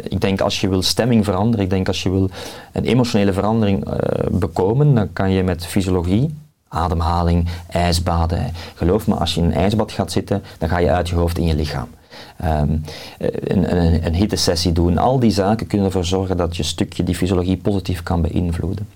ik 0.03 0.21
denk 0.21 0.41
als 0.41 0.61
je 0.61 0.69
wil 0.69 0.83
stemming 0.83 1.25
veranderen, 1.25 1.65
ik 1.65 1.71
denk 1.71 1.89
als 1.89 2.03
je 2.03 2.11
wil 2.11 2.31
een 2.73 2.85
emotionele 2.85 3.33
verandering 3.33 3.85
eh, 3.85 4.27
bekomen, 4.31 4.95
dan 4.95 5.13
kan 5.13 5.31
je 5.31 5.43
met 5.43 5.67
fysiologie, 5.67 6.35
ademhaling, 6.69 7.49
ijsbaden. 7.69 8.53
Geloof 8.75 9.07
me, 9.07 9.15
als 9.15 9.35
je 9.35 9.41
in 9.41 9.47
een 9.47 9.55
ijsbad 9.55 9.93
gaat 9.93 10.13
zitten, 10.13 10.43
dan 10.59 10.69
ga 10.69 10.79
je 10.79 10.91
uit 10.91 11.09
je 11.09 11.15
hoofd 11.15 11.39
in 11.39 11.47
je 11.47 11.55
lichaam. 11.55 11.89
Ehm, 12.37 12.77
eh, 13.19 13.29
een, 13.33 13.77
een, 13.77 14.07
een 14.07 14.15
hittesessie 14.15 14.73
doen, 14.73 14.99
al 14.99 15.19
die 15.19 15.31
zaken 15.31 15.67
kunnen 15.67 15.87
ervoor 15.87 16.05
zorgen 16.05 16.37
dat 16.37 16.57
je 16.57 16.63
stukje 16.63 17.03
die 17.03 17.15
fysiologie 17.15 17.57
positief 17.57 18.03
kan 18.03 18.23
beïnvloeden. 18.23 18.89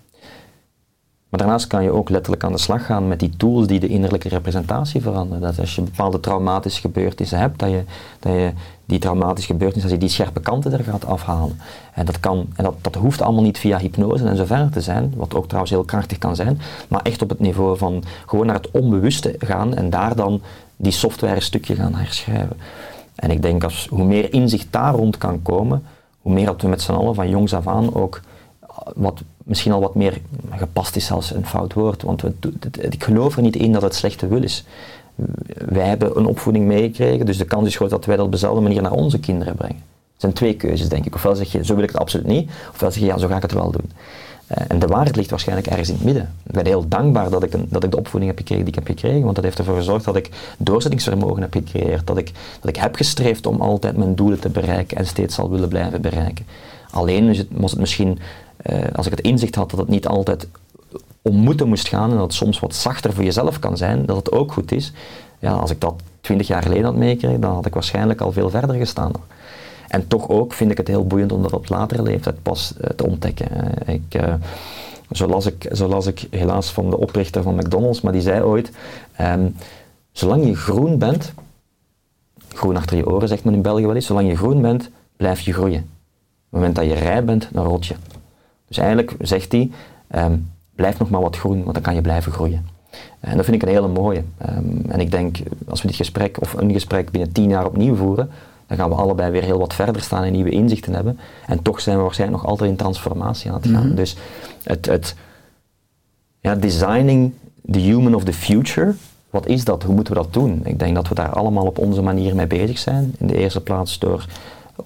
Maar 1.28 1.40
daarnaast 1.40 1.66
kan 1.66 1.82
je 1.82 1.90
ook 1.90 2.08
letterlijk 2.08 2.44
aan 2.44 2.52
de 2.52 2.58
slag 2.58 2.86
gaan 2.86 3.08
met 3.08 3.20
die 3.20 3.36
tools 3.36 3.66
die 3.66 3.80
de 3.80 3.88
innerlijke 3.88 4.28
representatie 4.28 5.00
veranderen. 5.00 5.40
Dat 5.40 5.60
als 5.60 5.74
je 5.74 5.82
bepaalde 5.82 6.20
traumatische 6.20 6.80
gebeurtenissen 6.80 7.38
hebt, 7.38 7.58
dat 7.58 7.70
je, 7.70 7.82
dat 8.20 8.32
je 8.32 8.52
die 8.84 8.98
traumatische 8.98 9.52
gebeurtenissen, 9.52 9.90
dat 9.90 10.00
je 10.00 10.06
die 10.06 10.16
scherpe 10.16 10.40
kanten 10.40 10.72
er 10.72 10.84
gaat 10.84 11.06
afhalen. 11.06 11.60
En 11.94 12.06
dat, 12.06 12.20
kan, 12.20 12.46
en 12.54 12.64
dat, 12.64 12.74
dat 12.80 12.94
hoeft 12.94 13.22
allemaal 13.22 13.42
niet 13.42 13.58
via 13.58 13.78
hypnose 13.78 14.24
en 14.24 14.36
zo 14.36 14.44
verder 14.44 14.70
te 14.70 14.80
zijn, 14.80 15.12
wat 15.16 15.34
ook 15.34 15.44
trouwens 15.44 15.72
heel 15.72 15.84
krachtig 15.84 16.18
kan 16.18 16.36
zijn, 16.36 16.60
maar 16.88 17.02
echt 17.02 17.22
op 17.22 17.28
het 17.28 17.40
niveau 17.40 17.76
van 17.76 18.04
gewoon 18.26 18.46
naar 18.46 18.56
het 18.56 18.70
onbewuste 18.70 19.34
gaan 19.38 19.74
en 19.74 19.90
daar 19.90 20.16
dan 20.16 20.40
die 20.76 20.92
software 20.92 21.40
stukje 21.40 21.74
gaan 21.74 21.94
herschrijven. 21.94 22.56
En 23.14 23.30
ik 23.30 23.42
denk 23.42 23.64
als 23.64 23.86
hoe 23.90 24.04
meer 24.04 24.32
inzicht 24.32 24.66
daar 24.70 24.94
rond 24.94 25.18
kan 25.18 25.42
komen, 25.42 25.82
hoe 26.20 26.32
meer 26.32 26.46
dat 26.46 26.62
we 26.62 26.68
met 26.68 26.82
z'n 26.82 26.92
allen 26.92 27.14
van 27.14 27.28
jongs 27.28 27.54
af 27.54 27.66
aan 27.66 27.94
ook 27.94 28.20
wat 28.94 29.22
misschien 29.46 29.72
al 29.72 29.80
wat 29.80 29.94
meer 29.94 30.20
gepast 30.50 30.96
is 30.96 31.10
als 31.10 31.30
een 31.30 31.46
fout 31.46 31.72
woord, 31.72 32.02
want 32.02 32.22
ik 32.80 33.04
geloof 33.04 33.36
er 33.36 33.42
niet 33.42 33.56
in 33.56 33.72
dat 33.72 33.82
het 33.82 33.94
slechte 33.94 34.26
wil 34.26 34.42
is. 34.42 34.64
Wij 35.46 35.88
hebben 35.88 36.18
een 36.18 36.26
opvoeding 36.26 36.66
meegekregen, 36.66 37.26
dus 37.26 37.38
de 37.38 37.44
kans 37.44 37.66
is 37.66 37.76
groot 37.76 37.90
dat 37.90 38.04
wij 38.04 38.16
dat 38.16 38.26
op 38.26 38.32
dezelfde 38.32 38.60
manier 38.60 38.82
naar 38.82 38.92
onze 38.92 39.18
kinderen 39.18 39.54
brengen. 39.54 39.82
Het 40.12 40.20
zijn 40.20 40.32
twee 40.32 40.54
keuzes, 40.54 40.88
denk 40.88 41.04
ik. 41.04 41.14
Ofwel 41.14 41.34
zeg 41.34 41.52
je, 41.52 41.64
zo 41.64 41.74
wil 41.74 41.82
ik 41.82 41.90
het 41.90 42.00
absoluut 42.00 42.26
niet, 42.26 42.50
ofwel 42.72 42.90
zeg 42.90 43.00
je, 43.00 43.06
ja, 43.06 43.18
zo 43.18 43.28
ga 43.28 43.36
ik 43.36 43.42
het 43.42 43.52
wel 43.52 43.70
doen. 43.70 43.90
Eh, 44.46 44.64
en 44.68 44.78
de 44.78 44.86
waarheid 44.86 45.16
ligt 45.16 45.30
waarschijnlijk 45.30 45.68
ergens 45.68 45.88
in 45.88 45.94
het 45.94 46.04
midden. 46.04 46.34
Ik 46.46 46.52
ben 46.52 46.66
heel 46.66 46.88
dankbaar 46.88 47.30
dat 47.30 47.42
ik, 47.42 47.52
een, 47.52 47.66
dat 47.68 47.84
ik 47.84 47.90
de 47.90 47.96
opvoeding 47.96 48.30
heb 48.30 48.40
gekregen 48.40 48.64
die 48.64 48.74
ik 48.74 48.78
heb 48.78 48.96
gekregen, 48.96 49.22
want 49.22 49.34
dat 49.34 49.44
heeft 49.44 49.58
ervoor 49.58 49.76
gezorgd 49.76 50.04
dat 50.04 50.16
ik 50.16 50.30
doorzettingsvermogen 50.58 51.42
heb 51.42 51.52
gecreëerd, 51.52 52.06
dat 52.06 52.16
ik, 52.16 52.32
dat 52.60 52.70
ik 52.70 52.76
heb 52.76 52.94
gestreefd 52.94 53.46
om 53.46 53.60
altijd 53.60 53.96
mijn 53.96 54.14
doelen 54.14 54.40
te 54.40 54.48
bereiken 54.48 54.96
en 54.96 55.06
steeds 55.06 55.34
zal 55.34 55.50
willen 55.50 55.68
blijven 55.68 56.00
bereiken. 56.00 56.46
Alleen 56.90 57.28
is 57.28 57.38
het, 57.38 57.76
misschien, 57.76 58.18
als 58.94 59.06
ik 59.06 59.12
het 59.12 59.20
inzicht 59.20 59.54
had 59.54 59.70
dat 59.70 59.78
het 59.78 59.88
niet 59.88 60.06
altijd 60.06 60.48
om 61.22 61.36
moeten 61.36 61.68
moest 61.68 61.88
gaan 61.88 62.10
en 62.10 62.16
dat 62.16 62.26
het 62.26 62.34
soms 62.34 62.60
wat 62.60 62.74
zachter 62.74 63.12
voor 63.12 63.24
jezelf 63.24 63.58
kan 63.58 63.76
zijn, 63.76 64.06
dat 64.06 64.16
het 64.16 64.32
ook 64.32 64.52
goed 64.52 64.72
is. 64.72 64.92
Ja, 65.38 65.52
als 65.52 65.70
ik 65.70 65.80
dat 65.80 65.94
twintig 66.20 66.46
jaar 66.46 66.62
geleden 66.62 66.84
had 66.84 66.96
meegekregen, 66.96 67.40
dan 67.40 67.54
had 67.54 67.66
ik 67.66 67.74
waarschijnlijk 67.74 68.20
al 68.20 68.32
veel 68.32 68.50
verder 68.50 68.76
gestaan. 68.76 69.12
En 69.88 70.08
toch 70.08 70.28
ook 70.28 70.52
vind 70.52 70.70
ik 70.70 70.76
het 70.76 70.88
heel 70.88 71.06
boeiend 71.06 71.32
om 71.32 71.42
dat 71.42 71.52
op 71.52 71.68
latere 71.68 72.02
leeftijd 72.02 72.42
pas 72.42 72.74
eh, 72.80 72.90
te 72.90 73.06
ontdekken. 73.06 73.50
Eh, 73.86 73.94
ik, 73.94 74.14
eh, 74.14 74.34
zo, 75.12 75.26
las 75.26 76.06
ik, 76.06 76.22
ik 76.22 76.26
helaas 76.30 76.70
van 76.70 76.90
de 76.90 76.98
oprichter 76.98 77.42
van 77.42 77.54
McDonald's, 77.54 78.00
maar 78.00 78.12
die 78.12 78.20
zei 78.20 78.42
ooit, 78.42 78.70
ehm, 79.12 79.48
zolang 80.12 80.46
je 80.46 80.56
groen 80.56 80.98
bent, 80.98 81.32
groen 82.48 82.76
achter 82.76 82.96
je 82.96 83.06
oren 83.06 83.28
zegt 83.28 83.44
men 83.44 83.54
in 83.54 83.62
België 83.62 83.86
wel 83.86 83.94
eens, 83.94 84.06
zolang 84.06 84.28
je 84.28 84.36
groen 84.36 84.62
bent, 84.62 84.90
blijf 85.16 85.40
je 85.40 85.52
groeien. 85.52 85.80
Op 85.80 86.52
het 86.52 86.60
moment 86.60 86.74
dat 86.74 86.84
je 86.84 86.94
rijp 86.94 87.26
bent, 87.26 87.48
dan 87.52 87.66
rot 87.66 87.86
je. 87.86 87.94
Dus 88.68 88.78
eigenlijk 88.78 89.14
zegt 89.20 89.52
hij, 89.52 89.70
ehm, 90.08 90.36
blijf 90.74 90.98
nog 90.98 91.10
maar 91.10 91.20
wat 91.20 91.36
groen, 91.36 91.62
want 91.62 91.74
dan 91.74 91.82
kan 91.82 91.94
je 91.94 92.00
blijven 92.00 92.32
groeien. 92.32 92.66
En 93.20 93.36
dat 93.36 93.44
vind 93.44 93.56
ik 93.56 93.68
een 93.68 93.74
hele 93.74 93.88
mooie. 93.88 94.22
Ehm, 94.38 94.90
en 94.90 95.00
ik 95.00 95.10
denk, 95.10 95.38
als 95.68 95.82
we 95.82 95.86
dit 95.86 95.96
gesprek 95.96 96.40
of 96.40 96.52
een 96.52 96.72
gesprek 96.72 97.10
binnen 97.10 97.32
tien 97.32 97.48
jaar 97.48 97.66
opnieuw 97.66 97.94
voeren, 97.94 98.30
dan 98.66 98.76
gaan 98.76 98.88
we 98.88 98.94
allebei 98.94 99.30
weer 99.30 99.42
heel 99.42 99.58
wat 99.58 99.74
verder 99.74 100.02
staan 100.02 100.22
en 100.24 100.32
nieuwe 100.32 100.50
inzichten 100.50 100.94
hebben. 100.94 101.18
En 101.46 101.62
toch 101.62 101.80
zijn 101.80 101.96
we 101.96 102.02
waarschijnlijk 102.02 102.42
nog 102.42 102.50
altijd 102.50 102.70
in 102.70 102.76
transformatie 102.76 103.50
aan 103.50 103.56
het 103.56 103.70
gaan. 103.70 103.94
Dus 103.94 104.16
het, 104.62 104.86
het 104.86 105.14
ja, 106.40 106.54
designing 106.54 107.32
the 107.70 107.78
human 107.78 108.14
of 108.14 108.24
the 108.24 108.32
future, 108.32 108.94
wat 109.30 109.46
is 109.46 109.64
dat? 109.64 109.82
Hoe 109.82 109.94
moeten 109.94 110.14
we 110.14 110.20
dat 110.20 110.32
doen? 110.32 110.60
Ik 110.64 110.78
denk 110.78 110.94
dat 110.94 111.08
we 111.08 111.14
daar 111.14 111.30
allemaal 111.30 111.66
op 111.66 111.78
onze 111.78 112.02
manier 112.02 112.34
mee 112.34 112.46
bezig 112.46 112.78
zijn. 112.78 113.14
In 113.18 113.26
de 113.26 113.36
eerste 113.36 113.60
plaats 113.60 113.98
door 113.98 114.26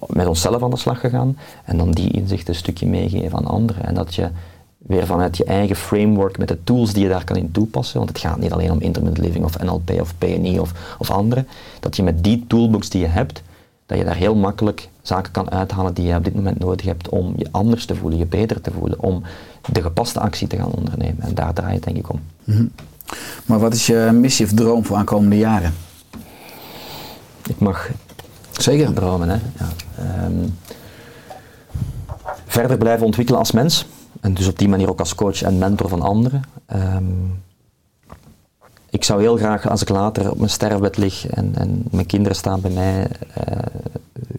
met 0.07 0.27
onszelf 0.27 0.63
aan 0.63 0.69
de 0.69 0.77
slag 0.77 0.99
te 0.99 1.09
gaan 1.09 1.37
en 1.65 1.77
dan 1.77 1.91
die 1.91 2.11
inzichten 2.11 2.53
een 2.53 2.59
stukje 2.59 2.87
meegeven 2.87 3.37
aan 3.37 3.47
anderen. 3.47 3.83
En 3.83 3.93
dat 3.93 4.15
je 4.15 4.29
weer 4.77 5.05
vanuit 5.05 5.37
je 5.37 5.43
eigen 5.43 5.75
framework 5.75 6.37
met 6.37 6.47
de 6.47 6.63
tools 6.63 6.93
die 6.93 7.03
je 7.03 7.09
daar 7.09 7.23
kan 7.23 7.35
in 7.35 7.51
toepassen, 7.51 7.97
want 7.97 8.09
het 8.09 8.19
gaat 8.19 8.39
niet 8.39 8.51
alleen 8.51 8.71
om 8.71 8.79
intermittent 8.79 9.25
living 9.25 9.45
of 9.45 9.63
NLP 9.63 9.89
of 9.89 10.17
PNI 10.17 10.59
of, 10.59 10.95
of 10.99 11.11
andere, 11.11 11.45
dat 11.79 11.95
je 11.95 12.03
met 12.03 12.23
die 12.23 12.45
toolbox 12.47 12.89
die 12.89 13.01
je 13.01 13.07
hebt, 13.07 13.41
dat 13.85 13.97
je 13.97 14.03
daar 14.03 14.15
heel 14.15 14.35
makkelijk 14.35 14.89
zaken 15.01 15.31
kan 15.31 15.51
uithalen 15.51 15.93
die 15.93 16.05
je 16.05 16.15
op 16.15 16.23
dit 16.23 16.35
moment 16.35 16.59
nodig 16.59 16.85
hebt 16.85 17.09
om 17.09 17.33
je 17.37 17.47
anders 17.51 17.85
te 17.85 17.95
voelen, 17.95 18.19
je 18.19 18.25
beter 18.25 18.61
te 18.61 18.71
voelen, 18.71 18.99
om 18.99 19.23
de 19.71 19.81
gepaste 19.81 20.19
actie 20.19 20.47
te 20.47 20.57
gaan 20.57 20.71
ondernemen. 20.71 21.21
En 21.21 21.35
daar 21.35 21.53
draai 21.53 21.69
je 21.69 21.75
het 21.75 21.83
denk 21.83 21.97
ik 21.97 22.09
om. 22.09 22.19
Maar 23.45 23.59
wat 23.59 23.73
is 23.73 23.85
je 23.85 24.09
missie 24.13 24.45
of 24.45 24.53
droom 24.53 24.85
voor 24.85 24.97
aankomende 24.97 25.37
jaren? 25.37 25.73
Ik 27.47 27.59
mag 27.59 27.89
Zeker. 28.61 28.87
Hè? 29.27 29.33
Ja. 29.33 29.39
Ehm, 29.97 30.47
verder 32.45 32.77
blijven 32.77 33.05
ontwikkelen 33.05 33.39
als 33.39 33.51
mens. 33.51 33.85
En 34.21 34.33
dus 34.33 34.47
op 34.47 34.57
die 34.57 34.69
manier 34.69 34.89
ook 34.89 34.99
als 34.99 35.15
coach 35.15 35.41
en 35.41 35.57
mentor 35.57 35.89
van 35.89 36.01
anderen. 36.01 36.41
Ehm, 36.65 37.03
ik 38.89 39.03
zou 39.03 39.21
heel 39.21 39.37
graag, 39.37 39.69
als 39.69 39.81
ik 39.81 39.89
later 39.89 40.31
op 40.31 40.37
mijn 40.37 40.49
sterfbed 40.49 40.97
lig 40.97 41.27
en, 41.27 41.51
en 41.57 41.83
mijn 41.91 42.05
kinderen 42.05 42.37
staan 42.37 42.61
bij 42.61 42.71
mij, 42.71 43.07
eh, 43.33 43.57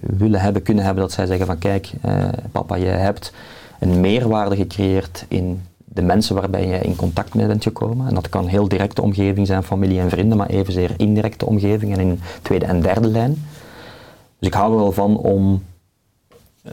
willen 0.01 0.41
hebben, 0.41 0.63
kunnen 0.63 0.85
hebben 0.85 1.03
dat 1.03 1.13
zij 1.13 1.27
zeggen 1.27 1.47
van 1.47 1.59
kijk, 1.59 1.93
eh, 2.01 2.29
papa, 2.53 2.75
je 2.75 2.87
hebt 2.87 3.33
een 3.81 4.01
meerwaarde 4.01 4.57
gecreëerd 4.57 5.25
in 5.29 5.63
de 5.77 6.03
mensen 6.03 6.35
waarbij 6.35 6.67
je 6.67 6.79
in 6.79 6.97
contact 6.97 7.35
mee 7.35 7.47
bent 7.47 7.63
gekomen. 7.63 8.09
En 8.09 8.15
dat 8.15 8.29
kan 8.29 8.47
heel 8.47 8.69
directe 8.69 9.03
omgeving 9.03 9.47
zijn, 9.47 9.63
familie 9.63 10.01
en 10.01 10.11
vrienden, 10.11 10.39
maar 10.39 10.49
evenzeer 10.49 10.95
indirecte 10.97 11.47
omgeving 11.47 11.93
en 11.93 12.01
in 12.01 12.21
tweede 12.43 12.67
en 12.67 12.81
derde 12.81 13.09
lijn. 13.09 13.45
Dus 14.43 14.51
ik 14.51 14.57
hou 14.57 14.73
er 14.73 14.79
wel 14.79 14.93
van 14.93 15.17
om 15.17 15.63
eh, 16.63 16.73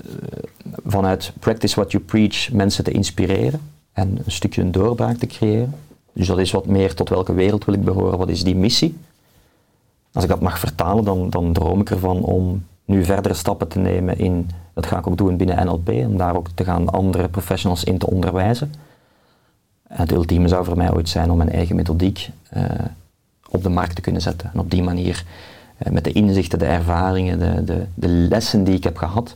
vanuit 0.86 1.34
practice 1.40 1.76
what 1.76 1.92
you 1.92 2.04
preach 2.04 2.52
mensen 2.52 2.84
te 2.84 2.92
inspireren 2.92 3.62
en 3.94 4.20
een 4.26 4.32
stukje 4.32 4.62
een 4.62 4.72
doorbraak 4.72 5.18
te 5.18 5.28
creëren. 5.28 5.76
Dus 6.14 6.28
dat 6.28 6.38
is 6.38 6.52
wat 6.52 6.66
meer 6.66 6.94
tot 6.94 7.10
welke 7.10 7.34
wereld 7.34 7.66
wil 7.66 7.74
ik 7.74 7.84
behoren, 7.84 8.18
wat 8.18 8.30
is 8.30 8.44
die 8.44 8.56
missie. 8.56 8.98
Als 10.14 10.24
ik 10.24 10.30
dat 10.30 10.42
mag 10.42 10.60
vertalen, 10.60 11.04
dan, 11.04 11.30
dan 11.30 11.54
droom 11.54 11.82
ik 11.82 11.90
ervan 11.90 12.24
om 12.24 12.66
nu 12.86 13.06
verdere 13.06 13.34
stappen 13.34 13.68
te 13.68 13.80
nemen 13.80 14.18
in, 14.18 14.50
dat 14.74 14.86
ga 14.86 14.98
ik 14.98 15.08
ook 15.08 15.18
doen 15.18 15.38
binnen 15.38 15.66
NLP, 15.66 15.90
om 15.90 16.18
daar 16.18 16.36
ook 16.36 16.48
te 16.54 16.64
gaan 16.64 16.90
andere 16.90 17.30
professionals 17.30 17.84
in 17.84 17.98
te 17.98 18.08
onderwijzen. 18.08 18.74
En 19.88 20.00
het 20.00 20.12
ultieme 20.12 20.48
zou 20.48 20.66
voor 20.66 20.78
mij 20.78 20.94
ooit 20.94 21.10
zijn 21.10 21.32
om 21.32 21.38
mijn 21.38 21.52
eigen 21.52 21.76
methodiek 21.76 22.30
eh, 22.50 22.64
op 23.50 23.64
de 23.64 23.70
markt 23.70 23.96
te 23.96 24.02
kunnen 24.02 24.22
zetten. 24.22 24.50
En 24.54 24.60
op 24.60 24.72
die 24.72 24.84
manier, 24.84 25.26
met 25.92 26.04
de 26.04 26.12
inzichten, 26.12 26.60
de 26.60 26.66
ervaringen, 26.66 27.40
de, 27.40 27.64
de, 27.64 27.86
de 27.94 28.08
lessen 28.08 28.64
die 28.64 28.76
ik 28.76 28.84
heb 28.84 28.98
gehad, 28.98 29.36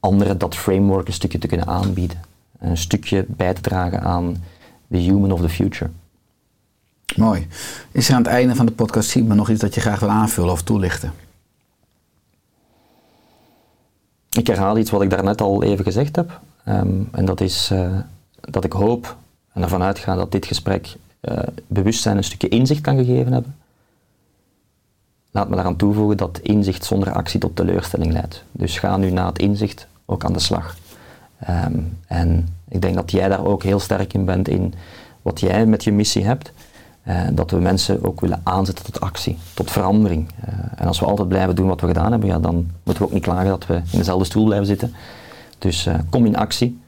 anderen 0.00 0.38
dat 0.38 0.54
framework 0.56 1.06
een 1.06 1.12
stukje 1.12 1.38
te 1.38 1.46
kunnen 1.46 1.66
aanbieden. 1.66 2.20
En 2.58 2.70
een 2.70 2.76
stukje 2.76 3.24
bij 3.28 3.54
te 3.54 3.60
dragen 3.60 4.00
aan 4.00 4.42
the 4.90 4.96
human 4.96 5.32
of 5.32 5.40
the 5.40 5.48
future. 5.48 5.90
Mooi. 7.16 7.46
Is 7.92 8.08
er 8.08 8.14
aan 8.14 8.22
het 8.22 8.30
einde 8.30 8.54
van 8.54 8.66
de 8.66 8.72
podcast, 8.72 9.14
nog 9.14 9.50
iets 9.50 9.60
dat 9.60 9.74
je 9.74 9.80
graag 9.80 10.00
wil 10.00 10.08
aanvullen 10.08 10.52
of 10.52 10.62
toelichten? 10.62 11.12
Ik 14.30 14.46
herhaal 14.46 14.78
iets 14.78 14.90
wat 14.90 15.02
ik 15.02 15.10
daarnet 15.10 15.40
al 15.40 15.62
even 15.62 15.84
gezegd 15.84 16.16
heb. 16.16 16.40
Ehm, 16.64 17.02
en 17.10 17.24
dat 17.24 17.40
is 17.40 17.70
eh, 17.70 17.98
dat 18.40 18.64
ik 18.64 18.72
hoop 18.72 19.16
en 19.52 19.62
ervan 19.62 19.82
uitga 19.82 20.14
dat 20.14 20.32
dit 20.32 20.46
gesprek 20.46 20.96
eh, 21.20 21.38
bewustzijn 21.66 22.16
een 22.16 22.24
stukje 22.24 22.48
inzicht 22.48 22.80
kan 22.80 22.96
gegeven 22.96 23.32
hebben. 23.32 23.56
Laat 25.38 25.48
me 25.48 25.54
daaraan 25.54 25.76
toevoegen 25.76 26.16
dat 26.16 26.38
inzicht 26.42 26.84
zonder 26.84 27.12
actie 27.12 27.40
tot 27.40 27.56
teleurstelling 27.56 28.12
leidt. 28.12 28.44
Dus 28.52 28.78
ga 28.78 28.96
nu 28.96 29.10
na 29.10 29.26
het 29.26 29.38
inzicht 29.38 29.86
ook 30.06 30.24
aan 30.24 30.32
de 30.32 30.38
slag. 30.38 30.76
Ehm, 31.38 31.78
en 32.06 32.48
ik 32.68 32.82
denk 32.82 32.94
dat 32.94 33.10
jij 33.10 33.28
daar 33.28 33.44
ook 33.44 33.62
heel 33.62 33.78
sterk 33.78 34.12
in 34.12 34.24
bent 34.24 34.48
in 34.48 34.74
wat 35.22 35.40
jij 35.40 35.66
met 35.66 35.84
je 35.84 35.92
missie 35.92 36.24
hebt. 36.24 36.52
Uh, 37.08 37.20
dat 37.32 37.50
we 37.50 37.56
mensen 37.56 38.04
ook 38.04 38.20
willen 38.20 38.40
aanzetten 38.42 38.84
tot 38.84 39.00
actie, 39.00 39.38
tot 39.54 39.70
verandering. 39.70 40.28
Uh, 40.48 40.54
en 40.76 40.86
als 40.86 41.00
we 41.00 41.06
altijd 41.06 41.28
blijven 41.28 41.54
doen 41.54 41.68
wat 41.68 41.80
we 41.80 41.86
gedaan 41.86 42.10
hebben, 42.10 42.28
ja, 42.28 42.38
dan 42.38 42.54
moeten 42.82 43.02
we 43.02 43.08
ook 43.08 43.14
niet 43.14 43.22
klagen 43.22 43.48
dat 43.48 43.66
we 43.66 43.74
in 43.74 43.98
dezelfde 43.98 44.24
stoel 44.24 44.44
blijven 44.44 44.66
zitten. 44.66 44.94
Dus 45.58 45.86
uh, 45.86 45.94
kom 46.10 46.26
in 46.26 46.36
actie 46.36 46.80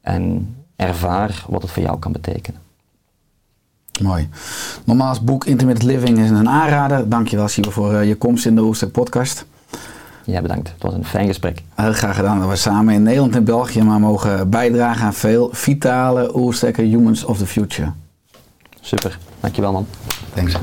en 0.00 0.54
ervaar 0.76 1.44
wat 1.48 1.62
het 1.62 1.70
voor 1.70 1.82
jou 1.82 1.98
kan 1.98 2.12
betekenen. 2.12 2.60
Mooi. 4.02 4.28
Nogmaals, 4.84 5.20
boek 5.20 5.44
Intermittent 5.44 5.90
Living 5.90 6.18
is 6.18 6.30
een 6.30 6.48
aanrader. 6.48 7.08
Dankjewel 7.08 7.48
Sibo 7.48 7.70
voor 7.70 8.04
je 8.04 8.16
komst 8.16 8.46
in 8.46 8.54
de 8.54 8.62
Oester 8.62 8.88
podcast. 8.88 9.46
Jij 10.24 10.42
bedankt. 10.42 10.68
Het 10.68 10.82
was 10.82 10.94
een 10.94 11.04
fijn 11.04 11.26
gesprek. 11.26 11.62
Heel 11.74 11.92
graag 11.92 12.16
gedaan 12.16 12.40
dat 12.40 12.48
we 12.48 12.56
samen 12.56 12.94
in 12.94 13.02
Nederland 13.02 13.34
en 13.34 13.44
België 13.44 13.82
maar 13.82 14.00
mogen 14.00 14.50
bijdragen 14.50 15.04
aan 15.04 15.14
veel 15.14 15.48
vitale 15.52 16.36
Oersterke 16.36 16.82
Humans 16.82 17.24
of 17.24 17.38
the 17.38 17.46
Future. 17.46 17.92
Super. 18.80 19.18
Dankjewel 19.40 19.72
man. 19.72 19.86
Thanks. 20.34 20.56